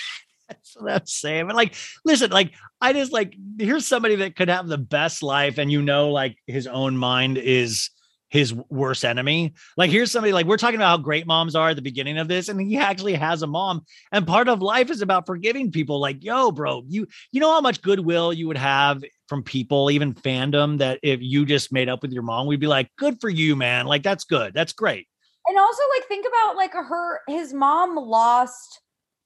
That's 0.51 0.75
what 0.77 0.91
I'm 0.91 1.05
saying. 1.05 1.47
But 1.47 1.55
like, 1.55 1.75
listen, 2.05 2.31
like, 2.31 2.53
I 2.79 2.93
just 2.93 3.11
like 3.11 3.35
here's 3.59 3.87
somebody 3.87 4.15
that 4.17 4.35
could 4.35 4.49
have 4.49 4.67
the 4.67 4.77
best 4.77 5.23
life, 5.23 5.57
and 5.57 5.71
you 5.71 5.81
know, 5.81 6.09
like 6.11 6.37
his 6.47 6.67
own 6.67 6.97
mind 6.97 7.37
is 7.37 7.89
his 8.29 8.53
worst 8.69 9.03
enemy. 9.03 9.53
Like, 9.75 9.91
here's 9.91 10.09
somebody 10.09 10.31
like 10.31 10.45
we're 10.45 10.57
talking 10.57 10.77
about 10.77 10.87
how 10.89 10.97
great 10.97 11.27
moms 11.27 11.53
are 11.53 11.69
at 11.69 11.75
the 11.75 11.81
beginning 11.81 12.17
of 12.17 12.27
this, 12.27 12.47
and 12.49 12.61
he 12.61 12.77
actually 12.77 13.13
has 13.15 13.41
a 13.41 13.47
mom. 13.47 13.81
And 14.11 14.25
part 14.25 14.47
of 14.47 14.61
life 14.61 14.89
is 14.89 15.01
about 15.01 15.25
forgiving 15.25 15.71
people. 15.71 15.99
Like, 15.99 16.23
yo, 16.23 16.51
bro, 16.51 16.83
you 16.87 17.07
you 17.31 17.41
know 17.41 17.51
how 17.51 17.61
much 17.61 17.81
goodwill 17.81 18.31
you 18.33 18.47
would 18.47 18.57
have 18.57 19.03
from 19.27 19.43
people, 19.43 19.91
even 19.91 20.13
fandom, 20.13 20.77
that 20.79 20.99
if 21.03 21.19
you 21.21 21.45
just 21.45 21.71
made 21.71 21.89
up 21.89 22.01
with 22.01 22.11
your 22.11 22.23
mom, 22.23 22.47
we'd 22.47 22.59
be 22.59 22.67
like, 22.67 22.89
good 22.97 23.19
for 23.21 23.29
you, 23.29 23.55
man. 23.55 23.85
Like, 23.85 24.03
that's 24.03 24.25
good. 24.25 24.53
That's 24.53 24.73
great. 24.73 25.07
and 25.47 25.57
also 25.57 25.81
like 25.97 26.07
think 26.07 26.25
about 26.27 26.55
like 26.55 26.73
her 26.73 27.19
his 27.27 27.53
mom 27.53 27.95
lost 27.95 28.80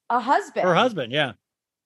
a 0.09 0.19
husband 0.19 0.67
Her 0.67 0.75
husband, 0.75 1.11
yeah. 1.11 1.33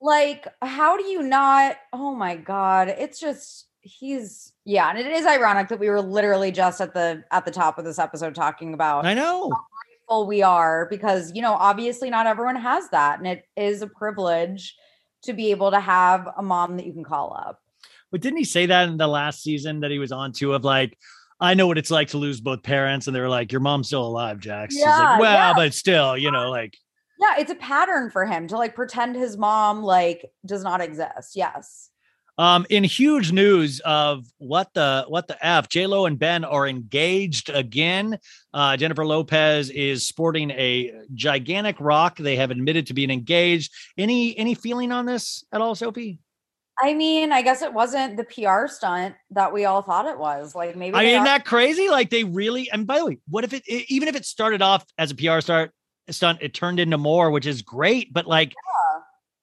like 0.02 0.48
how 0.62 0.98
do 0.98 1.04
you 1.06 1.22
not 1.24 1.78
oh 1.94 2.16
my 2.16 2.36
god 2.36 2.90
it's 2.90 3.20
just 3.20 3.68
he's 3.82 4.54
yeah 4.66 4.90
and 4.90 5.00
it 5.00 5.08
is 5.08 5.26
ironic 5.26 5.70
that 5.70 5.80
we 5.80 5.90
were 5.90 6.02
literally 6.02 6.52
just 6.52 6.82
at 6.82 6.94
the 6.94 7.24
at 7.32 7.46
the 7.46 7.52
top 7.52 7.78
of 7.80 7.86
this 7.86 7.98
episode 7.98 8.36
talking 8.36 8.74
about 8.74 9.06
I 9.06 9.14
know. 9.14 9.50
grateful 9.50 10.28
we 10.28 10.42
are 10.42 10.88
because 10.90 11.32
you 11.34 11.42
know 11.42 11.54
obviously 11.54 12.10
not 12.10 12.28
everyone 12.28 12.58
has 12.58 12.90
that 12.90 13.20
and 13.20 13.28
it 13.28 13.46
is 13.56 13.82
a 13.82 13.88
privilege 13.88 14.76
to 15.24 15.34
be 15.34 15.52
able 15.52 15.72
to 15.72 15.80
have 15.80 16.28
a 16.38 16.44
mom 16.44 16.78
that 16.78 16.86
you 16.86 16.94
can 16.94 17.04
call 17.04 17.34
up 17.38 17.60
But 18.12 18.22
didn't 18.22 18.38
he 18.40 18.44
say 18.46 18.66
that 18.66 18.90
in 18.90 18.98
the 18.98 19.08
last 19.08 19.42
season 19.44 19.80
that 19.82 19.92
he 19.92 20.00
was 20.00 20.12
on 20.12 20.32
to 20.34 20.54
of 20.54 20.64
like, 20.64 20.98
I 21.40 21.54
know 21.54 21.68
what 21.68 21.78
it's 21.78 21.92
like 21.92 22.10
to 22.10 22.18
lose 22.18 22.42
both 22.42 22.64
parents, 22.64 23.08
and 23.08 23.16
they 23.16 23.22
were 23.22 23.30
like, 23.30 23.52
Your 23.52 23.62
mom's 23.62 23.88
still 23.88 24.06
alive, 24.06 24.40
Jax. 24.40 24.76
Yeah, 24.78 24.98
like, 24.98 25.20
Well, 25.22 25.32
yeah. 25.34 25.54
but 25.56 25.74
still, 25.74 26.18
you 26.18 26.32
know, 26.32 26.50
like 26.50 26.76
yeah 27.20 27.36
it's 27.38 27.52
a 27.52 27.56
pattern 27.56 28.10
for 28.10 28.26
him 28.26 28.48
to 28.48 28.58
like 28.58 28.76
pretend 28.76 29.16
his 29.16 29.38
mom 29.38 29.84
like 29.84 30.32
does 30.46 30.64
not 30.64 30.82
exist 30.82 31.36
yes 31.36 31.90
um 32.38 32.66
in 32.70 32.86
huge 32.86 33.32
news 33.34 33.82
of 33.82 34.26
what 34.38 34.74
the 34.74 35.04
what 35.10 35.28
the 35.28 35.46
F, 35.46 35.68
J 35.68 35.88
Lo 35.88 36.06
and 36.06 36.18
Ben 36.18 36.46
are 36.46 36.66
engaged 36.66 37.50
again. 37.50 38.18
Uh 38.54 38.78
Jennifer 38.78 39.06
Lopez 39.06 39.70
is 39.70 40.08
sporting 40.08 40.50
a 40.52 40.94
gigantic 41.14 41.76
rock. 41.82 42.18
They 42.18 42.38
have 42.38 42.50
admitted 42.50 42.88
to 42.88 42.94
being 42.94 43.10
engaged. 43.10 43.74
Any 43.98 44.38
any 44.38 44.56
feeling 44.56 44.94
on 44.94 45.06
this 45.06 45.44
at 45.52 45.60
all, 45.60 45.76
Sophie? 45.76 46.20
I 46.82 46.94
mean, 46.94 47.34
I 47.34 47.42
guess 47.42 47.62
it 47.62 47.74
wasn't 47.74 48.16
the 48.16 48.24
PR 48.24 48.68
stunt 48.68 49.16
that 49.32 49.52
we 49.52 49.66
all 49.66 49.82
thought 49.82 50.06
it 50.06 50.18
was. 50.18 50.56
Like 50.56 50.78
maybe 50.78 50.96
I 50.96 51.00
mean, 51.00 51.10
isn't 51.10 51.22
are- 51.24 51.26
that 51.26 51.44
crazy? 51.44 51.90
Like 51.90 52.10
they 52.10 52.24
really. 52.24 52.72
And 52.72 52.88
by 52.88 53.00
the 53.00 53.06
way, 53.06 53.18
what 53.28 53.44
if 53.44 53.52
it 53.52 53.64
even 53.68 54.08
if 54.08 54.16
it 54.16 54.26
started 54.26 54.62
off 54.62 54.86
as 54.98 55.12
a 55.12 55.16
PR 55.16 55.42
start 55.42 55.74
stunt, 56.16 56.40
it 56.42 56.54
turned 56.54 56.80
into 56.80 56.98
more, 56.98 57.32
which 57.32 57.46
is 57.46 57.62
great. 57.62 58.14
But 58.14 58.28
like, 58.28 58.54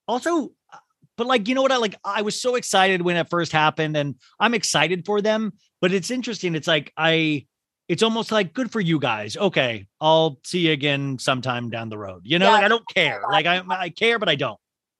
also, 0.09 0.53
uh, 0.73 0.79
but 1.17 1.27
like, 1.27 1.49
you 1.49 1.55
know 1.55 1.63
what? 1.63 1.73
I 1.73 1.77
like. 1.79 1.97
I 2.05 2.23
was 2.23 2.41
so 2.41 2.55
excited 2.55 3.03
when 3.03 3.17
it 3.17 3.29
first 3.31 3.53
happened, 3.53 3.97
and 3.97 4.15
I'm 4.39 4.55
excited 4.55 5.05
for 5.07 5.21
them. 5.21 5.53
But 5.81 5.93
it's 5.93 6.11
interesting. 6.11 6.55
It's 6.55 6.69
like 6.69 6.93
I. 6.97 7.47
It's 7.89 8.03
almost 8.03 8.33
like 8.33 8.53
good 8.53 8.73
for 8.73 8.81
you 8.81 8.99
guys. 8.99 9.37
Okay, 9.37 9.87
I'll 10.01 10.41
see 10.45 10.67
you 10.67 10.73
again 10.73 11.19
sometime 11.21 11.71
down 11.71 11.89
the 11.89 11.97
road. 11.97 12.23
You 12.25 12.39
know, 12.41 12.47
Yeah. 12.47 12.53
like 12.53 12.65
I 12.65 12.69
don't 12.69 12.89
care. 12.89 13.23
Like 13.31 13.47
I, 13.47 13.63
I 13.69 13.91
care, 13.91 14.19
but 14.19 14.29
I 14.29 14.35
don't. 14.35 14.59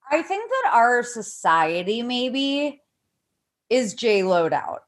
I 0.09 0.23
think 0.23 0.49
that 0.49 0.71
our 0.73 1.03
society 1.03 2.03
maybe 2.03 2.81
is 3.69 3.95
J 3.95 4.23
load 4.23 4.53
out. 4.53 4.83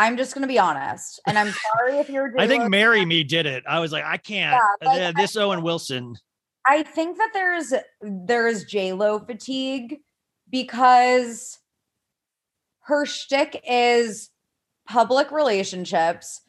I'm 0.00 0.16
just 0.16 0.32
gonna 0.32 0.46
be 0.46 0.58
honest, 0.58 1.20
and 1.26 1.38
I'm 1.38 1.52
sorry 1.52 1.98
if 1.98 2.08
you're. 2.08 2.32
I 2.38 2.46
think 2.46 2.70
marry 2.70 3.04
me 3.04 3.22
did 3.22 3.44
it. 3.44 3.64
I 3.68 3.80
was 3.80 3.92
like, 3.92 4.04
I 4.04 4.16
can't. 4.16 4.58
Yeah, 4.80 4.88
like, 4.88 5.00
uh, 5.02 5.12
this 5.20 5.36
Owen 5.36 5.60
Wilson. 5.62 6.16
I 6.66 6.82
think 6.82 7.18
that 7.18 7.30
there's 7.34 7.74
there 8.00 8.48
is 8.48 8.64
J 8.64 8.94
Lo 8.94 9.18
fatigue 9.18 9.98
because 10.48 11.58
her 12.84 13.04
shtick 13.04 13.62
is 13.68 14.30
public 14.88 15.30
relationships, 15.30 16.40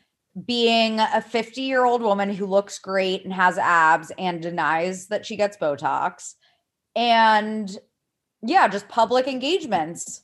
being 0.46 1.02
a 1.02 1.22
50 1.22 1.62
year 1.62 1.84
old 1.84 2.02
woman 2.02 2.34
who 2.34 2.46
looks 2.46 2.80
great 2.80 3.26
and 3.26 3.34
has 3.34 3.58
abs 3.58 4.14
and 4.18 4.42
denies 4.42 5.08
that 5.08 5.26
she 5.26 5.36
gets 5.36 5.58
Botox, 5.58 6.36
and 6.96 7.78
yeah, 8.42 8.70
just 8.70 8.88
public 8.88 9.28
engagements. 9.28 10.24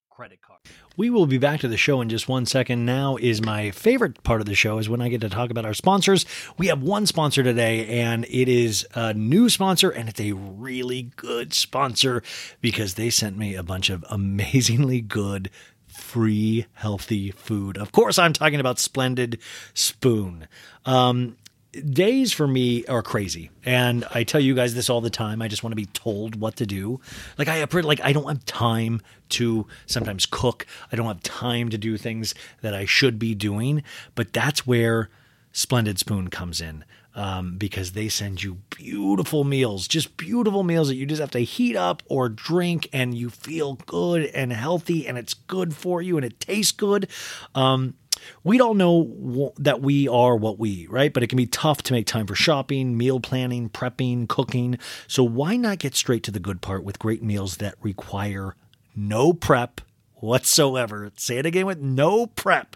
credit 0.11 0.41
card. 0.41 0.59
We 0.97 1.09
will 1.09 1.25
be 1.25 1.37
back 1.37 1.61
to 1.61 1.69
the 1.69 1.77
show 1.77 2.01
in 2.01 2.09
just 2.09 2.27
one 2.27 2.45
second. 2.45 2.85
Now 2.85 3.15
is 3.15 3.41
my 3.41 3.71
favorite 3.71 4.21
part 4.23 4.41
of 4.41 4.45
the 4.45 4.53
show 4.53 4.77
is 4.77 4.89
when 4.89 5.01
I 5.01 5.07
get 5.07 5.21
to 5.21 5.29
talk 5.29 5.49
about 5.49 5.65
our 5.65 5.73
sponsors. 5.73 6.25
We 6.57 6.67
have 6.67 6.83
one 6.83 7.05
sponsor 7.05 7.43
today, 7.43 7.87
and 7.87 8.25
it 8.25 8.49
is 8.49 8.85
a 8.93 9.13
new 9.13 9.47
sponsor, 9.49 9.89
and 9.89 10.09
it's 10.09 10.19
a 10.19 10.33
really 10.33 11.11
good 11.15 11.53
sponsor 11.53 12.21
because 12.59 12.95
they 12.95 13.09
sent 13.09 13.37
me 13.37 13.55
a 13.55 13.63
bunch 13.63 13.89
of 13.89 14.05
amazingly 14.09 14.99
good 14.99 15.49
free 15.87 16.65
healthy 16.73 17.31
food. 17.31 17.77
Of 17.77 17.93
course, 17.93 18.19
I'm 18.19 18.33
talking 18.33 18.59
about 18.59 18.79
Splendid 18.79 19.39
Spoon. 19.73 20.47
Um, 20.85 21.37
days 21.71 22.33
for 22.33 22.47
me 22.47 22.85
are 22.85 23.01
crazy. 23.01 23.49
And 23.65 24.05
i 24.13 24.23
tell 24.23 24.41
you 24.41 24.55
guys 24.55 24.73
this 24.73 24.89
all 24.89 25.01
the 25.01 25.09
time. 25.09 25.41
I 25.41 25.47
just 25.47 25.63
want 25.63 25.71
to 25.71 25.77
be 25.77 25.85
told 25.87 26.35
what 26.35 26.55
to 26.57 26.65
do. 26.65 26.99
Like 27.37 27.47
i 27.47 27.65
like 27.81 28.01
i 28.01 28.13
don't 28.13 28.27
have 28.27 28.45
time 28.45 29.01
to 29.29 29.67
sometimes 29.85 30.25
cook. 30.25 30.65
I 30.91 30.95
don't 30.95 31.07
have 31.07 31.23
time 31.23 31.69
to 31.69 31.77
do 31.77 31.97
things 31.97 32.35
that 32.61 32.73
i 32.73 32.85
should 32.85 33.19
be 33.19 33.35
doing. 33.35 33.83
But 34.15 34.33
that's 34.33 34.67
where 34.67 35.09
splendid 35.53 35.99
spoon 35.99 36.29
comes 36.29 36.61
in 36.61 36.83
um, 37.13 37.57
because 37.57 37.91
they 37.91 38.07
send 38.07 38.41
you 38.41 38.59
beautiful 38.69 39.43
meals 39.43 39.85
just 39.85 40.15
beautiful 40.15 40.63
meals 40.63 40.87
that 40.87 40.95
you 40.95 41.05
just 41.05 41.19
have 41.19 41.31
to 41.31 41.39
heat 41.39 41.75
up 41.75 42.01
or 42.07 42.29
drink 42.29 42.87
and 42.93 43.13
you 43.15 43.29
feel 43.29 43.73
good 43.85 44.25
and 44.27 44.53
healthy 44.53 45.07
and 45.07 45.17
it's 45.17 45.33
good 45.33 45.75
for 45.75 46.01
you 46.01 46.17
and 46.17 46.25
it 46.25 46.39
tastes 46.39 46.71
good. 46.71 47.07
Um, 47.55 47.95
we 48.43 48.59
all 48.59 48.73
know 48.73 49.53
that 49.57 49.81
we 49.81 50.07
are 50.07 50.35
what 50.35 50.59
we 50.59 50.69
eat, 50.69 50.91
right? 50.91 51.13
But 51.13 51.23
it 51.23 51.27
can 51.27 51.37
be 51.37 51.47
tough 51.47 51.81
to 51.83 51.93
make 51.93 52.07
time 52.07 52.27
for 52.27 52.35
shopping, 52.35 52.97
meal 52.97 53.19
planning, 53.19 53.69
prepping, 53.69 54.27
cooking. 54.27 54.77
So 55.07 55.23
why 55.23 55.57
not 55.57 55.79
get 55.79 55.95
straight 55.95 56.23
to 56.23 56.31
the 56.31 56.39
good 56.39 56.61
part 56.61 56.83
with 56.83 56.99
great 56.99 57.23
meals 57.23 57.57
that 57.57 57.75
require 57.81 58.55
no 58.95 59.33
prep 59.33 59.81
whatsoever? 60.15 61.11
Say 61.17 61.37
it 61.37 61.45
again 61.45 61.65
with 61.65 61.79
no 61.79 62.27
prep. 62.27 62.75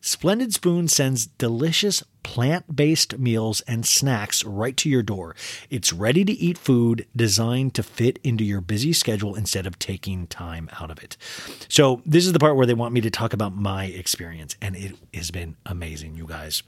Splendid 0.00 0.54
Spoon 0.54 0.88
sends 0.88 1.26
delicious 1.26 2.02
plant 2.22 2.74
based 2.74 3.18
meals 3.18 3.60
and 3.62 3.84
snacks 3.84 4.44
right 4.44 4.76
to 4.78 4.88
your 4.88 5.02
door. 5.02 5.36
It's 5.68 5.92
ready 5.92 6.24
to 6.24 6.32
eat 6.32 6.56
food 6.56 7.06
designed 7.14 7.74
to 7.74 7.82
fit 7.82 8.18
into 8.24 8.42
your 8.42 8.60
busy 8.60 8.92
schedule 8.92 9.34
instead 9.34 9.66
of 9.66 9.78
taking 9.78 10.26
time 10.26 10.70
out 10.80 10.90
of 10.90 11.02
it. 11.02 11.16
So, 11.68 12.02
this 12.06 12.24
is 12.24 12.32
the 12.32 12.38
part 12.38 12.56
where 12.56 12.66
they 12.66 12.74
want 12.74 12.94
me 12.94 13.00
to 13.02 13.10
talk 13.10 13.32
about 13.32 13.54
my 13.54 13.86
experience, 13.86 14.56
and 14.62 14.74
it 14.74 14.96
has 15.12 15.30
been 15.30 15.56
amazing, 15.66 16.16
you 16.16 16.26
guys 16.26 16.62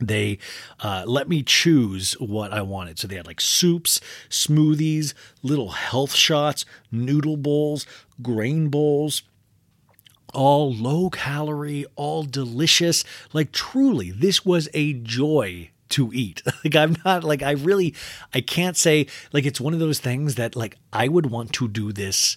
they 0.00 0.38
uh, 0.78 1.02
let 1.06 1.28
me 1.28 1.42
choose 1.42 2.12
what 2.20 2.52
I 2.52 2.62
wanted. 2.62 3.00
So 3.00 3.08
they 3.08 3.16
had 3.16 3.26
like 3.26 3.40
soups, 3.40 4.00
smoothies, 4.30 5.12
little 5.42 5.70
health 5.70 6.14
shots, 6.14 6.64
noodle 6.92 7.36
bowls, 7.36 7.84
grain 8.22 8.68
bowls, 8.68 9.22
all 10.34 10.72
low 10.72 11.10
calorie, 11.10 11.86
all 11.96 12.22
delicious. 12.22 13.04
Like 13.32 13.52
truly, 13.52 14.10
this 14.10 14.44
was 14.44 14.68
a 14.74 14.94
joy 14.94 15.70
to 15.90 16.10
eat. 16.12 16.42
Like 16.64 16.74
I'm 16.76 16.96
not 17.04 17.24
like 17.24 17.42
I 17.42 17.52
really 17.52 17.94
I 18.34 18.40
can't 18.40 18.76
say 18.76 19.06
like 19.32 19.46
it's 19.46 19.60
one 19.60 19.72
of 19.72 19.80
those 19.80 20.00
things 20.00 20.34
that 20.34 20.56
like 20.56 20.76
I 20.92 21.08
would 21.08 21.26
want 21.26 21.52
to 21.54 21.68
do 21.68 21.92
this 21.92 22.36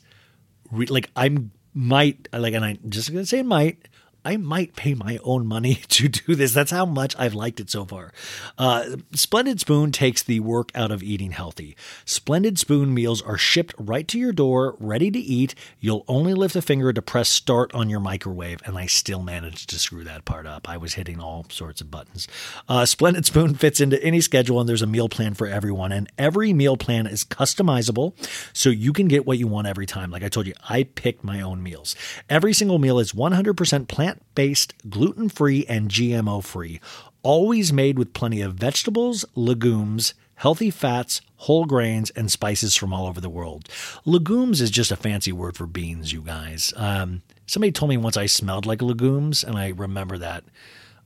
re- 0.71 0.85
like 0.85 1.09
I'm 1.15 1.51
might 1.73 2.27
like 2.31 2.53
and 2.53 2.63
I 2.63 2.77
just 2.87 3.11
going 3.11 3.23
to 3.23 3.27
say 3.27 3.41
might 3.41 3.87
I 4.23 4.37
might 4.37 4.75
pay 4.75 4.93
my 4.93 5.19
own 5.23 5.47
money 5.47 5.75
to 5.89 6.07
do 6.07 6.35
this. 6.35 6.53
That's 6.53 6.71
how 6.71 6.85
much 6.85 7.15
I've 7.17 7.33
liked 7.33 7.59
it 7.59 7.69
so 7.69 7.85
far. 7.85 8.11
Uh, 8.57 8.97
Splendid 9.13 9.59
Spoon 9.59 9.91
takes 9.91 10.21
the 10.21 10.39
work 10.39 10.71
out 10.75 10.91
of 10.91 11.01
eating 11.01 11.31
healthy. 11.31 11.75
Splendid 12.05 12.59
Spoon 12.59 12.93
meals 12.93 13.21
are 13.21 13.37
shipped 13.37 13.73
right 13.77 14.07
to 14.07 14.19
your 14.19 14.31
door, 14.31 14.75
ready 14.79 15.09
to 15.09 15.19
eat. 15.19 15.55
You'll 15.79 16.05
only 16.07 16.33
lift 16.33 16.55
a 16.55 16.61
finger 16.61 16.93
to 16.93 17.01
press 17.01 17.29
start 17.29 17.73
on 17.73 17.89
your 17.89 17.99
microwave, 17.99 18.61
and 18.65 18.77
I 18.77 18.85
still 18.85 19.23
managed 19.23 19.69
to 19.71 19.79
screw 19.79 20.03
that 20.03 20.25
part 20.25 20.45
up. 20.45 20.69
I 20.69 20.77
was 20.77 20.93
hitting 20.93 21.19
all 21.19 21.45
sorts 21.49 21.81
of 21.81 21.89
buttons. 21.89 22.27
Uh, 22.69 22.85
Splendid 22.85 23.25
Spoon 23.25 23.55
fits 23.55 23.81
into 23.81 24.01
any 24.03 24.21
schedule, 24.21 24.59
and 24.59 24.69
there's 24.69 24.81
a 24.81 24.87
meal 24.87 25.09
plan 25.09 25.33
for 25.33 25.47
everyone. 25.47 25.91
And 25.91 26.11
every 26.17 26.53
meal 26.53 26.77
plan 26.77 27.07
is 27.07 27.23
customizable, 27.23 28.13
so 28.53 28.69
you 28.69 28.93
can 28.93 29.07
get 29.07 29.25
what 29.25 29.39
you 29.39 29.47
want 29.47 29.67
every 29.67 29.85
time. 29.87 30.11
Like 30.11 30.23
I 30.23 30.29
told 30.29 30.45
you, 30.45 30.53
I 30.69 30.83
picked 30.83 31.23
my 31.23 31.41
own 31.41 31.63
meals. 31.63 31.95
Every 32.29 32.53
single 32.53 32.77
meal 32.77 32.99
is 32.99 33.13
100% 33.13 33.87
plant 33.87 34.10
based, 34.35 34.73
gluten 34.89 35.29
free, 35.29 35.65
and 35.67 35.89
GMO 35.89 36.43
free. 36.43 36.79
Always 37.23 37.71
made 37.71 37.97
with 37.99 38.13
plenty 38.13 38.41
of 38.41 38.55
vegetables, 38.55 39.25
legumes, 39.35 40.13
healthy 40.35 40.71
fats, 40.71 41.21
whole 41.37 41.65
grains, 41.65 42.09
and 42.11 42.31
spices 42.31 42.75
from 42.75 42.93
all 42.93 43.07
over 43.07 43.21
the 43.21 43.29
world. 43.29 43.69
Legumes 44.05 44.61
is 44.61 44.71
just 44.71 44.91
a 44.91 44.95
fancy 44.95 45.31
word 45.31 45.55
for 45.55 45.67
beans, 45.67 46.11
you 46.11 46.21
guys. 46.21 46.73
Um, 46.75 47.21
somebody 47.45 47.71
told 47.71 47.89
me 47.89 47.97
once 47.97 48.17
I 48.17 48.25
smelled 48.25 48.65
like 48.65 48.81
legumes, 48.81 49.43
and 49.43 49.55
I 49.55 49.69
remember 49.69 50.17
that. 50.17 50.43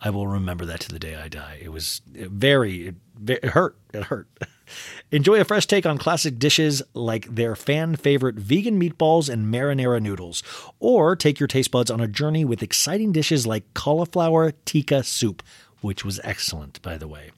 I 0.02 0.10
will 0.10 0.28
remember 0.28 0.66
that 0.66 0.82
to 0.82 0.90
the 0.90 1.00
day 1.00 1.16
I 1.16 1.28
die. 1.28 1.60
It 1.62 1.70
was 1.70 2.02
very, 2.14 2.88
it, 2.88 2.96
it 3.28 3.46
hurt. 3.46 3.78
It 3.94 4.04
hurt. 4.04 4.28
Enjoy 5.12 5.40
a 5.40 5.46
fresh 5.46 5.66
take 5.66 5.86
on 5.86 5.98
classic 5.98 6.40
dishes 6.40 6.82
like 6.94 7.34
their 7.34 7.56
fan 7.56 7.96
favorite 7.96 8.36
vegan 8.36 8.80
meatballs 8.80 9.30
and 9.30 9.54
marinara 9.54 10.02
noodles, 10.02 10.44
or 10.80 11.16
take 11.16 11.40
your 11.40 11.48
taste 11.48 11.72
buds 11.72 11.92
on 11.92 12.02
a 12.02 12.08
journey 12.08 12.46
with 12.46 12.64
exciting 12.64 13.12
dishes 13.12 13.46
like 13.46 13.74
cauliflower 13.74 14.52
tikka 14.66 15.04
soup, 15.04 15.44
which 15.82 16.04
was 16.04 16.20
excellent, 16.24 16.82
by 16.82 16.98
the 16.98 17.08
way. 17.08 17.32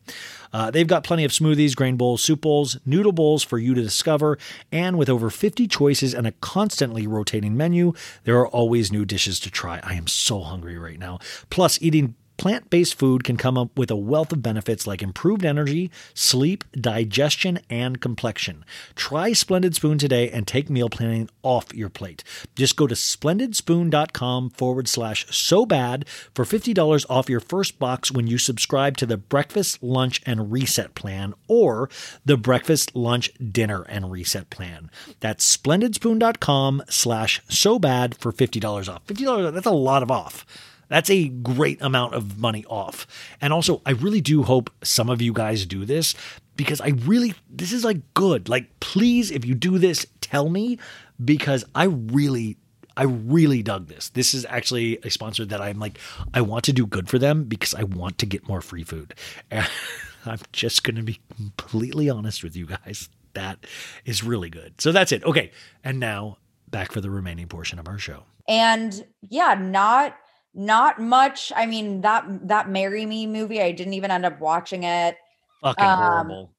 Uh, 0.53 0.71
they've 0.71 0.87
got 0.87 1.03
plenty 1.03 1.23
of 1.23 1.31
smoothies, 1.31 1.75
grain 1.75 1.97
bowls, 1.97 2.21
soup 2.21 2.41
bowls, 2.41 2.77
noodle 2.85 3.11
bowls 3.11 3.43
for 3.43 3.57
you 3.57 3.73
to 3.73 3.81
discover, 3.81 4.37
and 4.71 4.97
with 4.97 5.09
over 5.09 5.29
50 5.29 5.67
choices 5.67 6.13
and 6.13 6.25
a 6.25 6.31
constantly 6.33 7.05
rotating 7.05 7.57
menu, 7.57 7.93
there 8.23 8.37
are 8.37 8.47
always 8.47 8.91
new 8.91 9.05
dishes 9.05 9.39
to 9.41 9.51
try. 9.51 9.79
I 9.83 9.95
am 9.95 10.07
so 10.07 10.41
hungry 10.41 10.77
right 10.77 10.99
now. 10.99 11.19
Plus, 11.49 11.81
eating 11.81 12.15
plant 12.37 12.69
based 12.69 12.95
food 12.95 13.23
can 13.23 13.37
come 13.37 13.57
up 13.57 13.77
with 13.77 13.91
a 13.91 13.95
wealth 13.95 14.31
of 14.31 14.41
benefits 14.41 14.87
like 14.87 15.01
improved 15.01 15.43
energy, 15.43 15.91
sleep, 16.13 16.63
digestion, 16.73 17.59
and 17.69 17.99
complexion. 17.99 18.63
Try 18.95 19.33
Splendid 19.33 19.75
Spoon 19.75 19.97
today 19.97 20.29
and 20.29 20.47
take 20.47 20.69
meal 20.69 20.89
planning 20.89 21.29
off 21.43 21.73
your 21.73 21.89
plate. 21.89 22.23
Just 22.55 22.75
go 22.75 22.87
to 22.87 22.95
splendidspoon.com 22.95 24.51
forward 24.51 24.87
slash 24.87 25.25
so 25.35 25.65
bad 25.65 26.07
for 26.33 26.45
$50 26.45 27.05
off 27.09 27.29
your 27.29 27.39
first 27.39 27.79
box 27.79 28.11
when 28.11 28.27
you 28.27 28.37
subscribe 28.37 28.97
to 28.97 29.05
the 29.05 29.17
breakfast, 29.17 29.81
lunch, 29.81 30.21
and 30.25 30.51
reset 30.51 30.95
plan 30.95 31.33
or 31.47 31.89
the 32.25 32.37
breakfast, 32.37 32.95
lunch, 32.95 33.31
dinner, 33.51 33.83
and 33.83 34.11
reset 34.11 34.49
plan. 34.49 34.89
That's 35.19 35.57
splendidspoon.com 35.57 36.83
slash 36.89 37.41
so 37.49 37.79
bad 37.79 38.15
for 38.17 38.31
$50 38.31 38.93
off. 38.93 39.05
$50, 39.07 39.53
that's 39.53 39.65
a 39.65 39.71
lot 39.71 40.03
of 40.03 40.11
off. 40.11 40.45
That's 40.89 41.09
a 41.09 41.27
great 41.27 41.81
amount 41.81 42.13
of 42.13 42.39
money 42.39 42.65
off. 42.65 43.05
And 43.41 43.51
also, 43.53 43.81
I 43.85 43.91
really 43.91 44.21
do 44.21 44.43
hope 44.43 44.69
some 44.83 45.09
of 45.09 45.21
you 45.21 45.33
guys 45.33 45.65
do 45.65 45.85
this 45.85 46.15
because 46.55 46.81
I 46.81 46.89
really, 46.89 47.33
this 47.49 47.71
is 47.71 47.83
like 47.83 47.97
good. 48.13 48.49
Like, 48.49 48.79
please, 48.79 49.31
if 49.31 49.45
you 49.45 49.53
do 49.53 49.77
this, 49.77 50.05
tell 50.21 50.49
me 50.49 50.79
because 51.23 51.65
I 51.75 51.85
really, 51.85 52.57
I 52.95 53.03
really 53.03 53.61
dug 53.63 53.87
this. 53.87 54.09
This 54.09 54.33
is 54.33 54.45
actually 54.49 54.97
a 55.03 55.09
sponsor 55.09 55.45
that 55.45 55.61
I'm 55.61 55.79
like, 55.79 55.99
I 56.33 56.41
want 56.41 56.63
to 56.65 56.73
do 56.73 56.87
good 56.87 57.09
for 57.09 57.19
them 57.19 57.43
because 57.43 57.73
I 57.73 57.83
want 57.83 58.17
to 58.19 58.25
get 58.25 58.47
more 58.47 58.61
free 58.61 58.83
food. 58.83 59.13
And 59.51 59.67
I'm 60.25 60.39
just 60.51 60.83
going 60.83 60.95
to 60.95 61.03
be 61.03 61.19
completely 61.35 62.09
honest 62.09 62.43
with 62.43 62.55
you 62.55 62.65
guys. 62.65 63.09
That 63.33 63.65
is 64.05 64.23
really 64.23 64.49
good. 64.49 64.81
So 64.81 64.91
that's 64.91 65.11
it. 65.11 65.23
Okay. 65.23 65.51
And 65.83 65.99
now 65.99 66.37
back 66.69 66.91
for 66.91 67.01
the 67.01 67.09
remaining 67.09 67.47
portion 67.47 67.77
of 67.77 67.87
our 67.87 67.97
show. 67.99 68.23
and 68.47 69.05
yeah 69.29 69.53
not 69.59 70.15
not 70.57 70.99
much 70.99 71.53
i 71.55 71.65
mean 71.67 72.01
that 72.01 72.25
that 72.47 72.67
marry 72.67 73.05
me 73.05 73.27
movie 73.27 73.61
i 73.61 73.71
didn't 73.71 73.93
even 73.93 74.09
end 74.11 74.25
up 74.25 74.39
watching 74.41 74.83
it 74.83 75.15
Fucking 75.61 75.85
Um, 75.85 75.97
horrible. 75.99 76.53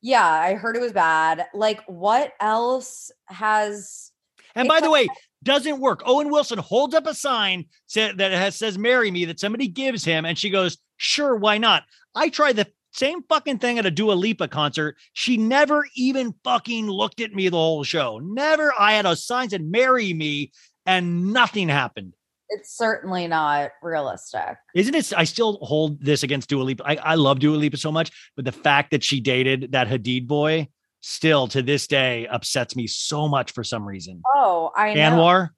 yeah 0.00 0.26
i 0.26 0.54
heard 0.54 0.76
it 0.76 0.80
was 0.80 0.92
bad 0.92 1.46
like 1.52 1.82
what 1.86 2.32
else 2.40 3.12
has 3.26 4.10
And 4.56 4.66
by 4.66 4.80
the 4.80 4.90
way, 4.90 5.06
doesn't 5.42 5.78
work. 5.80 6.00
Owen 6.06 6.30
Wilson 6.30 6.58
holds 6.58 6.94
up 6.94 7.06
a 7.06 7.14
sign 7.14 7.66
that 7.94 8.18
has 8.18 8.56
says 8.56 8.78
"Marry 8.78 9.10
Me" 9.10 9.26
that 9.26 9.38
somebody 9.40 9.68
gives 9.68 10.04
him, 10.04 10.24
and 10.24 10.38
she 10.38 10.48
goes, 10.48 10.78
"Sure, 10.96 11.36
why 11.36 11.58
not?" 11.58 11.82
I 12.14 12.28
tried 12.30 12.56
the 12.56 12.68
same 12.92 13.22
fucking 13.24 13.58
thing 13.58 13.78
at 13.78 13.84
a 13.84 13.90
Dua 13.90 14.12
Lipa 14.14 14.48
concert. 14.48 14.96
She 15.12 15.36
never 15.36 15.84
even 15.96 16.34
fucking 16.44 16.86
looked 16.88 17.20
at 17.20 17.34
me 17.34 17.48
the 17.50 17.56
whole 17.58 17.84
show. 17.84 18.20
Never. 18.22 18.72
I 18.78 18.92
had 18.94 19.04
a 19.06 19.16
sign 19.16 19.50
said 19.50 19.62
"Marry 19.64 20.14
Me," 20.14 20.50
and 20.86 21.32
nothing 21.32 21.68
happened. 21.68 22.14
It's 22.50 22.76
certainly 22.76 23.26
not 23.26 23.70
realistic 23.82 24.56
Isn't 24.74 24.94
it? 24.94 25.12
I 25.16 25.24
still 25.24 25.58
hold 25.62 26.00
this 26.02 26.22
against 26.22 26.48
Dua 26.48 26.62
Lipa. 26.62 26.84
I, 26.86 26.96
I 26.96 27.14
love 27.14 27.38
Dua 27.38 27.56
Lipa 27.56 27.76
so 27.76 27.90
much, 27.90 28.10
but 28.36 28.44
the 28.44 28.52
fact 28.52 28.90
that 28.90 29.02
she 29.02 29.20
dated 29.20 29.72
that 29.72 29.88
Hadid 29.88 30.26
boy 30.26 30.68
still 31.00 31.46
to 31.48 31.60
this 31.60 31.86
day 31.86 32.26
upsets 32.28 32.74
me 32.74 32.86
so 32.86 33.28
much 33.28 33.52
for 33.52 33.62
some 33.62 33.84
reason. 33.86 34.22
oh 34.34 34.70
i 34.74 34.94
know 34.94 35.00
Anwar. 35.10 35.50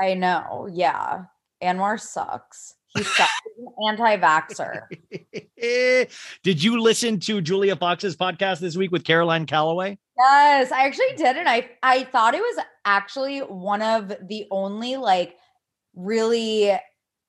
i 0.00 0.14
know 0.14 0.68
yeah 0.72 1.22
anwar 1.62 1.98
sucks 2.00 2.74
he 2.96 3.04
sucks 3.04 3.30
He's 3.56 3.66
an 3.66 3.88
anti-vaxxer 3.88 4.82
Did 6.42 6.64
you 6.64 6.80
listen 6.80 7.20
to 7.20 7.40
Julia 7.40 7.76
Fox's 7.76 8.16
podcast 8.16 8.58
this 8.58 8.76
week 8.76 8.90
with 8.90 9.04
Caroline 9.04 9.46
Calloway? 9.46 9.98
Yes, 10.18 10.72
I 10.72 10.86
actually 10.86 11.14
did, 11.16 11.36
and 11.36 11.48
I 11.48 11.70
I 11.82 12.04
thought 12.04 12.34
it 12.34 12.40
was 12.40 12.64
actually 12.84 13.40
one 13.40 13.82
of 13.82 14.08
the 14.28 14.46
only 14.50 14.96
like 14.96 15.36
really 16.04 16.72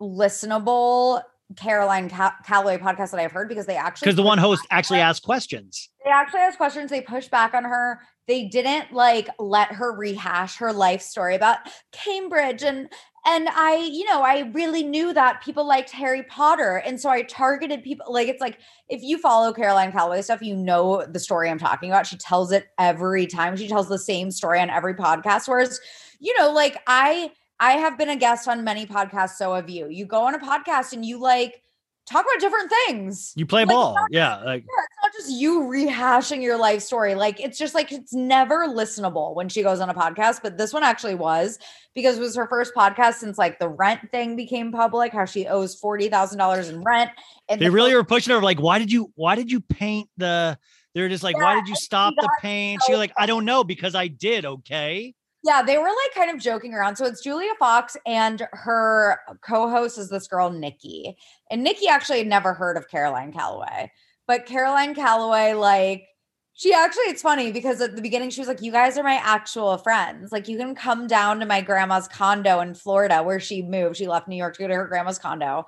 listenable 0.02 1.22
Caroline 1.58 2.10
Ca- 2.10 2.38
Calloway 2.46 2.78
podcasts 2.78 3.12
that 3.12 3.20
I've 3.20 3.32
heard 3.32 3.50
because 3.50 3.66
they 3.66 3.76
actually 3.76 4.06
Because 4.06 4.16
the 4.16 4.24
one 4.24 4.38
host 4.38 4.66
actually 4.72 5.00
asked 5.00 5.24
questions. 5.24 5.90
they 6.04 6.10
actually 6.10 6.40
asked 6.42 6.58
questions. 6.58 6.90
They 6.90 7.02
pushed 7.02 7.30
back 7.32 7.54
on 7.54 7.64
her. 7.64 8.00
They 8.28 8.46
didn't 8.48 8.94
like 8.94 9.28
let 9.40 9.72
her 9.74 9.94
rehash 9.96 10.58
her 10.58 10.72
life 10.72 11.02
story 11.02 11.36
about 11.36 11.60
Cambridge 11.92 12.64
and 12.64 12.90
and 13.24 13.50
I, 13.50 13.76
you 13.76 14.04
know, 14.06 14.24
I 14.24 14.50
really 14.52 14.82
knew 14.82 15.14
that 15.14 15.44
people 15.44 15.64
liked 15.68 15.92
Harry 15.92 16.24
Potter. 16.24 16.78
And 16.84 17.00
so 17.00 17.08
I 17.08 17.22
targeted 17.22 17.84
people 17.84 18.12
like 18.12 18.28
it's 18.28 18.42
like 18.42 18.58
if 18.90 19.04
you 19.04 19.20
follow 19.20 19.54
Caroline 19.54 19.92
Calloway 19.92 20.24
stuff, 20.24 20.42
you 20.42 20.56
know 20.56 21.06
the 21.06 21.20
story 21.20 21.48
I'm 21.48 21.60
talking 21.60 21.92
about. 21.92 22.08
She 22.08 22.18
tells 22.18 22.52
it 22.52 22.66
every 22.80 23.28
time. 23.28 23.56
She 23.58 23.68
tells 23.68 23.88
the 23.88 24.00
same 24.00 24.32
story 24.32 24.60
on 24.60 24.72
every 24.72 24.96
podcast. 24.96 25.48
Whereas, 25.48 25.80
you 26.20 26.36
know, 26.40 26.52
like 26.52 26.78
I 26.88 27.32
I 27.62 27.74
have 27.74 27.98
been 27.98 28.10
a 28.10 28.16
guest 28.16 28.48
on 28.48 28.64
many 28.64 28.86
podcasts, 28.88 29.36
so 29.38 29.54
have 29.54 29.70
you. 29.70 29.88
You 29.88 30.06
go 30.06 30.24
on 30.26 30.34
a 30.36 30.40
podcast 30.40 30.94
and 30.94 31.06
you 31.06 31.20
like 31.20 31.62
talk 32.10 32.26
about 32.26 32.42
different 32.42 32.72
things. 32.88 33.32
You 33.36 33.46
play 33.46 33.62
Like, 33.62 33.70
ball. 33.76 33.94
not- 33.94 34.08
Yeah. 34.10 34.38
Like 34.38 34.64
yeah, 34.64 34.84
it's 34.84 34.98
not 35.04 35.14
just 35.14 35.30
you 35.40 35.62
rehashing 35.62 36.42
your 36.42 36.58
life 36.58 36.82
story. 36.82 37.14
Like 37.14 37.40
it's 37.40 37.60
just 37.60 37.76
like 37.76 37.92
it's 37.92 38.14
never 38.14 38.68
listenable 38.68 39.36
when 39.36 39.48
she 39.48 39.62
goes 39.62 39.80
on 39.80 39.92
a 39.92 39.94
podcast. 39.94 40.40
But 40.42 40.58
this 40.58 40.74
one 40.74 40.84
actually 40.84 41.14
was 41.14 41.60
because 41.94 42.18
it 42.18 42.22
was 42.22 42.36
her 42.36 42.48
first 42.48 42.74
podcast 42.74 43.16
since 43.16 43.38
like 43.38 43.60
the 43.60 43.70
rent 43.70 44.10
thing 44.12 44.36
became 44.36 44.72
public, 44.72 45.14
how 45.14 45.26
she 45.26 45.46
owes 45.48 45.76
forty 45.76 46.10
thousand 46.10 46.40
dollars 46.40 46.68
in 46.68 46.82
rent. 46.82 47.12
And 47.48 47.62
they 47.62 47.66
the 47.66 47.72
really 47.72 47.94
were 47.94 48.04
pushing 48.04 48.34
her 48.34 48.42
like, 48.42 48.60
why 48.60 48.80
did 48.80 48.92
you 48.92 49.12
why 49.14 49.36
did 49.36 49.52
you 49.52 49.62
paint 49.62 50.10
the 50.18 50.58
they're 50.96 51.10
just 51.10 51.24
like, 51.24 51.38
why 51.38 51.54
did 51.56 51.68
you 51.68 51.76
stop 51.76 52.16
the 52.18 52.30
paint? 52.42 52.82
so 52.82 52.88
She's 52.88 52.98
like, 52.98 53.14
I 53.18 53.28
don't 53.28 53.46
know, 53.46 53.64
because 53.64 53.96
I 53.96 54.08
did, 54.08 54.44
okay. 54.46 55.14
Yeah, 55.44 55.64
they 55.64 55.78
were 55.78 55.86
like 55.86 56.14
kind 56.14 56.30
of 56.30 56.40
joking 56.42 56.74
around. 56.74 56.96
So 56.98 57.06
it's 57.06 57.24
Julia 57.24 57.52
Fox 57.58 57.98
and 58.06 58.48
her 58.52 59.20
co-host 59.42 59.98
is 59.98 60.10
this 60.10 60.28
girl 60.28 60.52
Nikki. 60.52 61.18
And 61.50 61.64
Nikki 61.64 61.88
actually 61.88 62.20
had 62.20 62.28
never 62.28 62.54
heard 62.54 62.78
of 62.78 62.88
Caroline 62.90 63.34
Calloway. 63.34 63.92
But 64.28 64.46
Caroline 64.46 64.94
Calloway 64.94 65.54
like 65.54 66.06
she 66.54 66.74
actually 66.74 67.06
it's 67.06 67.24
funny 67.24 67.52
because 67.52 67.82
at 67.82 67.96
the 67.96 68.02
beginning 68.04 68.30
she 68.30 68.42
was 68.42 68.48
like 68.48 68.62
you 68.62 68.72
guys 68.72 68.98
are 68.98 69.04
my 69.04 69.16
actual 69.16 69.78
friends. 69.78 70.32
Like 70.32 70.48
you 70.48 70.58
can 70.58 70.76
come 70.76 71.08
down 71.08 71.40
to 71.40 71.46
my 71.48 71.62
grandma's 71.62 72.08
condo 72.08 72.60
in 72.60 72.76
Florida 72.76 73.24
where 73.24 73.40
she 73.40 73.64
moved. 73.64 73.98
She 73.98 74.08
left 74.08 74.28
New 74.28 74.36
York 74.36 74.56
to 74.56 74.62
go 74.62 74.68
to 74.68 74.76
her 74.76 74.88
grandma's 74.88 75.18
condo. 75.18 75.66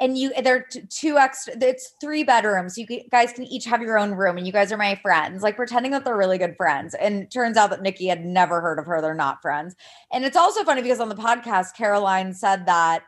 And 0.00 0.16
you 0.16 0.32
they're 0.42 0.66
two 0.88 1.18
extra 1.18 1.54
it's 1.60 1.92
three 2.00 2.24
bedrooms. 2.24 2.78
You 2.78 2.86
guys 3.10 3.32
can 3.32 3.44
each 3.44 3.66
have 3.66 3.82
your 3.82 3.98
own 3.98 4.12
room 4.12 4.38
and 4.38 4.46
you 4.46 4.52
guys 4.52 4.72
are 4.72 4.78
my 4.78 4.94
friends. 4.96 5.42
Like 5.42 5.56
pretending 5.56 5.92
that 5.92 6.04
they're 6.04 6.16
really 6.16 6.38
good 6.38 6.56
friends. 6.56 6.94
And 6.94 7.30
turns 7.30 7.58
out 7.58 7.70
that 7.70 7.82
Nikki 7.82 8.06
had 8.06 8.24
never 8.24 8.60
heard 8.60 8.78
of 8.78 8.86
her. 8.86 9.02
They're 9.02 9.14
not 9.14 9.42
friends. 9.42 9.76
And 10.10 10.24
it's 10.24 10.36
also 10.36 10.64
funny 10.64 10.80
because 10.80 11.00
on 11.00 11.10
the 11.10 11.14
podcast, 11.14 11.76
Caroline 11.76 12.32
said 12.32 12.64
that 12.66 13.02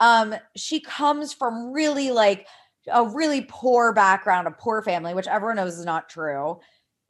um, 0.00 0.34
she 0.54 0.80
comes 0.80 1.32
from 1.32 1.72
really 1.72 2.10
like 2.10 2.46
a 2.92 3.06
really 3.06 3.46
poor 3.48 3.92
background, 3.94 4.46
a 4.46 4.50
poor 4.50 4.82
family, 4.82 5.14
which 5.14 5.26
everyone 5.26 5.56
knows 5.56 5.78
is 5.78 5.84
not 5.84 6.08
true. 6.08 6.60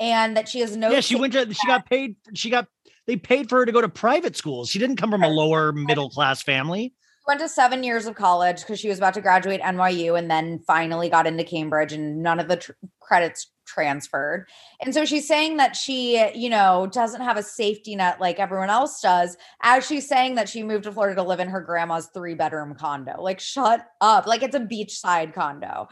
And 0.00 0.36
that 0.36 0.48
she 0.48 0.60
has 0.60 0.76
no 0.76 0.90
yeah, 0.90 1.00
she 1.00 1.16
went 1.16 1.32
to 1.32 1.52
she 1.52 1.66
got 1.66 1.88
paid, 1.88 2.16
she 2.34 2.50
got 2.50 2.66
they 3.06 3.16
paid 3.16 3.48
for 3.48 3.58
her 3.58 3.66
to 3.66 3.72
go 3.72 3.80
to 3.80 3.88
private 3.88 4.36
schools. 4.36 4.68
She 4.68 4.78
didn't 4.78 4.96
come 4.96 5.10
from 5.10 5.22
a 5.22 5.28
lower 5.28 5.72
middle 5.72 6.10
class 6.10 6.42
family. 6.42 6.94
Went 7.26 7.40
to 7.40 7.48
seven 7.48 7.82
years 7.82 8.06
of 8.06 8.14
college 8.14 8.60
because 8.60 8.78
she 8.78 8.88
was 8.88 8.98
about 8.98 9.14
to 9.14 9.20
graduate 9.20 9.60
NYU 9.62 10.18
and 10.18 10.30
then 10.30 10.60
finally 10.66 11.08
got 11.08 11.26
into 11.26 11.44
Cambridge 11.44 11.92
and 11.92 12.22
none 12.22 12.38
of 12.38 12.48
the 12.48 12.56
tr- 12.56 12.72
credits 13.00 13.50
transferred. 13.66 14.46
And 14.82 14.92
so 14.92 15.04
she's 15.04 15.26
saying 15.26 15.56
that 15.56 15.74
she, 15.74 16.22
you 16.34 16.50
know, 16.50 16.86
doesn't 16.92 17.22
have 17.22 17.36
a 17.36 17.42
safety 17.42 17.96
net 17.96 18.20
like 18.20 18.38
everyone 18.38 18.70
else 18.70 19.00
does, 19.00 19.36
as 19.62 19.86
she's 19.86 20.08
saying 20.08 20.34
that 20.34 20.48
she 20.48 20.62
moved 20.62 20.84
to 20.84 20.92
Florida 20.92 21.16
to 21.16 21.26
live 21.26 21.40
in 21.40 21.48
her 21.48 21.60
grandma's 21.60 22.08
three 22.12 22.34
bedroom 22.34 22.74
condo. 22.74 23.20
Like, 23.22 23.40
shut 23.40 23.86
up. 24.00 24.26
Like, 24.26 24.42
it's 24.42 24.56
a 24.56 24.60
beachside 24.60 25.32
condo. 25.32 25.88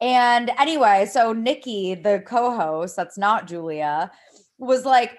And 0.00 0.50
anyway, 0.58 1.06
so 1.10 1.32
Nikki, 1.32 1.94
the 1.94 2.22
co 2.24 2.56
host, 2.56 2.96
that's 2.96 3.18
not 3.18 3.46
Julia, 3.46 4.10
was 4.58 4.84
like, 4.84 5.12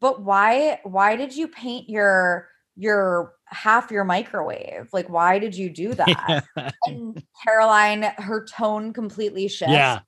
but 0.00 0.22
why 0.22 0.80
why 0.84 1.16
did 1.16 1.34
you 1.34 1.48
paint 1.48 1.88
your 1.88 2.48
your 2.76 3.34
half 3.46 3.90
your 3.90 4.04
microwave 4.04 4.88
like 4.92 5.08
why 5.08 5.38
did 5.38 5.54
you 5.54 5.68
do 5.68 5.94
that 5.94 6.44
and 6.86 7.22
caroline 7.44 8.02
her 8.18 8.44
tone 8.46 8.92
completely 8.92 9.48
shifts 9.48 9.72
yeah. 9.72 10.00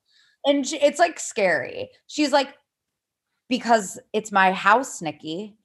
and 0.45 0.65
she, 0.65 0.77
it's 0.77 0.99
like 0.99 1.19
scary 1.19 1.89
she's 2.07 2.31
like 2.31 2.53
because 3.49 3.99
it's 4.13 4.31
my 4.31 4.51
house 4.51 5.01
nikki 5.01 5.57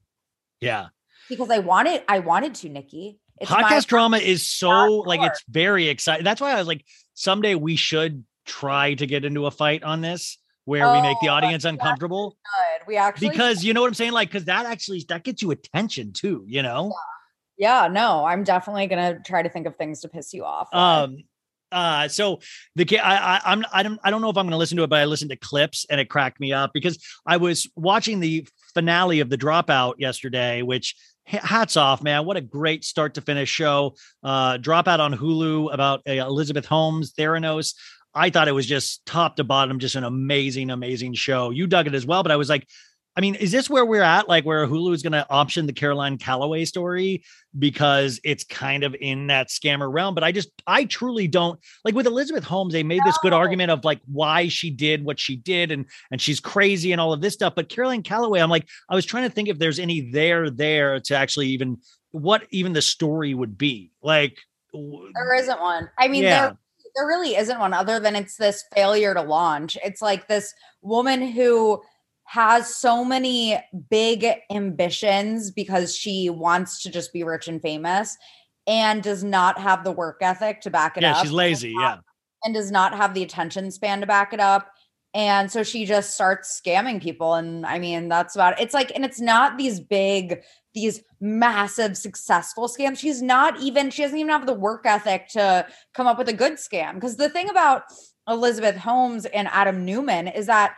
Yeah. 0.60 0.88
because 1.28 1.50
i 1.50 1.58
wanted 1.58 2.02
i 2.08 2.18
wanted 2.18 2.54
to 2.56 2.68
nikki 2.68 3.18
it's 3.40 3.50
Podcast 3.50 3.86
drama 3.86 4.18
is 4.18 4.46
so 4.46 4.98
like 4.98 5.22
it's 5.22 5.42
very 5.48 5.88
exciting. 5.88 6.24
That's 6.24 6.42
why 6.42 6.52
I 6.52 6.58
was 6.58 6.66
like, 6.66 6.84
someday 7.14 7.54
we 7.54 7.74
should 7.74 8.24
try 8.44 8.92
to 8.94 9.06
get 9.06 9.24
into 9.24 9.46
a 9.46 9.50
fight 9.50 9.82
on 9.82 10.02
this 10.02 10.36
where 10.70 10.90
we 10.92 11.00
make 11.02 11.18
the 11.20 11.28
Oh, 11.28 11.32
audience 11.32 11.64
uncomfortable. 11.64 12.36
good 12.44 12.86
we 12.86 12.96
actually 12.96 13.28
Because 13.30 13.64
you 13.64 13.74
know 13.74 13.80
what 13.82 13.88
I'm 13.88 13.94
saying? 13.94 14.12
Like, 14.12 14.28
because 14.28 14.44
that 14.44 14.66
actually 14.66 15.04
that 15.08 15.24
gets 15.24 15.42
you 15.42 15.50
attention 15.50 16.12
too, 16.12 16.44
you 16.46 16.62
know? 16.62 16.94
yeah 17.58 17.88
no 17.92 18.24
i'm 18.24 18.42
definitely 18.42 18.86
gonna 18.86 19.18
try 19.26 19.42
to 19.42 19.50
think 19.50 19.66
of 19.66 19.76
things 19.76 20.00
to 20.00 20.08
piss 20.08 20.32
you 20.32 20.44
off. 20.44 20.68
Um 20.72 21.18
uh 21.72 22.08
so 22.08 22.40
the 22.74 22.98
I, 22.98 23.36
I 23.36 23.40
I'm 23.44 23.64
I 23.72 23.82
don't 23.82 24.00
I 24.02 24.10
don't 24.10 24.22
know 24.22 24.30
if 24.30 24.36
I'm 24.36 24.46
gonna 24.46 24.56
listen 24.56 24.76
to 24.78 24.84
it, 24.84 24.90
but 24.90 24.98
I 24.98 25.04
listened 25.04 25.30
to 25.30 25.36
clips 25.36 25.84
and 25.90 26.00
it 26.00 26.08
cracked 26.08 26.40
me 26.40 26.52
up 26.52 26.70
because 26.72 26.98
I 27.26 27.36
was 27.36 27.68
watching 27.76 28.18
the 28.20 28.46
finale 28.74 29.20
of 29.20 29.28
the 29.28 29.36
dropout 29.38 29.94
yesterday, 29.98 30.62
which 30.62 30.96
hats 31.26 31.76
off, 31.76 32.02
man. 32.02 32.24
What 32.24 32.36
a 32.36 32.40
great 32.40 32.84
start 32.84 33.14
to 33.14 33.20
finish 33.20 33.48
show. 33.48 33.94
Uh, 34.22 34.56
drop 34.56 34.88
out 34.88 34.98
on 35.00 35.14
Hulu 35.14 35.72
about 35.72 36.00
uh, 36.08 36.12
Elizabeth 36.12 36.66
Holmes, 36.66 37.12
Theranos. 37.12 37.74
I 38.14 38.30
thought 38.30 38.48
it 38.48 38.52
was 38.52 38.66
just 38.66 39.04
top 39.06 39.36
to 39.36 39.44
bottom, 39.44 39.78
just 39.78 39.94
an 39.94 40.04
amazing, 40.04 40.70
amazing 40.70 41.14
show. 41.14 41.50
You 41.50 41.66
dug 41.66 41.86
it 41.86 41.94
as 41.94 42.06
well, 42.06 42.22
but 42.22 42.32
I 42.32 42.36
was 42.36 42.48
like, 42.48 42.66
I 43.16 43.20
mean, 43.20 43.34
is 43.34 43.50
this 43.50 43.68
where 43.68 43.84
we're 43.84 44.02
at? 44.02 44.28
Like 44.28 44.44
where 44.44 44.66
Hulu 44.66 44.94
is 44.94 45.02
going 45.02 45.12
to 45.12 45.26
option 45.28 45.66
the 45.66 45.72
Caroline 45.72 46.16
Calloway 46.16 46.64
story 46.64 47.24
because 47.58 48.20
it's 48.22 48.44
kind 48.44 48.84
of 48.84 48.94
in 49.00 49.26
that 49.26 49.48
scammer 49.48 49.92
realm? 49.92 50.14
But 50.14 50.22
I 50.22 50.30
just, 50.30 50.50
I 50.66 50.84
truly 50.84 51.26
don't 51.26 51.58
like 51.84 51.94
with 51.94 52.06
Elizabeth 52.06 52.44
Holmes. 52.44 52.72
They 52.72 52.84
made 52.84 53.02
this 53.04 53.18
good 53.18 53.32
argument 53.32 53.72
of 53.72 53.84
like 53.84 54.00
why 54.06 54.48
she 54.48 54.70
did 54.70 55.04
what 55.04 55.18
she 55.18 55.36
did 55.36 55.72
and 55.72 55.86
and 56.12 56.20
she's 56.20 56.38
crazy 56.38 56.92
and 56.92 57.00
all 57.00 57.12
of 57.12 57.20
this 57.20 57.34
stuff. 57.34 57.54
But 57.56 57.68
Caroline 57.68 58.04
Calloway, 58.04 58.40
I'm 58.40 58.50
like, 58.50 58.68
I 58.88 58.94
was 58.94 59.04
trying 59.04 59.28
to 59.28 59.34
think 59.34 59.48
if 59.48 59.58
there's 59.58 59.80
any 59.80 60.10
there 60.12 60.48
there 60.48 61.00
to 61.00 61.16
actually 61.16 61.48
even 61.48 61.78
what 62.12 62.44
even 62.50 62.72
the 62.72 62.82
story 62.82 63.34
would 63.34 63.58
be 63.58 63.90
like. 64.02 64.38
There 64.72 65.34
isn't 65.34 65.60
one. 65.60 65.90
I 65.98 66.06
mean, 66.06 66.22
Yeah. 66.22 66.40
there 66.40 66.58
there 66.94 67.06
really 67.06 67.36
isn't 67.36 67.58
one 67.58 67.72
other 67.72 68.00
than 68.00 68.16
it's 68.16 68.36
this 68.36 68.64
failure 68.74 69.14
to 69.14 69.22
launch. 69.22 69.76
It's 69.84 70.02
like 70.02 70.28
this 70.28 70.52
woman 70.82 71.22
who 71.22 71.80
has 72.24 72.74
so 72.74 73.04
many 73.04 73.58
big 73.90 74.26
ambitions 74.50 75.50
because 75.50 75.96
she 75.96 76.30
wants 76.30 76.82
to 76.82 76.90
just 76.90 77.12
be 77.12 77.24
rich 77.24 77.48
and 77.48 77.60
famous 77.60 78.16
and 78.66 79.02
does 79.02 79.24
not 79.24 79.58
have 79.58 79.82
the 79.84 79.90
work 79.92 80.18
ethic 80.20 80.60
to 80.60 80.70
back 80.70 80.96
it 80.96 81.02
Yeah, 81.02 81.10
up. 81.12 81.16
Yeah, 81.16 81.22
she's 81.22 81.32
lazy. 81.32 81.74
Yeah. 81.80 81.96
and 82.44 82.54
does 82.54 82.70
not 82.70 82.94
have 82.94 83.14
the 83.14 83.22
attention 83.22 83.70
span 83.70 84.00
to 84.00 84.06
back 84.06 84.32
it 84.32 84.40
up. 84.40 84.70
And 85.12 85.50
so 85.50 85.64
she 85.64 85.86
just 85.86 86.14
starts 86.14 86.60
scamming 86.64 87.02
people. 87.02 87.34
And 87.34 87.66
I 87.66 87.80
mean, 87.80 88.08
that's 88.08 88.36
about 88.36 88.52
it. 88.60 88.62
it's 88.62 88.74
like, 88.74 88.92
and 88.94 89.04
it's 89.04 89.20
not 89.20 89.58
these 89.58 89.80
big, 89.80 90.40
these 90.74 91.02
massive 91.20 91.96
successful 91.96 92.68
scams. 92.68 92.98
She's 92.98 93.22
not 93.22 93.60
even, 93.60 93.90
she 93.90 94.02
doesn't 94.02 94.18
even 94.18 94.30
have 94.30 94.46
the 94.46 94.54
work 94.54 94.86
ethic 94.86 95.28
to 95.30 95.66
come 95.94 96.06
up 96.06 96.18
with 96.18 96.28
a 96.28 96.34
good 96.34 96.54
scam. 96.54 96.94
Because 96.94 97.16
the 97.16 97.28
thing 97.28 97.48
about 97.48 97.84
Elizabeth 98.28 98.76
Holmes 98.76 99.24
and 99.26 99.48
Adam 99.48 99.84
Neumann 99.84 100.28
is 100.28 100.46
that 100.46 100.76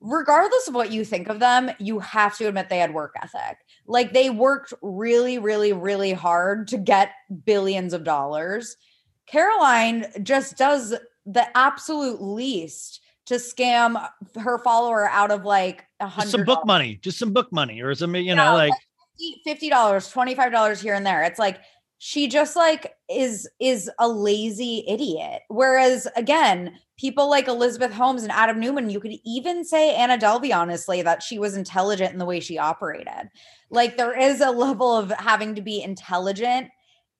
regardless 0.00 0.68
of 0.68 0.74
what 0.74 0.92
you 0.92 1.04
think 1.04 1.28
of 1.28 1.40
them, 1.40 1.70
you 1.78 1.98
have 1.98 2.36
to 2.36 2.46
admit 2.46 2.68
they 2.68 2.78
had 2.78 2.94
work 2.94 3.14
ethic. 3.22 3.58
Like 3.86 4.12
they 4.12 4.30
worked 4.30 4.72
really, 4.82 5.38
really, 5.38 5.72
really 5.72 6.12
hard 6.12 6.68
to 6.68 6.78
get 6.78 7.10
billions 7.44 7.92
of 7.92 8.04
dollars. 8.04 8.76
Caroline 9.26 10.06
just 10.22 10.56
does 10.56 10.94
the 11.26 11.46
absolute 11.56 12.20
least 12.20 13.00
to 13.26 13.36
scam 13.36 14.06
her 14.36 14.58
follower 14.58 15.08
out 15.08 15.30
of 15.30 15.46
like 15.46 15.86
a 15.98 16.06
hundred 16.06 16.30
some 16.30 16.44
book 16.44 16.66
money, 16.66 16.98
just 17.00 17.18
some 17.18 17.32
book 17.32 17.50
money 17.50 17.80
or 17.80 17.94
some, 17.94 18.14
you 18.14 18.22
Yeah, 18.22 18.34
know, 18.34 18.52
like 18.52 18.72
fifty 19.44 19.68
dollars, 19.68 20.08
twenty 20.08 20.34
five 20.34 20.52
dollars 20.52 20.80
here 20.80 20.94
and 20.94 21.06
there. 21.06 21.22
It's 21.22 21.38
like 21.38 21.60
she 21.98 22.28
just 22.28 22.56
like 22.56 22.94
is 23.08 23.48
is 23.60 23.90
a 23.98 24.08
lazy 24.08 24.84
idiot. 24.88 25.42
Whereas 25.48 26.06
again, 26.16 26.74
people 26.98 27.30
like 27.30 27.48
Elizabeth 27.48 27.92
Holmes 27.92 28.22
and 28.22 28.32
Adam 28.32 28.60
Neumann, 28.60 28.90
you 28.90 29.00
could 29.00 29.14
even 29.24 29.64
say 29.64 29.94
Anna 29.94 30.18
Delvey, 30.18 30.54
honestly, 30.54 31.02
that 31.02 31.22
she 31.22 31.38
was 31.38 31.56
intelligent 31.56 32.12
in 32.12 32.18
the 32.18 32.24
way 32.24 32.40
she 32.40 32.58
operated. 32.58 33.30
Like 33.70 33.96
there 33.96 34.18
is 34.18 34.40
a 34.40 34.50
level 34.50 34.96
of 34.96 35.10
having 35.12 35.54
to 35.54 35.62
be 35.62 35.82
intelligent 35.82 36.68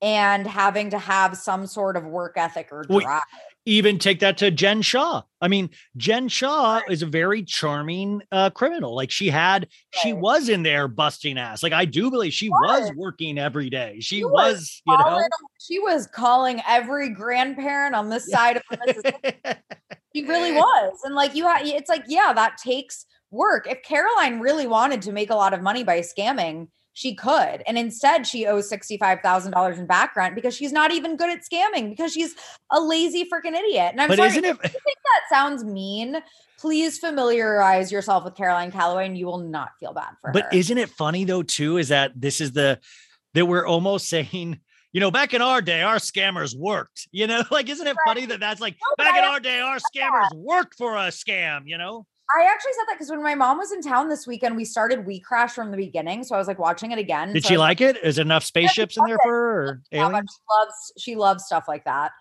and 0.03 0.47
having 0.47 0.91
to 0.91 0.99
have 0.99 1.37
some 1.37 1.67
sort 1.67 1.97
of 1.97 2.05
work 2.05 2.35
ethic 2.37 2.69
or 2.71 2.85
Well, 2.89 3.01
drive. 3.01 3.23
Even 3.67 3.99
take 3.99 4.21
that 4.21 4.39
to 4.39 4.51
Jen 4.51 4.83
Shah. 4.83 5.23
I 5.41 5.49
mean, 5.49 5.71
Jen 5.97 6.29
Shah 6.29 6.81
is 6.89 7.03
a 7.03 7.07
very 7.07 7.43
charming 7.43 8.23
uh, 8.31 8.51
criminal. 8.51 8.95
Like 8.95 9.11
she 9.11 9.29
had, 9.29 9.69
she 10.03 10.13
was 10.13 10.49
in 10.49 10.63
there 10.63 10.89
busting 10.89 11.39
ass. 11.39 11.63
Like 11.63 11.73
I 11.73 11.85
do 11.85 12.11
believe 12.11 12.33
she 12.33 12.51
was 12.51 12.93
working 12.97 13.39
every 13.39 13.71
day. 13.71 13.97
She 14.01 14.15
She 14.17 14.25
was, 14.25 14.33
was 14.33 14.83
you 14.87 14.99
know. 14.99 15.29
She 15.61 15.79
was 15.79 16.07
calling 16.07 16.61
every 16.69 17.09
grandparent 17.11 17.95
on 17.95 18.11
this 18.11 18.31
side 18.31 18.57
of 18.57 18.63
the 18.71 18.79
Mississippi 18.87 19.39
She 20.15 20.25
really 20.25 20.53
was. 20.53 20.99
And 21.05 21.15
like 21.15 21.35
you 21.35 21.47
had 21.47 21.67
it's 21.67 21.89
like, 21.89 22.05
yeah, 22.07 22.33
that 22.33 22.57
takes 22.59 23.05
work. 23.31 23.67
If 23.69 23.83
Caroline 23.83 24.41
really 24.41 24.67
wanted 24.67 25.03
to 25.03 25.13
make 25.13 25.31
a 25.31 25.35
lot 25.35 25.53
of 25.53 25.61
money 25.61 25.83
by 25.83 26.01
scamming, 26.01 26.69
she 26.95 27.15
could. 27.15 27.63
And 27.67 27.77
instead 27.77 28.27
she 28.27 28.47
owes 28.47 28.71
$65,000 28.71 29.79
in 29.79 29.87
back 29.87 30.17
rent 30.17 30.35
because 30.35 30.55
she's 30.57 30.73
not 30.73 30.93
even 30.93 31.17
good 31.17 31.29
at 31.29 31.41
scamming 31.45 31.91
because 31.91 32.13
she's 32.13 32.35
a 32.71 32.81
lazy 32.81 33.25
freaking 33.25 33.53
idiot. 33.53 33.91
And 33.93 34.01
I'm 34.01 34.09
but 34.09 34.17
sorry, 34.17 34.31
isn't 34.31 34.45
it? 34.45 34.57
if 34.63 34.73
you 34.73 34.81
think 34.81 34.99
that 35.05 35.29
sounds 35.29 35.65
mean, 35.65 36.23
please 36.57 36.99
familiarize 36.99 37.91
yourself 37.91 38.25
with 38.25 38.37
Caroline 38.37 38.71
Calloway 38.71 39.07
and 39.07 39.19
you 39.19 39.27
will 39.27 39.39
not 39.39 39.71
feel 39.79 39.93
bad 39.93 40.11
for 40.23 40.31
But 40.33 40.45
her. 40.45 40.49
But 40.51 40.57
isn't 40.57 40.79
it 40.79 40.89
funny 40.89 41.25
though 41.25 41.43
too? 41.43 41.77
Is 41.77 41.89
that 41.89 42.13
this 42.15 42.41
is 42.41 42.53
the 42.53 42.79
that 43.35 43.45
we're 43.45 43.67
almost 43.67 44.09
saying. 44.09 44.61
You 44.93 45.01
know, 45.01 45.11
back 45.11 45.35
in 45.35 45.43
our 45.43 45.61
day, 45.61 45.83
our 45.83 45.97
scammers 45.97 46.57
worked. 46.57 47.09
You 47.11 47.27
know, 47.27 47.43
like, 47.51 47.69
isn't 47.69 47.85
it 47.85 47.97
funny 48.07 48.27
that 48.27 48.39
that's 48.39 48.61
like 48.61 48.77
but 48.97 49.05
back 49.05 49.19
in 49.19 49.25
our 49.25 49.41
day, 49.41 49.59
our 49.59 49.79
scammers 49.79 50.33
worked 50.37 50.77
for 50.79 50.95
a 50.95 51.09
scam. 51.09 51.63
You 51.67 51.79
know, 51.79 52.07
I 52.37 52.45
actually 52.51 52.73
said 52.73 52.85
that 52.89 52.95
because 52.95 53.11
when 53.11 53.23
my 53.23 53.35
mom 53.35 53.59
was 53.59 53.71
in 53.71 53.83
town 53.83 54.09
this 54.09 54.27
weekend, 54.27 54.57
we 54.57 54.65
started 54.65 55.07
We 55.07 55.21
Crash 55.21 55.53
from 55.53 55.71
the 55.71 55.77
beginning. 55.77 56.25
So 56.25 56.35
I 56.35 56.39
was 56.39 56.49
like 56.49 56.59
watching 56.59 56.91
it 56.91 56.99
again. 56.99 57.33
did 57.33 57.45
So 57.45 57.51
she 57.51 57.59
like 57.59 57.81
it? 57.81 57.97
Is 58.03 58.17
there 58.17 58.25
enough 58.25 58.45
spaceships 58.45 58.97
in 58.97 59.05
there 59.07 59.19
for 59.23 59.31
her 59.31 59.63
or 59.63 59.83
Yeah, 59.91 60.07
aliens? 60.09 60.31
she 60.33 60.57
loves 60.57 60.93
she 60.99 61.17
loves 61.17 61.45
stuff 61.45 61.65
like 61.69 61.85
that. 61.85 62.13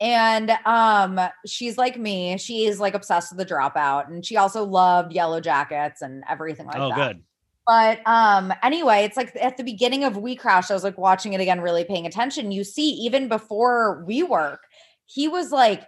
And 0.00 0.50
um 0.64 1.20
she's 1.46 1.76
like 1.76 1.98
me. 1.98 2.38
She 2.38 2.64
is 2.64 2.80
like 2.80 2.94
obsessed 2.94 3.36
with 3.36 3.46
the 3.46 3.54
dropout 3.54 4.08
and 4.08 4.24
she 4.24 4.36
also 4.36 4.64
loved 4.64 5.12
yellow 5.12 5.40
jackets 5.40 6.00
and 6.00 6.24
everything 6.28 6.66
like 6.66 6.76
oh, 6.76 6.88
that. 6.88 6.98
Oh, 6.98 7.08
good. 7.08 7.22
But 7.66 8.00
um 8.06 8.54
anyway, 8.62 9.04
it's 9.04 9.16
like 9.16 9.36
at 9.36 9.58
the 9.58 9.64
beginning 9.64 10.04
of 10.04 10.16
We 10.16 10.36
Crash, 10.36 10.70
I 10.70 10.74
was 10.74 10.84
like 10.84 10.96
watching 10.96 11.34
it 11.34 11.40
again, 11.40 11.60
really 11.60 11.84
paying 11.84 12.06
attention. 12.06 12.50
You 12.50 12.64
see, 12.64 12.90
even 12.92 13.28
before 13.28 14.04
WeWork, 14.08 14.58
he 15.04 15.28
was 15.28 15.52
like 15.52 15.82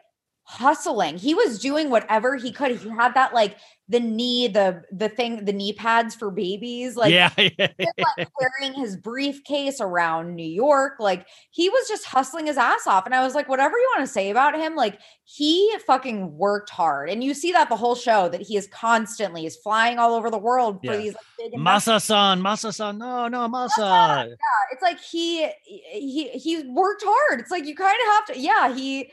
hustling. 0.44 1.18
He 1.18 1.34
was 1.34 1.58
doing 1.58 1.90
whatever 1.90 2.36
he 2.36 2.52
could. 2.52 2.76
He 2.76 2.88
had 2.88 3.14
that 3.14 3.32
like 3.32 3.56
the 3.88 4.00
knee, 4.00 4.48
the 4.48 4.82
the 4.90 5.08
thing, 5.08 5.44
the 5.44 5.52
knee 5.52 5.72
pads 5.72 6.14
for 6.14 6.30
babies, 6.30 6.96
like 6.96 7.12
yeah, 7.12 7.28
him, 7.30 7.50
like 7.58 8.28
carrying 8.40 8.74
his 8.74 8.96
briefcase 8.96 9.80
around 9.80 10.34
New 10.34 10.46
York. 10.48 10.94
Like 10.98 11.26
he 11.50 11.68
was 11.68 11.88
just 11.88 12.04
hustling 12.06 12.46
his 12.46 12.56
ass 12.56 12.86
off. 12.86 13.06
And 13.06 13.14
I 13.14 13.22
was 13.22 13.34
like, 13.34 13.48
whatever 13.48 13.76
you 13.76 13.90
want 13.94 14.06
to 14.06 14.12
say 14.12 14.30
about 14.30 14.56
him, 14.58 14.76
like 14.76 14.98
he 15.24 15.74
fucking 15.86 16.36
worked 16.36 16.70
hard. 16.70 17.10
And 17.10 17.22
you 17.22 17.34
see 17.34 17.52
that 17.52 17.68
the 17.68 17.76
whole 17.76 17.94
show 17.94 18.28
that 18.28 18.40
he 18.40 18.56
is 18.56 18.66
constantly 18.68 19.46
is 19.46 19.56
flying 19.56 19.98
all 19.98 20.14
over 20.14 20.30
the 20.30 20.38
world 20.38 20.80
for 20.84 20.92
Yeah. 20.92 20.98
these 20.98 21.14
like, 21.14 21.24
big 21.38 21.54
investments. 21.54 22.06
Masa-san, 22.08 22.40
Masa-san, 22.40 22.98
no, 22.98 23.28
no, 23.28 23.48
Masa. 23.48 24.26
Yeah, 24.28 24.34
it's 24.72 24.82
like 24.82 25.00
he 25.00 25.48
he 25.64 26.28
he 26.30 26.62
worked 26.68 27.02
hard. 27.04 27.40
It's 27.40 27.50
like 27.50 27.66
you 27.66 27.74
kind 27.76 27.96
of 28.06 28.12
have 28.12 28.24
to, 28.26 28.38
yeah, 28.40 28.74
he 28.74 29.12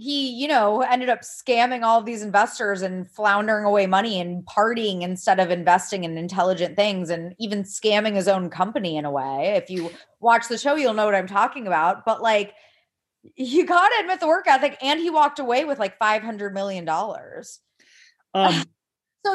he, 0.00 0.30
you 0.30 0.46
know, 0.46 0.80
ended 0.80 1.08
up 1.08 1.22
scamming 1.22 1.82
all 1.82 2.00
these 2.02 2.22
investors 2.22 2.82
and 2.82 3.10
floundering 3.10 3.64
away 3.64 3.88
money 3.88 4.20
and 4.20 4.46
partying 4.46 5.02
instead 5.02 5.40
of 5.40 5.50
investing 5.50 6.04
in 6.04 6.16
intelligent 6.16 6.76
things 6.76 7.10
and 7.10 7.34
even 7.40 7.64
scamming 7.64 8.14
his 8.14 8.28
own 8.28 8.48
company 8.48 8.96
in 8.96 9.04
a 9.04 9.10
way. 9.10 9.54
If 9.56 9.68
you 9.68 9.90
watch 10.20 10.46
the 10.46 10.56
show, 10.56 10.76
you'll 10.76 10.94
know 10.94 11.04
what 11.04 11.16
I'm 11.16 11.26
talking 11.26 11.66
about. 11.66 12.04
But 12.06 12.22
like, 12.22 12.54
you 13.34 13.66
got 13.66 13.88
to 13.88 14.00
admit 14.00 14.20
the 14.20 14.28
work 14.28 14.46
ethic, 14.46 14.78
and 14.80 15.00
he 15.00 15.10
walked 15.10 15.40
away 15.40 15.64
with 15.64 15.80
like 15.80 15.98
$500 15.98 16.52
million. 16.52 16.88
Um, 16.88 18.64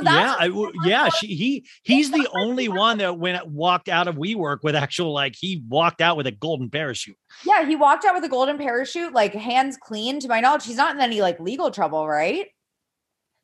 that's 0.02 0.41
yeah, 0.41 0.53
I 0.56 0.72
yeah. 0.86 1.10
She, 1.10 1.28
he, 1.28 1.65
he's 1.84 2.11
the 2.11 2.28
only 2.34 2.68
one 2.68 2.99
that 2.99 3.18
went 3.18 3.45
walked 3.48 3.90
out 3.90 4.07
of 4.07 4.15
WeWork 4.15 4.60
with 4.64 4.76
actual 4.76 5.14
like 5.14 5.36
he 5.38 5.64
walked 5.68 6.02
out 6.02 6.18
with 6.18 6.28
a 6.28 6.32
golden 6.32 6.70
parachute. 6.70 7.18
yeah, 7.44 7.65
he 7.65 7.76
walked 7.76 8.06
out 8.06 8.15
with 8.15 8.24
a 8.24 8.30
golden 8.30 8.57
parachute, 8.57 9.14
like 9.14 9.34
hands 9.34 9.78
clean. 9.78 10.20
To 10.20 10.28
my 10.28 10.40
knowledge, 10.40 10.65
he's 10.65 10.78
not 10.78 10.95
in 10.95 11.02
any 11.02 11.22
like 11.22 11.40
legal 11.40 11.72
trouble, 11.72 12.07
right? 12.07 12.48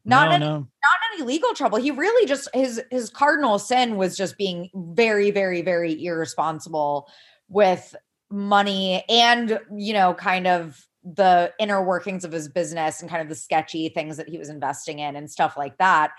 Not 0.06 0.30
no, 0.30 0.36
in 0.36 0.40
no. 0.42 0.56
not 0.58 0.68
any 1.14 1.24
legal 1.24 1.54
trouble. 1.54 1.78
He 1.78 1.92
really 1.92 2.26
just 2.26 2.50
his 2.54 2.82
his 2.90 3.10
cardinal 3.10 3.60
sin 3.60 3.98
was 3.98 4.16
just 4.16 4.38
being 4.38 4.70
very, 4.74 5.32
very, 5.32 5.62
very 5.62 6.04
irresponsible 6.04 7.08
with 7.48 7.96
money 8.30 9.04
and 9.10 9.60
you 9.76 9.94
know, 9.94 10.14
kind 10.14 10.48
of 10.48 10.84
the 11.04 11.54
inner 11.60 11.84
workings 11.84 12.26
of 12.26 12.32
his 12.32 12.50
business 12.50 13.02
and 13.02 13.10
kind 13.10 13.22
of 13.22 13.30
the 13.30 13.36
sketchy 13.36 13.90
things 13.90 14.18
that 14.18 14.28
he 14.28 14.38
was 14.38 14.50
investing 14.50 15.00
in 15.00 15.16
and 15.16 15.32
stuff 15.32 15.56
like 15.58 15.78
that. 15.78 16.12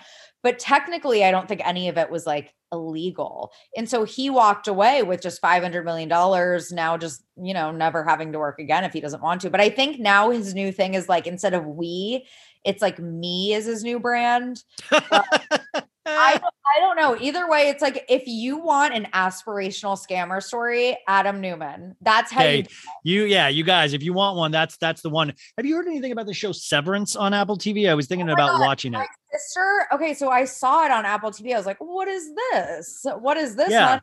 But 0.42 0.58
technically, 0.58 1.24
I 1.24 1.30
don't 1.30 1.48
think 1.48 1.60
any 1.64 1.88
of 1.88 1.98
it 1.98 2.10
was 2.10 2.26
like 2.26 2.54
illegal. 2.72 3.52
And 3.76 3.88
so 3.88 4.04
he 4.04 4.30
walked 4.30 4.68
away 4.68 5.02
with 5.02 5.20
just 5.20 5.42
$500 5.42 5.84
million, 5.84 6.08
now 6.08 6.96
just, 6.96 7.22
you 7.36 7.52
know, 7.52 7.70
never 7.70 8.04
having 8.04 8.32
to 8.32 8.38
work 8.38 8.58
again 8.58 8.84
if 8.84 8.92
he 8.92 9.00
doesn't 9.00 9.22
want 9.22 9.42
to. 9.42 9.50
But 9.50 9.60
I 9.60 9.68
think 9.68 10.00
now 10.00 10.30
his 10.30 10.54
new 10.54 10.72
thing 10.72 10.94
is 10.94 11.08
like 11.08 11.26
instead 11.26 11.52
of 11.52 11.66
we, 11.66 12.26
it's 12.64 12.82
like 12.82 12.98
me 12.98 13.52
is 13.52 13.66
his 13.66 13.84
new 13.84 14.00
brand. 14.00 14.62
I 16.06 16.32
don't, 16.40 16.44
I 16.76 16.80
don't 16.80 16.96
know. 16.96 17.16
Either 17.20 17.48
way, 17.48 17.68
it's 17.68 17.82
like 17.82 18.04
if 18.08 18.26
you 18.26 18.58
want 18.58 18.94
an 18.94 19.08
aspirational 19.12 19.98
scammer 19.98 20.42
story, 20.42 20.96
Adam 21.06 21.40
Neumann. 21.40 21.96
That's 22.00 22.30
how 22.32 22.42
you 22.44 22.60
Okay, 22.60 22.68
you 23.04 23.24
yeah, 23.24 23.48
you 23.48 23.64
guys, 23.64 23.92
if 23.92 24.02
you 24.02 24.12
want 24.12 24.36
one, 24.36 24.50
that's 24.50 24.76
that's 24.78 25.02
the 25.02 25.10
one. 25.10 25.32
Have 25.56 25.66
you 25.66 25.76
heard 25.76 25.86
anything 25.86 26.12
about 26.12 26.26
the 26.26 26.34
show 26.34 26.52
Severance 26.52 27.16
on 27.16 27.34
Apple 27.34 27.58
TV? 27.58 27.88
I 27.90 27.94
was 27.94 28.06
thinking 28.06 28.28
Oh 28.30 28.32
about 28.32 28.52
God, 28.58 28.60
watching 28.60 28.94
it. 28.94 28.98
my 28.98 29.06
sister. 29.32 29.86
Okay, 29.92 30.14
so 30.14 30.30
I 30.30 30.44
saw 30.46 30.84
it 30.86 30.90
on 30.90 31.04
Apple 31.04 31.30
TV. 31.30 31.52
I 31.54 31.56
was 31.58 31.66
like, 31.66 31.78
"What 31.78 32.08
is 32.08 32.30
this? 32.52 33.04
What 33.18 33.36
is 33.36 33.56
this?" 33.56 33.70
Yeah. 33.70 33.90
one?" 33.92 34.00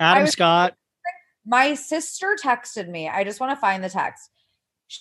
Adam 0.00 0.22
was- 0.22 0.32
Scott. 0.32 0.74
My 1.44 1.74
sister 1.74 2.36
texted 2.40 2.88
me. 2.88 3.08
I 3.08 3.24
just 3.24 3.40
want 3.40 3.50
to 3.50 3.56
find 3.60 3.82
the 3.82 3.88
text. 3.90 4.30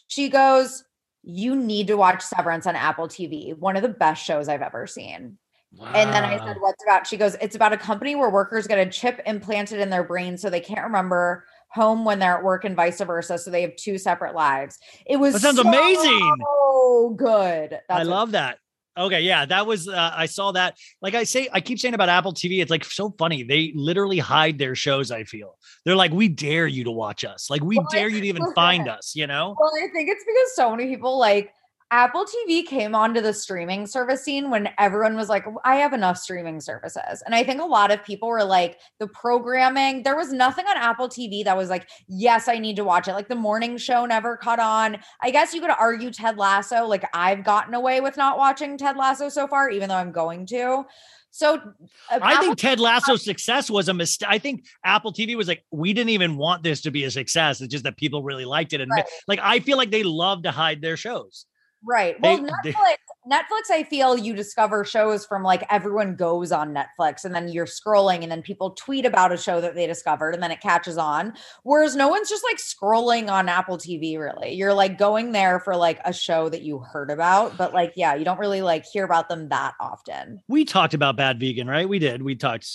She 0.08 0.28
goes, 0.28 0.84
You 1.22 1.56
need 1.56 1.86
to 1.88 1.96
watch 1.98 2.24
Severance 2.24 2.66
on 2.66 2.76
Apple 2.76 3.08
TV. 3.08 3.56
One 3.56 3.76
of 3.76 3.84
the 3.84 3.90
best 3.90 4.24
shows 4.26 4.50
I've 4.50 4.64
ever 4.64 4.88
seen. 4.88 5.38
And 5.80 6.14
then 6.14 6.24
I 6.24 6.38
said, 6.38 6.58
What's 6.60 6.84
about? 6.84 7.08
She 7.08 7.18
goes, 7.18 7.36
It's 7.42 7.56
about 7.56 7.74
a 7.74 7.78
company 7.78 8.16
where 8.16 8.30
workers 8.30 8.68
get 8.68 8.78
a 8.78 8.90
chip 8.90 9.22
implanted 9.26 9.80
in 9.80 9.90
their 9.90 10.04
brain 10.04 10.38
so 10.38 10.50
they 10.50 10.60
can't 10.60 10.84
remember 10.84 11.46
home 11.70 12.04
when 12.04 12.20
they're 12.20 12.38
at 12.38 12.44
work 12.44 12.66
and 12.66 12.76
vice 12.76 13.00
versa. 13.00 13.38
So 13.38 13.50
they 13.50 13.62
have 13.62 13.76
two 13.78 13.98
separate 13.98 14.36
lives. 14.36 14.78
It 15.06 15.18
was 15.18 15.34
That 15.34 15.42
sounds 15.42 15.60
amazing. 15.60 16.38
Oh, 16.46 17.16
good. 17.18 17.72
That's 17.72 17.84
I 17.90 18.04
love 18.04 18.32
that. 18.32 18.58
Okay, 18.98 19.22
yeah, 19.22 19.46
that 19.46 19.66
was 19.66 19.88
uh, 19.88 20.12
I 20.14 20.26
saw 20.26 20.52
that. 20.52 20.76
Like 21.02 21.16
I 21.16 21.24
say, 21.24 21.48
I 21.54 21.62
keep 21.62 21.80
saying 21.80 21.94
about 21.94 22.10
Apple 22.10 22.34
TV, 22.34 22.62
it's 22.62 22.70
like 22.70 22.84
so 22.84 23.16
funny. 23.18 23.44
They 23.44 23.72
literally 23.74 24.20
hide 24.20 24.58
their 24.58 24.76
shows. 24.76 25.12
I 25.12 25.24
feel 25.24 25.58
they're 25.86 25.96
like, 25.96 26.12
we 26.12 26.28
dare 26.28 26.68
you 26.68 26.84
to 26.84 26.92
watch 26.92 27.24
us. 27.24 27.50
Like 27.50 27.64
we 27.64 27.78
Well, 27.78 27.88
dare 27.90 28.10
you 28.10 28.20
to 28.20 28.28
even 28.28 28.54
find 28.54 28.90
us. 28.90 29.16
You 29.16 29.28
know? 29.28 29.56
Well, 29.58 29.72
I 29.82 29.88
think 29.94 30.10
it's 30.10 30.26
because 30.26 30.56
so 30.56 30.72
many 30.72 30.90
people 30.90 31.18
like 31.18 31.54
Apple 31.92 32.26
TV 32.26 32.66
came 32.66 32.96
onto 32.96 33.20
the 33.20 33.34
streaming 33.34 33.86
service 33.86 34.24
scene 34.24 34.50
when 34.50 34.70
everyone 34.80 35.18
was 35.18 35.28
like, 35.28 35.46
I 35.66 35.76
have 35.76 35.92
enough 35.92 36.18
streaming 36.18 36.62
services. 36.62 37.22
And 37.26 37.36
I 37.36 37.44
think 37.44 37.62
a 37.62 37.66
lot 37.66 37.92
of 37.92 38.02
people 38.02 38.30
were 38.30 38.46
like, 38.46 38.80
the 39.00 39.08
programming, 39.08 40.04
there 40.04 40.16
was 40.16 40.32
nothing 40.32 40.66
on 40.68 40.78
Apple 40.78 41.10
TV 41.10 41.44
that 41.44 41.58
was 41.58 41.70
like, 41.70 41.90
yes, 42.08 42.48
I 42.48 42.60
need 42.60 42.78
to 42.78 42.86
watch 42.86 43.10
it. 43.10 43.14
Like 43.14 43.28
the 43.28 43.36
morning 43.36 43.78
show 43.78 44.06
never 44.06 44.38
caught 44.38 44.60
on. 44.60 45.00
I 45.22 45.32
guess 45.32 45.54
you 45.54 45.60
could 45.60 45.70
argue 45.70 46.12
Ted 46.12 46.38
Lasso. 46.38 46.86
Like 46.86 47.04
I've 47.14 47.44
gotten 47.44 47.74
away 47.74 48.00
with 48.00 48.16
not 48.16 48.38
watching 48.38 48.78
Ted 48.78 48.96
Lasso 48.96 49.28
so 49.28 49.46
far, 49.46 49.70
even 49.70 49.90
though 49.90 49.96
I'm 49.96 50.14
going 50.14 50.46
to. 50.48 50.86
So 51.32 51.56
uh, 51.56 52.20
I 52.22 52.34
Apple 52.34 52.46
think 52.48 52.58
Ted 52.60 52.80
Lasso's 52.80 53.24
success 53.26 53.70
was 53.70 53.90
a 53.90 53.94
mistake. 53.94 54.30
I 54.30 54.38
think 54.38 54.66
Apple 54.86 55.12
TV 55.12 55.36
was 55.36 55.50
like, 55.50 55.66
we 55.72 55.92
didn't 55.92 56.10
even 56.12 56.38
want 56.38 56.64
this 56.64 56.82
to 56.82 56.92
be 56.92 57.04
a 57.04 57.12
success. 57.12 57.60
It's 57.60 57.72
just 57.72 57.84
that 57.84 57.98
people 57.98 58.24
really 58.24 58.46
liked 58.46 58.72
it. 58.72 58.80
And 58.80 58.92
Right. 58.92 59.06
like, 59.28 59.40
I 59.42 59.60
feel 59.60 59.78
like 59.78 59.92
they 59.92 60.04
love 60.04 60.44
to 60.44 60.52
hide 60.52 60.82
their 60.82 60.96
shows. 60.96 61.46
Right. 61.84 62.22
They- 62.22 62.36
Well, 62.40 62.48
they- 62.64 62.72
Netflix, 62.74 62.96
Netflix, 63.30 63.72
I 63.72 63.84
feel 63.84 64.18
you 64.18 64.34
discover 64.36 64.84
shows 64.84 65.26
from 65.26 65.44
like 65.44 65.64
everyone 65.72 66.16
goes 66.16 66.52
on 66.52 66.74
Netflix 66.76 67.24
and 67.26 67.34
then 67.34 67.50
you're 67.50 67.66
scrolling 67.66 68.24
and 68.24 68.32
then 68.32 68.42
people 68.42 68.72
tweet 68.72 69.06
about 69.06 69.32
a 69.32 69.38
show 69.38 69.62
that 69.62 69.76
they 69.76 69.88
discovered 69.88 70.34
and 70.34 70.42
then 70.44 70.52
it 70.52 70.60
catches 70.62 70.98
on. 70.98 71.34
Whereas 71.64 71.96
no 71.96 72.08
one's 72.08 72.30
just 72.30 72.44
like 72.44 72.58
scrolling 72.58 73.30
on 73.32 73.50
Apple 73.50 73.78
TV, 73.78 74.18
really. 74.20 74.54
You're 74.54 74.74
like 74.74 74.98
going 74.98 75.32
there 75.32 75.60
for 75.60 75.76
like 75.76 76.00
a 76.06 76.14
show 76.14 76.50
that 76.50 76.62
you 76.62 76.80
heard 76.80 77.10
about, 77.12 77.58
but 77.58 77.74
like, 77.74 77.94
yeah, 77.96 78.16
you 78.16 78.26
don't 78.26 78.40
really 78.40 78.62
like 78.62 78.86
hear 78.86 79.04
about 79.06 79.30
them 79.30 79.50
that 79.50 79.74
often. 79.80 80.42
We 80.48 80.66
talked 80.66 80.94
about 80.94 81.16
Bad 81.16 81.40
Vegan, 81.40 81.68
right? 81.68 81.88
We 81.90 82.00
did. 82.00 82.22
We 82.22 82.36
talked. 82.36 82.68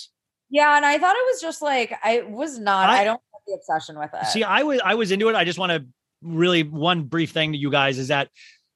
Yeah. 0.49 0.75
And 0.77 0.85
I 0.85 0.97
thought 0.97 1.15
it 1.15 1.25
was 1.31 1.41
just 1.41 1.61
like, 1.61 1.93
I 2.03 2.21
was 2.21 2.57
not, 2.59 2.89
I, 2.89 3.01
I- 3.01 3.03
don't 3.03 3.13
have 3.33 3.41
the 3.47 3.53
obsession 3.53 3.97
with 3.99 4.11
it. 4.13 4.25
See, 4.27 4.43
I 4.43 4.63
was 4.63 4.79
I 4.83 4.95
was 4.95 5.11
into 5.11 5.29
it. 5.29 5.35
I 5.35 5.43
just 5.45 5.59
want 5.59 5.71
to 5.71 5.85
really 6.23 6.63
one 6.63 7.03
brief 7.03 7.31
thing 7.31 7.51
to 7.51 7.57
you 7.57 7.69
guys 7.69 7.97
is 7.99 8.07
that 8.07 8.29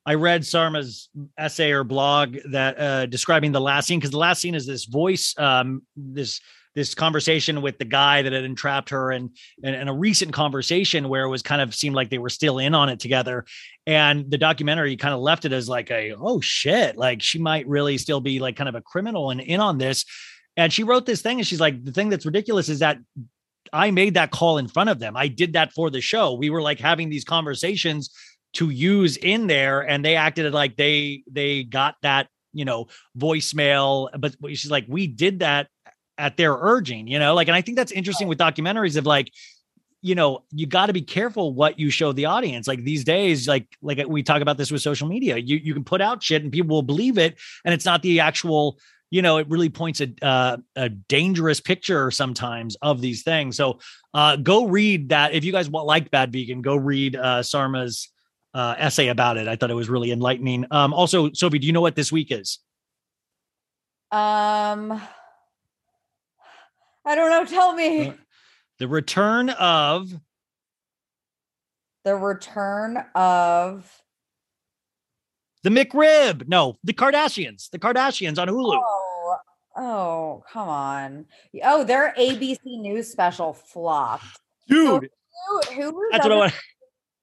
I 0.05 0.15
read 0.15 0.41
Sarma's 0.41 1.09
essay 1.37 1.71
or 1.71 1.83
blog 1.83 2.37
that 2.51 2.79
uh 2.79 3.05
describing 3.05 3.51
the 3.51 3.61
last 3.61 3.87
scene 3.87 3.99
because 3.99 4.11
the 4.11 4.17
last 4.17 4.41
scene 4.41 4.55
is 4.55 4.65
this 4.65 4.85
voice, 4.85 5.35
um, 5.37 5.83
this 5.95 6.39
this 6.73 6.95
conversation 6.95 7.61
with 7.61 7.77
the 7.77 7.85
guy 7.85 8.21
that 8.21 8.31
had 8.31 8.45
entrapped 8.45 8.89
her 8.89 9.11
and, 9.11 9.29
and 9.63 9.75
and 9.75 9.89
a 9.89 9.93
recent 9.93 10.33
conversation 10.33 11.09
where 11.09 11.23
it 11.23 11.29
was 11.29 11.41
kind 11.41 11.61
of 11.61 11.75
seemed 11.75 11.95
like 11.95 12.09
they 12.09 12.17
were 12.17 12.29
still 12.29 12.59
in 12.59 12.73
on 12.73 12.89
it 12.89 12.99
together. 12.99 13.45
And 13.85 14.29
the 14.29 14.37
documentary 14.37 14.95
kind 14.95 15.13
of 15.13 15.19
left 15.19 15.45
it 15.45 15.51
as 15.51 15.67
like 15.67 15.91
a 15.91 16.13
oh 16.17 16.41
shit, 16.41 16.97
like 16.97 17.21
she 17.21 17.39
might 17.39 17.67
really 17.67 17.97
still 17.97 18.21
be 18.21 18.39
like 18.39 18.55
kind 18.55 18.69
of 18.69 18.75
a 18.75 18.81
criminal 18.81 19.31
and 19.31 19.41
in 19.41 19.59
on 19.59 19.77
this. 19.77 20.05
And 20.57 20.71
she 20.71 20.83
wrote 20.83 21.05
this 21.05 21.21
thing 21.21 21.39
and 21.39 21.47
she's 21.47 21.61
like, 21.61 21.83
the 21.83 21.91
thing 21.91 22.09
that's 22.09 22.25
ridiculous 22.25 22.69
is 22.69 22.79
that 22.79 22.97
I 23.73 23.91
made 23.91 24.15
that 24.15 24.31
call 24.31 24.57
in 24.57 24.67
front 24.67 24.89
of 24.89 24.99
them. 24.99 25.15
I 25.15 25.27
did 25.27 25.53
that 25.53 25.71
for 25.73 25.89
the 25.89 26.01
show. 26.01 26.33
We 26.33 26.49
were 26.49 26.61
like 26.61 26.79
having 26.79 27.09
these 27.09 27.23
conversations 27.23 28.09
to 28.53 28.69
use 28.69 29.17
in 29.17 29.47
there, 29.47 29.81
and 29.81 30.03
they 30.03 30.15
acted 30.15 30.51
like 30.53 30.75
they 30.77 31.23
they 31.29 31.63
got 31.63 31.95
that 32.01 32.27
you 32.53 32.65
know 32.65 32.87
voicemail. 33.17 34.09
But 34.17 34.35
she's 34.49 34.71
like, 34.71 34.85
we 34.87 35.07
did 35.07 35.39
that 35.39 35.67
at 36.17 36.37
their 36.37 36.53
urging, 36.53 37.07
you 37.07 37.17
know, 37.17 37.33
like, 37.33 37.47
and 37.47 37.55
I 37.55 37.61
think 37.61 37.77
that's 37.77 37.91
interesting 37.91 38.27
with 38.27 38.37
documentaries 38.37 38.95
of 38.95 39.07
like, 39.07 39.31
you 40.03 40.13
know, 40.13 40.43
you 40.51 40.67
got 40.67 40.85
to 40.85 40.93
be 40.93 41.01
careful 41.01 41.53
what 41.53 41.79
you 41.79 41.89
show 41.89 42.11
the 42.11 42.25
audience. 42.25 42.67
Like 42.67 42.83
these 42.83 43.03
days, 43.03 43.47
like 43.47 43.67
like 43.81 44.05
we 44.07 44.23
talk 44.23 44.41
about 44.41 44.57
this 44.57 44.71
with 44.71 44.81
social 44.81 45.07
media, 45.07 45.37
you 45.37 45.57
you 45.57 45.73
can 45.73 45.83
put 45.83 46.01
out 46.01 46.21
shit 46.23 46.43
and 46.43 46.51
people 46.51 46.75
will 46.75 46.83
believe 46.83 47.17
it, 47.17 47.39
and 47.65 47.73
it's 47.73 47.85
not 47.85 48.01
the 48.01 48.19
actual 48.19 48.79
you 49.11 49.21
know, 49.21 49.37
it 49.37 49.49
really 49.49 49.69
points 49.69 50.01
a 50.01 50.09
uh, 50.21 50.57
a 50.75 50.89
dangerous 50.89 51.59
picture 51.59 52.09
sometimes 52.11 52.77
of 52.81 53.01
these 53.01 53.23
things. 53.23 53.57
So 53.57 53.79
uh, 54.13 54.37
go 54.37 54.65
read 54.67 55.09
that 55.09 55.33
if 55.33 55.43
you 55.43 55.51
guys 55.51 55.69
wa- 55.69 55.83
like 55.83 56.09
Bad 56.09 56.31
Vegan, 56.31 56.61
go 56.61 56.77
read 56.77 57.15
uh, 57.15 57.41
Sarma's 57.41 58.09
uh, 58.53 58.75
essay 58.77 59.07
about 59.07 59.37
it. 59.37 59.47
I 59.47 59.55
thought 59.55 59.71
it 59.71 59.75
was 59.75 59.89
really 59.89 60.11
enlightening. 60.11 60.65
Um, 60.71 60.93
also, 60.93 61.31
Sophie, 61.33 61.59
do 61.59 61.67
you 61.67 61.73
know 61.73 61.81
what 61.81 61.95
this 61.95 62.11
week 62.11 62.31
is? 62.31 62.59
um, 64.11 65.01
I 67.05 67.15
don't 67.15 67.29
know. 67.29 67.45
Tell 67.45 67.73
me. 67.73 68.09
Uh, 68.09 68.13
The 68.79 68.87
return 68.87 69.49
of 69.51 70.11
the 72.03 72.15
return 72.15 72.97
of 73.15 74.01
the 75.63 75.69
McRib. 75.69 76.47
No, 76.47 76.77
the 76.83 76.93
Kardashians. 76.93 77.69
The 77.69 77.79
Kardashians 77.79 78.37
on 78.39 78.47
Hulu. 78.49 78.81
Oh, 78.83 79.37
oh, 79.77 80.43
come 80.51 80.67
on. 80.67 81.25
Oh, 81.63 81.83
their 81.83 82.13
ABC 82.17 82.59
News 82.65 83.09
special 83.11 83.53
flopped. 83.53 84.25
Dude, 84.67 85.09
Hulu, 85.49 85.63
Hulu, 85.77 86.01
that's 86.11 86.25
what 86.25 86.31
I 86.31 86.35
want. 86.35 86.53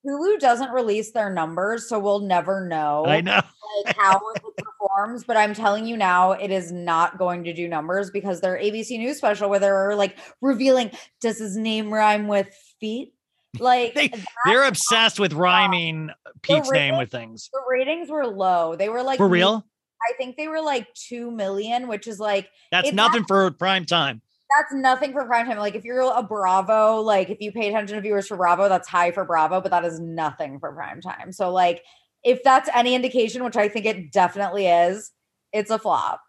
Hulu 0.08 0.38
doesn't 0.38 0.70
release 0.70 1.10
their 1.12 1.30
numbers, 1.30 1.88
so 1.88 1.98
we'll 1.98 2.20
never 2.20 2.66
know 2.66 3.04
I 3.06 3.20
know. 3.20 3.40
like 3.84 3.96
how 3.96 4.20
it 4.34 4.42
performs. 4.56 5.24
But 5.24 5.36
I'm 5.36 5.52
telling 5.54 5.86
you 5.86 5.96
now, 5.96 6.32
it 6.32 6.50
is 6.50 6.72
not 6.72 7.18
going 7.18 7.44
to 7.44 7.52
do 7.52 7.68
numbers 7.68 8.10
because 8.10 8.40
their 8.40 8.56
ABC 8.56 8.98
News 8.98 9.18
special, 9.18 9.50
where 9.50 9.60
they're 9.60 9.94
like 9.94 10.16
revealing, 10.40 10.90
does 11.20 11.38
his 11.38 11.56
name 11.56 11.92
rhyme 11.92 12.26
with 12.26 12.48
feet? 12.80 13.12
Like 13.58 13.94
they, 13.94 14.10
they're 14.44 14.64
obsessed 14.64 15.18
with 15.18 15.32
rhyming 15.32 16.10
Pete's 16.42 16.70
name 16.70 16.96
with 16.96 17.10
things. 17.10 17.48
the 17.52 17.60
ratings 17.68 18.10
were 18.10 18.26
low. 18.26 18.76
They 18.76 18.88
were 18.88 19.02
like 19.02 19.18
For 19.18 19.28
real? 19.28 19.64
I 20.08 20.16
think 20.16 20.36
they 20.36 20.48
were 20.48 20.60
like 20.60 20.86
two 20.94 21.30
million, 21.30 21.88
which 21.88 22.06
is 22.06 22.20
like 22.20 22.48
That's 22.70 22.92
nothing 22.92 23.24
for 23.24 23.50
prime 23.50 23.84
time. 23.84 24.22
That's 24.56 24.72
nothing 24.72 25.12
for 25.12 25.24
prime 25.26 25.46
time. 25.46 25.58
Like 25.58 25.74
if 25.74 25.84
you're 25.84 26.00
a 26.00 26.22
Bravo, 26.22 27.00
like 27.00 27.30
if 27.30 27.38
you 27.40 27.52
pay 27.52 27.68
attention 27.68 27.96
to 27.96 28.02
viewers 28.02 28.28
for 28.28 28.36
Bravo, 28.36 28.68
that's 28.68 28.88
high 28.88 29.10
for 29.10 29.24
Bravo, 29.24 29.60
but 29.60 29.70
that 29.70 29.84
is 29.84 30.00
nothing 30.00 30.58
for 30.58 30.72
prime 30.72 31.00
time. 31.00 31.32
So 31.32 31.50
like 31.50 31.82
if 32.24 32.42
that's 32.42 32.68
any 32.74 32.94
indication, 32.94 33.44
which 33.44 33.56
I 33.56 33.68
think 33.68 33.86
it 33.86 34.12
definitely 34.12 34.66
is, 34.66 35.10
it's 35.52 35.70
a 35.70 35.78
flop. 35.78 36.20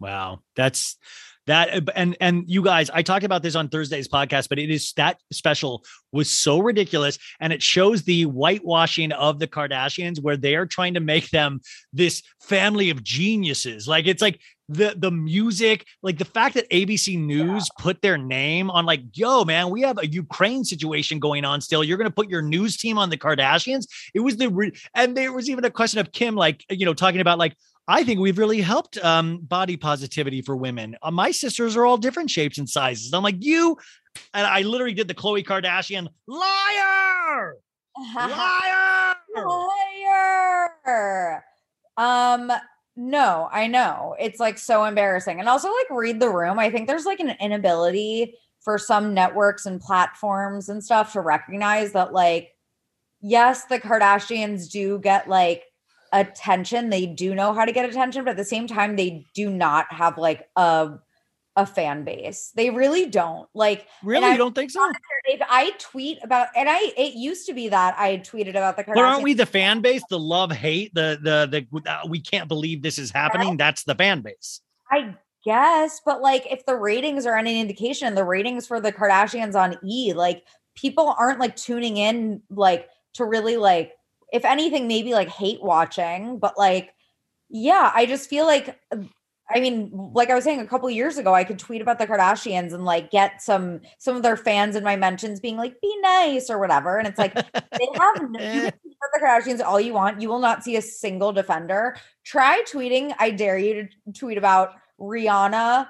Wow, 0.00 0.40
that's 0.56 0.96
that 1.46 1.74
uh, 1.74 1.92
and 1.94 2.16
and 2.20 2.44
you 2.46 2.62
guys, 2.62 2.88
I 2.90 3.02
talked 3.02 3.24
about 3.24 3.42
this 3.42 3.54
on 3.54 3.68
Thursday's 3.68 4.08
podcast, 4.08 4.48
but 4.48 4.58
it 4.58 4.70
is 4.70 4.92
that 4.96 5.18
special 5.32 5.84
was 6.12 6.30
so 6.30 6.60
ridiculous 6.60 7.18
and 7.40 7.52
it 7.52 7.62
shows 7.62 8.02
the 8.02 8.24
whitewashing 8.24 9.12
of 9.12 9.38
the 9.38 9.48
Kardashians 9.48 10.22
where 10.22 10.36
they 10.36 10.54
are 10.54 10.66
trying 10.66 10.94
to 10.94 11.00
make 11.00 11.30
them 11.30 11.60
this 11.92 12.22
family 12.40 12.90
of 12.90 13.02
geniuses. 13.02 13.88
Like 13.88 14.06
it's 14.06 14.22
like 14.22 14.40
the 14.72 14.94
the 14.96 15.10
music, 15.10 15.86
like 16.02 16.18
the 16.18 16.24
fact 16.24 16.54
that 16.54 16.68
ABC 16.70 17.18
News 17.18 17.68
put 17.78 18.02
their 18.02 18.18
name 18.18 18.70
on 18.70 18.86
like, 18.86 19.02
yo, 19.12 19.44
man, 19.44 19.70
we 19.70 19.82
have 19.82 19.98
a 19.98 20.06
Ukraine 20.06 20.64
situation 20.64 21.18
going 21.18 21.44
on 21.44 21.60
still. 21.60 21.84
You're 21.84 21.98
going 21.98 22.10
to 22.10 22.14
put 22.14 22.28
your 22.28 22.42
news 22.42 22.76
team 22.76 22.98
on 22.98 23.10
the 23.10 23.16
Kardashians. 23.16 23.86
It 24.14 24.20
was 24.20 24.36
the 24.36 24.48
re- 24.48 24.72
and 24.94 25.16
there 25.16 25.32
was 25.32 25.50
even 25.50 25.64
a 25.64 25.70
question 25.70 26.00
of 26.00 26.12
Kim 26.12 26.34
like, 26.34 26.64
you 26.70 26.86
know, 26.86 26.94
talking 26.94 27.20
about 27.20 27.38
like 27.38 27.56
I 27.88 28.04
think 28.04 28.20
we've 28.20 28.38
really 28.38 28.60
helped 28.60 28.96
um, 29.04 29.38
body 29.38 29.76
positivity 29.76 30.40
for 30.40 30.56
women. 30.56 30.96
Uh, 31.02 31.10
my 31.10 31.32
sisters 31.32 31.76
are 31.76 31.84
all 31.84 31.96
different 31.96 32.30
shapes 32.30 32.58
and 32.58 32.68
sizes. 32.68 33.12
I'm 33.12 33.24
like, 33.24 33.36
you, 33.40 33.76
and 34.34 34.46
I 34.46 34.62
literally 34.62 34.94
did 34.94 35.08
the 35.08 35.14
Khloe 35.14 35.44
Kardashian 35.44 36.08
liar, 36.28 37.56
liar. 38.14 39.16
Liar. 40.86 41.44
Um, 41.96 42.52
no, 42.96 43.48
I 43.50 43.66
know. 43.66 44.16
It's 44.18 44.38
like 44.38 44.58
so 44.58 44.84
embarrassing. 44.84 45.40
And 45.40 45.48
also 45.48 45.68
like 45.68 45.90
read 45.90 46.20
the 46.20 46.30
room. 46.30 46.58
I 46.58 46.70
think 46.70 46.86
there's 46.86 47.06
like 47.06 47.20
an 47.20 47.36
inability 47.40 48.34
for 48.60 48.78
some 48.78 49.14
networks 49.14 49.66
and 49.66 49.80
platforms 49.80 50.68
and 50.68 50.84
stuff 50.84 51.12
to 51.12 51.20
recognize 51.20 51.92
that 51.92 52.12
like 52.12 52.52
yes, 53.22 53.64
the 53.64 53.78
Kardashians 53.78 54.70
do 54.70 54.98
get 54.98 55.28
like 55.28 55.64
attention. 56.12 56.90
They 56.90 57.06
do 57.06 57.34
know 57.34 57.54
how 57.54 57.64
to 57.64 57.72
get 57.72 57.88
attention, 57.88 58.24
but 58.24 58.32
at 58.32 58.36
the 58.36 58.44
same 58.44 58.66
time 58.66 58.96
they 58.96 59.24
do 59.34 59.48
not 59.48 59.90
have 59.92 60.18
like 60.18 60.48
a 60.56 60.90
a 61.56 61.66
fan 61.66 62.04
base. 62.04 62.50
They 62.54 62.70
really 62.70 63.06
don't. 63.06 63.48
Like 63.54 63.86
Really, 64.02 64.26
I- 64.26 64.32
you 64.32 64.38
don't 64.38 64.54
think 64.54 64.70
so? 64.70 64.90
if 65.24 65.40
I 65.48 65.70
tweet 65.78 66.18
about 66.22 66.48
and 66.56 66.68
I 66.68 66.92
it 66.96 67.14
used 67.14 67.46
to 67.46 67.54
be 67.54 67.68
that 67.68 67.94
I 67.98 68.18
tweeted 68.18 68.50
about 68.50 68.76
the 68.76 68.84
Kardashians. 68.84 68.94
But 68.94 69.04
aren't 69.04 69.22
we 69.22 69.34
the 69.34 69.46
fan 69.46 69.80
base? 69.80 70.02
The 70.08 70.18
love, 70.18 70.50
hate, 70.50 70.94
the 70.94 71.18
the 71.22 71.66
the 71.70 71.90
uh, 71.90 72.06
we 72.08 72.20
can't 72.20 72.48
believe 72.48 72.82
this 72.82 72.98
is 72.98 73.10
happening. 73.10 73.56
That's 73.56 73.84
the 73.84 73.94
fan 73.94 74.20
base. 74.22 74.60
I 74.90 75.14
guess, 75.44 76.00
but 76.04 76.22
like 76.22 76.46
if 76.50 76.64
the 76.66 76.76
ratings 76.76 77.26
are 77.26 77.36
any 77.36 77.60
indication, 77.60 78.14
the 78.14 78.24
ratings 78.24 78.66
for 78.66 78.80
the 78.80 78.92
Kardashians 78.92 79.54
on 79.54 79.76
E, 79.84 80.12
like 80.14 80.44
people 80.74 81.14
aren't 81.18 81.38
like 81.38 81.54
tuning 81.56 81.98
in 81.98 82.42
like 82.50 82.88
to 83.14 83.24
really 83.24 83.56
like 83.58 83.92
if 84.32 84.44
anything 84.46 84.88
maybe 84.88 85.12
like 85.12 85.28
hate 85.28 85.62
watching, 85.62 86.38
but 86.38 86.56
like 86.56 86.94
yeah, 87.50 87.92
I 87.94 88.06
just 88.06 88.30
feel 88.30 88.46
like 88.46 88.80
I 89.54 89.60
mean, 89.60 89.90
like 89.92 90.30
I 90.30 90.34
was 90.34 90.44
saying 90.44 90.60
a 90.60 90.66
couple 90.66 90.88
years 90.90 91.18
ago, 91.18 91.34
I 91.34 91.44
could 91.44 91.58
tweet 91.58 91.82
about 91.82 91.98
the 91.98 92.06
Kardashians 92.06 92.72
and 92.72 92.84
like 92.84 93.10
get 93.10 93.42
some 93.42 93.80
some 93.98 94.16
of 94.16 94.22
their 94.22 94.36
fans 94.36 94.76
in 94.76 94.84
my 94.84 94.96
mentions 94.96 95.40
being 95.40 95.56
like, 95.56 95.80
"Be 95.80 95.94
nice" 96.00 96.48
or 96.48 96.58
whatever. 96.58 96.98
And 96.98 97.06
it's 97.06 97.18
like 97.18 97.34
they 97.52 97.88
have 97.94 98.30
no, 98.30 98.40
you 98.40 98.46
eh. 98.46 98.70
can 98.70 98.80
tweet 98.80 98.96
about 98.96 99.12
the 99.12 99.20
Kardashians 99.22 99.64
all 99.64 99.80
you 99.80 99.92
want. 99.92 100.20
You 100.20 100.28
will 100.28 100.40
not 100.40 100.64
see 100.64 100.76
a 100.76 100.82
single 100.82 101.32
defender. 101.32 101.96
Try 102.24 102.62
tweeting. 102.66 103.14
I 103.18 103.30
dare 103.30 103.58
you 103.58 103.88
to 104.06 104.12
tweet 104.12 104.38
about 104.38 104.74
Rihanna, 105.00 105.86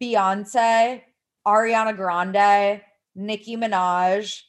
Beyonce, 0.00 1.02
Ariana 1.46 1.96
Grande, 1.96 2.82
Nicki 3.14 3.56
Minaj, 3.56 4.42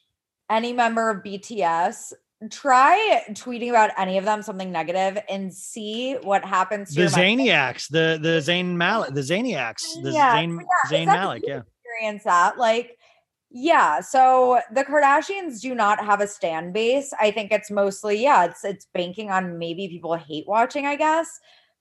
any 0.50 0.74
member 0.74 1.10
of 1.10 1.24
BTS. 1.24 2.14
Try 2.52 3.24
tweeting 3.32 3.70
about 3.72 3.90
any 3.98 4.20
of 4.20 4.24
them 4.24 4.44
something 4.44 4.72
negative 4.72 5.18
and 5.28 5.52
see 5.52 6.14
what 6.22 6.46
happens. 6.46 6.94
To 6.94 7.02
The. 7.02 7.08
Zaniacs, 7.08 7.90
the 7.90 8.20
the 8.22 8.40
Zayn 8.40 8.76
Malik, 8.76 9.16
the 9.16 9.22
Zaniacs, 9.22 10.04
the 10.04 10.12
Yeah, 10.12 10.36
Zayn 10.36 10.60
yeah, 10.60 10.66
exactly. 10.84 11.06
Malik, 11.08 11.44
yeah. 11.48 11.62
experience 11.84 12.24
that. 12.26 12.60
Like, 12.60 12.96
yeah. 13.50 14.02
So 14.02 14.60
the 14.72 14.84
Kardashians 14.84 15.62
do 15.62 15.74
not 15.74 16.04
have 16.06 16.22
a 16.22 16.28
stand 16.28 16.74
base. 16.74 17.12
I 17.20 17.32
think 17.32 17.52
it's 17.52 17.72
mostly, 17.72 18.22
yeah, 18.22 18.46
it's 18.46 18.64
it's 18.64 18.86
banking 18.94 19.32
on 19.32 19.58
maybe 19.58 19.88
people 19.88 20.14
hate 20.14 20.48
watching, 20.48 20.86
I 20.86 20.96
guess. 20.96 21.28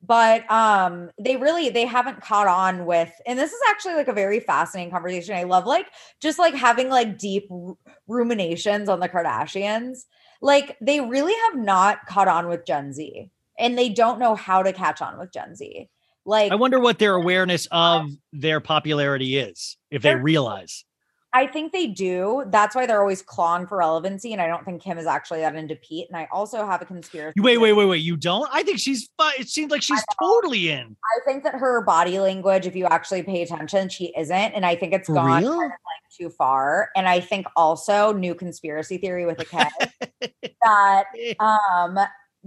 But 0.02 0.50
um 0.50 1.10
they 1.20 1.36
really 1.36 1.68
they 1.68 1.84
haven't 1.84 2.22
caught 2.22 2.46
on 2.46 2.86
with 2.86 3.12
and 3.26 3.38
this 3.38 3.52
is 3.52 3.60
actually 3.68 3.94
like 3.94 4.08
a 4.08 4.14
very 4.14 4.40
fascinating 4.40 4.90
conversation. 4.90 5.34
I 5.34 5.42
love 5.42 5.66
like 5.66 5.88
just 6.22 6.38
like 6.38 6.54
having 6.54 6.88
like 6.88 7.18
deep 7.18 7.46
ruminations 8.08 8.88
on 8.88 9.00
the 9.00 9.08
Kardashians. 9.08 9.98
Like 10.40 10.76
they 10.80 11.00
really 11.00 11.34
have 11.46 11.56
not 11.56 12.06
caught 12.06 12.28
on 12.28 12.48
with 12.48 12.66
Gen 12.66 12.92
Z 12.92 13.30
and 13.58 13.76
they 13.78 13.88
don't 13.88 14.18
know 14.18 14.34
how 14.34 14.62
to 14.62 14.72
catch 14.72 15.00
on 15.00 15.18
with 15.18 15.32
Gen 15.32 15.54
Z. 15.54 15.88
Like 16.24 16.52
I 16.52 16.56
wonder 16.56 16.80
what 16.80 16.98
their 16.98 17.14
awareness 17.14 17.68
of 17.70 18.10
their 18.32 18.60
popularity 18.60 19.38
is, 19.38 19.76
if 19.90 20.02
they 20.02 20.14
realize. 20.14 20.84
I 21.36 21.46
think 21.46 21.72
they 21.72 21.86
do. 21.86 22.44
That's 22.46 22.74
why 22.74 22.86
they're 22.86 23.02
always 23.02 23.20
clawing 23.20 23.66
for 23.66 23.76
relevancy. 23.76 24.32
And 24.32 24.40
I 24.40 24.46
don't 24.46 24.64
think 24.64 24.80
Kim 24.80 24.96
is 24.96 25.04
actually 25.04 25.40
that 25.40 25.54
into 25.54 25.76
Pete. 25.76 26.08
And 26.08 26.16
I 26.16 26.26
also 26.32 26.64
have 26.64 26.80
a 26.80 26.86
conspiracy. 26.86 27.38
Wait, 27.38 27.58
wait, 27.58 27.74
wait, 27.74 27.84
wait. 27.84 27.98
You 27.98 28.16
don't? 28.16 28.48
I 28.50 28.62
think 28.62 28.78
she's. 28.78 29.10
It 29.38 29.46
seems 29.46 29.70
like 29.70 29.82
she's 29.82 30.02
totally 30.18 30.70
in. 30.70 30.96
I 31.04 31.30
think 31.30 31.44
that 31.44 31.54
her 31.56 31.82
body 31.82 32.18
language, 32.20 32.66
if 32.66 32.74
you 32.74 32.86
actually 32.86 33.22
pay 33.22 33.42
attention, 33.42 33.90
she 33.90 34.14
isn't. 34.16 34.32
And 34.34 34.64
I 34.64 34.76
think 34.76 34.94
it's 34.94 35.08
For 35.08 35.16
gone 35.16 35.42
kind 35.42 35.46
of 35.46 35.58
like 35.58 36.10
too 36.10 36.30
far. 36.30 36.88
And 36.96 37.06
I 37.06 37.20
think 37.20 37.46
also 37.54 38.14
new 38.14 38.34
conspiracy 38.34 38.96
theory 38.96 39.26
with 39.26 39.38
a 39.38 39.44
K 39.44 39.68
that 40.64 41.04
um 41.38 41.98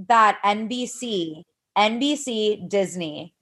that 0.08 0.40
NBC, 0.44 1.44
NBC, 1.78 2.68
Disney. 2.68 3.36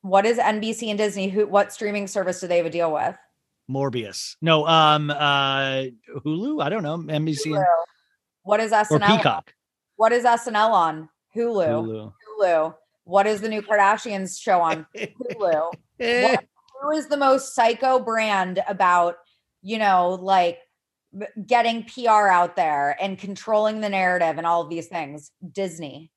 What 0.00 0.26
is 0.26 0.38
NBC 0.38 0.88
and 0.88 0.98
Disney? 0.98 1.28
Who 1.28 1.46
what 1.46 1.72
streaming 1.72 2.08
service 2.08 2.40
do 2.40 2.48
they 2.48 2.56
have 2.56 2.66
a 2.66 2.70
deal 2.70 2.92
with? 2.92 3.16
Morbius. 3.72 4.36
No, 4.40 4.66
um, 4.66 5.10
uh, 5.10 5.84
Hulu. 6.24 6.62
I 6.62 6.68
don't 6.68 6.82
know. 6.82 6.98
NBC 6.98 7.46
Hulu. 7.46 7.64
What 8.42 8.60
is 8.60 8.72
SNL? 8.72 8.90
or? 8.90 9.16
Peacock. 9.16 9.54
What 9.96 10.12
is 10.12 10.24
SNL 10.24 10.70
on? 10.70 11.08
Hulu. 11.36 11.66
Hulu. 11.66 12.12
Hulu. 12.40 12.74
What 13.04 13.26
is 13.26 13.40
the 13.40 13.48
new 13.48 13.62
Kardashians 13.62 14.40
show 14.40 14.60
on 14.60 14.86
Hulu? 14.96 15.70
What, 15.98 16.44
who 16.82 16.90
is 16.92 17.08
the 17.08 17.16
most 17.16 17.54
psycho 17.54 17.98
brand 17.98 18.62
about, 18.68 19.16
you 19.62 19.78
know, 19.78 20.18
like 20.20 20.58
getting 21.46 21.84
PR 21.84 22.28
out 22.28 22.56
there 22.56 22.96
and 23.00 23.18
controlling 23.18 23.80
the 23.80 23.88
narrative 23.88 24.38
and 24.38 24.46
all 24.46 24.62
of 24.62 24.70
these 24.70 24.88
things? 24.88 25.30
Disney. 25.50 26.10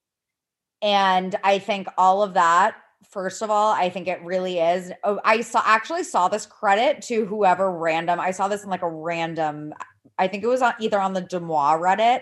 And 0.82 1.36
I 1.44 1.60
think 1.60 1.88
all 1.98 2.22
of 2.22 2.36
that, 2.36 2.76
first 3.10 3.42
of 3.42 3.50
all, 3.50 3.72
I 3.72 3.90
think 3.90 4.08
it 4.08 4.22
really 4.24 4.60
is. 4.60 4.92
Oh, 5.04 5.20
I 5.24 5.42
saw 5.42 5.62
actually 5.66 6.04
saw 6.04 6.28
this 6.28 6.46
credit 6.46 7.02
to 7.04 7.26
whoever 7.26 7.72
random. 7.72 8.20
I 8.20 8.32
saw 8.32 8.48
this 8.48 8.64
in 8.64 8.70
like 8.70 8.82
a 8.82 8.90
random, 8.90 9.74
I 10.18 10.28
think 10.28 10.44
it 10.44 10.48
was 10.48 10.62
on 10.62 10.74
either 10.80 11.00
on 11.00 11.14
the 11.14 11.22
DeuxMoi 11.22 11.80
Reddit 11.80 12.22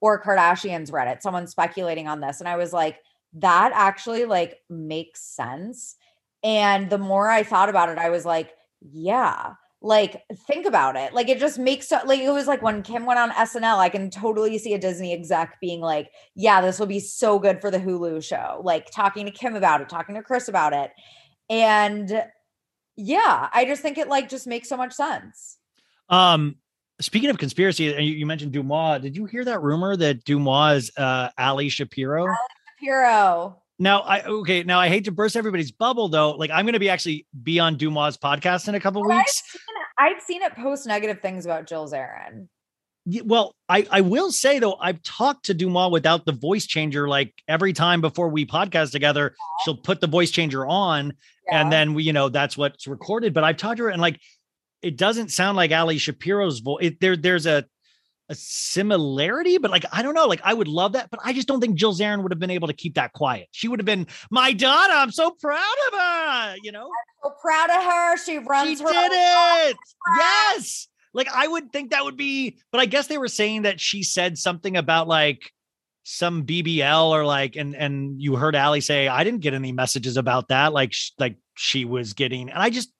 or 0.00 0.22
Kardashians 0.22 0.90
Reddit, 0.90 1.22
someone 1.22 1.46
speculating 1.46 2.08
on 2.08 2.20
this. 2.20 2.40
And 2.40 2.48
I 2.48 2.56
was 2.56 2.72
like, 2.72 2.98
that 3.34 3.72
actually 3.74 4.24
like 4.24 4.58
makes 4.68 5.22
sense. 5.22 5.96
And 6.42 6.90
the 6.90 6.98
more 6.98 7.28
I 7.28 7.42
thought 7.42 7.68
about 7.68 7.88
it, 7.88 7.98
I 7.98 8.10
was 8.10 8.24
like, 8.24 8.50
yeah, 8.80 9.54
like 9.82 10.22
think 10.46 10.64
about 10.64 10.96
it. 10.96 11.12
Like 11.12 11.28
it 11.28 11.38
just 11.38 11.58
makes 11.58 11.88
so 11.88 12.00
like 12.04 12.20
it 12.20 12.30
was 12.30 12.46
like 12.46 12.62
when 12.62 12.82
Kim 12.82 13.04
went 13.04 13.18
on 13.18 13.30
SNL, 13.32 13.78
I 13.78 13.88
can 13.88 14.10
totally 14.10 14.56
see 14.58 14.74
a 14.74 14.78
Disney 14.78 15.12
exec 15.12 15.60
being 15.60 15.80
like, 15.80 16.10
yeah, 16.34 16.60
this 16.60 16.78
will 16.78 16.86
be 16.86 17.00
so 17.00 17.38
good 17.38 17.60
for 17.60 17.70
the 17.70 17.78
Hulu 17.78 18.22
show. 18.24 18.60
Like 18.64 18.90
talking 18.90 19.26
to 19.26 19.32
Kim 19.32 19.56
about 19.56 19.80
it, 19.80 19.88
talking 19.88 20.14
to 20.14 20.22
Chris 20.22 20.48
about 20.48 20.72
it. 20.72 20.92
And 21.50 22.24
yeah, 22.96 23.48
I 23.52 23.64
just 23.64 23.82
think 23.82 23.98
it 23.98 24.08
like 24.08 24.28
just 24.28 24.46
makes 24.46 24.68
so 24.68 24.76
much 24.76 24.92
sense. 24.92 25.58
Um, 26.08 26.56
speaking 27.00 27.30
of 27.30 27.38
conspiracy, 27.38 27.92
and 27.92 28.06
you, 28.06 28.14
you 28.14 28.26
mentioned 28.26 28.52
DeuxMoi. 28.52 29.02
Did 29.02 29.16
you 29.16 29.24
hear 29.26 29.44
that 29.44 29.62
rumor 29.62 29.96
that 29.96 30.24
DeuxMoi 30.24 30.76
is 30.76 30.92
uh, 30.96 31.30
Ali 31.38 31.68
Shapiro? 31.68 32.26
Shapiro? 32.78 33.62
Now, 33.78 34.02
I 34.02 34.22
okay. 34.22 34.62
Now, 34.62 34.78
I 34.78 34.88
hate 34.88 35.06
to 35.06 35.12
burst 35.12 35.34
everybody's 35.34 35.72
bubble, 35.72 36.08
though. 36.08 36.32
Like, 36.32 36.50
I'm 36.50 36.64
going 36.64 36.74
to 36.74 36.78
be 36.78 36.88
actually 36.88 37.26
be 37.42 37.58
on 37.58 37.76
DeuxMoi' 37.76 38.18
podcast 38.18 38.68
in 38.68 38.76
a 38.76 38.80
couple 38.80 39.02
weeks. 39.02 39.42
I've 39.98 40.20
seen 40.22 40.42
it 40.42 40.54
post 40.54 40.86
negative 40.86 41.20
things 41.20 41.44
about 41.44 41.66
Jill 41.66 41.88
Zarin. 41.88 42.48
Well, 43.24 43.56
I 43.68 43.86
I 43.90 44.00
will 44.00 44.30
say 44.30 44.58
though, 44.60 44.76
I've 44.80 45.02
talked 45.02 45.46
to 45.46 45.54
DeuxMoi 45.54 45.90
without 45.90 46.24
the 46.24 46.32
voice 46.32 46.66
changer. 46.66 47.08
Like 47.08 47.34
every 47.48 47.72
time 47.72 48.00
before 48.00 48.28
we 48.28 48.46
podcast 48.46 48.92
together, 48.92 49.34
she'll 49.64 49.76
put 49.76 50.00
the 50.00 50.06
voice 50.06 50.30
changer 50.30 50.64
on, 50.64 51.12
Yeah. 51.48 51.60
and 51.60 51.72
then 51.72 51.94
we, 51.94 52.04
you 52.04 52.12
know, 52.12 52.28
that's 52.28 52.56
what's 52.56 52.86
recorded. 52.86 53.34
But 53.34 53.42
I've 53.42 53.56
talked 53.56 53.78
to 53.78 53.84
her, 53.84 53.88
and 53.90 54.00
like, 54.00 54.20
it 54.82 54.96
doesn't 54.96 55.32
sound 55.32 55.56
like 55.56 55.72
Ali 55.72 55.98
Shapiro's 55.98 56.60
voice. 56.60 56.92
There, 57.00 57.16
there's 57.16 57.46
a 57.46 57.64
a 58.32 58.34
similarity, 58.34 59.58
but 59.58 59.70
like, 59.70 59.84
I 59.92 60.02
don't 60.02 60.14
know. 60.14 60.26
Like, 60.26 60.40
I 60.42 60.52
would 60.52 60.68
love 60.68 60.92
that, 60.92 61.10
but 61.10 61.20
I 61.22 61.32
just 61.32 61.46
don't 61.46 61.60
think 61.60 61.76
Jill 61.76 61.94
Zarin 61.94 62.22
would 62.22 62.32
have 62.32 62.40
been 62.40 62.50
able 62.50 62.68
to 62.68 62.74
keep 62.74 62.94
that 62.94 63.12
quiet. 63.12 63.48
She 63.52 63.68
would 63.68 63.78
have 63.78 63.86
been 63.86 64.06
my 64.30 64.52
daughter. 64.52 64.92
I'm 64.92 65.12
so 65.12 65.30
proud 65.30 65.76
of 65.92 65.98
her. 65.98 66.56
You 66.62 66.72
know, 66.72 66.90
so 67.22 67.32
proud 67.40 67.70
of 67.70 67.84
her. 67.84 68.16
She 68.16 68.38
runs 68.38 68.78
she 68.78 68.84
her 68.84 68.92
did 68.92 69.12
it. 69.12 69.76
Yes. 70.16 70.88
Like 71.14 71.28
I 71.32 71.46
would 71.46 71.72
think 71.72 71.90
that 71.90 72.04
would 72.04 72.16
be, 72.16 72.58
but 72.70 72.80
I 72.80 72.86
guess 72.86 73.06
they 73.06 73.18
were 73.18 73.28
saying 73.28 73.62
that 73.62 73.80
she 73.80 74.02
said 74.02 74.38
something 74.38 74.76
about 74.76 75.08
like 75.08 75.50
some 76.04 76.44
BBL 76.44 77.10
or 77.10 77.24
like, 77.24 77.56
and 77.56 77.76
and 77.76 78.20
you 78.20 78.36
heard 78.36 78.56
Ali 78.56 78.80
say, 78.80 79.08
I 79.08 79.24
didn't 79.24 79.40
get 79.40 79.54
any 79.54 79.72
messages 79.72 80.16
about 80.16 80.48
that. 80.48 80.72
Like, 80.72 80.92
sh- 80.92 81.10
like 81.18 81.36
she 81.56 81.84
was 81.84 82.14
getting, 82.14 82.50
and 82.50 82.58
I 82.58 82.70
just, 82.70 82.92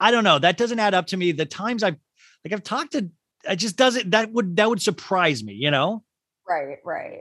I 0.00 0.10
don't 0.10 0.24
know. 0.24 0.38
That 0.38 0.56
doesn't 0.56 0.78
add 0.78 0.94
up 0.94 1.08
to 1.08 1.16
me. 1.16 1.32
The 1.32 1.46
times 1.46 1.82
I've 1.82 1.96
like 2.44 2.52
I've 2.52 2.62
talked 2.62 2.92
to, 2.92 3.10
it 3.44 3.56
just 3.56 3.76
doesn't. 3.76 4.10
That 4.10 4.32
would 4.32 4.56
that 4.56 4.68
would 4.68 4.82
surprise 4.82 5.42
me, 5.44 5.54
you 5.54 5.70
know. 5.70 6.02
Right, 6.48 6.78
right. 6.84 7.20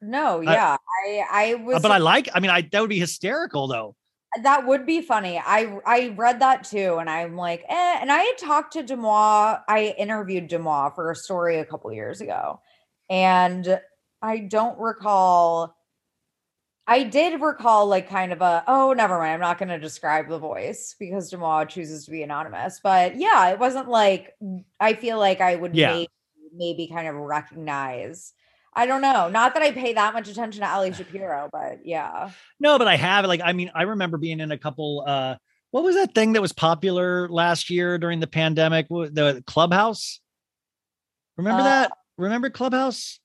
No, 0.00 0.40
yeah. 0.40 0.76
I 1.06 1.24
I 1.30 1.54
was 1.54 1.76
Uh, 1.76 1.80
but 1.80 1.90
I 1.90 1.98
like. 1.98 2.28
I 2.32 2.40
mean, 2.40 2.50
I 2.50 2.62
that 2.72 2.80
would 2.80 2.90
be 2.90 2.98
hysterical 3.00 3.66
though. 3.68 3.96
that 4.42 4.66
would 4.66 4.86
be 4.86 5.00
funny. 5.00 5.38
I 5.38 5.78
I 5.86 6.14
read 6.16 6.40
that 6.40 6.64
too, 6.64 6.98
and 6.98 7.08
I'm 7.10 7.36
like, 7.36 7.64
eh. 7.68 7.98
And 8.00 8.12
I 8.12 8.18
had 8.22 8.38
talked 8.38 8.74
to 8.74 8.82
DeuxMoi. 8.82 9.60
I 9.68 9.94
interviewed 9.98 10.48
DeuxMoi 10.48 10.94
for 10.94 11.10
a 11.10 11.16
story 11.16 11.58
a 11.58 11.64
couple 11.64 11.92
years 11.92 12.20
ago, 12.20 12.60
and 13.10 13.80
I 14.22 14.38
don't 14.38 14.78
recall. 14.78 15.74
I 16.90 17.02
did 17.02 17.40
recall 17.42 17.86
like 17.86 18.08
kind 18.08 18.32
of 18.32 18.40
a 18.40 18.64
oh 18.66 18.94
never 18.94 19.18
mind 19.18 19.34
I'm 19.34 19.40
not 19.40 19.58
going 19.58 19.68
to 19.68 19.78
describe 19.78 20.26
the 20.28 20.38
voice 20.38 20.96
because 20.98 21.30
DeuxMoi 21.30 21.68
chooses 21.68 22.06
to 22.06 22.10
be 22.10 22.22
anonymous. 22.22 22.80
But 22.82 23.16
yeah 23.16 23.50
it 23.50 23.58
wasn't 23.58 23.88
like 23.88 24.34
I 24.80 24.94
feel 24.94 25.18
like 25.18 25.42
I 25.42 25.54
would 25.54 25.74
Yeah. 25.74 25.92
maybe, 25.92 26.08
maybe 26.56 26.88
kind 26.88 27.06
of 27.06 27.14
recognize 27.16 28.32
I 28.72 28.86
don't 28.86 29.02
know 29.02 29.28
not 29.28 29.52
that 29.54 29.62
I 29.62 29.72
pay 29.72 29.92
that 29.92 30.14
much 30.14 30.28
attention 30.28 30.62
to 30.62 30.68
Ali 30.68 30.92
Shapiro 30.94 31.50
but 31.52 31.84
yeah. 31.84 32.30
No, 32.58 32.78
but 32.78 32.88
I 32.88 32.96
have 32.96 33.26
like 33.26 33.42
I 33.44 33.52
mean 33.52 33.70
I 33.74 33.82
remember 33.82 34.16
being 34.16 34.40
in 34.40 34.50
a 34.50 34.58
couple 34.58 35.04
uh 35.06 35.36
what 35.70 35.84
was 35.84 35.96
that 35.96 36.14
thing 36.14 36.32
that 36.32 36.40
was 36.40 36.54
popular 36.54 37.28
last 37.28 37.68
year 37.68 37.98
during 37.98 38.20
the 38.20 38.26
pandemic? 38.26 38.88
The 38.88 39.44
clubhouse? 39.46 40.20
Remember 41.36 41.60
Uh, 41.60 41.64
that? 41.64 41.92
Remember 42.16 42.48
clubhouse 42.48 43.20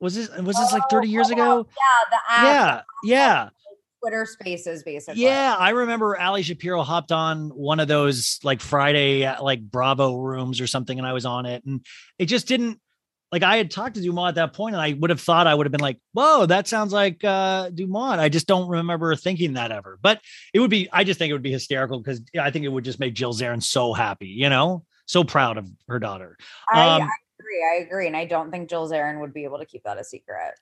was 0.00 0.14
this 0.14 0.28
was 0.38 0.56
this 0.56 0.72
like 0.72 0.82
30 0.90 1.08
years 1.08 1.30
ago 1.30 1.66
yeah 1.68 2.10
the 2.10 2.32
app 2.32 2.44
yeah 2.44 2.82
yeah 3.04 3.48
Twitter 4.02 4.24
Spaces 4.24 4.82
basically 4.82 5.22
yeah 5.22 5.54
i 5.58 5.70
remember 5.70 6.18
ali 6.18 6.42
shapiro 6.42 6.82
hopped 6.82 7.12
on 7.12 7.50
one 7.50 7.80
of 7.80 7.88
those 7.88 8.38
like 8.42 8.60
friday 8.60 9.26
uh, 9.26 9.42
like 9.42 9.60
bravo 9.60 10.16
rooms 10.16 10.60
or 10.60 10.66
something 10.66 10.98
and 10.98 11.06
i 11.06 11.12
was 11.12 11.26
on 11.26 11.44
it 11.44 11.64
and 11.66 11.84
it 12.18 12.26
just 12.26 12.48
didn't 12.48 12.80
like 13.32 13.42
I 13.42 13.56
had 13.56 13.70
talked 13.70 13.94
to 13.94 14.00
DeuxMoi 14.00 14.28
at 14.28 14.34
that 14.36 14.52
point, 14.54 14.74
and 14.74 14.82
I 14.82 14.92
would 14.94 15.10
have 15.10 15.20
thought 15.20 15.46
I 15.46 15.54
would 15.54 15.66
have 15.66 15.72
been 15.72 15.80
like, 15.80 15.98
"Whoa, 16.12 16.46
that 16.46 16.66
sounds 16.66 16.92
like 16.92 17.22
uh, 17.22 17.70
DeuxMoi." 17.70 18.18
I 18.18 18.28
just 18.28 18.46
don't 18.46 18.68
remember 18.68 19.14
thinking 19.14 19.52
that 19.52 19.70
ever. 19.70 19.98
But 20.02 20.20
it 20.52 20.58
would 20.58 20.70
be. 20.70 20.88
I 20.92 21.04
just 21.04 21.18
think 21.18 21.30
it 21.30 21.34
would 21.34 21.42
be 21.42 21.52
hysterical 21.52 22.00
because 22.00 22.20
I 22.40 22.50
think 22.50 22.64
it 22.64 22.68
would 22.68 22.84
just 22.84 22.98
make 22.98 23.14
Jill 23.14 23.32
Zarin 23.32 23.62
so 23.62 23.92
happy. 23.92 24.28
You 24.28 24.48
know, 24.48 24.84
so 25.06 25.22
proud 25.22 25.58
of 25.58 25.68
her 25.88 26.00
daughter. 26.00 26.36
I, 26.72 26.96
Um, 26.96 27.02
I 27.02 27.08
agree. 27.50 27.64
I 27.64 27.82
agree. 27.82 28.06
And 28.06 28.16
I 28.16 28.24
don't 28.24 28.50
think 28.50 28.68
Jill 28.68 28.88
Zarin 28.88 29.20
would 29.20 29.32
be 29.32 29.44
able 29.44 29.58
to 29.58 29.66
keep 29.66 29.84
that 29.84 29.98
a 29.98 30.04
secret. 30.04 30.54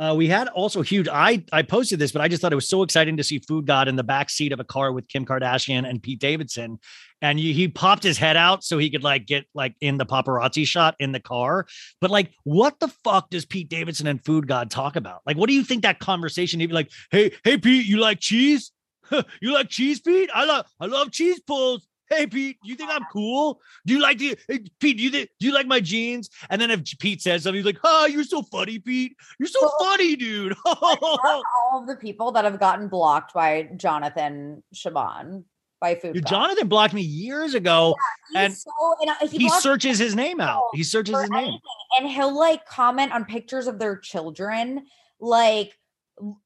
Uh, 0.00 0.12
we 0.16 0.26
had 0.26 0.48
also 0.48 0.82
huge. 0.82 1.06
I 1.06 1.44
I 1.52 1.62
posted 1.62 2.00
this, 2.00 2.10
but 2.10 2.20
I 2.20 2.26
just 2.26 2.42
thought 2.42 2.50
it 2.50 2.56
was 2.56 2.68
so 2.68 2.82
exciting 2.82 3.16
to 3.16 3.22
see 3.22 3.38
Food 3.38 3.64
God 3.64 3.86
in 3.86 3.94
the 3.94 4.02
back 4.02 4.28
seat 4.28 4.50
of 4.50 4.58
a 4.58 4.64
car 4.64 4.90
with 4.90 5.08
Kim 5.08 5.24
Kardashian 5.24 5.88
and 5.88 6.02
Pete 6.02 6.18
Davidson, 6.18 6.80
and 7.22 7.38
he, 7.38 7.52
he 7.52 7.68
popped 7.68 8.02
his 8.02 8.18
head 8.18 8.36
out 8.36 8.64
so 8.64 8.76
he 8.76 8.90
could 8.90 9.04
like 9.04 9.24
get 9.24 9.44
like 9.54 9.76
in 9.80 9.96
the 9.96 10.04
paparazzi 10.04 10.66
shot 10.66 10.96
in 10.98 11.12
the 11.12 11.20
car. 11.20 11.66
But 12.00 12.10
like, 12.10 12.32
what 12.42 12.80
the 12.80 12.88
fuck 13.04 13.30
does 13.30 13.46
Pete 13.46 13.68
Davidson 13.68 14.08
and 14.08 14.24
Food 14.24 14.48
God 14.48 14.68
talk 14.68 14.96
about? 14.96 15.20
Like, 15.26 15.36
what 15.36 15.48
do 15.48 15.54
you 15.54 15.62
think 15.62 15.82
that 15.82 16.00
conversation? 16.00 16.58
He'd 16.58 16.66
be 16.66 16.74
like, 16.74 16.90
"Hey, 17.12 17.30
hey, 17.44 17.56
Pete, 17.56 17.86
you 17.86 17.98
like 17.98 18.18
cheese? 18.18 18.72
you 19.40 19.52
like 19.52 19.68
cheese, 19.68 20.00
Pete? 20.00 20.28
I 20.34 20.44
love 20.44 20.66
I 20.80 20.86
love 20.86 21.12
cheese 21.12 21.38
pulls." 21.38 21.86
Hey 22.10 22.26
Pete, 22.26 22.58
do 22.62 22.68
you 22.68 22.76
think 22.76 22.90
I'm 22.92 23.04
cool? 23.10 23.60
Do 23.86 23.94
you 23.94 24.00
like 24.00 24.18
the 24.18 24.38
hey, 24.48 24.60
Pete? 24.78 24.98
Do 24.98 25.02
you 25.02 25.10
think 25.10 25.30
do 25.38 25.46
you 25.46 25.54
like 25.54 25.66
my 25.66 25.80
jeans? 25.80 26.28
And 26.50 26.60
then 26.60 26.70
if 26.70 26.82
Pete 26.98 27.22
says 27.22 27.44
something, 27.44 27.56
he's 27.56 27.64
like, 27.64 27.78
"Oh, 27.82 28.06
you're 28.06 28.24
so 28.24 28.42
funny, 28.42 28.78
Pete. 28.78 29.16
You're 29.38 29.48
so 29.48 29.70
funny, 29.80 30.16
dude." 30.16 30.54
All 30.66 31.80
of 31.80 31.86
the 31.86 31.96
people 31.96 32.32
that 32.32 32.44
have 32.44 32.60
gotten 32.60 32.88
blocked 32.88 33.32
by 33.32 33.70
Jonathan 33.76 34.62
Cheban 34.74 35.44
by 35.80 35.94
Food 35.94 36.14
Dude, 36.14 36.26
Jonathan 36.26 36.68
blocked 36.68 36.94
me 36.94 37.02
years 37.02 37.54
ago, 37.54 37.94
He's 38.32 38.36
and 38.36 38.54
so, 38.54 38.70
and 39.00 39.10
uh, 39.10 39.26
he, 39.26 39.38
he 39.38 39.48
searches 39.50 39.98
his 39.98 40.14
name 40.14 40.40
out. 40.40 40.64
He 40.72 40.82
searches 40.82 41.18
his 41.18 41.30
name. 41.30 41.40
anything, 41.40 41.60
and 41.98 42.08
he'll 42.08 42.36
like 42.36 42.66
comment 42.66 43.12
on 43.12 43.24
pictures 43.24 43.66
of 43.66 43.78
their 43.78 43.96
children, 43.98 44.86
like, 45.20 45.76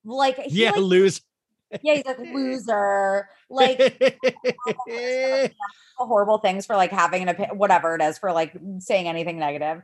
like 0.05 0.39
he, 0.39 0.63
Yeah, 0.63 0.71
like, 0.71 0.81
lose. 0.81 1.21
Yeah, 1.83 1.95
he's 1.95 2.05
like 2.05 2.19
loser, 2.19 3.29
like 3.51 4.23
horrible 5.97 6.39
things 6.39 6.67
for 6.67 6.77
like 6.77 6.91
having 6.91 7.23
an 7.23 7.29
opinion, 7.29 7.59
whatever 7.59 7.95
it 7.95 8.03
is 8.03 8.19
for 8.19 8.33
like 8.33 8.57
saying 8.79 9.09
anything 9.09 9.39
negative, 9.39 9.83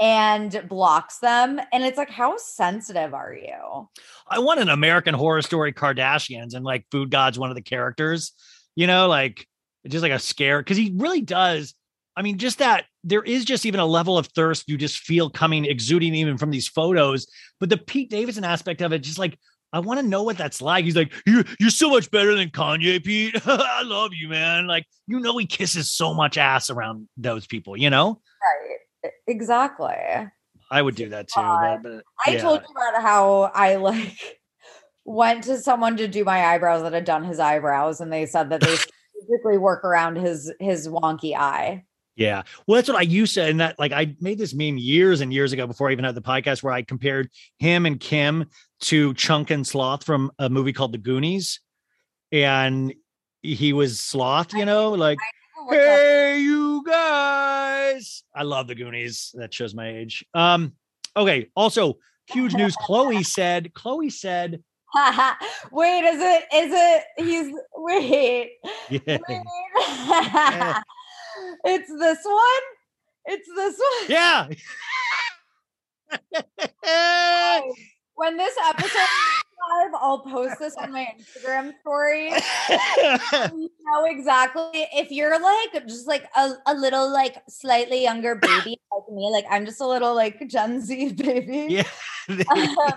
and 0.00 0.64
blocks 0.68 1.18
them. 1.18 1.60
And 1.72 1.84
it's 1.84 1.98
like, 1.98 2.10
how 2.10 2.36
sensitive 2.38 3.14
are 3.14 3.34
you? 3.34 3.88
I 4.28 4.38
want 4.38 4.60
an 4.60 4.68
American 4.68 5.14
Horror 5.14 5.42
Story 5.42 5.72
Kardashians, 5.72 6.54
and 6.54 6.64
like 6.64 6.86
Food 6.90 7.10
God's 7.10 7.38
one 7.38 7.50
of 7.50 7.56
the 7.56 7.62
characters. 7.62 8.32
You 8.74 8.86
know, 8.86 9.08
like 9.08 9.46
just 9.86 10.02
like 10.02 10.12
a 10.12 10.18
scare 10.18 10.60
because 10.60 10.76
he 10.76 10.92
really 10.96 11.20
does. 11.20 11.74
I 12.16 12.22
mean, 12.22 12.38
just 12.38 12.58
that 12.58 12.84
there 13.04 13.22
is 13.22 13.44
just 13.44 13.64
even 13.64 13.78
a 13.78 13.86
level 13.86 14.18
of 14.18 14.26
thirst 14.26 14.68
you 14.68 14.76
just 14.76 14.98
feel 14.98 15.30
coming, 15.30 15.64
exuding 15.64 16.14
even 16.14 16.36
from 16.36 16.50
these 16.50 16.66
photos. 16.66 17.26
But 17.60 17.70
the 17.70 17.76
Pete 17.76 18.10
Davidson 18.10 18.44
aspect 18.44 18.82
of 18.82 18.92
it, 18.92 19.00
just 19.00 19.18
like 19.18 19.38
I 19.72 19.80
want 19.80 20.00
to 20.00 20.06
know 20.06 20.22
what 20.22 20.38
that's 20.38 20.62
like. 20.62 20.84
He's 20.84 20.96
like, 20.96 21.12
you're, 21.26 21.44
you're 21.60 21.70
so 21.70 21.90
much 21.90 22.10
better 22.10 22.34
than 22.34 22.50
Kanye, 22.50 23.04
Pete. 23.04 23.36
I 23.46 23.82
love 23.82 24.12
you, 24.14 24.28
man. 24.28 24.66
Like, 24.66 24.86
you 25.06 25.20
know, 25.20 25.36
he 25.36 25.46
kisses 25.46 25.90
so 25.90 26.14
much 26.14 26.38
ass 26.38 26.70
around 26.70 27.08
those 27.16 27.46
people, 27.46 27.76
you 27.76 27.90
know? 27.90 28.20
Right. 28.42 29.12
Exactly. 29.26 29.94
I 30.70 30.82
would 30.82 30.94
do 30.94 31.08
that 31.10 31.28
too. 31.28 31.40
But, 31.40 31.82
but 31.82 32.02
I 32.26 32.36
told 32.36 32.60
you 32.60 32.74
about 32.74 33.02
how 33.02 33.50
I 33.54 33.76
like 33.76 34.40
went 35.04 35.44
to 35.44 35.58
someone 35.58 35.96
to 35.96 36.08
do 36.08 36.24
my 36.24 36.44
eyebrows 36.44 36.82
that 36.82 36.92
had 36.92 37.04
done 37.04 37.24
his 37.24 37.38
eyebrows, 37.38 38.00
and 38.00 38.12
they 38.12 38.26
said 38.26 38.50
that 38.50 38.60
they 38.60 38.76
strategically 38.76 39.58
work 39.58 39.84
around 39.84 40.16
his 40.16 40.52
his 40.60 40.88
wonky 40.88 41.34
eye. 41.36 41.84
Yeah. 42.18 42.42
Well, 42.66 42.74
that's 42.74 42.88
what 42.88 42.98
I 42.98 43.02
used 43.02 43.34
to. 43.34 43.44
And 43.44 43.60
that, 43.60 43.78
like, 43.78 43.92
I 43.92 44.16
made 44.20 44.38
this 44.38 44.52
meme 44.52 44.76
years 44.76 45.20
and 45.20 45.32
years 45.32 45.52
ago 45.52 45.68
before 45.68 45.88
I 45.88 45.92
even 45.92 46.04
had 46.04 46.16
the 46.16 46.20
podcast 46.20 46.64
where 46.64 46.72
I 46.72 46.82
compared 46.82 47.30
him 47.60 47.86
and 47.86 48.00
Kim 48.00 48.46
to 48.80 49.14
Chunk 49.14 49.50
and 49.52 49.64
Sloth 49.64 50.04
from 50.04 50.32
a 50.36 50.50
movie 50.50 50.72
called 50.72 50.90
The 50.90 50.98
Goonies. 50.98 51.60
And 52.32 52.92
he 53.40 53.72
was 53.72 54.00
Sloth, 54.00 54.52
you 54.52 54.64
know, 54.64 54.90
like, 54.90 55.18
hey, 55.70 56.40
you 56.40 56.82
guys. 56.84 58.24
I 58.34 58.42
love 58.42 58.66
The 58.66 58.74
Goonies. 58.74 59.30
That 59.34 59.54
shows 59.54 59.72
my 59.72 59.88
age. 59.88 60.26
Um, 60.34 60.72
okay. 61.16 61.50
Also, 61.54 61.98
huge 62.26 62.52
news. 62.52 62.76
Khloe 62.78 63.24
said, 63.34 63.72
Khloe 63.74 64.10
said, 64.10 64.60
wait, 65.70 66.00
is 66.00 66.20
it? 66.20 66.44
Is 66.52 66.72
it? 66.74 67.04
He's 67.16 67.54
wait. 67.76 68.52
yeah. 68.90 69.18
wait. 69.28 69.42
It's 71.64 71.90
this 71.90 72.18
one. 72.24 72.64
It's 73.26 73.48
this 73.54 73.78
one. 73.78 74.10
Yeah. 74.10 74.48
When 78.18 78.36
this 78.36 78.56
episode 78.68 78.88
is 78.88 79.54
live, 79.70 79.92
I'll 79.94 80.18
post 80.18 80.58
this 80.58 80.74
on 80.74 80.90
my 80.90 81.06
Instagram 81.16 81.72
story. 81.78 82.32
you 83.56 83.70
know 83.84 84.06
exactly 84.06 84.88
if 84.92 85.12
you're 85.12 85.40
like 85.40 85.86
just 85.86 86.08
like 86.08 86.24
a, 86.36 86.54
a 86.66 86.74
little 86.74 87.12
like 87.12 87.36
slightly 87.48 88.02
younger 88.02 88.34
baby 88.34 88.80
like 88.90 89.08
me, 89.12 89.30
like 89.30 89.44
I'm 89.48 89.64
just 89.64 89.80
a 89.80 89.86
little 89.86 90.16
like 90.16 90.48
Gen 90.48 90.80
Z 90.80 91.12
baby. 91.12 91.66
Yeah. 91.70 91.84
Um, 92.28 92.94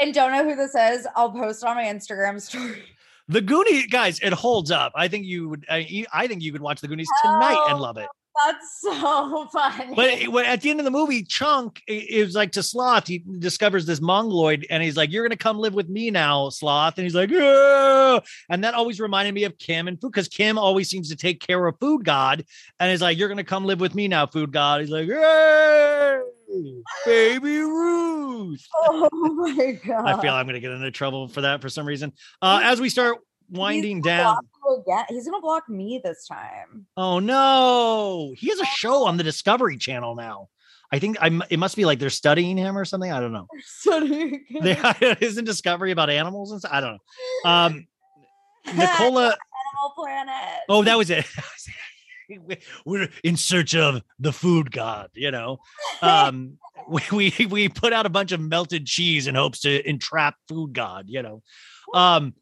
and 0.00 0.14
don't 0.14 0.30
know 0.30 0.44
who 0.44 0.54
this 0.54 0.76
is, 0.76 1.08
I'll 1.16 1.32
post 1.32 1.64
on 1.64 1.74
my 1.74 1.86
Instagram 1.86 2.40
story. 2.40 2.93
The 3.28 3.40
Goonies, 3.40 3.86
guys, 3.86 4.20
it 4.20 4.32
holds 4.32 4.70
up. 4.70 4.92
I 4.94 5.08
think 5.08 5.24
you 5.24 5.48
would. 5.48 5.64
I, 5.70 6.04
I 6.12 6.26
think 6.26 6.42
you 6.42 6.52
could 6.52 6.60
watch 6.60 6.80
the 6.80 6.88
Goonies 6.88 7.08
tonight 7.22 7.58
and 7.68 7.78
Oh, 7.78 7.82
love 7.82 7.96
it. 7.96 8.08
That's 8.46 8.80
so 8.82 9.46
funny. 9.52 9.94
But 9.94 10.06
it- 10.10 10.32
when, 10.32 10.44
at 10.44 10.60
the 10.60 10.70
end 10.70 10.80
of 10.80 10.84
the 10.84 10.90
movie, 10.90 11.22
Chunk 11.22 11.82
is 11.86 12.34
like 12.34 12.52
to 12.52 12.62
Sloth. 12.62 13.06
He 13.06 13.24
discovers 13.38 13.86
this 13.86 14.00
mongoloid, 14.00 14.66
and 14.70 14.82
he's 14.82 14.96
like, 14.96 15.12
"You're 15.12 15.24
gonna 15.26 15.36
come 15.36 15.58
live 15.58 15.74
with 15.74 15.88
me 15.88 16.10
now, 16.10 16.48
Sloth." 16.48 16.98
And 16.98 17.04
he's 17.04 17.14
like, 17.14 17.30
"Yeah." 17.30 18.18
And 18.50 18.64
that 18.64 18.74
always 18.74 19.00
reminded 19.00 19.34
me 19.34 19.44
of 19.44 19.56
Kim 19.58 19.88
and 19.88 20.00
Food 20.00 20.12
because 20.12 20.28
Kim 20.28 20.58
always 20.58 20.88
seems 20.88 21.08
to 21.10 21.16
take 21.16 21.40
care 21.40 21.64
of 21.66 21.76
Food 21.80 22.04
God, 22.04 22.44
and 22.80 22.90
he's 22.90 23.02
like, 23.02 23.18
"You're 23.18 23.28
gonna 23.28 23.44
come 23.44 23.64
live 23.64 23.80
with 23.80 23.94
me 23.94 24.08
now, 24.08 24.26
Food 24.26 24.52
God." 24.52 24.80
He's 24.80 24.90
like, 24.90 25.08
"Hey, 25.08 26.20
baby 27.06 27.58
Ruth." 27.60 28.66
oh 28.76 29.08
my 29.56 29.72
god. 29.86 30.06
I 30.06 30.20
feel 30.20 30.32
I'm 30.32 30.46
gonna 30.46 30.60
get 30.60 30.70
into 30.72 30.90
trouble 30.90 31.28
for 31.28 31.42
that 31.42 31.60
for 31.60 31.68
some 31.68 31.86
reason. 31.86 32.12
Uh, 32.42 32.60
as 32.64 32.80
we 32.80 32.88
start 32.88 33.18
winding 33.50 34.00
down. 34.02 34.38
Again. 34.80 35.04
He's 35.08 35.26
gonna 35.26 35.40
block 35.40 35.68
me 35.68 36.00
this 36.02 36.26
time. 36.26 36.86
Oh 36.96 37.18
no, 37.18 38.34
he 38.36 38.48
has 38.48 38.60
a 38.60 38.66
show 38.66 39.06
on 39.06 39.16
the 39.16 39.24
Discovery 39.24 39.76
Channel 39.76 40.14
now. 40.14 40.48
I 40.94 41.00
think 41.00 41.16
I'm. 41.20 41.42
It 41.50 41.58
must 41.58 41.74
be 41.76 41.84
like 41.84 41.98
they're 41.98 42.08
studying 42.08 42.56
him 42.56 42.78
or 42.78 42.84
something. 42.84 43.10
I 43.10 43.20
don't 43.20 43.32
know. 43.32 43.48
They, 44.62 45.16
isn't 45.20 45.44
Discovery 45.44 45.90
about 45.90 46.08
animals 46.08 46.52
and 46.52 46.60
stuff? 46.60 46.72
I 46.72 46.80
don't 46.80 46.92
know. 47.44 47.50
Um, 47.50 47.86
Nicola. 48.66 49.24
Animal 49.24 49.94
Planet. 49.96 50.60
Oh, 50.68 50.84
that 50.84 50.96
was 50.96 51.10
it. 51.10 51.26
We're 52.86 53.08
in 53.22 53.36
search 53.36 53.74
of 53.74 54.02
the 54.18 54.32
food 54.32 54.70
god. 54.70 55.10
You 55.14 55.30
know, 55.30 55.58
um, 56.00 56.58
we, 56.88 57.02
we 57.10 57.46
we 57.46 57.68
put 57.68 57.92
out 57.92 58.06
a 58.06 58.10
bunch 58.10 58.32
of 58.32 58.40
melted 58.40 58.86
cheese 58.86 59.26
in 59.26 59.34
hopes 59.34 59.60
to 59.60 59.88
entrap 59.88 60.36
food 60.48 60.72
god. 60.74 61.06
You 61.08 61.22
know. 61.22 61.42
Um, 61.92 62.34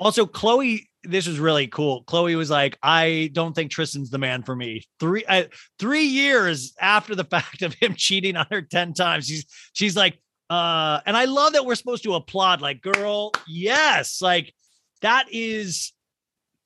also, 0.00 0.26
Khloe, 0.26 0.84
this 1.04 1.26
was 1.26 1.38
really 1.38 1.66
cool. 1.66 2.04
Khloe 2.04 2.36
was 2.36 2.50
like, 2.50 2.78
"I 2.82 3.30
don't 3.32 3.54
think 3.54 3.70
Tristan's 3.70 4.10
the 4.10 4.18
man 4.18 4.42
for 4.42 4.54
me." 4.54 4.84
Three 5.00 5.24
three 5.78 6.04
years 6.04 6.74
after 6.80 7.14
the 7.14 7.24
fact 7.30 7.62
of 7.62 7.74
him 7.74 7.94
cheating 7.96 8.36
on 8.36 8.46
her 8.50 8.62
ten 8.62 8.94
times, 8.94 9.26
she's 9.26 9.46
she's 9.72 9.96
like, 9.96 10.18
uh, 10.50 11.00
and 11.04 11.16
I 11.16 11.26
love 11.26 11.52
that 11.52 11.66
we're 11.66 11.74
supposed 11.74 12.04
to 12.04 12.14
applaud, 12.14 12.60
like, 12.62 12.80
girl, 12.80 13.32
yes, 13.46 14.22
like 14.22 14.54
that 15.02 15.26
is. 15.30 15.92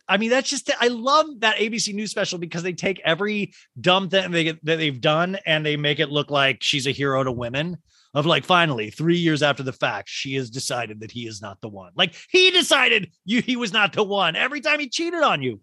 I 0.09 0.19
mean, 0.19 0.31
that's 0.31 0.51
just 0.51 0.71
I 0.81 0.89
love 0.89 1.27
that 1.39 1.57
ABC 1.57 1.95
News 1.95 2.11
special 2.11 2.39
because 2.39 2.63
they 2.63 2.73
take 2.73 3.01
every 3.05 3.55
dumb 3.81 4.11
thing 4.11 4.31
they 4.31 4.51
that 4.51 4.77
they've 4.77 5.01
done 5.01 5.39
and 5.47 5.65
they 5.65 5.77
make 5.77 6.01
it 6.01 6.11
look 6.11 6.31
like 6.31 6.59
she's 6.61 6.87
a 6.87 6.91
hero 6.91 7.23
to 7.25 7.33
women. 7.33 7.79
Of 8.15 8.27
like, 8.27 8.45
finally, 8.45 8.91
three 8.91 9.17
years 9.17 9.43
after 9.43 9.63
the 9.63 9.73
fact, 9.73 10.09
she 10.11 10.35
has 10.35 10.51
decided 10.51 11.01
that 11.01 11.11
he 11.11 11.27
is 11.27 11.41
not 11.41 11.63
the 11.63 11.69
one. 11.69 11.93
Like 11.97 12.15
he 12.29 12.51
decided 12.51 13.11
you 13.25 13.41
he 13.41 13.57
was 13.57 13.73
not 13.73 13.95
the 13.95 14.05
one 14.05 14.37
every 14.37 14.61
time 14.61 14.81
he 14.81 14.89
cheated 14.89 15.23
on 15.23 15.43
you. 15.43 15.61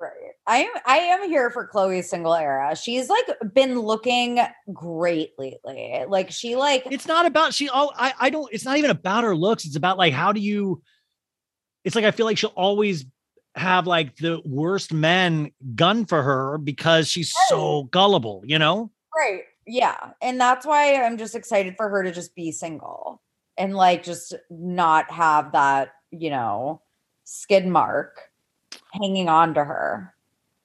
Right. 0.00 0.12
I 0.46 0.58
am 0.58 0.72
I 0.86 0.96
am 0.98 1.28
here 1.28 1.50
for 1.50 1.68
Khloe's 1.68 2.08
single 2.08 2.34
era. 2.34 2.76
She's 2.76 3.08
like 3.08 3.26
been 3.52 3.80
looking 3.80 4.38
great 4.72 5.32
lately. 5.38 6.04
Like 6.08 6.30
she 6.30 6.54
like 6.54 6.84
It's 6.90 7.06
not 7.06 7.26
about 7.26 7.52
she. 7.52 7.68
Oh, 7.68 7.90
I 7.96 8.14
I 8.18 8.30
don't. 8.30 8.48
It's 8.52 8.64
not 8.64 8.78
even 8.78 8.90
about 8.90 9.24
her 9.24 9.34
looks. 9.34 9.66
It's 9.66 9.76
about 9.76 9.98
like 9.98 10.14
how 10.14 10.32
do 10.32 10.40
you. 10.40 10.82
It's 11.84 11.96
like 11.96 12.04
I 12.04 12.12
feel 12.12 12.26
like 12.26 12.38
she'll 12.38 12.50
always 12.50 13.06
have 13.56 13.88
like 13.88 14.16
the 14.16 14.40
worst 14.44 14.92
men 14.92 15.50
gun 15.74 16.06
for 16.06 16.22
her 16.22 16.58
because 16.58 17.08
she's 17.08 17.34
so 17.48 17.84
gullible. 17.84 18.42
You 18.46 18.60
know. 18.60 18.92
Right. 19.14 19.42
Yeah. 19.70 20.12
And 20.22 20.40
that's 20.40 20.64
why 20.64 20.94
I'm 20.94 21.18
just 21.18 21.34
excited 21.34 21.76
for 21.76 21.90
her 21.90 22.02
to 22.02 22.10
just 22.10 22.34
be 22.34 22.50
single 22.52 23.20
and 23.58 23.76
like 23.76 24.02
just 24.02 24.34
not 24.48 25.10
have 25.10 25.52
that, 25.52 25.90
you 26.10 26.30
know, 26.30 26.80
skid 27.24 27.66
mark 27.66 28.30
hanging 28.94 29.28
on 29.28 29.52
to 29.54 29.62
her. 29.62 30.14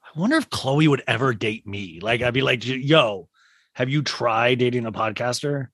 I 0.03 0.19
wonder 0.19 0.37
if 0.37 0.49
Khloe 0.49 0.87
would 0.87 1.03
ever 1.05 1.33
date 1.33 1.67
me. 1.67 1.99
Like 2.01 2.21
I'd 2.21 2.33
be 2.33 2.41
like, 2.41 2.65
yo, 2.65 3.27
Have 3.73 3.89
you 3.89 4.03
tried 4.03 4.59
dating 4.59 4.85
a 4.85 4.91
podcaster? 4.91 5.67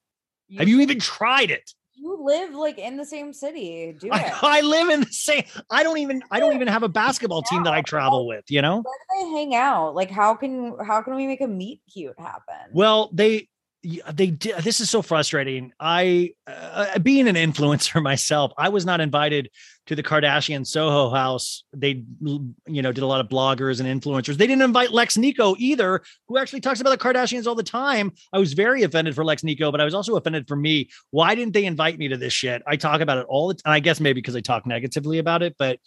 Have 0.58 0.68
you 0.68 0.80
even 0.80 1.00
tried 1.00 1.52
it? 1.52 1.74
You 2.20 2.26
live 2.26 2.54
like 2.54 2.78
in 2.78 2.98
the 2.98 3.06
same 3.06 3.34
city. 3.34 3.96
Do 4.00 4.08
it. 4.08 4.14
I, 4.14 4.34
I 4.60 4.62
live 4.62 4.90
in 4.90 5.02
the 5.02 5.12
same. 5.12 5.44
I 5.70 5.84
don't 5.84 5.98
even. 6.00 6.22
I 6.32 6.40
don't 6.40 6.56
even 6.56 6.68
have 6.68 6.84
a 6.84 6.90
basketball 6.90 7.42
team 7.44 7.64
that 7.64 7.74
I 7.74 7.82
travel 7.82 8.28
with. 8.28 8.46
You 8.50 8.62
know. 8.62 8.82
Where 8.82 9.22
do 9.22 9.26
they 9.26 9.32
hang 9.32 9.56
out? 9.56 9.96
Like, 9.96 10.12
how 10.12 10.36
can 10.36 10.76
how 10.86 11.02
can 11.02 11.16
we 11.16 11.28
make 11.28 11.42
a 11.42 11.48
meet 11.48 11.82
cute 11.92 12.20
happen? 12.20 12.72
Well, 12.74 13.10
they 13.14 13.48
they 13.84 14.28
did. 14.28 14.58
This 14.64 14.82
is 14.82 14.90
so 14.90 15.02
frustrating. 15.02 15.72
I, 15.80 16.34
uh, 16.48 17.00
being 17.00 17.28
an 17.28 17.36
influencer 17.36 18.02
myself, 18.04 18.52
I 18.58 18.70
was 18.70 18.86
not 18.86 19.00
invited 19.00 19.50
to 19.86 19.96
the 19.96 20.04
Kardashian 20.04 20.68
Soho 20.68 21.10
house. 21.10 21.64
They, 21.74 22.04
you 22.22 22.82
know, 22.82 22.92
did 22.92 23.04
a 23.04 23.08
lot 23.08 23.22
of 23.22 23.30
bloggers 23.30 23.80
and 23.80 24.02
influencers. 24.02 24.38
They 24.38 24.48
didn't 24.48 24.64
invite 24.64 24.92
Lex 24.92 25.18
Nico 25.18 25.56
either, 25.58 26.02
who 26.28 26.38
actually 26.38 26.60
talks 26.60 26.82
about 26.82 26.92
the 26.92 26.98
Kardashians 26.98 27.48
all 27.48 27.56
the 27.56 27.64
time. 27.64 28.12
I 28.34 28.40
was 28.40 28.54
very 28.54 28.84
offended 28.84 29.16
for 29.16 29.24
Lex 29.24 29.44
Nico, 29.44 29.72
but 29.72 29.80
I 29.80 29.86
was 29.86 29.94
also 29.94 30.16
offended 30.18 30.48
for 30.48 30.58
me. 30.58 30.90
Why 31.12 31.34
didn't 31.34 31.54
they 31.54 31.66
invite 31.66 31.98
me 31.98 32.10
to 32.10 32.18
this 32.18 32.34
shit? 32.34 32.62
I 32.68 32.76
talk 32.76 33.00
about 33.00 33.18
it 33.18 33.26
all 33.30 33.48
the 33.48 33.54
time. 33.54 33.74
I 33.74 33.80
guess 33.80 34.00
maybe 34.00 34.20
because 34.20 34.36
I 34.36 34.42
talk 34.42 34.66
negatively 34.66 35.20
about 35.20 35.42
it, 35.42 35.56
but 35.58 35.80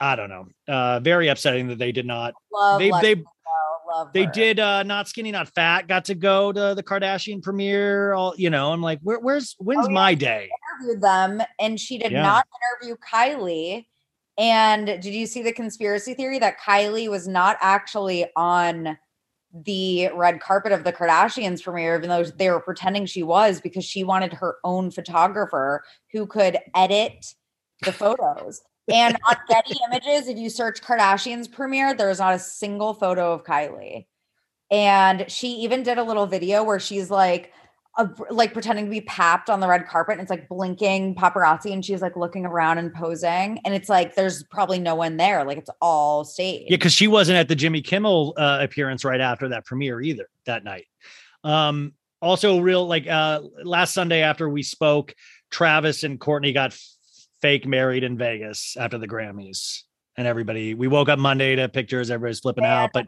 I 0.00 0.16
don't 0.16 0.28
know. 0.28 0.48
Uh, 0.66 1.00
very 1.00 1.28
upsetting 1.28 1.68
that 1.68 1.78
they 1.78 1.92
did 1.92 2.06
not. 2.06 2.34
Love 2.52 2.80
they 2.80 2.90
Lex 2.90 3.02
they 3.02 3.24
love 3.88 4.12
they 4.12 4.24
her. 4.24 4.30
did 4.32 4.60
uh 4.60 4.82
not 4.82 5.08
skinny 5.08 5.30
not 5.32 5.48
fat 5.54 5.86
got 5.88 6.04
to 6.04 6.14
go 6.14 6.52
to 6.52 6.74
the 6.74 6.82
kardashian 6.82 7.42
premiere 7.42 8.12
all 8.12 8.34
you 8.36 8.50
know 8.50 8.72
i'm 8.72 8.82
like 8.82 8.98
where, 9.02 9.18
where's 9.20 9.54
when's 9.58 9.86
Oh, 9.86 9.88
yeah. 9.88 9.94
my 9.94 10.14
day 10.14 10.48
interviewed 10.80 11.02
them, 11.02 11.42
and 11.58 11.78
she 11.80 11.98
did 11.98 12.12
Yeah. 12.12 12.22
not 12.22 12.46
interview 12.80 12.96
Kylie. 12.96 13.86
And 14.36 14.86
did 14.86 15.06
you 15.06 15.26
see 15.26 15.42
the 15.42 15.52
conspiracy 15.52 16.14
theory 16.14 16.38
that 16.38 16.60
Kylie 16.60 17.08
was 17.10 17.26
not 17.26 17.56
actually 17.60 18.26
on 18.36 18.96
the 19.52 20.10
red 20.14 20.40
carpet 20.40 20.70
of 20.70 20.84
the 20.84 20.92
Kardashians 20.92 21.60
premiere, 21.62 21.96
even 21.96 22.08
though 22.08 22.22
they 22.22 22.48
were 22.50 22.60
pretending 22.60 23.06
she 23.06 23.24
was, 23.24 23.60
because 23.60 23.84
she 23.84 24.04
wanted 24.04 24.32
her 24.34 24.56
own 24.62 24.90
photographer 24.92 25.82
who 26.12 26.24
could 26.26 26.58
edit 26.74 27.34
the 27.82 27.92
photos. 27.92 28.60
And 28.88 29.16
on 29.28 29.36
Getty 29.48 29.76
Images, 29.90 30.28
if 30.28 30.38
you 30.38 30.50
search 30.50 30.80
Kardashians 30.80 31.50
premiere, 31.50 31.94
there's 31.94 32.18
not 32.18 32.34
a 32.34 32.38
single 32.38 32.94
photo 32.94 33.32
of 33.32 33.44
Kylie. 33.44 34.06
And 34.70 35.30
she 35.30 35.48
even 35.58 35.82
did 35.82 35.98
a 35.98 36.02
little 36.02 36.26
video 36.26 36.62
where 36.62 36.80
she's 36.80 37.10
like, 37.10 37.52
uh, 37.98 38.06
like 38.30 38.52
pretending 38.52 38.84
to 38.84 38.90
be 38.90 39.00
papped 39.00 39.50
on 39.50 39.58
the 39.58 39.66
red 39.66 39.86
carpet 39.88 40.12
and 40.12 40.20
it's 40.20 40.30
like 40.30 40.48
blinking 40.48 41.16
paparazzi 41.16 41.72
and 41.72 41.84
she's 41.84 42.00
like 42.00 42.16
looking 42.16 42.46
around 42.46 42.78
and 42.78 42.94
posing 42.94 43.58
and 43.64 43.74
it's 43.74 43.88
like 43.88 44.14
there's 44.14 44.44
probably 44.44 44.78
no 44.78 44.94
one 44.94 45.16
there 45.16 45.42
like 45.44 45.58
it's 45.58 45.70
all 45.80 46.24
staged 46.24 46.70
yeah 46.70 46.76
because 46.76 46.92
she 46.92 47.08
wasn't 47.08 47.36
at 47.36 47.48
the 47.48 47.56
jimmy 47.56 47.82
kimmel 47.82 48.34
uh, 48.36 48.58
appearance 48.60 49.04
right 49.04 49.20
after 49.20 49.48
that 49.48 49.64
premiere 49.64 50.00
either 50.00 50.28
that 50.44 50.62
night 50.62 50.86
um 51.42 51.92
also 52.22 52.60
real 52.60 52.86
like 52.86 53.08
uh 53.08 53.40
last 53.64 53.94
sunday 53.94 54.22
after 54.22 54.48
we 54.48 54.62
spoke 54.62 55.12
travis 55.50 56.04
and 56.04 56.20
courtney 56.20 56.52
got 56.52 56.78
fake 57.42 57.66
married 57.66 58.04
in 58.04 58.16
vegas 58.18 58.76
after 58.76 58.98
the 58.98 59.08
grammys 59.08 59.82
and 60.16 60.26
everybody 60.26 60.74
we 60.74 60.88
woke 60.88 61.08
up 61.08 61.18
monday 61.18 61.54
to 61.56 61.68
pictures 61.68 62.10
everybody's 62.10 62.40
flipping 62.40 62.64
And 62.64 62.72
out 62.72 62.90
but 62.92 63.06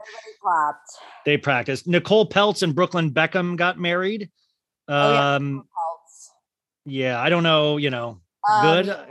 they 1.26 1.36
practiced 1.36 1.86
nicola 1.86 2.26
peltz 2.28 2.62
and 2.62 2.74
brooklyn 2.74 3.10
beckham 3.10 3.56
got 3.56 3.78
married 3.78 4.30
Oh, 4.88 5.12
yeah. 5.12 5.34
um 5.36 5.64
yeah 6.84 7.20
i 7.20 7.28
don't 7.28 7.42
know 7.42 7.76
you 7.76 7.90
know 7.90 8.20
Um, 8.50 8.62
good 8.62 8.86
yeah, 8.86 9.04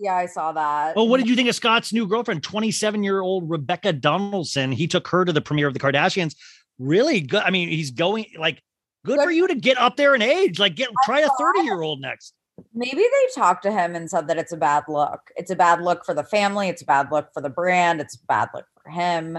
yeah, 0.00 0.14
I 0.14 0.26
saw 0.26 0.52
that. 0.52 0.94
Oh, 0.96 1.02
what 1.02 1.16
did 1.18 1.28
you 1.28 1.34
think 1.34 1.48
of 1.48 1.56
Scott's 1.56 1.92
new 1.92 2.06
girlfriend, 2.06 2.44
27 2.44 3.02
year 3.02 3.20
old 3.20 3.50
Rebecca 3.50 3.92
Donaldson? 3.92 4.70
He 4.70 4.86
took 4.86 5.08
her 5.08 5.24
to 5.24 5.32
the 5.32 5.40
premiere 5.40 5.66
of 5.66 5.74
the 5.74 5.80
Kardashians. 5.80 6.36
Really 6.78 7.20
good. 7.20 7.42
I 7.42 7.50
mean, 7.50 7.68
he's 7.68 7.90
going 7.90 8.26
like 8.38 8.62
good, 9.04 9.16
Good. 9.16 9.24
for 9.24 9.30
you 9.32 9.48
to 9.48 9.56
get 9.56 9.76
up 9.76 9.96
there 9.96 10.14
in 10.14 10.22
age. 10.22 10.60
Like, 10.60 10.76
get 10.76 10.90
try 11.04 11.18
a 11.22 11.28
30 11.36 11.62
year 11.62 11.82
old 11.82 12.00
next. 12.00 12.32
Maybe 12.74 13.02
they 13.02 13.40
talked 13.40 13.62
to 13.64 13.72
him 13.72 13.94
and 13.94 14.10
said 14.10 14.28
that 14.28 14.38
it's 14.38 14.52
a 14.52 14.56
bad 14.56 14.84
look. 14.88 15.30
It's 15.36 15.50
a 15.50 15.56
bad 15.56 15.80
look 15.82 16.04
for 16.04 16.14
the 16.14 16.24
family. 16.24 16.68
It's 16.68 16.82
a 16.82 16.86
bad 16.86 17.10
look 17.10 17.32
for 17.32 17.40
the 17.40 17.50
brand. 17.50 18.00
It's 18.00 18.16
a 18.16 18.26
bad 18.26 18.48
look 18.54 18.66
for 18.82 18.90
him. 18.90 19.38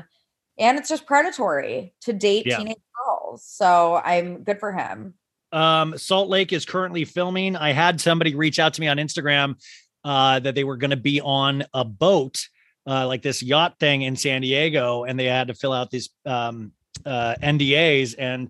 And 0.58 0.78
it's 0.78 0.90
just 0.90 1.06
predatory 1.06 1.94
to 2.02 2.14
date 2.14 2.46
Yeah. 2.46 2.58
teenage 2.58 2.78
girls. 3.06 3.46
So 3.46 4.02
I'm 4.04 4.44
good 4.44 4.60
for 4.60 4.74
him. 4.74 5.14
Um, 5.52 5.98
Salt 5.98 6.30
Lake 6.30 6.54
is 6.54 6.66
currently 6.66 7.06
filming. 7.06 7.56
I 7.56 7.72
had 7.72 8.00
somebody 8.00 8.36
reach 8.36 8.60
out 8.60 8.74
to 8.76 8.82
me 8.82 8.88
on 8.88 8.98
Instagram 8.98 9.56
uh, 10.04 10.40
that 10.40 10.56
they 10.56 10.64
were 10.64 10.78
going 10.78 10.91
to 10.91 10.98
be 10.98 11.22
on 11.22 11.64
a 11.74 11.84
boat, 11.84 12.48
uh, 12.88 13.08
like 13.08 13.22
this 13.22 13.41
yacht 13.41 13.80
thing 13.80 14.04
in 14.04 14.16
San 14.16 14.41
Diego, 14.41 15.04
and 15.06 15.20
they 15.20 15.26
had 15.26 15.48
to 15.48 15.54
fill 15.54 15.74
out 15.74 15.91
these 15.91 16.10
um, 16.26 16.72
uh, 17.06 17.36
NDAs. 17.41 18.16
And 18.18 18.50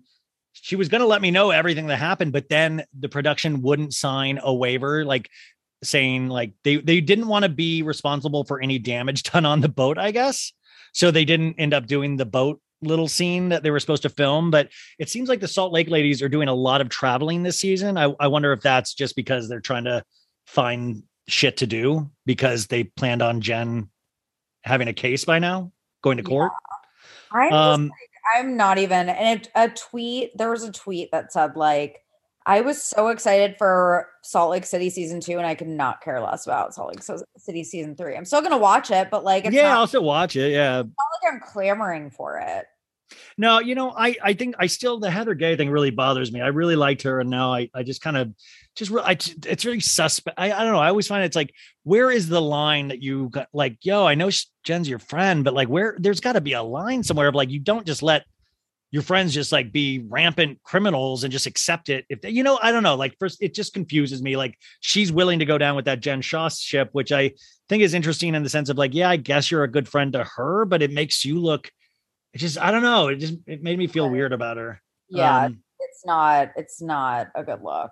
she 0.62 0.76
was 0.76 0.90
going 0.90 1.02
to 1.02 1.08
let 1.08 1.22
me 1.22 1.32
know 1.32 1.52
everything 1.52 1.88
that 1.88 1.98
happened, 1.98 2.34
but 2.34 2.50
then 2.50 2.84
the 2.98 3.10
production 3.10 3.62
wouldn't 3.62 3.94
sign 3.94 4.40
a 4.42 4.54
waiver, 4.54 5.06
like 5.06 5.30
saying 5.84 6.28
like 6.28 6.54
they 6.64 6.78
they 6.78 7.02
didn't 7.02 7.28
want 7.28 7.44
to 7.44 7.50
be 7.50 7.82
responsible 7.82 8.44
for 8.44 8.62
any 8.62 8.80
damage 8.80 9.24
done 9.32 9.46
on 9.46 9.62
the 9.62 9.70
boat, 9.70 9.98
I 9.98 10.12
guess. 10.12 10.52
So 10.94 11.12
they 11.12 11.26
didn't 11.26 11.56
end 11.60 11.74
up 11.74 11.86
doing 11.86 12.18
the 12.18 12.26
boat 12.26 12.62
little 12.82 13.08
scene 13.08 13.50
that 13.50 13.64
they 13.64 13.72
were 13.72 13.80
supposed 13.80 14.04
to 14.04 14.10
film. 14.10 14.52
But 14.52 14.70
it 14.98 15.10
seems 15.10 15.30
like 15.30 15.40
the 15.40 15.48
Salt 15.48 15.74
Lake 15.74 15.90
ladies 15.90 16.22
are 16.22 16.30
doing 16.30 16.48
a 16.48 16.54
lot 16.54 16.82
of 16.82 16.90
traveling 16.90 17.44
this 17.44 17.60
season. 17.60 17.98
I, 17.98 18.14
I 18.20 18.28
wonder 18.28 18.54
if 18.54 18.62
that's 18.62 18.94
just 18.94 19.16
because 19.16 19.50
they're 19.50 19.60
trying 19.60 19.84
to 19.86 20.04
find 20.48 21.04
shit 21.28 21.58
to 21.58 21.68
do 21.68 22.10
because 22.26 22.68
they 22.68 22.84
planned 22.84 23.22
on 23.22 23.42
Jen 23.42 23.90
having 24.64 24.88
a 24.88 24.94
case 24.94 25.26
by 25.26 25.40
now, 25.40 25.72
going 26.02 26.18
to 26.18 26.24
court. 26.24 26.52
I'm 27.32 27.50
just 27.50 27.54
Um, 27.54 27.92
I'm 28.36 28.58
not 28.58 28.78
even 28.78 29.10
and 29.10 29.42
it, 29.42 29.50
a 29.56 29.70
tweet. 29.70 30.38
There 30.38 30.52
was 30.52 30.64
a 30.64 30.72
tweet 30.72 31.12
that 31.12 31.32
said 31.32 31.56
like, 31.56 32.04
I 32.46 32.62
was 32.62 32.82
so 32.82 33.10
excited 33.10 33.56
for 33.58 34.08
Salt 34.24 34.52
Lake 34.52 34.66
City 34.66 34.90
season 34.90 35.20
two, 35.20 35.38
and 35.38 35.46
I 35.46 35.56
could 35.56 35.68
not 35.68 36.02
care 36.02 36.20
less 36.20 36.46
about 36.46 36.74
Salt 36.74 36.96
Lake 36.96 37.22
City 37.38 37.64
season 37.64 37.96
three. 37.96 38.16
I'm 38.16 38.26
still 38.26 38.42
gonna 38.42 38.58
watch 38.58 38.92
it, 38.92 39.10
but 39.12 39.24
like, 39.24 39.46
it's 39.46 39.54
yeah, 39.54 39.64
not, 39.64 39.78
I'll 39.78 39.88
still 39.88 40.04
watch 40.04 40.36
it. 40.36 40.52
Yeah. 40.52 40.80
it's 40.80 40.90
not 40.90 41.32
like 41.32 41.34
I'm 41.34 41.40
clamoring 41.42 42.10
for 42.10 42.40
it. 42.40 42.66
No, 43.38 43.60
you 43.60 43.76
know, 43.76 43.92
I 43.96 44.16
I 44.22 44.34
think 44.34 44.56
I 44.60 44.68
still 44.68 45.00
the 45.00 45.12
Heather 45.12 45.34
Gay 45.34 45.56
thing 45.56 45.70
really 45.70 45.92
bothers 45.92 46.32
me. 46.32 46.42
I 46.42 46.48
really 46.48 46.76
liked 46.76 47.04
her, 47.04 47.20
and 47.20 47.30
now 47.30 47.54
I 47.54 47.70
I 47.74 47.84
just 47.84 48.02
kind 48.02 48.18
of 48.18 48.34
just 48.80 48.92
I 48.92 49.12
it's 49.46 49.66
really 49.66 49.80
suspect. 49.82 50.40
I, 50.40 50.52
I 50.52 50.64
don't 50.64 50.72
know. 50.72 50.80
I 50.80 50.90
always 50.90 51.08
find 51.08 51.24
it's 51.24 51.36
like 51.36 51.54
where 51.84 52.10
is 52.10 52.28
the 52.30 52.42
line 52.42 52.88
that 52.88 53.04
you 53.04 53.30
got 53.30 53.48
like 53.54 53.78
yo? 53.82 54.06
I 54.06 54.16
know 54.16 54.30
Jen's 54.64 54.90
your 54.90 55.00
friend, 55.00 55.44
but 55.44 55.54
like 55.54 55.68
where 55.68 55.96
there's 56.00 56.22
got 56.22 56.34
to 56.34 56.42
be 56.42 56.54
a 56.54 56.64
line 56.64 57.04
somewhere 57.04 57.28
of 57.28 57.36
like 57.36 57.50
you 57.50 57.60
don't 57.60 57.86
just 57.86 58.02
let 58.02 58.24
your 58.92 59.04
friends 59.04 59.34
just 59.34 59.52
like 59.52 59.72
be 59.72 60.04
rampant 60.08 60.64
criminals 60.64 61.24
and 61.24 61.32
just 61.32 61.46
accept 61.46 61.90
it 61.90 62.06
if 62.10 62.22
they, 62.22 62.32
you 62.32 62.42
know 62.42 62.58
I 62.62 62.72
don't 62.72 62.82
know. 62.82 62.96
Like 62.96 63.16
first, 63.20 63.38
it 63.42 63.54
just 63.54 63.74
confuses 63.74 64.22
me. 64.22 64.38
Like 64.38 64.58
she's 64.80 65.12
willing 65.12 65.40
to 65.40 65.46
go 65.46 65.58
down 65.58 65.76
with 65.76 65.86
that 65.86 66.00
Jen 66.00 66.22
Shah 66.22 66.50
ship, 66.50 66.90
which 66.94 67.12
I 67.12 67.34
think 67.68 67.84
is 67.84 67.94
interesting 67.94 68.34
in 68.34 68.44
the 68.44 68.50
sense 68.50 68.70
of 68.70 68.78
like 68.78 68.94
yeah, 68.94 69.10
I 69.10 69.18
guess 69.18 69.52
you're 69.52 69.64
a 69.64 69.72
good 69.72 69.88
friend 69.88 70.14
to 70.14 70.24
her, 70.24 70.66
but 70.66 70.82
it 70.82 70.92
makes 70.92 71.26
you 71.26 71.40
look. 71.40 71.70
It 72.34 72.38
just 72.38 72.58
I 72.58 72.72
don't 72.72 72.84
know. 72.84 73.10
It 73.10 73.18
just 73.18 73.36
it 73.46 73.62
made 73.62 73.78
me 73.78 73.88
feel 73.88 74.10
weird 74.10 74.34
about 74.34 74.58
her. 74.58 74.82
Yeah, 75.10 75.46
Um, 75.46 75.64
it's 75.80 76.06
not. 76.06 76.52
It's 76.56 76.82
not 76.82 77.28
a 77.36 77.44
good 77.44 77.62
look. 77.62 77.92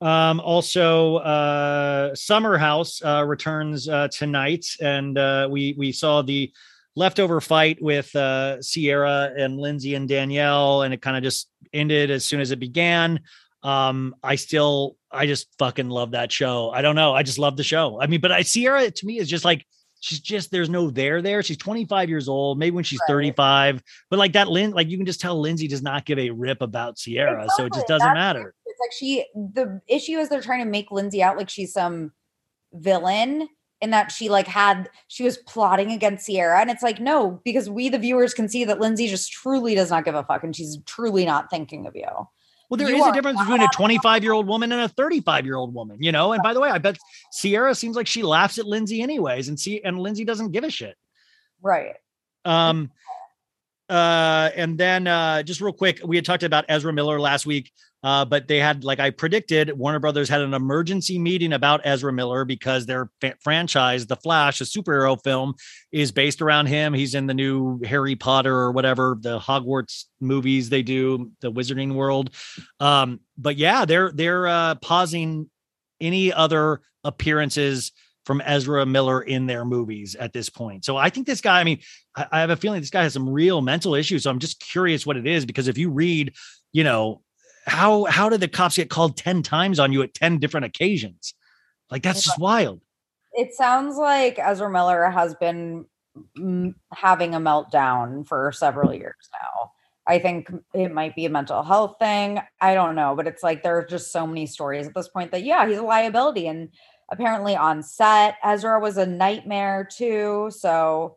Um, 0.00 0.40
also, 0.40 1.16
uh, 1.16 2.14
Summer 2.14 2.58
House 2.58 3.00
uh, 3.02 3.24
returns 3.26 3.88
uh, 3.88 4.08
tonight, 4.08 4.66
and 4.80 5.16
uh, 5.16 5.48
we 5.50 5.74
we 5.78 5.92
saw 5.92 6.22
the 6.22 6.52
leftover 6.96 7.40
fight 7.40 7.78
with 7.80 8.14
uh, 8.14 8.58
Ciara 8.62 9.32
and 9.36 9.58
Lindsay 9.58 9.94
and 9.94 10.08
Danielle, 10.08 10.82
and 10.82 10.92
it 10.92 11.00
kind 11.00 11.16
of 11.16 11.22
just 11.22 11.48
ended 11.72 12.10
as 12.10 12.24
soon 12.26 12.40
as 12.40 12.50
it 12.50 12.58
began. 12.60 13.20
Um, 13.62 14.14
I 14.22 14.36
still, 14.36 14.96
I 15.10 15.26
just 15.26 15.48
fucking 15.58 15.88
love 15.88 16.12
that 16.12 16.30
show. 16.30 16.70
I 16.70 16.82
don't 16.82 16.94
know, 16.94 17.14
I 17.14 17.22
just 17.22 17.38
love 17.38 17.56
the 17.56 17.64
show. 17.64 18.00
I 18.00 18.06
mean, 18.06 18.20
but 18.20 18.30
I 18.32 18.42
Ciara 18.42 18.90
to 18.90 19.06
me 19.06 19.18
is 19.18 19.28
just 19.28 19.44
like 19.44 19.66
she's 20.00 20.20
just 20.20 20.50
there's 20.50 20.68
no 20.68 20.90
there 20.90 21.22
there. 21.22 21.42
She's 21.42 21.56
25 21.56 22.08
years 22.10 22.28
old, 22.28 22.58
maybe 22.58 22.74
when 22.74 22.84
she's 22.84 23.00
Right. 23.08 23.14
35, 23.34 23.82
but 24.10 24.18
like 24.18 24.34
that, 24.34 24.48
Lynn, 24.48 24.72
like 24.72 24.88
you 24.88 24.98
can 24.98 25.06
just 25.06 25.20
tell 25.20 25.40
Lindsay 25.40 25.68
does 25.68 25.82
not 25.82 26.04
give 26.04 26.18
a 26.18 26.30
rip 26.30 26.60
about 26.60 26.98
Sierra, 26.98 27.46
so 27.56 27.64
it 27.64 27.72
just 27.72 27.86
doesn't 27.86 28.06
that's- 28.06 28.14
matter. 28.14 28.54
It's 28.76 28.80
like 28.80 28.92
she. 28.92 29.24
The 29.34 29.80
issue 29.88 30.18
is 30.18 30.28
they're 30.28 30.42
trying 30.42 30.64
to 30.64 30.70
make 30.70 30.90
Lindsay 30.90 31.22
out 31.22 31.36
like 31.36 31.48
she's 31.48 31.72
some 31.72 32.12
villain. 32.72 33.48
In 33.82 33.90
that 33.90 34.10
she 34.10 34.30
like 34.30 34.46
had 34.46 34.88
she 35.08 35.22
was 35.22 35.36
plotting 35.36 35.92
against 35.92 36.26
Ciara, 36.26 36.62
and 36.62 36.70
it's 36.70 36.82
like 36.82 36.98
no, 36.98 37.42
because 37.44 37.68
we 37.68 37.90
the 37.90 37.98
viewers 37.98 38.32
can 38.32 38.48
see 38.48 38.64
that 38.64 38.80
Lindsay 38.80 39.06
just 39.06 39.30
truly 39.30 39.74
does 39.74 39.90
not 39.90 40.06
give 40.06 40.14
a 40.14 40.24
fuck, 40.24 40.42
and 40.44 40.56
she's 40.56 40.78
truly 40.86 41.26
not 41.26 41.50
thinking 41.50 41.86
of 41.86 41.94
you. 41.94 42.08
Well, 42.70 42.78
there 42.78 42.88
is 42.88 42.96
You 42.96 43.10
a 43.10 43.12
difference 43.12 43.38
between 43.38 43.60
a 43.60 43.68
25 43.68 44.22
year 44.22 44.32
old 44.32 44.46
woman 44.46 44.72
and 44.72 44.80
a 44.80 44.88
35 44.88 45.44
year 45.44 45.56
old 45.56 45.74
woman, 45.74 45.98
you 46.00 46.10
know. 46.10 46.32
And 46.32 46.42
by 46.42 46.54
the 46.54 46.60
way, 46.60 46.70
I 46.70 46.78
bet 46.78 46.96
Ciara 47.38 47.74
seems 47.74 47.96
like 47.96 48.06
she 48.06 48.22
laughs 48.22 48.58
at 48.58 48.64
Lindsay 48.64 49.02
anyways, 49.02 49.48
and 49.48 49.60
see, 49.60 49.82
and 49.82 49.98
Lindsay 49.98 50.24
doesn't 50.24 50.52
give 50.52 50.64
a 50.64 50.70
shit. 50.70 50.96
Right. 51.60 51.94
Um, 52.46 52.90
Uh, 53.88 54.50
and 54.56 54.76
then 54.78 55.06
uh, 55.06 55.42
just 55.42 55.60
real 55.60 55.72
quick, 55.72 56.00
we 56.04 56.16
had 56.16 56.24
talked 56.24 56.42
about 56.42 56.64
Ezra 56.68 56.92
Miller 56.92 57.20
last 57.20 57.46
week, 57.46 57.70
uh, 58.02 58.24
but 58.24 58.48
they 58.48 58.58
had, 58.58 58.84
like 58.84 58.98
I 58.98 59.10
predicted, 59.10 59.76
Warner 59.76 59.98
Brothers 59.98 60.28
had 60.28 60.40
an 60.40 60.54
emergency 60.54 61.18
meeting 61.18 61.52
about 61.52 61.80
Ezra 61.84 62.12
Miller 62.12 62.44
because 62.44 62.86
their 62.86 63.10
fa- 63.20 63.36
franchise, 63.40 64.06
The 64.06 64.16
Flash, 64.16 64.60
a 64.60 64.64
superhero 64.64 65.22
film, 65.22 65.54
is 65.92 66.12
based 66.12 66.42
around 66.42 66.66
him. 66.66 66.94
He's 66.94 67.14
in 67.14 67.26
the 67.26 67.34
new 67.34 67.80
Harry 67.84 68.16
Potter 68.16 68.54
or 68.54 68.72
whatever 68.72 69.16
the 69.20 69.38
Hogwarts 69.38 70.04
movies 70.20 70.68
they 70.68 70.82
do, 70.82 71.30
the 71.40 71.52
Wizarding 71.52 71.94
World. 71.94 72.30
Um, 72.80 73.20
but 73.38 73.56
yeah, 73.56 73.84
they're 73.84 74.10
they're 74.12 74.46
uh, 74.46 74.74
pausing 74.76 75.48
any 76.00 76.32
other 76.32 76.80
appearances 77.04 77.92
from 78.26 78.42
Ezra 78.44 78.84
Miller 78.84 79.22
in 79.22 79.46
their 79.46 79.64
movies 79.64 80.16
at 80.16 80.32
this 80.32 80.50
point. 80.50 80.84
So 80.84 80.96
I 80.96 81.10
think 81.10 81.28
this 81.28 81.40
guy, 81.40 81.60
I 81.60 81.64
mean, 81.64 81.78
I, 82.16 82.40
have 82.40 82.50
a 82.50 82.56
feeling 82.56 82.80
this 82.80 82.90
guy 82.90 83.04
has 83.04 83.12
some 83.12 83.30
real 83.30 83.62
mental 83.62 83.94
issues. 83.94 84.24
So 84.24 84.30
I'm 84.30 84.40
just 84.40 84.58
curious 84.58 85.06
what 85.06 85.16
it 85.16 85.28
is 85.28 85.46
because 85.46 85.68
if 85.68 85.78
you 85.78 85.90
read, 85.90 86.34
you 86.72 86.82
know, 86.82 87.22
how 87.66 88.04
how 88.04 88.28
did 88.28 88.40
the 88.40 88.48
cops 88.48 88.76
get 88.76 88.90
called 88.90 89.16
10 89.16 89.42
times 89.42 89.78
on 89.78 89.92
you 89.92 90.02
at 90.02 90.12
10 90.12 90.38
different 90.38 90.66
occasions? 90.66 91.34
Like 91.88 92.02
that's 92.02 92.24
just 92.24 92.38
wild. 92.38 92.80
It 93.32 93.54
sounds 93.54 93.96
like 93.96 94.38
Ezra 94.40 94.70
Miller 94.70 95.08
has 95.08 95.36
been 95.36 95.86
having 96.92 97.34
a 97.34 97.40
meltdown 97.40 98.26
for 98.26 98.50
several 98.52 98.92
years 98.92 99.14
now. 99.40 99.72
I 100.08 100.18
think 100.18 100.50
it 100.72 100.92
might 100.92 101.14
be 101.14 101.26
a 101.26 101.30
mental 101.30 101.62
health 101.62 101.96
thing. 102.00 102.40
I 102.60 102.74
don't 102.74 102.94
know, 102.94 103.14
but 103.14 103.26
it's 103.26 103.42
like 103.42 103.62
there 103.62 103.78
are 103.78 103.84
just 103.84 104.12
so 104.12 104.26
many 104.26 104.46
stories 104.46 104.86
at 104.86 104.94
this 104.94 105.08
point 105.08 105.32
that 105.32 105.42
yeah, 105.42 105.66
he's 105.66 105.78
a 105.78 105.82
liability 105.82 106.48
and 106.48 106.70
apparently 107.10 107.56
on 107.56 107.82
set 107.82 108.36
Ezra 108.44 108.80
was 108.80 108.96
a 108.96 109.06
nightmare 109.06 109.88
too. 109.90 110.50
So 110.50 111.16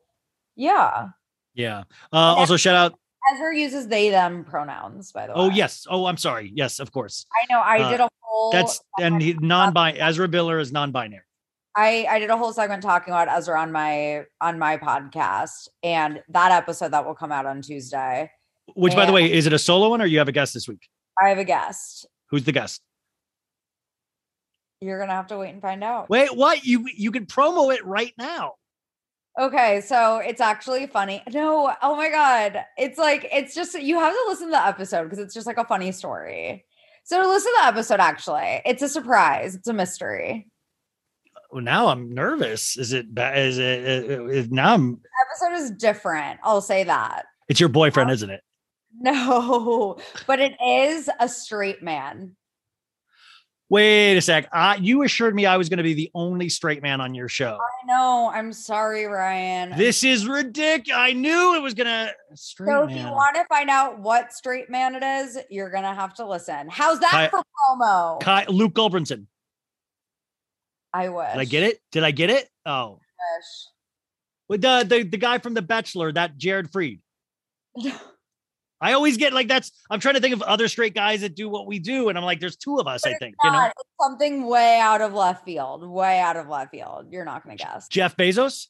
yeah. 0.55 1.09
Yeah. 1.53 1.83
Uh, 2.11 2.35
also 2.35 2.57
shout 2.57 2.75
out. 2.75 2.99
Ezra 3.33 3.55
uses 3.57 3.87
they 3.87 4.09
them 4.09 4.43
pronouns 4.43 5.11
by 5.11 5.27
the 5.27 5.33
way. 5.33 5.39
Oh 5.39 5.49
yes. 5.49 5.85
Oh, 5.89 6.05
I'm 6.05 6.17
sorry. 6.17 6.51
Yes, 6.55 6.79
of 6.79 6.91
course. 6.91 7.25
I 7.33 7.53
know 7.53 7.59
I 7.61 7.79
Uh, 7.81 7.89
did 7.91 7.99
a 7.99 8.09
whole 8.21 8.51
That's 8.51 8.81
and 8.99 9.21
he 9.21 9.33
non-binary. 9.33 9.99
Ezra 10.01 10.27
Miller 10.27 10.59
is 10.59 10.71
non-binary. 10.71 11.23
I 11.75 12.07
I 12.09 12.19
did 12.19 12.29
a 12.29 12.37
whole 12.37 12.51
segment 12.53 12.81
talking 12.81 13.13
about 13.13 13.27
Ezra 13.29 13.59
on 13.59 13.71
my 13.71 14.25
on 14.41 14.57
my 14.57 14.77
podcast 14.77 15.67
and 15.83 16.21
that 16.29 16.51
episode 16.51 16.89
that 16.91 17.05
will 17.05 17.13
come 17.13 17.31
out 17.31 17.45
on 17.45 17.61
Tuesday. 17.61 18.31
Which, 18.75 18.95
by 18.95 19.05
the 19.05 19.11
way, 19.11 19.31
is 19.31 19.47
it 19.47 19.53
a 19.53 19.59
solo 19.59 19.89
one 19.89 20.01
or 20.01 20.05
you 20.05 20.19
have 20.19 20.27
a 20.27 20.31
guest 20.31 20.53
this 20.53 20.67
week? 20.67 20.87
I 21.21 21.29
have 21.29 21.37
a 21.37 21.43
guest. 21.43 22.05
Who's 22.29 22.43
the 22.43 22.51
guest? 22.51 22.81
You're 24.81 24.99
gonna 24.99 25.13
have 25.13 25.27
to 25.27 25.37
wait 25.37 25.51
and 25.51 25.61
find 25.61 25.83
out. 25.83 26.09
Wait, 26.09 26.35
what? 26.35 26.63
You 26.63 26.85
you 26.95 27.11
can 27.11 27.25
promo 27.25 27.73
it 27.73 27.85
right 27.85 28.13
now. 28.17 28.53
Okay, 29.37 29.81
so 29.81 30.17
it's 30.17 30.41
actually 30.41 30.87
funny. 30.87 31.21
No, 31.31 31.73
oh 31.81 31.95
my 31.95 32.09
god, 32.09 32.63
it's 32.77 32.97
like 32.97 33.27
it's 33.31 33.53
just 33.53 33.79
you 33.79 33.99
have 33.99 34.13
to 34.13 34.25
listen 34.27 34.47
to 34.47 34.51
the 34.51 34.65
episode 34.65 35.03
because 35.03 35.19
it's 35.19 35.33
just 35.33 35.47
like 35.47 35.57
a 35.57 35.65
funny 35.65 35.91
story. 35.91 36.65
So 37.03 37.19
listen 37.21 37.51
to 37.51 37.57
the 37.61 37.67
episode. 37.67 37.99
Actually, 37.99 38.61
it's 38.65 38.81
a 38.81 38.89
surprise. 38.89 39.55
It's 39.55 39.67
a 39.67 39.73
mystery. 39.73 40.47
Well, 41.51 41.63
now 41.63 41.87
I'm 41.87 42.13
nervous. 42.13 42.77
Is 42.77 42.93
it? 42.93 43.07
Is 43.17 43.57
it? 43.57 44.11
uh, 44.11 44.39
uh, 44.39 44.45
now 44.49 44.73
I'm. 44.75 45.01
episode 45.29 45.61
is 45.61 45.71
different. 45.71 46.39
I'll 46.43 46.61
say 46.61 46.83
that. 46.83 47.25
It's 47.49 47.59
your 47.59 47.69
boyfriend, 47.69 48.11
isn't 48.11 48.29
it? 48.29 48.41
No, 49.01 49.99
but 50.25 50.39
it 50.39 50.53
is 50.65 51.11
a 51.19 51.29
straight 51.29 51.83
man. 51.83 52.35
Wait 53.69 54.17
a 54.17 54.21
sec. 54.21 54.49
Uh, 54.51 54.75
you 54.79 55.03
assured 55.03 55.35
me 55.35 55.45
I 55.45 55.55
was 55.55 55.69
going 55.69 55.77
to 55.77 55.83
be 55.83 55.93
the 55.93 56.09
only 56.15 56.49
straight 56.49 56.81
man 56.81 57.01
on 57.01 57.13
your 57.13 57.29
show. 57.29 57.55
I 57.55 57.85
know. 57.85 58.31
I'm 58.33 58.51
sorry, 58.51 59.05
Ryan. 59.05 59.77
This 59.77 60.03
is 60.03 60.27
ridiculous. 60.27 60.99
I 60.99 61.13
knew 61.13 61.55
it 61.55 61.61
was 61.61 61.75
gonna 61.75 62.11
straight 62.33 62.67
so 62.67 62.83
if 62.85 62.97
you 62.97 63.03
want 63.03 63.35
to 63.35 63.45
find 63.45 63.69
out 63.69 63.99
what 63.99 64.33
straight 64.33 64.71
man 64.71 64.95
it 64.95 65.03
is, 65.03 65.37
you're 65.51 65.69
gonna 65.69 65.93
have 65.93 66.15
to 66.15 66.27
listen. 66.27 66.67
How's 66.67 66.99
that 66.99 67.29
for 67.29 67.43
promo? 67.69 68.19
Kai, 68.21 68.45
Luke 68.47 68.73
Gulbranson. 68.73 69.27
I 70.91 71.09
wish. 71.09 71.31
Did 71.33 71.39
I 71.39 71.45
get 71.45 71.63
it? 71.63 71.79
Did 71.91 72.03
I 72.03 72.11
get 72.11 72.31
it? 72.31 72.49
Oh, 72.65 72.93
Wish. 72.93 73.67
with 74.47 74.61
the 74.61 74.83
the 74.87 75.03
the 75.03 75.17
guy 75.17 75.37
from 75.37 75.53
The 75.53 75.61
Bachelor, 75.61 76.11
that 76.13 76.37
Jared 76.37 76.71
Freid. 76.71 77.01
I 78.81 78.93
always 78.93 79.17
get 79.17 79.33
like 79.33 79.47
that's. 79.47 79.71
I'm 79.89 79.99
trying 79.99 80.15
to 80.15 80.21
think 80.21 80.33
of 80.33 80.41
other 80.41 80.67
straight 80.67 80.93
guys 80.93 81.21
that 81.21 81.35
do 81.35 81.49
what 81.49 81.67
we 81.67 81.79
do, 81.79 82.09
and 82.09 82.17
I'm 82.17 82.23
like, 82.23 82.39
there's 82.39 82.55
two 82.55 82.77
of 82.77 82.87
us. 82.87 83.05
I 83.05 83.13
think 83.15 83.35
you 83.43 83.51
know, 83.51 83.71
something 84.01 84.47
way 84.47 84.79
out 84.79 85.01
of 85.01 85.13
left 85.13 85.45
field. 85.45 85.87
Way 85.87 86.19
out 86.19 86.37
of 86.37 86.47
left 86.47 86.71
field. 86.71 87.07
You're 87.11 87.25
not 87.25 87.43
gonna 87.43 87.57
guess. 87.57 87.87
Jeff 87.89 88.15
Bezos. 88.15 88.67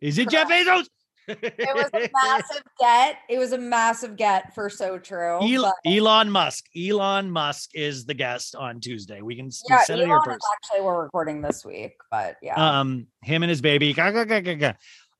Is 0.00 0.18
it 0.18 0.28
Jeff 0.28 0.48
Bezos? 0.48 0.86
It 1.28 1.74
was 1.74 1.90
a 1.92 2.08
massive 2.24 2.62
get. 2.80 3.18
It 3.28 3.38
was 3.38 3.52
a 3.52 3.58
massive 3.58 4.16
get 4.16 4.54
for 4.54 4.70
so 4.70 4.98
true. 4.98 5.38
El- 5.42 5.74
Elon 5.84 6.30
Musk. 6.30 6.64
Elon 6.76 7.30
Musk 7.30 7.70
is 7.74 8.06
the 8.06 8.14
guest 8.14 8.54
on 8.54 8.80
Tuesday. 8.80 9.20
We 9.20 9.36
can 9.36 9.50
yeah, 9.68 9.82
set 9.82 9.98
it 9.98 10.06
here 10.06 10.14
Elon 10.14 10.24
first. 10.24 10.36
is 10.38 10.50
actually 10.54 10.86
we're 10.86 11.02
recording 11.02 11.42
this 11.42 11.64
week, 11.64 11.96
but 12.10 12.36
yeah. 12.42 12.80
Um, 12.80 13.08
him 13.22 13.42
and 13.42 13.50
his 13.50 13.60
baby. 13.60 13.94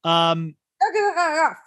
Um, 0.05 0.55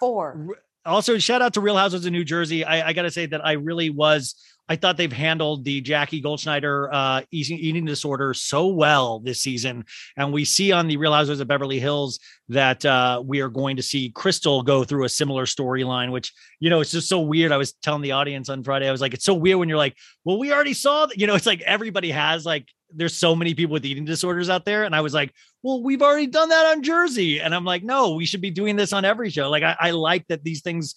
Four. 0.00 0.56
Also 0.84 1.18
shout 1.18 1.42
out 1.42 1.54
to 1.54 1.60
Real 1.60 1.76
Houses 1.76 2.04
of 2.04 2.12
New 2.12 2.24
Jersey. 2.24 2.64
I, 2.64 2.88
I 2.88 2.92
got 2.92 3.02
to 3.02 3.10
say 3.10 3.26
that 3.26 3.44
I 3.44 3.52
really 3.52 3.90
was. 3.90 4.34
I 4.68 4.76
thought 4.76 4.96
they've 4.96 5.12
handled 5.12 5.64
the 5.64 5.80
Jackie 5.80 6.22
Goldschneider 6.22 6.88
uh, 6.92 7.22
eating, 7.30 7.58
eating 7.58 7.84
disorder 7.84 8.32
so 8.32 8.68
well 8.68 9.18
this 9.18 9.40
season, 9.40 9.84
and 10.16 10.32
we 10.32 10.44
see 10.44 10.72
on 10.72 10.86
the 10.86 10.96
Real 10.96 11.12
Houses 11.12 11.40
of 11.40 11.48
Beverly 11.48 11.80
Hills 11.80 12.20
that 12.48 12.84
uh, 12.86 13.22
we 13.24 13.40
are 13.40 13.48
going 13.48 13.76
to 13.76 13.82
see 13.82 14.10
Crystal 14.10 14.62
go 14.62 14.84
through 14.84 15.04
a 15.04 15.08
similar 15.08 15.46
storyline. 15.46 16.10
Which 16.10 16.32
you 16.60 16.70
know, 16.70 16.80
it's 16.80 16.92
just 16.92 17.08
so 17.08 17.20
weird. 17.20 17.52
I 17.52 17.56
was 17.56 17.72
telling 17.72 18.02
the 18.02 18.12
audience 18.12 18.48
on 18.48 18.62
Friday, 18.62 18.88
I 18.88 18.92
was 18.92 19.00
like, 19.00 19.14
it's 19.14 19.24
so 19.24 19.34
weird 19.34 19.58
when 19.58 19.68
you're 19.68 19.78
like, 19.78 19.96
well, 20.24 20.38
we 20.38 20.52
already 20.52 20.74
saw 20.74 21.06
that. 21.06 21.18
You 21.18 21.26
know, 21.26 21.34
it's 21.34 21.46
like 21.46 21.60
everybody 21.62 22.10
has 22.10 22.46
like. 22.46 22.68
There's 22.94 23.16
so 23.16 23.34
many 23.34 23.54
people 23.54 23.72
with 23.72 23.86
eating 23.86 24.04
disorders 24.04 24.50
out 24.50 24.66
there, 24.66 24.84
and 24.84 24.94
I 24.94 25.00
was 25.00 25.14
like, 25.14 25.32
well, 25.62 25.82
we've 25.82 26.02
already 26.02 26.26
done 26.26 26.48
that 26.48 26.66
on 26.66 26.82
Jersey. 26.82 27.40
And 27.40 27.54
I'm 27.54 27.64
like, 27.64 27.82
no, 27.82 28.14
we 28.14 28.26
should 28.26 28.40
be 28.40 28.50
doing 28.50 28.76
this 28.76 28.92
on 28.92 29.04
every 29.04 29.30
show. 29.30 29.48
Like, 29.48 29.62
I, 29.62 29.76
I 29.78 29.90
like 29.92 30.26
that 30.28 30.42
these 30.42 30.62
things 30.62 30.94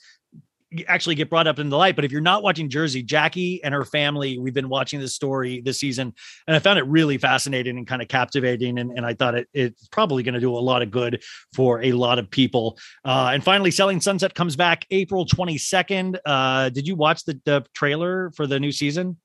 actually 0.87 1.15
get 1.15 1.29
brought 1.29 1.47
up 1.47 1.59
in 1.59 1.69
the 1.69 1.77
light. 1.77 1.95
But 1.95 2.05
if 2.05 2.11
you're 2.11 2.21
not 2.21 2.43
watching 2.43 2.69
Jersey, 2.69 3.03
Jackie 3.03 3.63
and 3.63 3.73
her 3.73 3.85
family, 3.85 4.37
we've 4.37 4.53
been 4.53 4.69
watching 4.69 4.99
this 4.99 5.13
story 5.13 5.61
this 5.61 5.79
season, 5.79 6.13
and 6.47 6.55
I 6.55 6.59
found 6.59 6.79
it 6.79 6.83
really 6.83 7.17
fascinating 7.17 7.77
and 7.77 7.87
kind 7.87 8.01
of 8.01 8.07
captivating. 8.07 8.79
And, 8.79 8.91
and 8.91 9.05
I 9.05 9.13
thought 9.13 9.35
it, 9.35 9.47
it's 9.53 9.87
probably 9.87 10.23
going 10.23 10.33
to 10.33 10.39
do 10.39 10.55
a 10.55 10.59
lot 10.59 10.81
of 10.81 10.91
good 10.91 11.23
for 11.53 11.81
a 11.81 11.91
lot 11.93 12.19
of 12.19 12.29
people. 12.29 12.77
Uh, 13.03 13.31
and 13.33 13.43
finally, 13.43 13.71
Selling 13.71 14.01
Sunset 14.01 14.33
comes 14.33 14.55
back 14.55 14.85
April 14.91 15.25
22nd. 15.25 16.17
Uh, 16.25 16.69
did 16.69 16.87
you 16.87 16.95
watch 16.95 17.23
the, 17.23 17.39
the 17.45 17.65
trailer 17.73 18.31
for 18.35 18.47
the 18.47 18.59
new 18.59 18.71
season? 18.71 19.17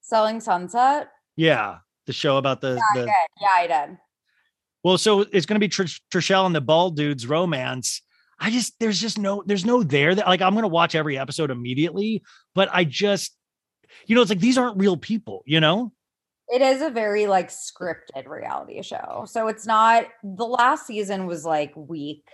Selling 0.00 0.40
Sunset. 0.40 1.10
Yeah. 1.36 1.78
The 2.06 2.12
show 2.12 2.36
about 2.36 2.60
the, 2.60 2.74
Yeah, 2.74 2.80
I 2.92 2.98
the 2.98 3.06
did. 3.06 3.14
Yeah, 3.40 3.48
I 3.56 3.86
did. 3.86 3.98
Well, 4.84 4.98
so 4.98 5.22
it's 5.22 5.46
going 5.46 5.58
to 5.58 5.66
be 5.66 5.68
Trish, 5.68 6.00
Trishelle 6.12 6.46
and 6.46 6.54
the 6.54 6.60
bald 6.60 6.94
dude's 6.94 7.26
romance. 7.26 8.02
I 8.38 8.50
just 8.50 8.74
there's 8.78 9.00
just 9.00 9.18
no 9.18 9.42
there's 9.46 9.64
no 9.64 9.82
there 9.82 10.14
that 10.14 10.26
like 10.26 10.42
I'm 10.42 10.52
going 10.52 10.62
to 10.62 10.68
watch 10.68 10.94
every 10.94 11.16
episode 11.16 11.50
immediately, 11.50 12.22
but 12.54 12.68
I 12.72 12.84
just 12.84 13.34
you 14.06 14.14
know 14.14 14.20
it's 14.20 14.30
like 14.30 14.40
these 14.40 14.58
aren't 14.58 14.78
real 14.78 14.96
people, 14.96 15.42
you 15.46 15.60
know? 15.60 15.92
It 16.48 16.60
is 16.60 16.82
a 16.82 16.90
very 16.90 17.26
like 17.26 17.48
scripted 17.48 18.26
reality 18.26 18.82
show. 18.82 19.24
So 19.26 19.48
it's 19.48 19.66
not 19.66 20.06
the 20.22 20.46
last 20.46 20.86
season 20.86 21.26
was 21.26 21.44
like 21.44 21.72
weak. 21.74 22.24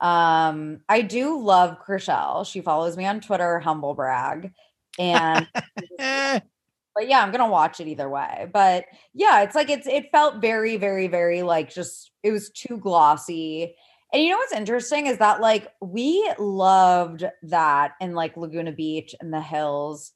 Um, 0.00 0.80
I 0.88 1.02
do 1.02 1.38
love 1.40 1.76
Chrishell. 1.86 2.46
She 2.46 2.62
follows 2.62 2.96
me 2.96 3.04
on 3.04 3.20
Twitter, 3.20 3.60
humble 3.60 3.94
brag. 3.94 4.52
And 4.98 5.46
but 6.94 7.08
yeah, 7.08 7.22
I'm 7.22 7.30
gonna 7.32 7.48
watch 7.48 7.80
it 7.80 7.88
either 7.88 8.08
way. 8.08 8.48
But 8.52 8.84
yeah, 9.14 9.42
it's 9.42 9.54
like 9.54 9.70
it's 9.70 9.86
it 9.86 10.10
felt 10.12 10.40
very, 10.40 10.76
very, 10.76 11.08
very 11.08 11.42
like 11.42 11.72
just 11.72 12.10
it 12.22 12.30
was 12.32 12.50
too 12.50 12.78
glossy. 12.78 13.74
And 14.12 14.22
you 14.22 14.30
know 14.30 14.36
what's 14.36 14.52
interesting 14.52 15.06
is 15.06 15.18
that 15.18 15.40
like 15.40 15.68
we 15.80 16.30
loved 16.38 17.24
that 17.44 17.92
in 18.00 18.14
like 18.14 18.36
Laguna 18.36 18.72
Beach 18.72 19.14
and 19.20 19.32
the 19.32 19.40
hills. 19.40 20.12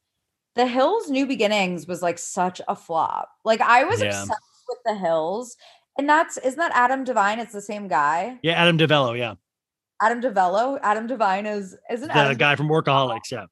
The 0.55 0.67
Hills 0.67 1.11
New 1.11 1.27
Beginnings 1.27 1.87
was 1.87 2.01
like 2.03 2.19
such 2.19 2.61
a 2.69 2.75
flop. 2.77 3.29
Like 3.45 3.61
I 3.61 3.85
was 3.85 4.01
Yeah. 4.01 4.09
obsessed 4.09 4.31
with 4.69 4.79
the 4.87 4.95
Hills. 4.95 5.57
And 5.99 6.09
that's 6.09 6.37
isn't 6.39 6.59
that 6.59 6.73
Adam 6.75 7.05
Devine? 7.05 7.39
It's 7.39 7.53
the 7.55 7.63
same 7.63 7.89
guy. 7.89 8.39
yeah, 8.43 8.53
Adam 8.53 8.77
DiVello, 8.79 9.17
yeah. 9.19 9.35
Adam 10.03 10.21
DiVello. 10.21 10.79
Adam 10.83 11.07
Devine 11.07 11.47
is 11.47 11.75
isn't 11.91 12.09
The 12.09 12.17
Adam 12.17 12.37
guy 12.37 12.55
from 12.55 12.69
Workaholics, 12.69 13.31
yeah. 13.33 13.47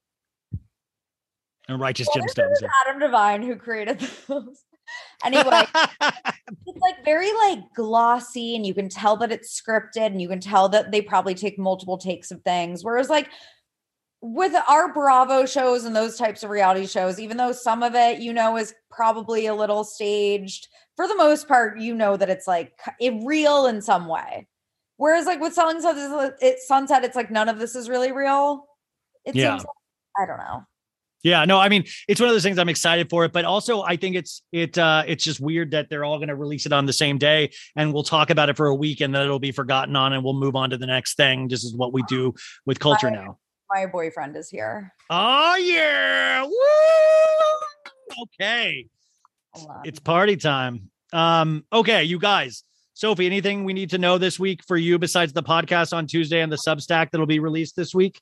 And 1.69 1.81
Righteous 1.81 2.09
Well, 2.15 2.24
Gemstones. 2.24 2.53
is 2.53 2.62
Adam 2.86 3.01
Devine 3.01 3.43
who 3.43 3.57
created 3.57 4.01
those. 4.28 4.65
Anyway, 5.24 5.65
it's 6.66 6.82
like 6.82 7.03
very 7.07 7.32
like 7.32 7.61
glossy 7.74 8.55
and 8.55 8.66
you 8.66 8.74
can 8.74 8.91
tell 8.91 9.16
that 9.16 9.32
it's 9.32 9.59
scripted 9.59 10.09
and 10.09 10.20
you 10.20 10.28
can 10.28 10.41
tell 10.41 10.69
that 10.69 10.93
they 10.93 11.01
probably 11.01 11.35
take 11.35 11.59
multiple 11.59 11.97
takes 11.97 12.31
of 12.31 12.43
things 12.43 12.85
whereas 12.85 13.09
like 13.09 13.31
with 14.20 14.53
our 14.69 14.93
bravo 14.93 15.47
shows 15.47 15.85
and 15.85 15.97
those 15.97 16.19
types 16.19 16.43
of 16.43 16.51
reality 16.51 16.86
shows 16.86 17.19
even 17.19 17.39
though 17.39 17.51
some 17.51 17.82
of 17.82 17.95
it 17.95 18.19
you 18.19 18.31
know 18.31 18.59
is 18.59 18.74
probably 18.91 19.47
a 19.47 19.55
little 19.55 19.85
staged 19.85 20.69
for 20.97 21.09
the 21.09 21.16
most 21.16 21.49
part 21.49 21.81
you 21.81 21.95
know 21.95 22.15
that 22.15 22.28
it's 22.28 22.47
like 22.47 22.78
it 23.01 23.15
real 23.24 23.65
in 23.66 23.81
some 23.81 24.07
way 24.07 24.47
Whereas 24.97 25.27
like 25.27 25.41
with 25.41 25.55
selling 25.55 25.81
sunset, 25.81 26.36
it 26.41 26.61
sunset, 26.61 27.05
it's 27.05 27.16
like 27.16 27.31
none 27.31 27.49
of 27.49 27.59
this 27.59 27.74
is 27.74 27.89
really 27.89 28.12
real. 28.12 28.66
It 29.24 29.35
Yeah. 29.35 29.57
seems 29.57 29.66
I 30.16 30.27
don't 30.27 30.39
know. 30.39 30.65
Yeah, 31.24 31.44
no, 31.46 31.59
I 31.59 31.68
mean, 31.70 31.84
it's 32.06 32.20
one 32.20 32.28
of 32.28 32.34
those 32.34 32.42
things 32.42 32.59
I'm 32.59 32.68
excited 32.68 33.09
for 33.10 33.24
it, 33.24 33.32
but 33.32 33.44
also 33.46 33.82
I 33.82 33.96
think 33.96 34.14
it's 34.14 34.42
it 34.52 34.76
uh 34.78 35.02
it's 35.06 35.24
just 35.24 35.40
weird 35.40 35.70
that 35.72 35.88
they're 35.88 36.05
all 36.05 36.18
going 36.18 36.28
to 36.28 36.36
release 36.36 36.66
it 36.66 36.72
on 36.72 36.84
the 36.86 36.92
same 36.92 37.18
day 37.18 37.51
and 37.74 37.92
we'll 37.92 38.02
talk 38.05 38.28
about 38.30 38.51
it 38.51 38.56
for 38.56 38.66
a 38.66 38.74
week 38.74 39.01
and 39.01 39.14
then 39.14 39.22
it'll 39.22 39.38
be 39.40 39.51
forgotten 39.51 39.96
on 39.96 40.12
and 40.12 40.22
we'll 40.22 40.34
move 40.34 40.55
on 40.55 40.70
to 40.70 40.76
the 40.76 40.86
next 40.86 41.16
thing. 41.16 41.48
This 41.48 41.64
is 41.64 41.74
what 41.74 41.92
we 41.94 42.02
do 42.05 42.34
with 42.66 42.78
culture 42.78 43.06
Right. 43.09 43.16
now. 43.16 43.38
My 43.72 43.86
boyfriend 43.86 44.36
is 44.36 44.51
here. 44.51 44.92
Oh 45.09 45.56
yeah. 45.56 46.44
Woo! 46.44 48.22
Okay. 48.24 48.86
It's 49.84 50.01
party 50.01 50.36
time. 50.36 50.90
Um 51.12 51.64
okay, 51.72 52.05
you 52.05 52.18
guys. 52.18 52.64
Sophie, 52.92 53.26
anything 53.26 53.64
we 53.64 53.72
need 53.72 53.90
to 53.90 53.98
know 53.98 54.18
this 54.18 54.38
week 54.38 54.62
for 54.68 54.76
you 54.76 54.98
besides 55.01 55.32
the 55.32 55.42
podcast 55.42 55.92
on 55.96 56.06
Tuesday 56.06 56.40
and 56.42 56.52
the 56.52 56.56
Substack 56.56 57.10
that'll 57.10 57.26
be 57.26 57.40
released 57.40 57.74
this 57.74 57.92
week? 57.94 58.20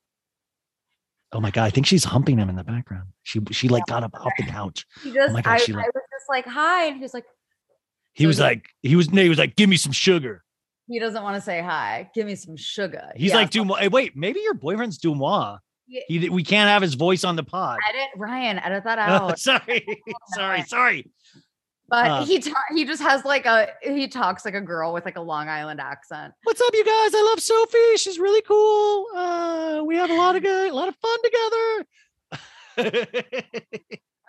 Oh 1.34 1.40
my 1.40 1.50
god, 1.50 1.64
I 1.64 1.70
think 1.70 1.86
she's 1.86 2.04
humping 2.04 2.38
him 2.38 2.48
in 2.50 2.56
the 2.56 2.64
background. 2.64 3.08
She 3.22 3.40
she 3.52 3.68
like 3.68 3.86
got 3.86 4.02
up 4.04 4.14
off 4.14 4.32
the 4.38 4.44
couch. 4.46 4.86
he 5.02 5.10
oh 5.10 5.14
just 5.14 5.32
my 5.32 5.40
God, 5.42 5.52
I, 5.52 5.56
she 5.58 5.72
I 5.72 5.76
like- 5.76 5.86
was 5.94 6.02
just 6.12 6.28
like 6.28 6.46
hi 6.46 6.86
and 6.86 6.96
he 6.96 7.02
was 7.02 7.14
like 7.14 7.24
He 8.12 8.24
So 8.24 8.28
was 8.28 8.36
he- 8.36 8.42
like, 8.42 8.66
he 8.82 8.96
was 8.96 9.06
he 9.08 9.28
was 9.28 9.38
like, 9.38 9.56
give 9.56 9.68
me 9.68 9.76
some 9.76 9.92
sugar. 9.92 10.44
he 10.88 10.98
doesn't 10.98 11.22
want 11.22 11.36
to 11.36 11.40
say 11.40 11.60
hi. 11.62 12.10
Give 12.14 12.26
me 12.26 12.34
some 12.34 12.56
sugar. 12.56 13.10
He's 13.16 13.30
Yeah, 13.30 13.36
like, 13.38 13.50
DeuxMoi. 13.50 13.78
Hey, 13.78 13.88
wait, 13.88 14.16
maybe 14.16 14.40
your 14.40 14.54
boyfriend's 14.54 14.98
DeuxMoi. 14.98 15.58
he- 15.86 16.04
He, 16.18 16.28
we 16.28 16.44
can't 16.44 16.68
have 16.68 16.82
his 16.82 16.94
voice 16.94 17.24
on 17.24 17.36
the 17.36 17.44
pod. 17.44 17.78
edit 17.88 18.08
Ryan, 18.16 18.58
edit 18.58 18.84
that 18.84 18.98
Oh, 19.08 19.28
out. 19.28 19.38
sorry, 19.38 19.86
sorry, 20.34 20.62
sorry. 20.64 21.10
But 21.92 22.10
Uh, 22.10 22.24
he 22.24 22.40
ta- 22.40 22.54
he 22.74 22.86
just 22.86 23.02
has 23.02 23.22
like 23.26 23.44
a 23.44 23.68
he 23.82 24.08
talks 24.08 24.46
like 24.46 24.54
a 24.54 24.62
girl 24.62 24.94
with 24.94 25.04
like 25.04 25.16
a 25.16 25.20
Long 25.20 25.50
Island 25.50 25.78
accent. 25.78 26.32
What's 26.44 26.58
up, 26.62 26.70
you 26.72 26.82
guys? 26.82 27.14
I 27.14 27.22
love 27.30 27.38
Sophie. 27.38 27.98
She's 27.98 28.18
really 28.18 28.40
cool. 28.40 29.06
Uh, 29.14 29.82
we 29.84 29.96
have 29.96 30.08
a 30.08 30.14
lot 30.14 30.34
of 30.34 30.42
good, 30.50 30.72
a 30.72 30.74
lot 30.74 30.88
of 30.88 30.96
fun 30.96 31.18
together. 31.22 31.86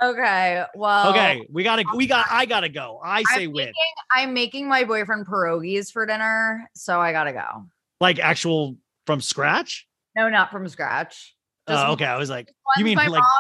Okay, 0.02 0.66
well, 0.76 1.12
okay, 1.12 1.48
we 1.50 1.64
gotta, 1.64 1.86
we 1.96 2.08
got, 2.08 2.26
I 2.30 2.46
gotta 2.46 2.68
go. 2.68 3.00
I 3.02 3.20
I'm 3.20 3.26
say 3.34 3.48
win. 3.48 3.68
making, 3.68 3.74
I'm 4.12 4.34
making 4.34 4.68
my 4.68 4.84
boyfriend 4.84 5.26
pierogies 5.26 5.94
for 5.94 6.06
dinner, 6.06 6.70
so 6.76 7.00
I 7.00 7.14
gotta 7.14 7.32
go. 7.32 7.68
Like 8.02 8.20
actual 8.20 8.76
from 9.08 9.22
scratch. 9.22 9.88
No, 10.18 10.28
not 10.28 10.52
from 10.52 10.68
scratch. 10.68 11.34
Just 11.70 11.86
Uh, 11.86 11.94
okay, 11.94 12.04
I 12.04 12.18
was 12.18 12.30
like, 12.30 12.52
you 12.76 12.84
mean 12.84 12.98
my 12.98 13.08
like 13.08 13.22
mom? 13.22 13.32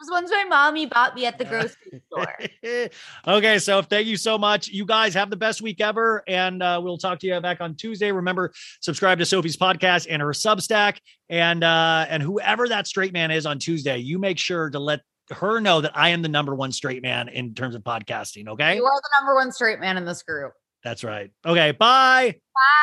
Just 0.00 0.12
ones 0.12 0.30
my 0.30 0.44
mommy 0.44 0.86
bought 0.86 1.14
me 1.16 1.26
at 1.26 1.38
the 1.38 1.44
grocery 1.44 2.00
store. 2.06 2.88
okay, 3.36 3.58
so 3.58 3.82
thank 3.82 4.06
you 4.06 4.16
so 4.16 4.38
much. 4.38 4.68
You 4.68 4.86
guys 4.86 5.12
have 5.14 5.28
the 5.28 5.36
best 5.36 5.60
week 5.60 5.80
ever, 5.80 6.22
and 6.28 6.62
uh, 6.62 6.80
we'll 6.82 6.98
talk 6.98 7.18
to 7.20 7.26
you 7.26 7.40
back 7.40 7.60
on 7.60 7.74
Tuesday. 7.74 8.12
Remember, 8.12 8.52
subscribe 8.80 9.18
to 9.18 9.26
Sophie's 9.26 9.56
podcast 9.56 10.06
and 10.08 10.22
her 10.22 10.28
Substack, 10.28 10.98
and 11.28 11.64
uh, 11.64 12.06
and 12.08 12.22
whoever 12.22 12.68
that 12.68 12.86
straight 12.86 13.12
man 13.12 13.32
is 13.32 13.44
on 13.44 13.58
Tuesday, 13.58 13.98
you 13.98 14.20
make 14.20 14.38
sure 14.38 14.70
to 14.70 14.78
let 14.78 15.00
her 15.30 15.60
know 15.60 15.80
that 15.80 15.96
I 15.96 16.10
am 16.10 16.22
the 16.22 16.28
number 16.28 16.54
one 16.54 16.70
straight 16.70 17.02
man 17.02 17.28
in 17.28 17.54
terms 17.54 17.74
of 17.74 17.82
podcasting. 17.82 18.46
Okay, 18.48 18.76
You 18.76 18.84
are 18.84 19.00
the 19.02 19.10
number 19.20 19.34
one 19.34 19.50
straight 19.50 19.80
man 19.80 19.96
in 19.96 20.04
this 20.04 20.22
group. 20.22 20.52
that's 20.84 21.02
right. 21.02 21.30
Okay, 21.44 21.72
bye. 21.72 22.36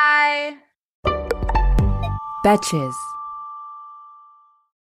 Bye. 0.03 0.57
Betches. 2.45 2.93